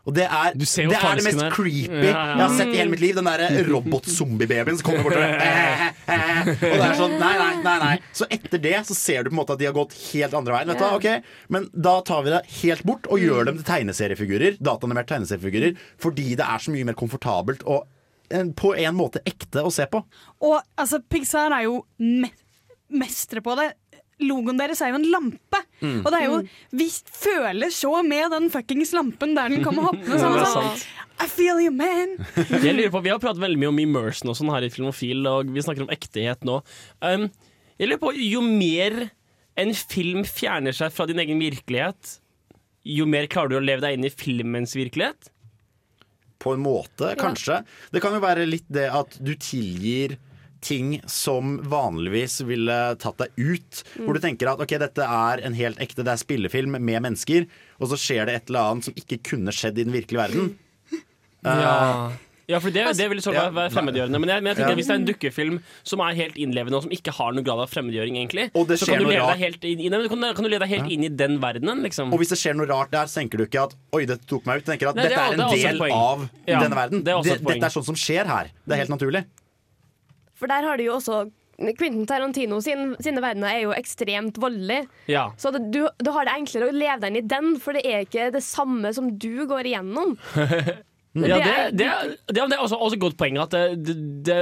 Og 0.07 0.14
det 0.14 0.26
er, 0.26 0.54
ser 0.70 0.86
jo 0.86 0.92
det, 0.92 0.98
er 1.02 1.18
det 1.18 1.24
mest 1.26 1.40
der. 1.40 1.50
creepy 1.50 2.04
Ja, 2.07 2.12
ja. 2.14 2.26
jeg 2.30 2.42
har 2.44 2.52
sett 2.54 2.70
i 2.70 2.78
hele 2.78 2.92
mitt 2.92 3.02
liv. 3.02 3.16
Den 3.16 3.26
derre 3.26 3.64
robot-zombie-babyen 3.66 4.78
som 4.78 4.86
kommer 4.86 5.09
bortover. 5.09 5.34
Eh, 5.46 5.82
eh, 5.82 6.14
eh. 6.14 6.50
Og 6.52 6.76
det 6.78 6.86
er 6.86 6.94
sånn, 7.00 7.16
nei, 7.18 7.32
nei, 7.40 7.50
nei, 7.64 7.74
nei. 7.82 7.94
Så 8.14 8.28
etter 8.30 8.62
det 8.62 8.76
så 8.86 8.94
ser 8.94 9.26
du 9.26 9.32
på 9.32 9.34
en 9.34 9.40
måte 9.40 9.57
at 9.57 9.62
de 9.62 9.66
har 9.66 9.74
gått 9.76 9.96
helt 10.12 10.36
andre 10.38 10.54
veien. 10.54 10.70
Vet 10.70 10.84
du 10.84 10.86
okay? 10.86 11.26
Men 11.52 11.66
da 11.74 11.96
tar 12.07 12.22
vi 12.26 12.34
det 12.36 12.44
helt 12.61 12.86
bort 12.86 13.11
og 13.11 13.22
gjør 13.22 13.50
dem 13.50 13.59
til 13.59 13.68
tegneseriefigurer. 13.72 14.61
Dataanimert 14.62 15.11
tegneseriefigurer. 15.11 15.76
Fordi 16.02 16.30
det 16.38 16.46
er 16.46 16.62
så 16.62 16.74
mye 16.74 16.86
mer 16.86 16.98
komfortabelt 16.98 17.66
og 17.66 17.86
på 18.59 18.72
en 18.74 18.96
måte 18.98 19.22
ekte 19.26 19.62
å 19.62 19.70
se 19.70 19.86
på. 19.90 20.00
Og 20.42 20.57
altså, 20.78 20.98
Pixar 21.11 21.54
er 21.54 21.66
jo 21.68 21.80
me 22.02 22.30
mestre 22.86 23.42
på 23.42 23.54
det. 23.59 23.72
Logoen 24.24 24.56
deres 24.56 24.80
er 24.80 24.94
jo 24.94 25.00
en 25.00 25.08
lampe. 25.12 25.58
Mm. 25.82 25.98
Og 26.00 26.06
det 26.08 26.18
er 26.18 26.26
jo 26.30 26.36
Vi 26.80 26.86
føler 27.12 27.72
så 27.74 27.90
med 28.06 28.30
den 28.32 28.46
fuckings 28.52 28.94
lampen 28.96 29.34
der 29.36 29.52
den 29.52 29.64
kommer 29.64 29.90
hoppende. 29.90 30.20
Sånn, 30.20 30.38
Og 30.40 30.48
sånn. 30.54 30.86
I 31.16 31.26
feel 31.32 31.60
you, 31.64 31.72
man. 31.72 32.16
Jeg 32.64 32.76
lurer 32.76 32.92
på, 32.92 33.02
Vi 33.04 33.12
har 33.12 33.20
pratet 33.22 33.42
veldig 33.42 33.60
mye 33.60 33.72
om 33.72 33.82
immersion 33.84 34.32
og 34.32 34.38
sånn 34.38 34.52
her 34.52 34.66
i 34.66 34.72
Filmofil, 34.72 35.22
og 35.30 35.52
vi 35.52 35.64
snakker 35.64 35.86
om 35.86 35.92
ektehet 35.92 36.44
nå. 36.48 36.58
Um, 37.00 37.28
jeg 37.76 37.90
lurer 37.90 38.02
på, 38.02 38.12
Jo 38.20 38.42
mer 38.44 38.98
en 39.56 39.72
film 39.76 40.24
fjerner 40.28 40.76
seg 40.76 40.92
fra 40.92 41.06
din 41.08 41.20
egen 41.22 41.40
virkelighet, 41.40 42.18
jo 42.86 43.06
mer 43.08 43.28
klarer 43.32 43.54
du 43.54 43.58
å 43.58 43.64
leve 43.64 43.82
deg 43.86 43.96
inn 43.96 44.04
i 44.06 44.12
filmens 44.12 44.76
virkelighet? 44.76 45.30
På 46.42 46.52
en 46.54 46.60
måte, 46.62 47.14
kanskje. 47.18 47.62
Det 47.92 48.02
kan 48.04 48.14
jo 48.14 48.20
være 48.22 48.44
litt 48.48 48.66
det 48.68 48.86
at 48.92 49.16
du 49.24 49.32
tilgir 49.40 50.18
ting 50.61 51.00
som 51.07 51.59
vanligvis 51.68 52.40
ville 52.46 52.96
tatt 52.98 53.18
deg 53.18 53.28
ut. 53.36 53.82
Mm. 53.96 54.04
Hvor 54.07 54.14
du 54.14 54.20
tenker 54.20 54.48
at 54.52 54.61
ok, 54.61 54.78
dette 54.78 55.02
er 55.04 55.44
en 55.46 55.54
helt 55.54 55.78
ekte, 55.78 56.02
det 56.04 56.09
er 56.14 56.22
spillefilm 56.22 56.78
med 56.80 57.02
mennesker, 57.02 57.46
og 57.80 57.88
så 57.88 57.96
skjer 58.00 58.26
det 58.26 58.34
et 58.34 58.48
eller 58.48 58.70
annet 58.72 58.84
som 58.84 58.94
ikke 58.94 59.20
kunne 59.22 59.52
skjedd 59.52 59.78
i 59.78 59.84
den 59.84 59.92
virkelige 59.92 60.22
verden. 60.24 60.54
Ja, 61.44 62.12
ja 62.48 62.59
for 62.62 62.70
det, 62.74 62.84
det 62.98 63.07
vil 63.11 63.20
sånn 63.22 63.34
Ja. 63.36 63.48
være 63.54 63.70
fremmedgjørende. 63.74 64.18
Men 64.22 64.28
jeg, 64.30 64.42
men 64.42 64.50
jeg 64.52 64.57
tenker 64.59 64.70
Ja. 64.72 64.76
hvis 64.78 64.86
det 64.86 64.94
er 64.94 65.00
en 65.00 65.07
dukkefilm 65.07 65.57
som 65.84 66.00
er 66.00 66.14
helt 66.14 66.34
innlevende, 66.36 66.74
og 66.78 66.82
som 66.86 66.90
ikke 66.94 67.12
har 67.14 67.32
noen 67.32 67.44
grad 67.44 67.59
av 67.62 67.70
fremmedgjøring, 67.70 68.16
egentlig, 68.18 68.50
Og 68.54 68.66
det 68.68 68.78
så 68.78 68.86
kan 68.86 68.98
du, 69.02 69.04
lede 69.11 69.26
deg 69.26 69.38
helt 69.38 69.64
inn, 69.64 69.80
i- 69.80 69.88
nei, 69.88 70.09
kan, 70.09 70.20
kan 70.34 70.42
du 70.44 70.48
lede 70.50 70.61
deg 70.66 70.68
helt 70.80 70.90
inn 70.90 71.04
i 71.04 71.09
den 71.09 71.38
verdenen, 71.40 71.82
liksom. 71.82 72.12
Og 72.12 72.18
hvis 72.20 72.30
det 72.30 72.38
skjer 72.38 72.54
noe 72.57 72.66
rart 72.66 72.90
der, 72.90 73.04
så 73.07 73.20
tenker 73.22 73.38
du 73.38 73.46
ikke 73.46 73.62
at 73.64 73.74
oi, 73.92 74.04
dette 74.07 74.26
tok 74.26 74.46
meg 74.46 74.59
ut. 74.59 74.64
Du 74.64 74.72
tenker 74.72 74.88
at 74.88 74.96
Nei, 74.96 75.02
det 75.09 75.12
er- 75.12 75.18
er 75.18 75.32
en 75.32 75.38
det 75.38 75.64
er 75.64 75.72
del 75.72 75.82
av 75.92 76.30
Ja, 76.46 76.61
denne 76.61 76.74
verden. 76.76 77.04
det 77.04 77.09
er 77.12 77.18
også 77.18 77.34
et 77.34 77.42
poeng. 77.42 77.61
dette 77.61 77.64
er 77.66 77.80
sånn 77.80 77.84
som 77.84 77.94
skjer 77.94 78.26
her. 78.26 78.50
Det 78.66 78.72
er 78.74 78.86
helt 78.86 78.90
naturlig. 78.90 79.24
For 80.37 80.51
der 80.53 80.66
har 80.68 80.76
du 80.80 80.84
jo 80.87 80.95
også 80.99 81.24
Quentin 81.57 82.05
Tarantino 82.05 82.59
sin, 82.61 82.91
sine 83.01 83.22
verdener 83.24 83.49
er 83.55 83.62
jo 83.62 83.70
ekstremt 83.72 84.37
voldelige. 84.43 84.84
Ja. 85.09 85.30
Så 85.41 85.49
det, 85.55 85.62
du, 85.72 85.87
du 86.05 86.11
har 86.12 86.28
det 86.28 86.34
enklere 86.37 86.68
å 86.68 86.74
leve 86.76 86.99
deg 87.01 87.14
inn 87.14 87.22
i 87.22 87.28
den, 87.30 87.55
for 87.64 87.72
det 87.78 87.87
er 87.89 88.05
ikke 88.05 88.26
det 88.34 88.43
samme 88.45 88.93
som 88.97 89.09
du 89.16 89.47
går 89.49 89.70
igjennom. 89.72 90.16
Ja, 91.16 91.39
det, 91.41 91.45
det, 91.80 91.84
er- 91.89 92.11
det, 92.28 92.41
er- 92.43 92.49
det 92.51 92.57
er 92.59 92.61
også, 92.61 92.76
også 92.76 92.97
et 92.99 93.01
godt 93.01 93.14
poeng. 93.16 93.39
At 93.41 93.55
det, 93.55 93.95
det, 94.26 94.34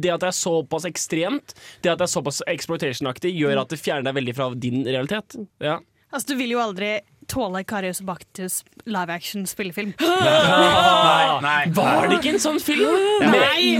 det 0.00 0.08
at 0.14 0.22
det 0.22 0.30
er 0.30 0.36
såpass 0.38 0.86
ekstremt, 0.88 1.52
det 1.84 1.90
at 1.92 2.00
det 2.00 2.06
er 2.06 2.12
såpass 2.14 2.38
exploitation-aktig, 2.48 3.34
gjør 3.36 3.60
at 3.60 3.74
det 3.74 3.76
fjerner 3.82 4.06
deg 4.08 4.16
veldig 4.16 4.34
fra 4.38 4.46
din 4.56 4.86
realitet. 4.88 5.36
Ja. 5.60 5.74
Altså, 6.08 6.30
du 6.30 6.38
vil 6.40 6.54
jo 6.54 6.62
aldri 6.64 6.94
tåle 7.28 7.62
Karius 7.68 8.00
Baktus 8.00 8.62
live 8.88 9.12
action 9.12 9.46
spillefilm. 9.46 9.92
Nei, 10.00 11.40
nei. 11.44 11.60
Var 11.76 12.08
det 12.08 12.18
ikke 12.18 12.34
en 12.36 12.42
sånn 12.42 12.58
film? 12.62 12.96
Nei! 13.22 13.76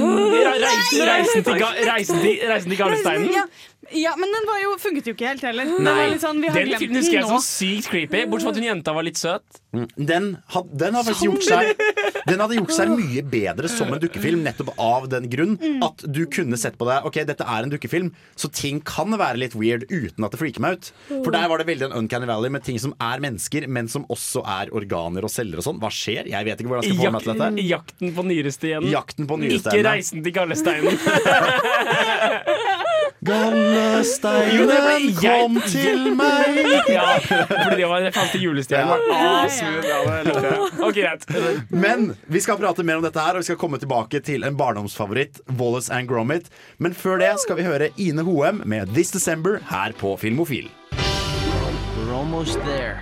Reisen, 0.58 1.04
reisen, 1.08 1.44
til, 1.46 1.64
reisen, 1.88 2.20
til, 2.22 2.44
reisen 2.50 2.74
til 2.74 2.80
Galesteinen? 2.80 3.50
Ja, 3.96 4.12
men 4.20 4.28
den 4.34 4.44
var 4.48 4.58
jo, 4.60 4.74
funket 4.80 5.06
jo 5.08 5.14
ikke 5.16 5.30
helt 5.30 5.44
heller. 5.46 5.68
Nei, 5.80 5.94
den, 6.12 6.18
sånn, 6.20 6.42
vi 6.42 6.50
den 6.52 6.66
glemt 6.68 6.82
filmen 6.82 7.00
husker 7.00 7.16
jeg 7.20 7.28
som 7.30 7.40
sykt 7.44 7.88
creepy, 7.88 8.24
bortsett 8.28 8.50
fra 8.50 8.52
at 8.52 8.60
hun 8.60 8.66
jenta 8.66 8.94
var 8.96 9.06
litt 9.06 9.20
søt. 9.20 9.60
Den, 9.96 10.26
had, 10.52 10.68
den 10.80 10.96
hadde 10.96 11.12
gjort 11.20 11.44
seg 11.44 11.74
Den 12.28 12.40
hadde 12.40 12.56
gjort 12.56 12.72
seg 12.72 12.88
mye 12.88 13.22
bedre 13.28 13.68
som 13.68 13.90
en 13.92 14.00
dukkefilm, 14.00 14.40
nettopp 14.44 14.70
av 14.80 15.04
den 15.12 15.26
grunn 15.32 15.56
at 15.84 16.04
du 16.08 16.22
kunne 16.32 16.56
sett 16.60 16.78
på 16.80 16.86
det 16.88 16.96
Ok, 17.08 17.18
dette 17.28 17.44
er 17.44 17.66
en 17.66 17.72
dukkefilm, 17.72 18.08
så 18.36 18.48
ting 18.52 18.80
kan 18.84 19.12
være 19.20 19.40
litt 19.40 19.56
weird 19.56 19.84
uten 19.92 20.24
at 20.24 20.32
det 20.34 20.40
freaker 20.40 20.64
meg 20.64 20.78
ut. 20.78 20.90
For 21.10 21.32
der 21.34 21.48
var 21.52 21.60
det 21.60 21.68
veldig 21.68 21.88
en 21.90 21.96
Uncanny 22.02 22.28
Valley 22.28 22.52
med 22.52 22.64
ting 22.64 22.80
som 22.80 22.94
er 22.96 23.20
mennesker, 23.24 23.68
men 23.68 23.88
som 23.92 24.08
også 24.12 24.44
er 24.58 24.72
organer 24.76 25.24
og 25.28 25.32
celler 25.32 25.60
og 25.60 25.68
sånn. 25.68 25.80
Hva 25.82 25.92
skjer? 25.92 26.28
Jeg 26.32 26.48
vet 26.48 26.60
ikke 26.60 26.72
hvordan 26.72 26.88
jeg 26.88 26.96
skal 26.96 27.04
få 27.04 27.14
meg 27.16 27.28
til 27.28 27.34
dette. 27.34 27.68
jakten 27.68 28.16
på 28.16 28.26
nyresteinen. 28.32 28.90
Jakten 28.92 29.30
på 29.30 29.40
Ikke 29.48 29.78
reisen 29.88 30.24
til 30.24 30.36
Gallesteinen. 30.36 30.96
Gallesteinen 33.28 35.14
kom 35.18 35.58
til 35.68 36.14
meg. 36.16 36.58
ja, 36.96 37.18
fordi 37.20 37.76
det 37.82 37.88
var 37.90 38.04
den 38.06 38.14
faste 38.14 38.38
til 38.38 38.46
julestjernen. 38.48 39.04
Ja, 39.88 40.90
greit. 40.96 41.26
Men 41.68 42.14
vi 42.26 42.40
skal 42.44 42.58
prate 42.60 42.86
mer 42.86 42.96
om 43.00 43.04
dette 43.04 43.20
her, 43.20 43.36
og 43.36 43.44
vi 43.44 43.48
skal 43.50 43.60
komme 43.60 43.80
tilbake 43.82 44.22
til 44.24 44.46
en 44.48 44.56
barndomsfavoritt, 44.58 45.42
Wallace 45.60 45.92
and 45.92 46.08
Gromit. 46.08 46.48
Men 46.78 46.96
før 46.96 47.20
det 47.20 47.34
skal 47.44 47.60
vi 47.60 47.68
høre 47.68 47.92
Ine 48.00 48.24
Hoem 48.24 48.62
med 48.64 48.94
This 48.96 49.12
December 49.14 49.60
her 49.68 49.92
på 49.98 50.16
Filmofil. 50.16 50.70
We're 51.98 52.14
almost 52.14 52.58
there. 52.64 52.96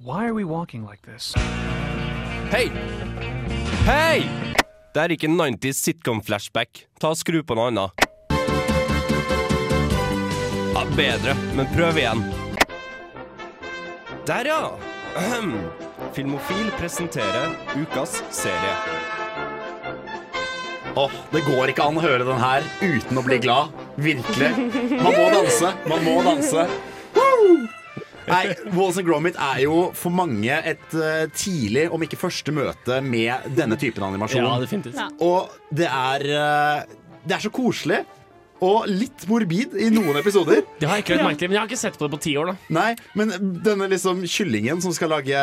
Why 0.00 0.24
are 0.24 0.34
we 0.34 0.44
walking 0.44 0.86
like 0.86 1.02
this? 1.02 1.34
Hei! 2.50 2.70
Hei! 3.84 4.22
Det 4.94 5.02
er 5.02 5.12
ikke 5.12 5.28
en 5.28 5.40
90s 5.40 5.82
sitcom-flashback. 5.82 6.86
Ta 7.02 7.10
og 7.12 7.18
Skru 7.20 7.42
på 7.44 7.58
noe 7.58 7.68
annet. 7.68 8.05
Bedre, 10.96 11.34
men 11.56 11.66
prøv 11.74 11.98
igjen. 12.00 12.22
Der, 14.26 14.48
ja! 14.48 14.60
Ahem. 15.16 15.52
Filmofil 16.16 16.70
presenterer 16.78 17.52
ukas 17.76 18.22
serie. 18.32 18.72
Åh, 20.96 21.12
Det 21.34 21.42
går 21.44 21.74
ikke 21.74 21.84
an 21.84 22.00
å 22.00 22.04
høre 22.04 22.24
den 22.24 22.40
her 22.40 22.64
uten 22.80 23.20
å 23.20 23.26
bli 23.26 23.36
glad. 23.44 23.76
Virkelig. 24.00 24.48
Man 24.96 25.12
må 25.12 25.28
danse. 25.36 25.74
Man 25.84 26.04
må 26.06 26.16
danse. 26.24 26.64
Woo! 27.18 27.66
Nei, 28.26 28.42
Walls 28.72 28.96
and 28.96 29.06
Gromit 29.06 29.36
er 29.36 29.66
jo 29.66 29.90
for 29.94 30.16
mange 30.16 30.56
et 30.64 30.96
uh, 30.96 31.28
tidlig, 31.36 31.90
om 31.92 32.02
ikke 32.08 32.18
første 32.24 32.56
møte 32.56 33.02
med 33.04 33.52
denne 33.58 33.76
typen 33.78 34.08
animasjon. 34.08 34.48
Ja, 34.48 34.56
definitivt. 34.64 34.96
Ja. 34.96 35.10
Og 35.20 35.52
det 35.76 35.92
er 35.92 36.30
uh, 36.32 37.00
Det 37.28 37.36
er 37.36 37.44
så 37.44 37.52
koselig. 37.52 38.06
Og 38.64 38.86
litt 38.88 39.26
morbid 39.28 39.74
i 39.76 39.90
noen 39.92 40.16
episoder. 40.20 40.62
Det 40.80 40.88
har 40.88 41.00
jeg 41.00 41.04
ikke 41.04 41.18
lagt 41.18 41.28
merkelig, 41.28 41.50
men 41.50 41.58
jeg 41.58 41.62
har 41.62 41.68
ikke 41.70 41.80
sett 41.80 41.98
på 41.98 42.06
det 42.06 42.14
på 42.14 42.22
ti 42.24 42.36
år. 42.40 42.52
da 42.52 42.76
Nei, 42.76 42.90
men 43.18 43.34
denne 43.64 43.88
liksom 43.92 44.22
kyllingen 44.24 44.80
som 44.84 44.94
skal 44.96 45.12
lage 45.12 45.42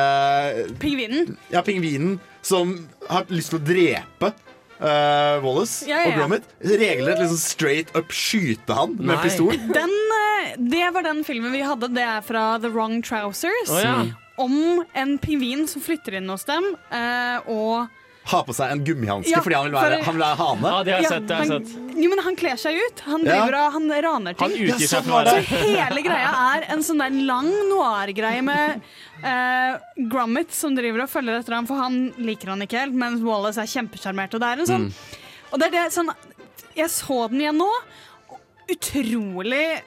Pingvinen. 0.82 1.36
Ja, 1.54 1.62
pingvinen 1.66 2.18
som 2.42 2.74
har 3.10 3.30
lyst 3.32 3.54
til 3.54 3.62
å 3.62 3.64
drepe 3.68 4.34
uh, 4.82 5.38
Wallace 5.46 5.88
Ja, 5.88 6.02
ja, 6.02 6.10
og 6.10 6.12
ja. 6.12 6.18
Gromit. 6.20 6.50
Regelrett 6.64 7.22
liksom 7.22 7.40
straight 7.40 7.94
up 7.96 8.12
skyte 8.14 8.76
han 8.78 8.98
med 8.98 9.14
Nei. 9.16 9.22
pistol. 9.24 9.54
Den, 9.78 9.94
eh, 10.18 10.54
det 10.58 10.90
var 10.96 11.06
den 11.06 11.24
filmen 11.28 11.54
vi 11.56 11.64
hadde. 11.66 11.92
Det 11.94 12.04
er 12.04 12.22
fra 12.26 12.58
The 12.64 12.72
Wrong 12.74 13.02
Trousers. 13.06 13.70
Oh, 13.72 13.82
ja. 13.84 13.98
Om 14.42 14.84
en 14.98 15.18
pingvin 15.22 15.68
som 15.70 15.84
flytter 15.86 16.18
inn 16.18 16.32
hos 16.34 16.48
dem, 16.50 16.74
Uh, 16.94 17.40
og 17.50 18.03
Ha 18.32 18.40
på 18.48 18.54
seg 18.56 18.72
en 18.72 18.84
gummihanske 18.88 19.30
Ja, 19.34 19.42
fordi 19.44 19.56
han 19.58 19.66
vil 19.68 19.74
være, 19.76 19.98
for- 19.98 20.06
han 20.06 20.16
vil 20.16 20.24
være 20.24 20.38
hane. 20.40 20.70
Ja, 20.88 21.00
han, 21.44 21.66
Jo, 22.04 22.10
men 22.10 22.20
han 22.24 22.36
kler 22.40 22.56
seg 22.58 22.78
ut. 22.80 23.00
Han 23.06 23.26
Ja. 23.26 23.34
driver 23.46 23.58
og 23.60 23.72
han 23.74 23.90
raner 24.06 24.34
ting. 24.34 24.40
Han 24.40 24.52
utgir 24.52 24.68
Ja, 24.70 24.76
seg 24.78 25.04
sånn 25.04 25.12
for 25.12 25.26
Så 25.26 25.42
hele 25.76 26.02
greia 26.06 26.32
er 26.56 26.66
en 26.72 26.80
sånn 26.80 27.00
der 27.04 27.10
lang 27.28 27.50
noir-greie 27.70 28.42
med 28.42 28.82
uh, 29.24 29.78
Gromit 30.10 30.52
som 30.52 30.74
driver 30.76 31.04
og 31.04 31.10
følger 31.10 31.40
etter 31.42 31.54
ham, 31.56 31.68
for 31.68 31.76
han 31.76 32.14
liker 32.18 32.48
han 32.56 32.62
ikke 32.62 32.80
helt, 32.80 32.94
mens 32.96 33.22
Wallace 33.22 33.58
er 33.58 33.66
kjempesjarmert. 33.68 34.34
Og 34.34 34.40
det 34.40 34.48
er 34.54 34.60
en 34.60 34.66
sånn 34.68 34.88
Mm. 34.88 34.94
Og 35.54 35.60
det 35.60 35.68
er 35.68 35.72
det 35.72 35.92
sånn 35.94 36.10
Jeg 36.76 36.88
så 36.90 37.30
den 37.30 37.42
igjen 37.42 37.58
nå. 37.60 37.70
Utrolig 38.72 39.82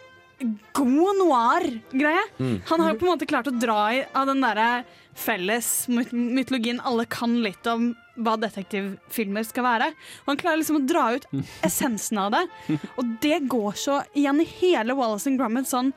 god 0.76 1.16
noir-greie. 1.18 2.24
Mm. 2.38 2.56
Han 2.68 2.80
har 2.80 2.92
jo 2.92 2.98
på 3.00 3.06
en 3.06 3.12
måte 3.14 3.28
klart 3.28 3.48
å 3.48 3.54
dra 3.56 3.78
i 3.94 4.02
av 4.12 4.26
den 4.28 4.42
derre 4.44 4.84
felles 5.16 5.86
mytologien 5.88 6.80
alle 6.84 7.06
kan 7.08 7.38
litt 7.40 7.64
om 7.72 7.94
hva 8.20 8.34
detektivfilmer 8.40 9.46
skal 9.48 9.64
være. 9.64 9.88
Og 10.24 10.32
han 10.34 10.40
klarer 10.40 10.60
liksom 10.60 10.82
å 10.82 10.84
dra 10.88 11.06
ut 11.16 11.24
essensen 11.64 12.20
av 12.20 12.34
det. 12.36 12.44
Og 13.00 13.16
det 13.24 13.40
går 13.48 13.80
så 13.80 14.02
igjen 14.16 14.42
i 14.44 14.48
hele 14.58 14.96
Wallace 14.96 15.28
and 15.30 15.40
Gromit 15.40 15.68
sånn 15.72 15.94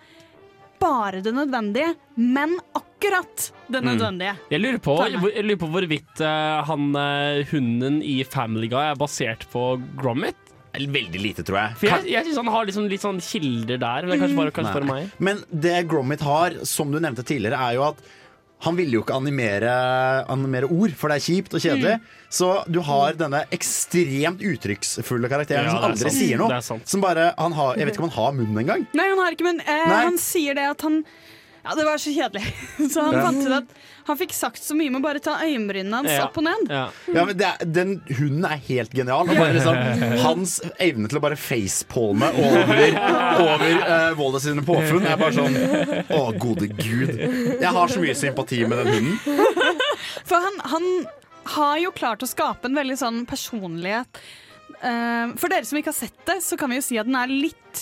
bare 0.80 1.20
det 1.20 1.34
nødvendige, 1.36 1.90
men 2.16 2.54
akkurat 2.72 3.50
det 3.68 3.82
Mm. 3.82 3.88
nødvendige. 3.90 4.36
Jeg 4.50 4.62
lurer 4.64 4.78
på, 4.80 4.94
jeg 5.04 5.44
lurer 5.44 5.60
på 5.60 5.68
hvorvidt 5.74 6.22
uh, 6.24 6.64
han 6.64 6.96
eh, 6.96 7.44
hunden 7.52 7.98
i 8.02 8.24
Family 8.24 8.70
Guy 8.72 8.94
er 8.94 8.96
basert 8.96 9.44
på 9.52 9.74
Gromit. 10.00 10.40
Veldig 10.74 11.20
lite, 11.22 11.44
tror 11.48 11.58
jeg. 11.64 11.78
For 11.82 11.90
jeg, 11.90 12.06
jeg 12.14 12.28
synes 12.28 12.38
han 12.44 12.52
har 12.54 12.68
liksom 12.70 12.88
litt 12.92 13.02
sånn 13.04 13.20
kilder 13.24 13.80
der, 13.82 14.06
men 14.06 14.14
det 14.14 14.18
er 14.20 14.22
kanskje 14.24 14.40
bare, 14.44 14.54
kanskje 14.54 14.74
bare 14.78 14.90
meg. 14.90 15.12
Men 15.30 15.42
det 15.50 15.76
Gromit 15.90 16.22
har, 16.22 16.60
som 16.70 16.92
du 16.94 17.00
nevnte 17.02 17.26
tidligere, 17.26 17.58
er 17.58 17.80
jo 17.80 17.88
at 17.90 18.04
han 18.66 18.76
ville 18.76 18.98
jo 18.98 19.02
ikke 19.06 19.16
animere, 19.16 19.72
animere 20.28 20.68
ord, 20.68 20.92
for 21.00 21.08
det 21.12 21.22
er 21.22 21.24
kjipt 21.24 21.54
og 21.56 21.62
kjedelig. 21.64 21.94
Mm. 22.02 22.18
Så 22.40 22.50
du 22.68 22.82
har 22.84 23.16
denne 23.16 23.46
ekstremt 23.56 24.44
uttrykksfulle 24.44 25.32
karakteren 25.32 25.70
Ja, 25.70 25.72
som 25.72 25.80
det 25.80 25.86
er 25.86 25.94
aldri 25.94 26.10
sant. 26.10 26.18
sier 26.20 26.42
noe. 26.42 26.50
Det 26.52 26.58
er 26.58 26.66
sant. 26.68 26.92
Som 26.92 27.04
bare, 27.06 27.30
han 27.40 27.56
har, 27.56 27.80
jeg 27.80 27.88
vet 27.88 27.96
ikke 27.96 28.04
om 28.04 28.12
han 28.12 28.18
har 28.20 28.36
munnen 28.42 28.62
engang. 28.66 28.84
Nei, 29.00 29.08
han 29.14 29.24
har 29.24 29.38
ikke, 29.38 29.48
men 29.48 29.64
eh, 29.64 29.86
Nei. 29.88 30.02
han 30.10 30.20
sier 30.22 30.60
det 30.60 30.68
at 30.74 30.84
han 30.86 31.00
Ja, 31.64 31.74
det 31.76 31.84
var 31.86 31.98
så 32.00 32.12
kjedelig. 32.16 32.44
Så 32.94 33.02
han 33.04 33.16
Ja. 33.18 33.24
fant 33.28 33.44
ut 33.46 33.52
at 33.58 33.74
han 34.10 34.18
fikk 34.18 34.32
sagt 34.34 34.64
så 34.64 34.74
mye 34.78 34.90
med 34.94 35.04
bare 35.04 35.20
ta 35.22 35.36
øyenbrynene 35.44 36.00
hans 36.00 36.10
Ja. 36.10 36.24
opp 36.26 36.38
og 36.40 36.46
ned. 36.48 36.70
Ja, 36.72 36.86
men 37.28 37.36
det 37.38 37.46
er, 37.46 37.66
Den 37.66 37.92
hunden 38.08 38.46
er 38.48 38.62
helt 38.70 38.96
genial. 38.96 39.28
Han 39.28 39.38
bare 39.38 39.54
liksom, 39.58 40.18
hans 40.26 40.56
evne 40.80 41.10
til 41.12 41.20
å 41.20 41.24
bare 41.28 41.38
facepalme 41.38 42.32
over, 42.32 42.82
over 43.44 43.68
uh, 43.84 44.18
Wallace 44.18 44.48
sine 44.48 44.64
påfunn 44.66 45.06
er 45.06 45.20
bare 45.20 45.36
sånn 45.36 45.60
Å, 46.16 46.22
gode 46.42 46.72
gud. 46.80 47.14
Jeg 47.60 47.74
har 47.76 47.88
så 47.94 48.02
mye 48.02 48.16
sympati 48.18 48.64
med 48.66 48.86
den 48.86 48.94
hunden. 48.96 49.48
For 50.30 50.40
han, 50.42 50.60
han 50.74 50.90
har 51.60 51.78
jo 51.84 51.92
klart 51.96 52.24
å 52.26 52.30
skape 52.30 52.70
en 52.70 52.78
veldig 52.78 52.98
sånn 53.00 53.24
personlighet. 53.30 54.20
Eh, 54.80 55.32
for 55.36 55.52
dere 55.52 55.66
som 55.68 55.78
ikke 55.80 55.92
har 55.92 55.98
sett 55.98 56.20
det, 56.30 56.38
så 56.46 56.56
kan 56.60 56.70
vi 56.72 56.78
jo 56.80 56.84
si 56.86 56.98
at 57.02 57.08
den 57.10 57.18
er 57.20 57.28
litt 57.32 57.82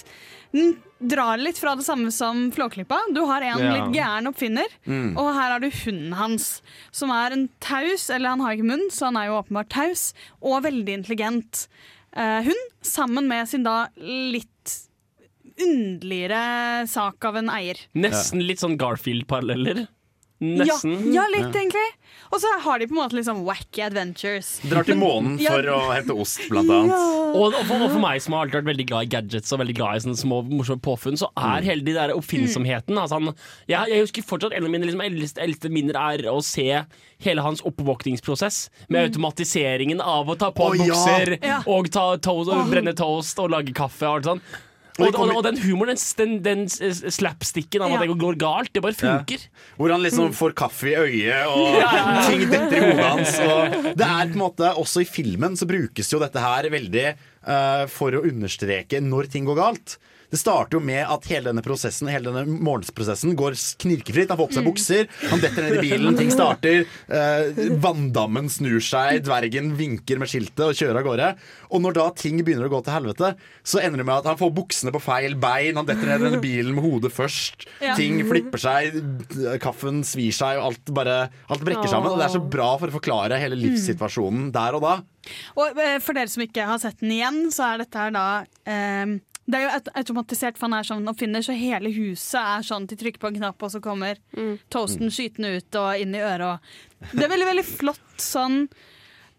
drar 1.00 1.38
litt 1.38 1.58
fra 1.62 1.76
det 1.76 1.84
samme 1.86 2.12
som 2.12 2.52
Flåklypa. 2.52 2.98
Du 3.14 3.22
har 3.26 3.42
en 3.42 3.60
Ja. 3.60 3.72
litt 3.76 3.96
gæren 3.96 4.28
oppfinner, 4.28 4.66
Mm. 4.88 5.18
og 5.18 5.34
her 5.34 5.52
har 5.52 5.60
du 5.60 5.70
hunden 5.70 6.14
hans, 6.14 6.62
som 6.92 7.10
er 7.12 7.32
en 7.34 7.50
taus, 7.60 8.10
eller 8.10 8.30
han 8.30 8.40
har 8.40 8.54
ikke 8.56 8.66
munn, 8.72 8.90
så 8.90 9.06
han 9.12 9.18
er 9.18 9.28
jo 9.28 9.42
åpenbart 9.44 9.70
taus, 9.70 10.14
og 10.42 10.64
veldig 10.64 10.90
intelligent 11.04 11.68
eh, 12.16 12.42
hund, 12.42 12.72
sammen 12.82 13.28
med 13.28 13.48
sin 13.48 13.62
da 13.64 13.88
litt 14.00 14.88
underligere 15.60 16.88
sak 16.88 17.24
av 17.26 17.36
en 17.38 17.50
eier. 17.50 17.78
Nesten 17.96 18.42
litt 18.46 18.60
sånn 18.60 18.78
Garfield-paralleller. 18.78 19.88
Nesten. 20.44 21.14
Ja, 21.14 21.24
ja 21.24 21.30
litt 21.34 21.56
egentlig. 21.56 21.88
Og 22.28 22.42
så 22.44 22.50
har 22.62 22.80
de 22.80 22.88
på 22.90 22.94
en 22.94 23.00
måte 23.00 23.16
litt 23.18 23.26
sånn 23.28 23.44
wacky 23.48 23.82
adventures. 23.86 24.58
Drar 24.68 24.86
til 24.86 25.00
månen 25.00 25.38
Ja. 25.42 25.54
for 25.56 25.70
å 25.74 25.78
hente 25.94 26.14
ost, 26.14 26.42
blant 26.52 26.70
annet. 26.70 26.94
Og, 26.94 27.54
og, 27.54 27.62
for, 27.66 27.86
og 27.86 27.94
for 27.96 28.04
meg 28.04 28.22
som 28.22 28.36
har 28.36 28.46
alltid 28.46 28.60
vært 28.60 28.70
veldig 28.72 28.88
glad 28.92 29.08
i 29.08 29.12
gadgets 29.16 29.56
og 29.56 29.62
veldig 29.64 29.78
glad 29.80 29.96
i 29.96 30.04
sånne 30.06 30.20
små 30.20 30.42
morsomme 30.50 30.84
påfunn, 30.84 31.18
så 31.20 31.32
er 31.40 31.66
hele 31.66 31.86
de 31.88 31.96
der 31.96 32.14
oppfinnsomheten 32.16 32.98
altså 32.98 33.20
han, 33.20 33.34
jeg, 33.70 33.92
jeg 33.94 34.04
husker 34.04 34.26
fortsatt 34.28 34.56
En 34.58 34.66
av 34.68 34.72
mine 34.72 34.88
liksom, 34.88 35.04
eldste, 35.04 35.42
eldste 35.44 35.72
minner 35.74 35.98
er 36.00 36.28
å 36.32 36.38
se 36.46 36.68
hele 37.24 37.42
hans 37.42 37.64
oppvåkningsprosess. 37.66 38.70
Med 38.94 39.10
automatiseringen 39.10 40.02
av 40.02 40.30
å 40.30 40.38
ta 40.38 40.52
på 40.54 40.70
oh, 40.70 40.78
bukser 40.78 41.38
Ja. 41.42 41.62
og 41.66 41.90
ta 41.94 42.10
to 42.22 42.40
oh. 42.46 42.66
brenne 42.70 42.94
toast 42.98 43.40
og 43.42 43.54
lage 43.56 43.74
kaffe. 43.78 44.06
Og, 44.08 44.20
alt 44.20 44.32
sånt. 44.32 44.58
Og 44.98 45.14
og, 45.14 45.32
og, 45.36 45.44
den 45.46 45.60
humoren, 45.62 46.00
den, 46.18 46.32
den, 46.42 46.64
den 46.66 47.12
slapsticken 47.14 47.84
av 47.86 47.94
at 47.94 48.04
det 48.04 48.18
går 48.18 48.38
galt, 48.42 48.72
det 48.74 48.82
bare 48.82 48.98
funker. 48.98 49.44
Hvor 49.78 49.94
han 49.94 50.02
liksom 50.02 50.34
får 50.34 50.56
kaffe 50.58 50.90
i 50.90 50.96
øyet, 50.98 51.46
og 51.54 51.78
ting 52.26 52.48
detter 52.50 52.78
i 52.80 52.84
hodet 52.88 53.06
hans. 53.06 53.36
Det 53.94 54.08
er 54.08 54.32
på 54.32 54.34
en 54.34 54.42
måte, 54.42 54.74
Også 54.82 55.06
i 55.06 55.10
filmen 55.10 55.58
så 55.60 55.70
brukes 55.70 56.10
jo 56.14 56.22
dette 56.24 56.42
her 56.42 56.70
veldig 56.74 57.08
uh, 57.14 57.86
for 57.92 58.18
å 58.18 58.24
understreke 58.26 59.02
når 59.04 59.30
ting 59.34 59.46
går 59.50 59.60
galt. 59.62 59.98
Det 60.30 60.40
starter 60.42 60.76
jo 60.76 60.82
med 60.84 61.06
at 61.08 61.24
hele 61.32 61.48
denne 61.54 61.62
prosessen 61.64 62.10
Hele 62.12 62.34
denne 62.34 62.60
morgensprosessen 62.60 63.32
går 63.40 63.56
knirkefritt. 63.80 64.28
Han 64.34 64.38
får 64.42 64.50
på 64.50 64.58
seg 64.58 64.64
Mm. 64.66 64.68
bukser, 64.68 65.08
han 65.30 65.40
detter 65.40 65.64
ned 65.64 65.78
i 65.78 65.84
bilen, 65.86 66.18
ting 66.18 66.32
starter. 66.34 66.82
eh, 67.08 67.62
vanndammen 67.80 68.50
snur 68.52 68.82
seg, 68.84 69.22
dvergen 69.24 69.72
vinker 69.80 70.20
med 70.20 70.28
skiltet 70.28 70.66
og 70.66 70.76
kjører 70.76 71.00
av 71.00 71.06
gårde. 71.08 71.30
Og 71.72 71.82
når 71.82 71.94
da 71.96 72.10
ting 72.12 72.42
begynner 72.44 72.68
å 72.68 72.74
gå 72.74 72.82
til 72.84 72.94
helvete, 72.98 73.30
så 73.64 73.80
ender 73.80 73.98
det 74.04 74.06
med 74.10 74.18
at 74.18 74.26
han 74.26 74.38
får 74.40 74.52
buksene 74.58 74.92
på 74.92 75.02
feil 75.02 75.36
bein, 75.40 75.76
han 75.80 75.86
detter 75.88 76.06
ned 76.12 76.20
i 76.22 76.30
denne 76.30 76.42
bilen 76.44 76.76
med 76.76 76.84
hodet 76.84 77.14
først. 77.16 77.66
Ja. 77.80 77.96
Ting 77.96 78.20
flipper 78.28 78.60
seg, 78.60 79.00
kaffen 79.64 80.04
svir 80.04 80.34
seg, 80.36 80.58
og 80.60 80.74
alt 80.74 80.94
bare 80.94 81.18
Alt 81.50 81.64
brekker 81.64 81.88
sammen. 81.88 82.12
Og 82.12 82.20
det 82.20 82.26
er 82.28 82.36
så 82.36 82.44
bra 82.44 82.74
for 82.78 82.92
å 82.92 82.98
forklare 83.00 83.40
hele 83.40 83.56
livssituasjonen 83.56 84.52
der 84.52 84.76
og 84.76 84.84
da. 84.84 84.98
Og 85.56 85.80
eh, 85.80 85.98
for 86.04 86.14
dere 86.18 86.28
som 86.32 86.44
ikke 86.44 86.66
har 86.68 86.80
sett 86.84 87.00
den 87.00 87.16
igjen, 87.16 87.40
så 87.56 87.72
er 87.74 87.82
dette 87.86 87.98
her 88.04 88.12
da 88.16 88.28
eh, 88.68 89.18
Det 89.50 89.56
er 89.56 89.64
jo 89.64 89.70
aut- 89.78 89.92
automatisert, 89.96 90.58
for 90.60 90.68
han 90.68 90.74
er 90.80 90.84
sånn 90.84 91.08
oppfinner, 91.08 91.40
så 91.46 91.54
hele 91.56 91.88
huset 91.96 92.36
er 92.42 92.66
sånn 92.68 92.86
de 92.88 92.98
trykker 93.00 93.20
på 93.24 93.28
en 93.32 93.38
knapp, 93.40 93.64
og 93.64 93.72
så 93.72 93.80
kommer 93.82 94.18
toasten 94.70 95.08
skytende 95.10 95.54
ut 95.62 95.76
og 95.80 96.02
inn 96.04 96.14
i 96.16 96.20
øret. 96.20 96.60
Og 97.00 97.16
det 97.16 97.24
er 97.24 97.32
veldig, 97.32 97.48
veldig 97.54 97.66
flott 97.66 98.18
sånn 98.20 98.68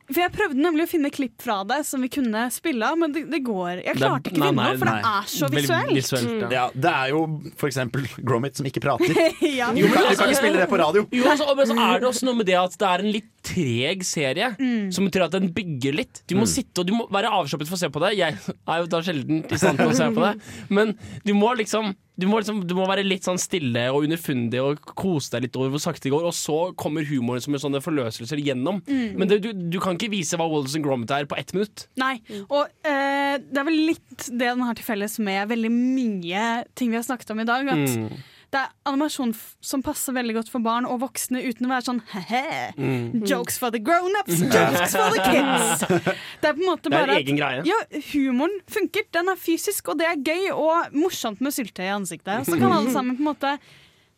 For 0.08 0.22
jeg 0.22 0.32
prøvde 0.32 0.56
nemlig 0.64 0.86
å 0.86 0.88
finne 0.88 1.10
klipp 1.12 1.42
fra 1.44 1.58
det 1.68 1.82
som 1.84 2.00
vi 2.00 2.08
kunne 2.08 2.46
spille 2.54 2.86
av, 2.86 2.96
men 2.96 3.12
det, 3.12 3.26
det 3.28 3.42
går 3.44 3.82
Jeg 3.84 3.98
klarte 3.98 4.30
ikke 4.30 4.40
å 4.40 4.46
finne 4.48 4.64
noe, 4.64 4.78
for 4.80 4.88
det 4.88 5.10
er 5.10 5.26
så 5.28 5.50
visuelt. 5.52 6.52
ja. 6.54 6.62
Det 6.72 6.92
er 6.94 7.10
jo 7.12 7.20
eksempel 7.68 8.06
Gromit 8.24 8.56
som 8.56 8.68
ikke 8.70 8.80
prater. 8.86 9.12
Ja. 9.58 9.68
Du, 9.76 9.82
kan, 9.92 10.08
du 10.08 10.16
kan 10.16 10.30
ikke 10.30 10.38
spille 10.40 10.62
det 10.62 10.68
på 10.70 10.78
radio. 10.80 11.04
Jo, 11.12 11.24
altså, 11.28 11.48
men 11.58 11.68
så 11.68 11.76
er 11.88 12.00
det 12.00 12.08
også 12.08 12.28
noe 12.30 12.38
med 12.40 12.48
det 12.48 12.56
at 12.60 12.76
det 12.80 12.88
er 12.88 13.04
en 13.04 13.12
litt 13.18 13.28
treg 13.48 14.02
serie, 14.04 14.48
Mm. 14.58 14.88
som 14.92 15.04
betyr 15.06 15.26
at 15.28 15.34
den 15.36 15.50
bygger 15.54 15.94
litt. 16.00 16.22
Du 16.28 16.34
må 16.36 16.44
Mm. 16.48 16.52
sitte 16.56 16.80
og 16.82 16.86
du 16.88 16.92
må 16.96 17.04
være 17.12 17.28
avslappet 17.32 17.68
for 17.68 17.76
å 17.76 17.80
se 17.84 17.88
på 17.92 18.00
det. 18.06 18.14
Jeg 18.18 18.36
er 18.56 18.78
jo 18.82 18.86
da 18.90 19.00
sjelden 19.04 19.44
i 19.44 19.58
stand 19.60 19.78
til 19.78 19.92
å 19.92 19.96
se 19.96 20.08
på 20.14 20.24
det, 20.24 20.34
men 20.76 20.96
du 21.24 21.34
må 21.36 21.52
liksom 21.58 21.92
du 22.18 22.26
må, 22.26 22.40
liksom, 22.40 22.64
du 22.66 22.74
må 22.74 22.86
være 22.90 23.04
litt 23.06 23.26
sånn 23.28 23.38
stille 23.38 23.84
og 23.94 24.02
underfundig 24.08 24.58
og 24.58 24.80
kose 24.98 25.30
deg 25.36 25.44
litt 25.46 25.58
over 25.58 25.70
hvor 25.74 25.82
sakte 25.84 26.08
det 26.08 26.12
går. 26.16 26.24
Og 26.26 26.34
så 26.34 26.56
kommer 26.78 27.06
humoren 27.06 27.44
som 27.44 27.54
en 27.54 27.62
sånne 27.62 27.82
forløselser 27.84 28.40
gjennom. 28.42 28.80
Mm. 28.88 29.12
Men 29.20 29.30
det, 29.30 29.38
du, 29.44 29.52
du 29.54 29.78
kan 29.82 29.94
ikke 29.94 30.10
vise 30.16 30.38
hva 30.40 30.48
Wallace 30.50 30.74
and 30.78 30.86
Gromit 30.86 31.14
er 31.14 31.28
på 31.30 31.38
ett 31.38 31.54
minutt. 31.54 31.86
Nei. 32.00 32.16
Og 32.48 32.64
eh, 32.82 33.36
det 33.38 33.62
er 33.62 33.68
vel 33.70 33.78
litt 33.92 34.26
det 34.32 34.48
den 34.50 34.66
har 34.66 34.74
til 34.78 34.88
felles 34.88 35.14
med 35.22 35.46
veldig 35.52 35.70
mye 35.74 36.48
ting 36.74 36.90
vi 36.90 36.98
har 36.98 37.06
snakket 37.06 37.30
om 37.36 37.44
i 37.44 37.48
dag. 37.48 37.70
At 37.76 37.86
Mm. 37.88 38.10
Det 38.48 38.60
er 38.62 38.70
animasjon 38.88 39.34
som 39.60 39.82
passer 39.84 40.14
veldig 40.16 40.38
godt 40.38 40.50
for 40.52 40.64
barn 40.64 40.86
og 40.88 41.02
voksne 41.02 41.42
uten 41.44 41.66
å 41.66 41.72
være 41.72 41.84
sånn 41.84 41.98
he-he. 42.14 42.44
Mm. 42.80 43.26
Jokes 43.28 43.58
for 43.60 43.74
the 43.74 43.80
grown-ups, 43.84 44.40
jokes 44.40 44.94
for 44.96 45.12
the 45.12 45.26
kids. 45.26 45.84
Det 46.40 46.48
er 46.48 46.54
på 46.56 46.62
en 46.62 46.70
måte 46.70 46.92
bare 46.92 47.12
en 47.12 47.20
egen 47.20 47.40
greie. 47.40 47.66
Ja, 47.68 47.76
humoren 48.14 48.56
funker. 48.72 49.04
Den 49.12 49.28
er 49.34 49.40
fysisk, 49.40 49.92
og 49.92 50.00
det 50.00 50.08
er 50.08 50.22
gøy 50.24 50.48
og 50.54 50.96
morsomt 50.96 51.44
med 51.44 51.52
syltetøy 51.52 51.84
i 51.90 51.92
ansiktet. 51.98 52.48
Så 52.48 52.56
kan 52.56 52.72
alle 52.72 52.94
sammen 52.94 53.18
på 53.18 53.24
en 53.26 53.30
måte 53.34 53.54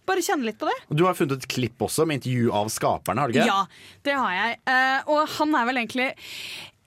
bare 0.07 0.25
kjenne 0.25 0.47
litt 0.47 0.59
på 0.61 0.71
det. 0.71 0.79
Du 0.95 1.05
har 1.09 1.19
funnet 1.19 1.43
et 1.43 1.51
klipp 1.51 1.83
også 1.83 2.07
med 2.07 2.21
intervju 2.21 2.51
av 2.55 2.71
skaperne, 2.73 3.23
har 3.23 3.31
du 3.31 3.39
ikke? 3.39 3.51
Ja, 3.51 3.99
det 4.07 4.19
har 4.19 4.37
jeg. 4.37 4.59
Uh, 4.71 5.15
og 5.17 5.23
han 5.39 5.57
er 5.59 5.71
vel 5.71 5.83
egentlig 5.85 6.13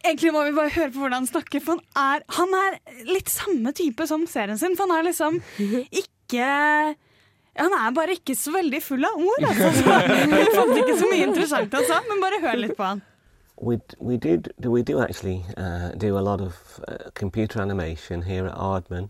Egentlig 0.04 0.34
må 0.36 0.41
vi 0.44 0.52
bare 0.52 0.72
høre 0.76 0.91
på 0.91 1.00
hvordan 1.00 1.22
han 1.22 1.28
snakker, 1.30 1.62
for 1.64 1.80
han 1.96 2.18
er, 2.20 2.24
han 2.36 2.56
er 2.58 3.06
litt 3.08 3.30
samme 3.32 3.72
type 3.72 4.04
som 4.10 4.26
serien 4.28 4.60
sin. 4.60 4.74
For 4.76 4.84
han 4.84 4.98
er 4.98 5.06
liksom 5.08 5.38
ikke 6.04 6.48
Han 7.56 7.74
er 7.78 7.91
bare 7.93 8.16
ikke 8.18 8.36
så 8.36 8.51
veldig 8.51 8.80
full 8.84 9.06
av 9.06 9.18
ord, 9.22 9.43
altså. 9.45 9.68
Jeg 10.34 10.54
fant 10.56 10.78
ikke 10.78 10.95
så 10.97 11.10
mye 11.12 11.26
interessant 11.28 11.76
han 11.78 11.86
sa, 11.89 11.99
men 12.08 12.22
bare 12.24 12.39
hør 12.41 12.58
litt 12.58 12.78
på 12.78 12.88
han. 12.88 13.01
We, 13.62 13.78
we 13.99 14.18
did 14.18 14.49
we 14.66 14.82
do 14.82 14.99
actually 14.99 15.45
uh, 15.56 15.91
do 15.95 16.18
a 16.18 16.24
lot 16.26 16.41
of 16.41 16.80
uh, 16.88 17.12
computer 17.14 17.62
animation 17.62 18.24
here 18.24 18.47
at 18.47 18.56
Ardman, 18.58 19.10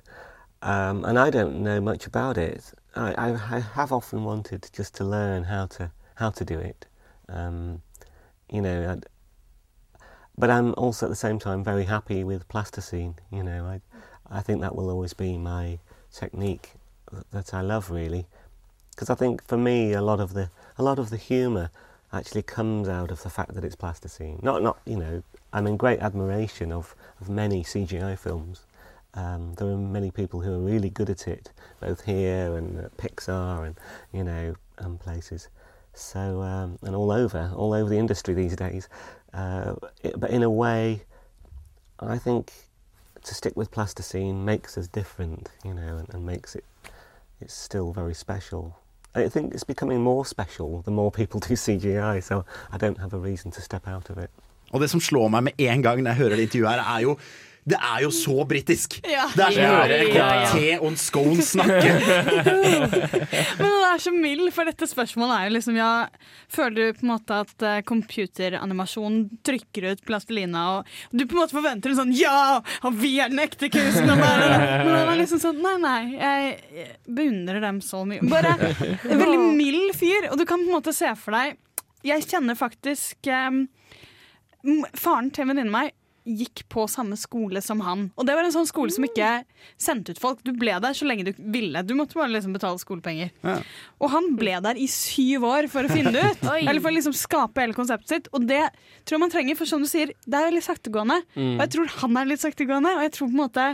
um, 0.61 1.05
and 1.05 1.17
I 1.17 1.29
don't 1.29 1.63
know 1.63 1.79
much 1.79 2.05
about 2.05 2.37
it. 2.37 2.73
I, 2.95 3.13
I, 3.13 3.57
I 3.57 3.59
have 3.59 3.93
often 3.93 4.25
wanted 4.25 4.69
just 4.73 4.93
to 4.95 5.05
learn 5.05 5.45
how 5.45 5.65
to 5.77 5.91
how 6.15 6.29
to 6.31 6.43
do 6.43 6.59
it. 6.59 6.85
Um, 7.29 7.81
you 8.51 8.61
know, 8.61 8.91
I'd, 8.91 9.05
but 10.37 10.49
I'm 10.49 10.73
also 10.75 11.05
at 11.05 11.09
the 11.09 11.15
same 11.15 11.39
time 11.39 11.63
very 11.63 11.85
happy 11.85 12.25
with 12.25 12.47
plasticine. 12.49 13.15
You 13.31 13.43
know, 13.43 13.65
I 13.65 13.81
I 14.29 14.41
think 14.41 14.59
that 14.61 14.75
will 14.75 14.89
always 14.89 15.13
be 15.13 15.37
my 15.37 15.79
technique 16.11 16.73
that 17.32 17.53
I 17.53 17.61
love 17.61 17.89
really, 17.89 18.26
because 18.91 19.09
I 19.09 19.16
think 19.16 19.43
for 19.45 19.57
me 19.57 19.93
a 19.93 20.01
lot 20.01 20.20
of 20.20 20.34
the 20.34 20.49
a 20.78 20.84
lot 20.84 20.99
of 20.99 21.09
the 21.09 21.18
humour 21.18 21.70
actually 22.11 22.43
comes 22.43 22.88
out 22.88 23.11
of 23.11 23.24
the 23.24 23.30
fact 23.30 23.53
that 23.55 23.64
it's 23.64 23.76
plasticine. 23.76 24.39
Not 24.41 24.61
not 24.61 24.80
you 24.86 24.97
know 24.97 25.24
I'm 25.51 25.68
in 25.68 25.78
great 25.78 25.99
admiration 25.99 26.72
of 26.72 26.95
of 27.22 27.30
many 27.30 27.64
CGI 27.64 28.18
films. 28.18 28.66
Um, 29.16 29.53
there 29.55 29.68
are 29.68 29.78
many 29.78 30.09
people 30.09 30.41
who 30.41 30.53
are 30.53 30.59
really 30.59 30.89
good 30.89 31.09
at 31.09 31.28
it, 31.28 31.51
both 31.80 32.03
here 32.05 32.55
and 32.57 32.80
at 32.80 32.97
Pixar 32.97 33.66
and 33.66 33.76
you 34.11 34.24
know 34.24 34.55
um, 34.80 34.97
places. 34.97 35.49
So 35.93 36.41
um, 36.41 36.80
and 36.82 36.95
all 36.95 37.11
over, 37.11 37.51
all 37.55 37.74
over 37.74 37.89
the 37.89 37.99
industry 37.99 38.34
these 38.34 38.55
days. 38.55 38.89
Uh, 39.34 39.76
it, 40.03 40.20
but 40.20 40.32
in 40.32 40.43
a 40.43 40.49
way, 40.49 41.03
I 41.99 42.18
think 42.18 42.51
to 43.24 43.34
stick 43.34 43.55
with 43.55 43.72
plasticine 43.72 44.43
makes 44.43 44.78
us 44.78 44.88
different, 44.88 45.49
you 45.64 45.74
know, 45.74 45.97
and, 45.97 46.14
and 46.14 46.26
makes 46.26 46.55
it 46.55 46.64
it's 47.43 47.55
still 47.67 47.91
very 47.91 48.13
special. 48.13 48.63
I 49.15 49.29
think 49.29 49.53
it's 49.53 49.67
becoming 49.73 50.01
more 50.01 50.25
special 50.25 50.81
the 50.85 50.91
more 50.91 51.11
people 51.11 51.39
do 51.39 51.53
CGI, 51.53 52.21
so 52.23 52.43
I 52.71 52.77
don't 52.77 52.97
have 52.97 53.13
a 53.13 53.19
reason 53.29 53.51
to 53.51 53.61
step 53.61 53.87
out 53.87 54.09
of 54.09 54.17
it. 54.17 54.29
Og 54.73 54.81
det 54.81 54.89
som 54.89 55.01
slår 55.01 55.27
meg 55.27 55.43
med 55.43 55.51
en 55.57 55.83
gang 55.83 56.01
når 56.01 56.09
jeg 56.09 56.17
hører 56.17 56.35
det 56.35 56.47
intervjuet 56.47 56.71
her, 56.71 56.95
er 56.95 56.99
jo 56.99 57.17
det 57.64 57.78
er 57.80 58.01
jo 58.03 58.09
så 58.11 58.43
britisk! 58.47 58.97
Ja. 59.07 59.30
Det 59.32 59.45
er 59.45 59.53
som 59.55 59.64
å 59.64 59.76
høre 59.78 59.99
en 60.01 60.09
kopp 60.11 60.49
te 60.51 60.72
og 60.82 60.88
en 60.89 60.97
scone 60.99 61.45
snakke. 61.47 61.93
Men 63.61 63.70
han 63.70 63.86
er 63.88 64.01
så 64.03 64.11
mild, 64.11 64.49
for 64.55 64.68
dette 64.68 64.88
spørsmålet 64.89 65.36
er 65.38 65.47
jo 65.47 65.53
liksom 65.55 65.78
ja, 65.80 65.91
Føler 66.51 66.76
du 66.76 66.97
på 66.99 67.05
en 67.05 67.14
måte 67.14 67.39
at 67.45 67.66
eh, 67.66 67.80
computeranimasjon 67.88 69.22
trykker 69.47 69.88
ut 69.93 70.03
plastelina, 70.07 70.66
og 70.74 71.16
du 71.16 71.24
på 71.24 71.38
en 71.38 71.43
måte 71.45 71.55
forventer 71.55 71.93
en 71.93 72.01
sånn 72.01 72.14
Ja! 72.20 72.59
Og 72.84 72.99
vi 72.99 73.16
er 73.24 73.32
den 73.32 73.39
ekte 73.45 73.72
kusen! 73.72 74.11
Men 74.11 74.91
han 74.91 75.14
er 75.14 75.22
liksom 75.22 75.41
sånn 75.43 75.64
Nei, 75.64 75.78
nei, 75.80 75.99
jeg 76.20 76.88
beundrer 77.07 77.64
dem 77.64 77.80
så 77.86 78.03
mye. 78.07 78.24
Bare 78.28 78.57
en 78.59 79.20
veldig 79.22 79.39
mild 79.55 79.95
fyr, 79.95 80.28
og 80.34 80.39
du 80.39 80.43
kan 80.49 80.59
på 80.59 80.68
en 80.68 80.80
måte 80.82 80.95
se 80.95 81.07
for 81.20 81.36
deg 81.38 81.55
Jeg 82.03 82.28
kjenner 82.28 82.59
faktisk 82.59 83.32
um, 83.32 83.66
Faren 84.99 85.32
til 85.32 85.45
en 85.45 85.53
venninne 85.53 85.72
av 85.72 85.78
meg 85.78 85.99
gikk 86.24 86.63
på 86.71 86.86
samme 86.88 87.17
skole 87.19 87.61
som 87.63 87.82
han. 87.84 88.07
Og 88.15 88.28
det 88.28 88.36
var 88.38 88.47
en 88.47 88.53
sånn 88.55 88.69
skole 88.69 88.93
som 88.93 89.05
ikke 89.05 89.30
sendte 89.82 90.15
ut 90.15 90.21
folk. 90.21 90.41
Du 90.45 90.53
ble 90.55 90.76
der 90.84 90.95
så 90.95 91.07
lenge 91.07 91.28
du 91.28 91.34
ville. 91.38 91.84
Du 91.84 91.95
måtte 91.99 92.17
bare 92.19 92.32
liksom 92.32 92.55
betale 92.55 92.82
skolepenger. 92.82 93.34
Og 93.99 94.11
han 94.13 94.30
ble 94.39 94.57
der 94.63 94.80
i 94.80 94.88
syv 94.91 95.47
år 95.49 95.69
for 95.71 95.86
å 95.86 95.93
finne 95.93 96.13
det 96.15 96.24
ut. 96.24 96.45
Eller 96.67 96.80
for 96.80 96.91
å 96.91 96.97
liksom 96.97 97.15
skape 97.17 97.63
hele 97.63 97.78
konseptet 97.78 98.15
sitt. 98.15 98.30
Og 98.36 98.47
det 98.47 98.63
tror 99.03 99.17
jeg 99.17 99.24
man 99.26 99.34
trenger, 99.34 99.59
for 99.59 99.69
som 99.69 99.84
du 99.84 99.89
sier, 99.89 100.13
det 100.24 100.39
er 100.39 100.49
veldig 100.51 100.63
saktegående. 100.65 101.19
Mm. 101.36 101.55
Og 101.55 101.65
jeg 101.65 101.74
tror 101.76 101.97
han 102.03 102.21
er 102.21 102.32
litt 102.32 102.43
saktegående, 102.43 102.95
og 102.97 103.07
jeg 103.07 103.17
tror 103.17 103.30
på 103.30 103.36
en 103.36 103.43
måte 103.43 103.74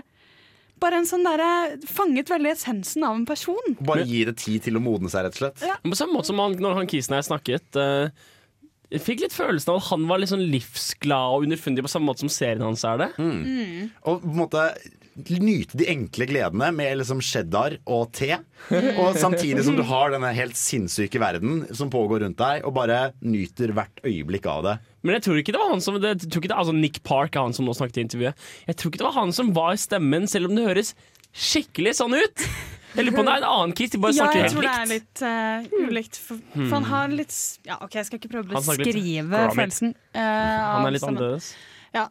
bare 0.79 0.99
en 1.01 1.07
sånn 1.07 1.25
der, 1.27 1.43
Fanget 1.91 2.29
veldig 2.31 2.53
essensen 2.53 3.03
av 3.03 3.17
en 3.17 3.27
person. 3.27 3.77
Bare 3.83 4.05
gi 4.07 4.23
det 4.27 4.37
tid 4.39 4.63
til 4.69 4.79
å 4.79 4.83
modne 4.83 5.11
seg, 5.11 5.27
rett 5.27 5.35
og 5.35 5.43
slett. 5.43 5.63
På 5.83 5.97
samme 5.99 6.15
måte 6.15 6.31
som 6.31 6.39
han, 6.41 6.55
når 6.55 6.77
han 6.81 6.89
kisen 6.89 7.17
her 7.17 7.25
snakket 7.25 7.79
eh, 7.79 8.27
Jeg 8.89 9.03
fikk 9.05 9.21
litt 9.21 9.35
følelsen 9.35 9.69
av 9.73 9.83
at 9.83 9.89
han 9.91 10.05
var 10.09 10.21
litt 10.21 10.31
sånn 10.31 10.47
livsglad 10.49 11.35
og 11.35 11.43
underfundig 11.45 11.83
på 11.85 11.91
samme 11.91 12.09
måte 12.09 12.23
som 12.23 12.31
serien 12.33 12.65
hans 12.65 12.85
er 12.89 13.03
det. 13.03 13.09
Mm. 13.21 13.91
Og 14.09 14.23
på 14.23 14.31
en 14.31 14.39
måte 14.39 14.63
nyte 15.19 15.77
de 15.77 15.85
enkle 15.91 16.25
gledene 16.29 16.69
med 16.73 16.97
liksom 16.97 17.21
cheddar 17.21 17.75
og 17.89 18.07
te. 18.15 18.37
Og 18.71 19.17
samtidig 19.19 19.65
som 19.67 19.77
du 19.77 19.83
har 19.85 20.13
denne 20.13 20.31
helt 20.33 20.57
sinnssyke 20.57 21.21
verden 21.21 21.65
som 21.75 21.91
pågår 21.93 22.23
rundt 22.23 22.39
deg, 22.39 22.65
og 22.65 22.73
bare 22.79 23.11
nyter 23.21 23.75
hvert 23.75 24.01
øyeblikk 24.05 24.49
av 24.49 24.65
det. 24.65 24.75
Men 25.05 25.17
jeg 25.17 25.27
tror 25.27 25.41
ikke 25.41 25.55
det 25.55 25.61
var 25.61 25.71
han 25.75 25.85
som 25.85 25.99
det, 26.01 26.15
tror 26.25 26.41
ikke 26.41 26.53
det, 26.53 26.59
altså 26.63 26.75
Nick 26.75 27.01
Park 27.07 27.35
er 27.35 27.45
han 27.45 27.55
som 27.55 27.69
nå 27.69 27.75
snakket 27.77 28.01
i 28.01 28.07
intervjuet. 28.07 28.49
Jeg 28.71 28.79
tror 28.79 28.91
ikke 28.91 29.03
det 29.03 29.09
var 29.09 29.19
han 29.19 29.35
som 29.35 29.53
var 29.55 29.79
stemmen, 29.79 30.27
selv 30.31 30.49
om 30.49 30.57
det 30.57 30.67
høres 30.67 30.95
skikkelig 31.29 31.97
sånn 31.99 32.17
ut. 32.17 32.49
Jeg 32.95 33.05
lurer 33.05 33.15
på 33.15 33.21
om 33.21 33.27
det 33.29 33.33
er 33.35 33.41
en 33.43 33.49
annen 33.53 33.73
kis, 33.77 33.91
de 33.93 33.99
bare 34.01 34.15
Ja, 34.17 34.29
jeg 34.33 34.51
tror 34.53 34.65
det 34.65 34.71
er 34.75 34.87
litt 34.89 35.21
uh, 35.21 35.85
ulikt. 35.89 36.17
For, 36.17 36.39
for 36.55 36.73
han 36.79 36.87
har 36.89 37.11
litt 37.13 37.35
Ja, 37.67 37.77
OK, 37.85 37.93
jeg 37.99 38.05
skal 38.09 38.19
ikke 38.21 38.31
prøve 38.33 38.49
å 38.49 38.63
beskrive 38.63 39.43
følelsen. 39.53 39.93
Uh, 40.15 40.21
Han 40.21 40.87
er 40.89 40.95
litt 40.97 41.05
annerledes. 41.05 41.51
Ja. 41.93 42.07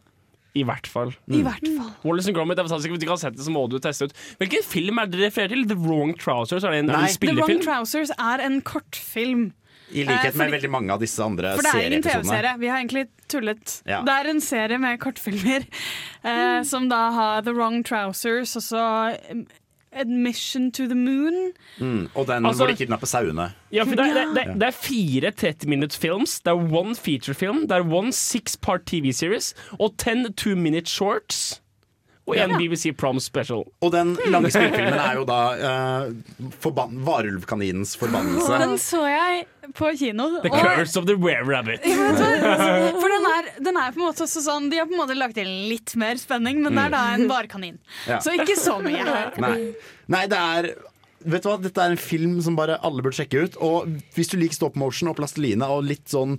I 0.57 0.63
hvert 0.65 0.87
fall. 0.89 1.11
I 1.29 1.43
hvert 1.45 1.61
fall. 1.67 1.91
Wallace 2.03 2.27
and 2.31 2.35
Gromit, 2.35 2.57
jeg 2.57 2.65
ikke, 2.65 2.89
Hvis 2.95 2.99
du 2.99 3.05
ikke 3.05 3.13
har 3.17 3.21
sett 3.21 3.35
det, 3.37 3.43
så 3.45 3.51
må 3.53 3.67
du 3.69 3.77
teste 3.83 4.07
ut. 4.09 4.15
Hvilken 4.41 4.63
film 4.65 4.97
er 4.99 5.05
det 5.11 5.19
dere 5.19 5.27
refererer 5.29 5.53
til? 5.53 5.67
The 5.69 5.77
Wrong 5.77 6.15
Trousers? 6.17 6.63
Er 6.65 6.73
det 6.73 6.79
en, 6.85 6.89
Nei. 6.89 7.03
en 7.05 7.13
spillefilm? 7.13 7.61
The 7.61 7.69
Wrong? 7.69 7.85
Trousers 7.85 8.11
er 8.17 8.45
en 8.47 8.61
kortfilm. 8.65 9.49
I 9.89 10.03
Eh, 10.03 10.05
likhet 10.05 10.35
med 10.35 10.45
fordi- 10.45 10.53
veldig 10.53 10.69
mange 10.69 10.91
av 10.93 10.99
disse 11.01 11.17
andre 11.25 11.55
For 11.55 11.63
det 11.65 11.71
er 11.73 11.85
ingen 11.87 12.03
TV-serie. 12.03 12.23
serieepisodene. 12.29 12.59
Vi 12.59 12.67
har 12.69 12.77
egentlig 12.77 13.07
tullet. 13.27 13.81
Ja. 13.89 14.01
Det 14.05 14.13
er 14.13 14.29
en 14.29 14.41
serie 14.41 14.77
med 14.77 14.99
kortfilmer 15.01 15.65
eh, 16.23 16.61
som 16.63 16.89
da 16.89 16.99
har 17.15 17.41
The 17.41 17.53
Wrong 17.53 17.83
Trousers 17.83 18.55
og 18.55 18.61
så 18.61 18.83
Admission 19.93 20.71
to 20.71 20.83
the 20.85 20.95
Moon. 20.95 21.51
Mm, 21.79 22.07
og 22.15 22.27
den 22.27 22.45
Altså- 22.45 22.63
hvor 22.63 22.71
de 22.71 22.77
kidnapper 22.77 23.07
sauene. 23.07 23.51
Ja, 23.73 23.83
for 23.83 23.95
det, 23.95 23.99
er- 23.99 24.25
det, 24.33 24.45
det, 24.47 24.53
det 24.55 24.63
er 24.63 24.71
fire 24.71 25.31
30 25.31 25.69
minutes 25.69 25.97
films, 25.97 26.39
det 26.39 26.47
er 26.51 26.73
one 26.77 26.95
feature 26.95 27.33
film, 27.33 27.61
det 27.67 27.71
er 27.71 27.93
one 27.93 28.13
six 28.13 28.57
part 28.61 28.81
TV 28.85 29.11
series 29.13 29.53
og 29.79 29.93
ten 29.97 30.33
two 30.33 30.55
minute 30.55 30.89
shorts. 30.89 31.61
Og 32.29 32.37
en 32.37 32.53
Ja. 32.53 32.57
BBC 32.61 32.91
Prom 32.97 33.19
special. 33.23 33.63
Og 33.81 33.91
den 33.93 34.15
lange 34.29 34.51
spillefilmen 34.53 34.99
er 35.01 35.15
jo 35.19 35.23
da 35.29 35.39
uh, 35.57 36.11
forban 36.63 36.99
Varulvkaninens 37.07 37.95
forbannelse. 37.99 38.59
Den 38.61 38.75
så 38.81 39.01
jeg 39.09 39.47
på 39.77 39.89
kino. 39.99 40.27
The 40.43 40.49
og- 40.49 40.59
Curse 40.63 40.99
of 41.01 41.05
the. 41.09 41.15
Ja, 41.19 41.41
du 41.43 41.49
hva? 42.45 42.91
For 43.01 43.13
den 43.15 43.27
er, 43.33 43.49
den 43.69 43.77
er 43.81 43.91
på 43.95 43.99
en 44.01 44.05
måte 44.07 44.23
også 44.25 44.41
sånn 44.45 44.69
De 44.71 44.79
har 44.81 44.87
på 44.89 44.95
en 44.95 45.01
måte 45.03 45.17
lagt 45.17 45.35
til 45.37 45.49
litt 45.69 45.93
mer 45.99 46.17
spenning, 46.21 46.61
men 46.65 46.73
det 46.77 46.85
er 46.87 46.93
da 46.95 47.03
en 47.17 47.27
varekanin. 47.29 47.77
Ja. 48.07 48.21
Så 48.23 48.33
ikke 48.37 48.55
så 48.59 48.77
mye. 48.83 49.03
Nei. 49.45 49.55
Nei, 50.09 50.23
det 50.31 50.39
er 50.39 50.71
Vet 51.19 51.43
du 51.43 51.49
hva, 51.49 51.57
Dette 51.59 51.83
er 51.83 51.91
en 51.91 51.99
film 51.99 52.37
som 52.45 52.55
bare 52.55 52.77
alle 52.79 53.03
burde 53.03 53.17
sjekke 53.17 53.41
ut. 53.43 53.57
Og 53.59 53.89
hvis 54.15 54.29
du 54.31 54.37
liker 54.39 54.55
stop 54.55 54.77
motion 54.79 55.09
og 55.11 55.17
plasteline 55.19 55.67
og 55.67 55.83
litt 55.89 56.05
sånn 56.07 56.37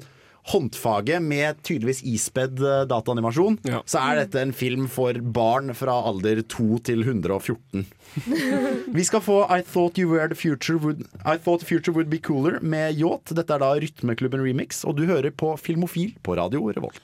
håndfaget 0.51 1.23
med 1.23 1.63
tydeligvis 1.67 2.03
ispedd 2.07 2.61
dataanimasjon, 2.91 3.59
ja. 3.69 3.83
så 3.87 4.03
er 4.03 4.23
dette 4.23 4.43
en 4.43 4.55
film 4.57 4.89
for 4.91 5.17
barn 5.23 5.75
fra 5.79 5.95
alder 6.11 6.43
2 6.43 6.81
til 6.91 7.05
114. 7.07 7.87
Vi 8.97 9.05
skal 9.07 9.23
få 9.23 9.43
I 9.47 9.63
Thought 9.63 9.99
You 9.99 10.11
Were 10.11 10.29
The 10.29 10.39
Future 10.39 10.79
Would 10.83 11.05
I 11.25 11.37
Thought 11.39 11.63
the 11.63 11.69
Future 11.69 11.95
Would 11.95 12.11
Be 12.11 12.19
Cooler 12.19 12.59
med 12.61 12.99
Yacht. 12.99 13.35
Dette 13.37 13.55
er 13.55 13.63
da 13.63 13.73
Rytmeklubben 13.79 14.43
Remix, 14.43 14.85
og 14.85 14.99
du 14.99 15.07
hører 15.07 15.31
på 15.31 15.55
Filmofil 15.57 16.17
på 16.23 16.37
Radio 16.37 16.67
Revolt. 16.71 17.03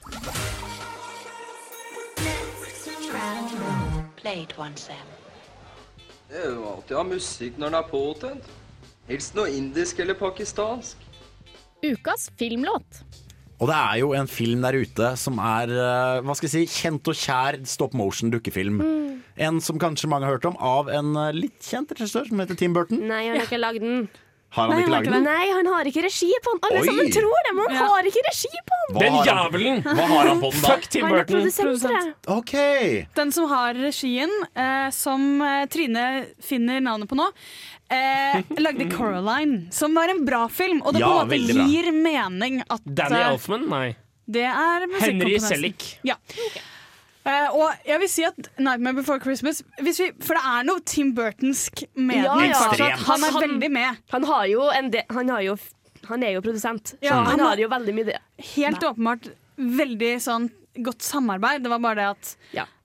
Det 6.27 6.43
er 6.43 6.51
jo 6.51 6.65
alltid 6.67 6.97
å 6.97 6.99
ha 6.99 7.05
musikk 7.07 7.61
når 7.61 7.71
den 7.71 7.79
er 7.79 7.91
påtent. 7.91 8.49
Helst 9.07 9.37
noe 9.39 9.53
indisk 9.55 10.01
eller 10.03 10.19
pakistansk. 10.19 10.99
Ukas 11.87 12.31
filmlåt. 12.39 13.05
Og 13.57 13.71
det 13.71 13.77
er 13.77 14.01
jo 14.03 14.11
en 14.17 14.29
film 14.29 14.65
der 14.67 14.77
ute 14.77 15.15
som 15.17 15.41
er 15.41 15.73
eh, 15.73 16.19
hva 16.27 16.37
skal 16.37 16.51
jeg 16.51 16.69
si, 16.69 16.83
kjent 16.83 17.09
og 17.09 17.17
kjær 17.17 17.61
stop 17.69 17.97
motion 17.97 18.33
dukkefilm. 18.35 18.83
En 19.37 19.61
som 19.65 19.81
kanskje 19.81 20.09
mange 20.13 20.29
har 20.29 20.37
hørt 20.37 20.49
om, 20.49 20.59
av 20.61 20.93
en 20.93 21.17
eh, 21.17 21.33
litt 21.37 21.59
kjent 21.65 21.93
regissør 21.97 22.29
som 22.29 22.45
heter 22.45 22.59
Tim 22.61 22.77
Burton. 22.77 23.01
Nei, 23.09 23.27
han 23.31 23.41
har 23.41 23.49
ikke 23.49 23.63
lagd 23.63 23.85
den. 23.85 24.07
Har 24.57 24.71
han 24.71 24.81
ikke 24.81 24.93
laget 24.93 25.13
den? 25.13 25.25
Nei, 25.27 25.47
han 25.53 25.69
har 25.69 25.89
ikke 25.91 26.03
regi 26.07 26.29
på 26.45 26.53
den. 26.55 26.61
Alle 26.69 26.81
Oi. 26.81 26.87
sammen 26.89 27.11
tror 27.13 27.47
det, 27.47 27.53
men 27.59 27.75
han 27.77 27.91
har 27.93 28.09
ikke 28.09 28.23
regi 28.25 28.61
på 28.71 28.79
den. 28.81 28.99
Den 29.03 29.17
jævelen! 29.27 29.81
Hva 29.85 30.07
har 30.13 30.31
han 30.31 30.41
på 30.41 30.51
den 30.55 30.63
da? 30.63 30.71
Fuck 30.71 30.87
Tim 30.95 31.09
Burton. 31.11 31.49
produsent! 31.59 33.17
Den 33.19 33.35
som 33.37 33.51
har 33.51 33.77
regien, 33.77 34.33
eh, 34.55 34.89
som 34.97 35.27
eh, 35.45 35.67
Trine 35.73 36.07
finner 36.41 36.81
navnet 36.87 37.11
på 37.11 37.19
nå, 37.19 37.27
eh, 37.91 38.43
lagde 38.59 38.91
Coraline, 38.91 39.67
som 39.73 39.95
var 39.95 40.09
en 40.09 40.25
bra 40.25 40.49
film. 40.49 40.83
Og 40.83 40.93
det 40.95 41.01
Ja, 41.01 41.13
på 41.13 41.23
en 41.23 41.29
veldig 41.31 41.55
måte 41.55 41.61
bra. 41.63 41.67
gir 41.69 41.93
mening 41.93 42.63
at 42.71 42.81
Danny 42.85 43.17
eh, 43.21 43.29
Elfman? 43.33 43.69
Nei. 43.69 43.97
Det 44.29 44.43
er 44.43 44.81
Henry 44.81 44.93
musikkomponisten. 44.95 45.49
Selick. 45.57 45.99
Ja. 46.05 46.17
Eh, 47.27 47.49
og 47.59 47.73
jeg 47.87 47.99
vil 48.01 48.09
si 48.09 48.23
at 48.25 48.37
'Nightmare 48.59 48.95
Before 48.95 49.19
Christmas' 49.19 49.63
hvis 49.83 49.99
vi, 49.99 50.11
For 50.21 50.35
det 50.39 50.43
er 50.47 50.63
noe 50.65 50.81
Tim 50.87 51.13
Burtonsk 51.15 51.83
med 51.97 52.23
Ja, 52.25 52.35
den. 52.39 52.51
ja. 52.51 52.55
fortsatt. 52.55 52.99
Han 53.07 53.25
er 53.25 53.31
Han- 53.33 53.43
veldig 53.43 53.71
med. 53.73 53.97
Han 54.13 54.25
har 54.25 54.45
jo 54.47 54.69
en 54.71 54.91
del 54.91 55.03
Han, 55.11 55.29
har 55.29 55.41
jo, 55.43 55.57
han 56.09 56.23
er 56.23 56.31
jo 56.35 56.41
produsent, 56.41 56.85
så 56.95 56.97
Ja, 57.03 57.15
han 57.15 57.27
han 57.27 57.39
har 57.41 57.49
har- 57.49 57.57
jo 57.59 57.69
veldig 57.69 57.95
mye 57.95 58.05
det. 58.07 58.19
Helt 58.57 58.81
åpenbart 58.81 59.31
veldig 59.59 60.17
sånn 60.23 60.51
godt 60.83 61.03
samarbeid. 61.03 61.63
Det 61.63 61.71
var 61.71 61.79
bare 61.79 61.95
det 61.97 62.07
at 62.11 62.37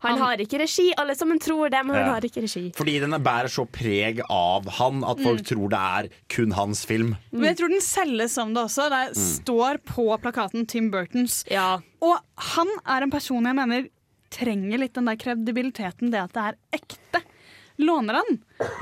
Han 0.02 0.18
har 0.18 0.38
ikke 0.38 0.58
regi, 0.60 0.94
alle 0.98 1.14
sammen 1.16 1.38
tror 1.40 1.70
det, 1.70 1.86
men 1.86 1.96
han 1.96 2.10
har 2.16 2.22
ikke 2.22 2.42
regi. 2.42 2.72
Fordi 2.76 3.00
den 3.00 3.12
bærer 3.22 3.50
så 3.52 3.68
preg 3.70 4.22
av 4.30 4.66
han 4.80 5.04
at 5.04 5.20
folk 5.22 5.42
Mm. 5.42 5.46
tror 5.46 5.70
det 5.70 5.80
er 5.80 6.10
kun 6.30 6.52
hans 6.52 6.86
film. 6.86 7.18
Men 7.32 7.44
jeg 7.52 7.58
tror 7.58 7.70
den 7.70 7.82
selges 7.82 8.32
som 8.34 8.54
det 8.54 8.64
også. 8.64 8.90
Det 8.90 9.16
Mm. 9.16 9.44
står 9.44 9.78
på 9.86 10.08
plakaten 10.22 10.68
Tim 10.68 10.90
Burtons. 10.92 11.44
Og 12.02 12.18
han 12.38 12.68
er 12.88 13.04
en 13.04 13.12
person 13.12 13.44
jeg 13.46 13.56
mener 13.56 13.90
trenger 14.32 14.80
litt 14.80 14.94
den 14.94 15.06
der 15.06 15.16
kredibiliteten, 15.18 16.10
det 16.10 16.20
at 16.24 16.34
det 16.34 16.42
er 16.42 16.56
ekte. 16.80 17.22
Låner 17.80 18.14
han? 18.22 18.40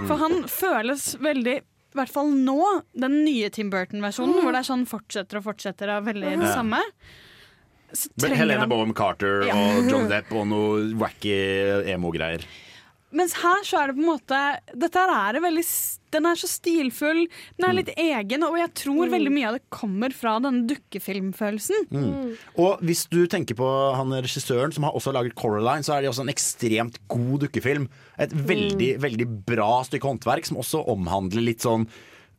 For 0.07 0.15
han 0.18 0.44
føles 0.44 1.15
veldig 1.19 1.57
i 1.90 1.95
hvert 1.98 2.10
fall 2.10 2.27
nå, 2.30 2.84
den 2.95 3.26
nye 3.26 3.49
Tim 3.49 3.69
Burton-versjonen, 3.72 4.41
hvor 4.44 4.52
det 4.53 4.60
er 4.60 4.68
sånn 4.69 4.86
fortsetter 4.88 5.38
og 5.38 5.44
fortsetter 5.44 5.90
av 5.90 6.06
veldig 6.06 6.38
det 6.38 6.45
Ja. 6.48 6.53
samme. 6.56 6.80
Men 8.22 8.36
Helene 8.38 8.64
han- 8.64 8.70
Bonham 8.72 8.94
Carter 8.98 9.45
Ja. 9.48 9.56
og 9.56 9.86
John 9.91 10.10
Depp 10.11 10.32
og 10.36 10.48
noe 10.52 10.90
wacky 10.99 11.36
emo-greier. 11.94 12.44
Mens 13.11 13.34
her 13.41 13.64
så 13.66 13.80
er 13.82 13.88
det 13.90 13.95
på 13.98 14.03
en 14.03 14.11
måte 14.11 14.40
Dette 14.78 15.02
her 15.02 15.34
er 15.34 15.41
veldig 15.41 15.64
Den 16.14 16.28
er 16.30 16.38
så 16.38 16.45
stilfull, 16.45 17.24
den 17.57 17.66
er 17.66 17.74
litt 17.74 17.90
egen, 17.98 18.44
og 18.45 18.57
jeg 18.60 18.70
tror 18.78 19.10
veldig 19.10 19.32
mye 19.34 19.48
av 19.49 19.56
det 19.57 19.64
kommer 19.74 20.14
fra 20.14 20.36
denne 20.41 20.66
dukkefilmfølelsen. 20.70 21.88
Mm. 21.94 22.32
Og 22.57 22.82
hvis 22.86 23.03
du 23.10 23.20
tenker 23.30 23.57
på 23.57 23.68
han 23.98 24.14
regissøren 24.18 24.74
som 24.74 24.86
har 24.88 24.98
også 24.98 25.14
laget 25.14 25.36
Coraline, 25.38 25.86
så 25.86 25.95
er 25.95 26.02
det 26.06 26.10
også 26.10 26.26
en 26.26 26.34
ekstremt 26.34 26.98
god 27.14 27.45
dukkefilm. 27.45 27.86
Et 28.18 28.34
veldig, 28.34 28.91
veldig 29.06 29.28
bra 29.49 29.70
stykke 29.86 30.10
håndverk 30.10 30.49
som 30.49 30.57
også 30.61 30.82
omhandler 30.90 31.45
litt 31.45 31.61
sånn 31.66 31.86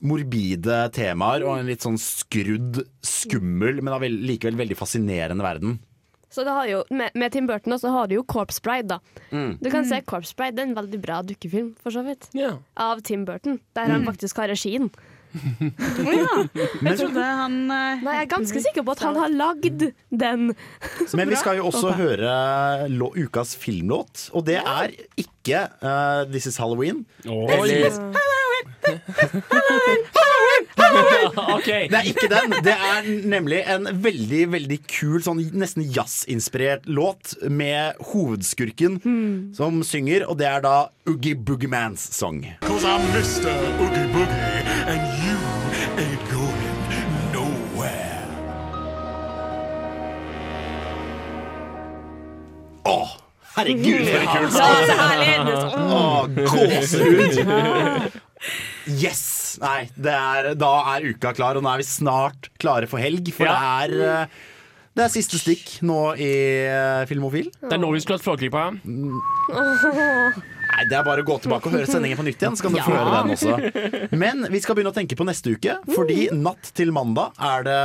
morbide 0.01 0.81
temaer 0.97 1.44
og 1.44 1.59
en 1.60 1.68
litt 1.70 1.85
sånn 1.85 1.98
skrudd, 2.01 2.82
skummel, 3.05 3.82
men 3.85 4.06
likevel 4.24 4.56
veldig 4.60 4.78
fascinerende 4.78 5.44
verden. 5.44 5.78
Så 6.31 6.44
det 6.47 6.52
har 6.55 6.66
jo, 6.70 6.81
med, 6.94 7.10
med 7.18 7.32
Tim 7.35 7.48
Burton 7.51 7.74
også 7.74 7.90
har 7.90 8.06
du 8.06 8.14
jo 8.14 8.22
Corpse 8.22 8.62
Bride, 8.62 8.86
da. 8.86 9.24
Mm. 9.35 9.56
Du 9.59 9.66
kan 9.72 9.85
se 9.89 9.98
Corpse 10.06 10.36
Bride, 10.39 10.55
det 10.55 10.62
er 10.62 10.68
en 10.70 10.77
veldig 10.78 11.01
bra 11.02 11.16
dukkefilm, 11.27 11.72
for 11.82 11.90
så 11.90 12.05
vidt. 12.06 12.28
Av 12.78 13.01
Tim 13.02 13.24
Burton, 13.27 13.59
der 13.74 13.90
han 13.90 14.05
Mm. 14.05 14.12
faktisk 14.12 14.39
har 14.39 14.47
regien. 14.52 14.86
Å 15.31 16.12
ja. 16.14 16.31
Jeg 16.82 16.97
trodde 16.98 17.22
han 17.22 17.52
Nei, 17.70 17.98
jeg 18.02 18.22
er 18.24 18.31
ganske 18.32 18.62
sikker 18.64 18.82
på 18.86 18.94
at 18.97 19.02
han 19.06 19.14
har 19.18 19.31
lagd 19.31 19.85
den. 20.10 20.48
Men 21.18 21.31
vi 21.31 21.39
skal 21.39 21.59
jo 21.60 21.68
også 21.70 21.93
høre 21.98 22.32
lå- 22.90 23.12
ukas 23.27 23.52
filmlåt, 23.59 24.28
og 24.35 24.47
det 24.47 24.59
er 24.62 24.94
ikke 25.18 25.66
uh, 25.82 26.24
This 26.31 26.47
Is 26.51 26.59
Halloween. 26.62 27.05
Eller- 27.27 27.90
Det 31.91 31.99
er 31.99 32.07
ikke 32.11 32.28
den. 32.31 32.55
Det 32.65 32.74
er 32.74 33.09
nemlig 33.28 33.61
en 33.70 33.89
veldig 34.05 34.43
veldig 34.53 34.78
kul, 34.91 35.20
sånn 35.24 35.41
nesten 35.57 35.85
jazzinspirert 35.95 36.87
låt 36.91 37.35
med 37.51 37.99
hovedskurken 38.12 39.01
som 39.57 39.82
synger, 39.87 40.27
og 40.28 40.39
det 40.41 40.49
er 40.51 40.61
da 40.65 40.77
Oogie 41.11 41.35
Boogie 41.37 41.70
Mans 41.70 42.01
sang. 42.15 42.43
Cause 42.66 42.85
I'm 42.85 43.03
Mr. 43.15 43.55
Oogie 43.81 44.07
Boogie, 44.15 44.62
and 44.91 45.01
you 45.23 45.37
ain't 45.99 46.24
going 46.31 46.77
nowhere. 47.35 48.27
Åh, 52.85 53.09
herregud, 53.57 54.07
for 54.07 54.20
en 54.20 54.28
kul 54.37 54.51
sang! 54.51 54.70
gåsehud! 56.47 57.35
Yes! 58.98 59.58
Nei, 59.62 59.88
det 59.98 60.12
er, 60.14 60.50
da 60.58 60.70
er 60.96 61.06
uka 61.12 61.32
klar, 61.36 61.58
og 61.58 61.64
nå 61.66 61.70
er 61.72 61.82
vi 61.82 61.86
snart 61.88 62.48
klare 62.62 62.88
for 62.90 63.02
helg. 63.02 63.28
For 63.36 63.46
Ja. 63.46 63.54
det 63.54 63.98
er 64.00 64.22
eh, 64.24 64.40
det 64.96 65.04
er 65.04 65.12
siste 65.12 65.38
stikk 65.38 65.76
nå 65.86 65.98
i 66.18 66.30
eh, 66.66 67.04
Filmofil. 67.06 67.50
Det 67.62 67.72
er 67.76 67.78
nå 67.82 67.92
vi 67.94 68.00
skulle 68.02 68.18
hatt 68.18 68.26
Flåklypa. 68.26 68.64
Nei, 70.70 70.86
Det 70.90 70.98
er 70.98 71.06
bare 71.06 71.24
å 71.24 71.26
gå 71.26 71.38
tilbake 71.44 71.70
og 71.70 71.76
høre 71.76 71.90
sendingen 71.90 72.18
på 72.20 72.26
nytt 72.26 72.40
igjen, 72.42 72.56
så 72.59 72.66
kan 72.66 72.76
du 72.76 72.80
få 72.82 72.94
høre 72.94 73.14
den 73.20 73.34
også. 73.36 73.56
Men 74.22 74.47
vi 74.52 74.62
skal 74.62 74.78
begynne 74.78 74.94
å 74.94 74.97
tenke 74.97 75.18
på 75.18 75.26
neste 75.28 75.56
uke, 75.56 75.78
fordi 75.90 76.28
natt 76.34 76.72
til 76.76 76.94
mandag 76.94 77.36
er 77.51 77.66
det 77.66 77.78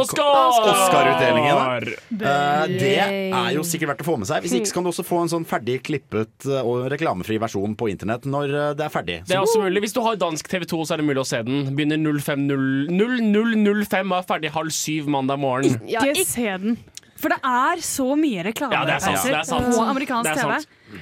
Oscar! 0.00 0.72
Oscar-utdelingen. 0.72 1.56
Oscar 1.56 1.92
Eh, 2.22 2.66
det 2.68 2.92
er 3.00 3.50
jo 3.56 3.64
sikkert 3.66 3.92
verdt 3.92 4.04
å 4.04 4.06
få 4.06 4.16
med 4.20 4.28
seg. 4.30 4.44
Hvis 4.44 4.54
ikke 4.58 4.70
så 4.70 4.76
kan 4.78 4.86
du 4.86 4.90
også 4.92 5.04
få 5.06 5.22
en 5.24 5.32
sånn 5.32 5.46
ferdig 5.48 5.78
klippet 5.86 6.46
eh, 6.48 6.60
og 6.60 6.88
reklamefri 6.92 7.38
versjon 7.42 7.76
på 7.78 7.90
internett 7.92 8.26
når 8.28 8.54
eh, 8.54 8.70
det 8.78 8.86
er 8.86 8.92
ferdig. 8.92 9.18
Det 9.28 9.36
er 9.36 9.44
også 9.44 9.62
mulig. 9.64 9.84
Hvis 9.86 9.96
du 9.96 10.02
har 10.04 10.18
dansk 10.20 10.50
TV2, 10.52 10.82
så 10.86 10.96
er 10.96 11.02
det 11.02 11.08
mulig 11.08 11.22
å 11.22 11.28
se 11.28 11.42
den. 11.46 11.72
Begynner 11.76 12.00
05.00 12.02 12.92
00.05 12.92 14.12
og 14.12 14.18
er 14.18 14.28
ferdig 14.28 14.52
halv 14.54 14.74
syv 14.76 15.10
mandag 15.12 15.40
morgen. 15.42 15.80
Ikke 15.88 16.26
se 16.28 16.48
den. 16.64 16.78
For 17.22 17.30
det 17.30 17.38
er 17.46 17.82
så 17.86 18.06
mye 18.18 18.42
reklame 18.48 18.74
Ja, 18.74 18.98
på 18.98 19.82
amerikansk 19.86 20.32
er 20.32 20.40
TV. 20.40 20.56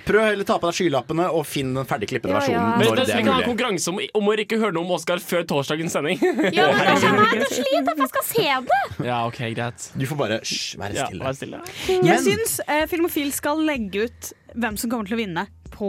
Prøv 0.07 0.23
heller 0.23 0.47
ta 0.49 0.57
på 0.62 0.71
deg 0.71 0.77
skylappene 0.79 1.27
og 1.35 1.45
finn 1.49 1.73
den 1.77 1.87
ferdig 1.89 2.09
klippede 2.12 2.35
versjonen 2.37 2.79
Men 2.79 2.91
når 2.91 3.01
det, 3.01 3.07
vi 3.11 3.25
kan 3.27 3.33
ha 3.35 3.45
konkurranse 3.47 3.91
om, 3.93 4.01
om 4.21 4.31
å 4.31 4.37
ikke 4.45 4.59
høre 4.62 4.75
noe 4.77 4.87
om 4.87 4.93
Oscar 4.97 5.23
før 5.25 5.47
torsdagens 5.51 5.97
sending. 5.97 6.21
Ja, 6.55 6.69
men 6.71 6.83
da 6.87 6.97
kommer 7.05 7.27
jeg 7.27 7.41
til 7.41 7.47
å 7.47 7.55
slite 7.61 7.95
for 7.95 8.05
jeg 8.05 8.12
skal 8.15 8.27
se 8.31 8.49
det. 8.71 8.81
Ja, 9.11 9.21
ok, 9.29 9.41
greit. 9.57 9.89
Du 9.99 10.07
får 10.11 10.21
bare 10.23 10.41
hysj, 10.43 10.59
være 10.81 10.99
Ja, 11.01 11.07
stille. 11.11 11.25
vær 11.27 11.39
stille. 11.39 11.62
Jeg 12.11 12.25
syns 12.27 12.59
eh, 12.67 12.85
Filmofil 12.91 13.33
skal 13.37 13.62
legge 13.67 14.07
ut 14.09 14.33
hvem 14.55 14.79
som 14.81 14.91
kommer 14.93 15.11
til 15.11 15.19
å 15.19 15.23
vinne. 15.25 15.47
På, 15.71 15.89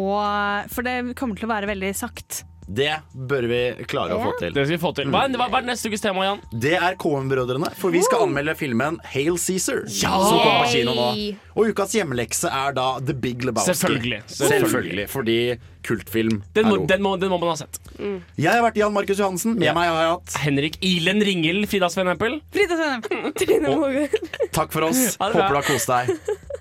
for 0.71 0.85
det 0.87 1.15
kommer 1.19 1.35
til 1.39 1.49
å 1.49 1.51
være 1.51 1.67
veldig 1.71 1.89
sagt. 1.97 2.43
Det 2.71 2.91
bør 3.11 3.45
vi 3.51 3.59
klare 3.89 4.15
å 4.15 4.21
få 4.23 4.31
til. 4.39 4.53
Det 4.55 4.63
skal 4.63 4.75
vi 4.77 4.79
få 4.81 4.91
til. 4.95 5.09
Hva 5.11 5.25
er, 5.27 5.35
hva 5.35 5.59
er 5.59 5.65
neste 5.67 5.89
ukes 5.91 6.03
tema, 6.03 6.23
Jan? 6.27 6.39
Det 6.63 6.73
er 6.77 6.95
KM-brødrene, 7.01 7.71
for 7.79 7.91
vi 7.91 8.03
skal 8.05 8.23
anmelde 8.27 8.55
filmen 8.59 8.99
Hail 9.11 9.35
Caesar. 9.41 9.81
Ja! 9.91 10.13
Som 10.23 10.39
kommer 10.39 10.63
på 10.63 10.69
kino 10.71 10.93
nå. 10.95 11.07
Og 11.57 11.73
ukas 11.73 11.95
hjemmelekse 11.97 12.51
er 12.51 12.77
da 12.77 12.87
The 13.03 13.15
Big 13.17 13.43
Lebowski. 13.43 13.75
Selvfølgelig. 13.75 14.21
Selvfølgelig. 14.37 15.07
Fordi 15.11 15.37
kultfilm 15.83 16.43
Den 16.53 16.69
må, 16.69 16.75
er 16.77 16.85
den, 16.93 17.01
må, 17.03 17.15
den 17.19 17.31
må 17.33 17.39
man 17.41 17.51
ha 17.51 17.57
sett. 17.59 17.81
Jeg 17.99 18.47
har 18.47 18.63
vært 18.63 18.79
Jan 18.79 18.93
Markus 18.95 19.19
Johansen. 19.19 19.57
Med 19.59 19.75
meg 19.75 19.89
har 19.91 20.05
jeg 20.05 20.13
hatt 20.15 20.39
Henrik 20.45 20.79
Ilen 20.85 21.19
Ringel, 21.25 21.65
Frida 21.67 21.91
Sven 21.91 22.13
Eppel. 22.13 22.39
Frida 22.55 22.79
Sven 22.79 24.07
Takk 24.55 24.71
for 24.71 24.87
oss. 24.87 25.17
Ha 25.19 25.31
det 25.31 25.35
bra. 25.35 25.49
Håper 25.49 25.51
du 25.51 25.59
har 25.59 25.67
kost 25.67 25.91
deg. 25.91 26.59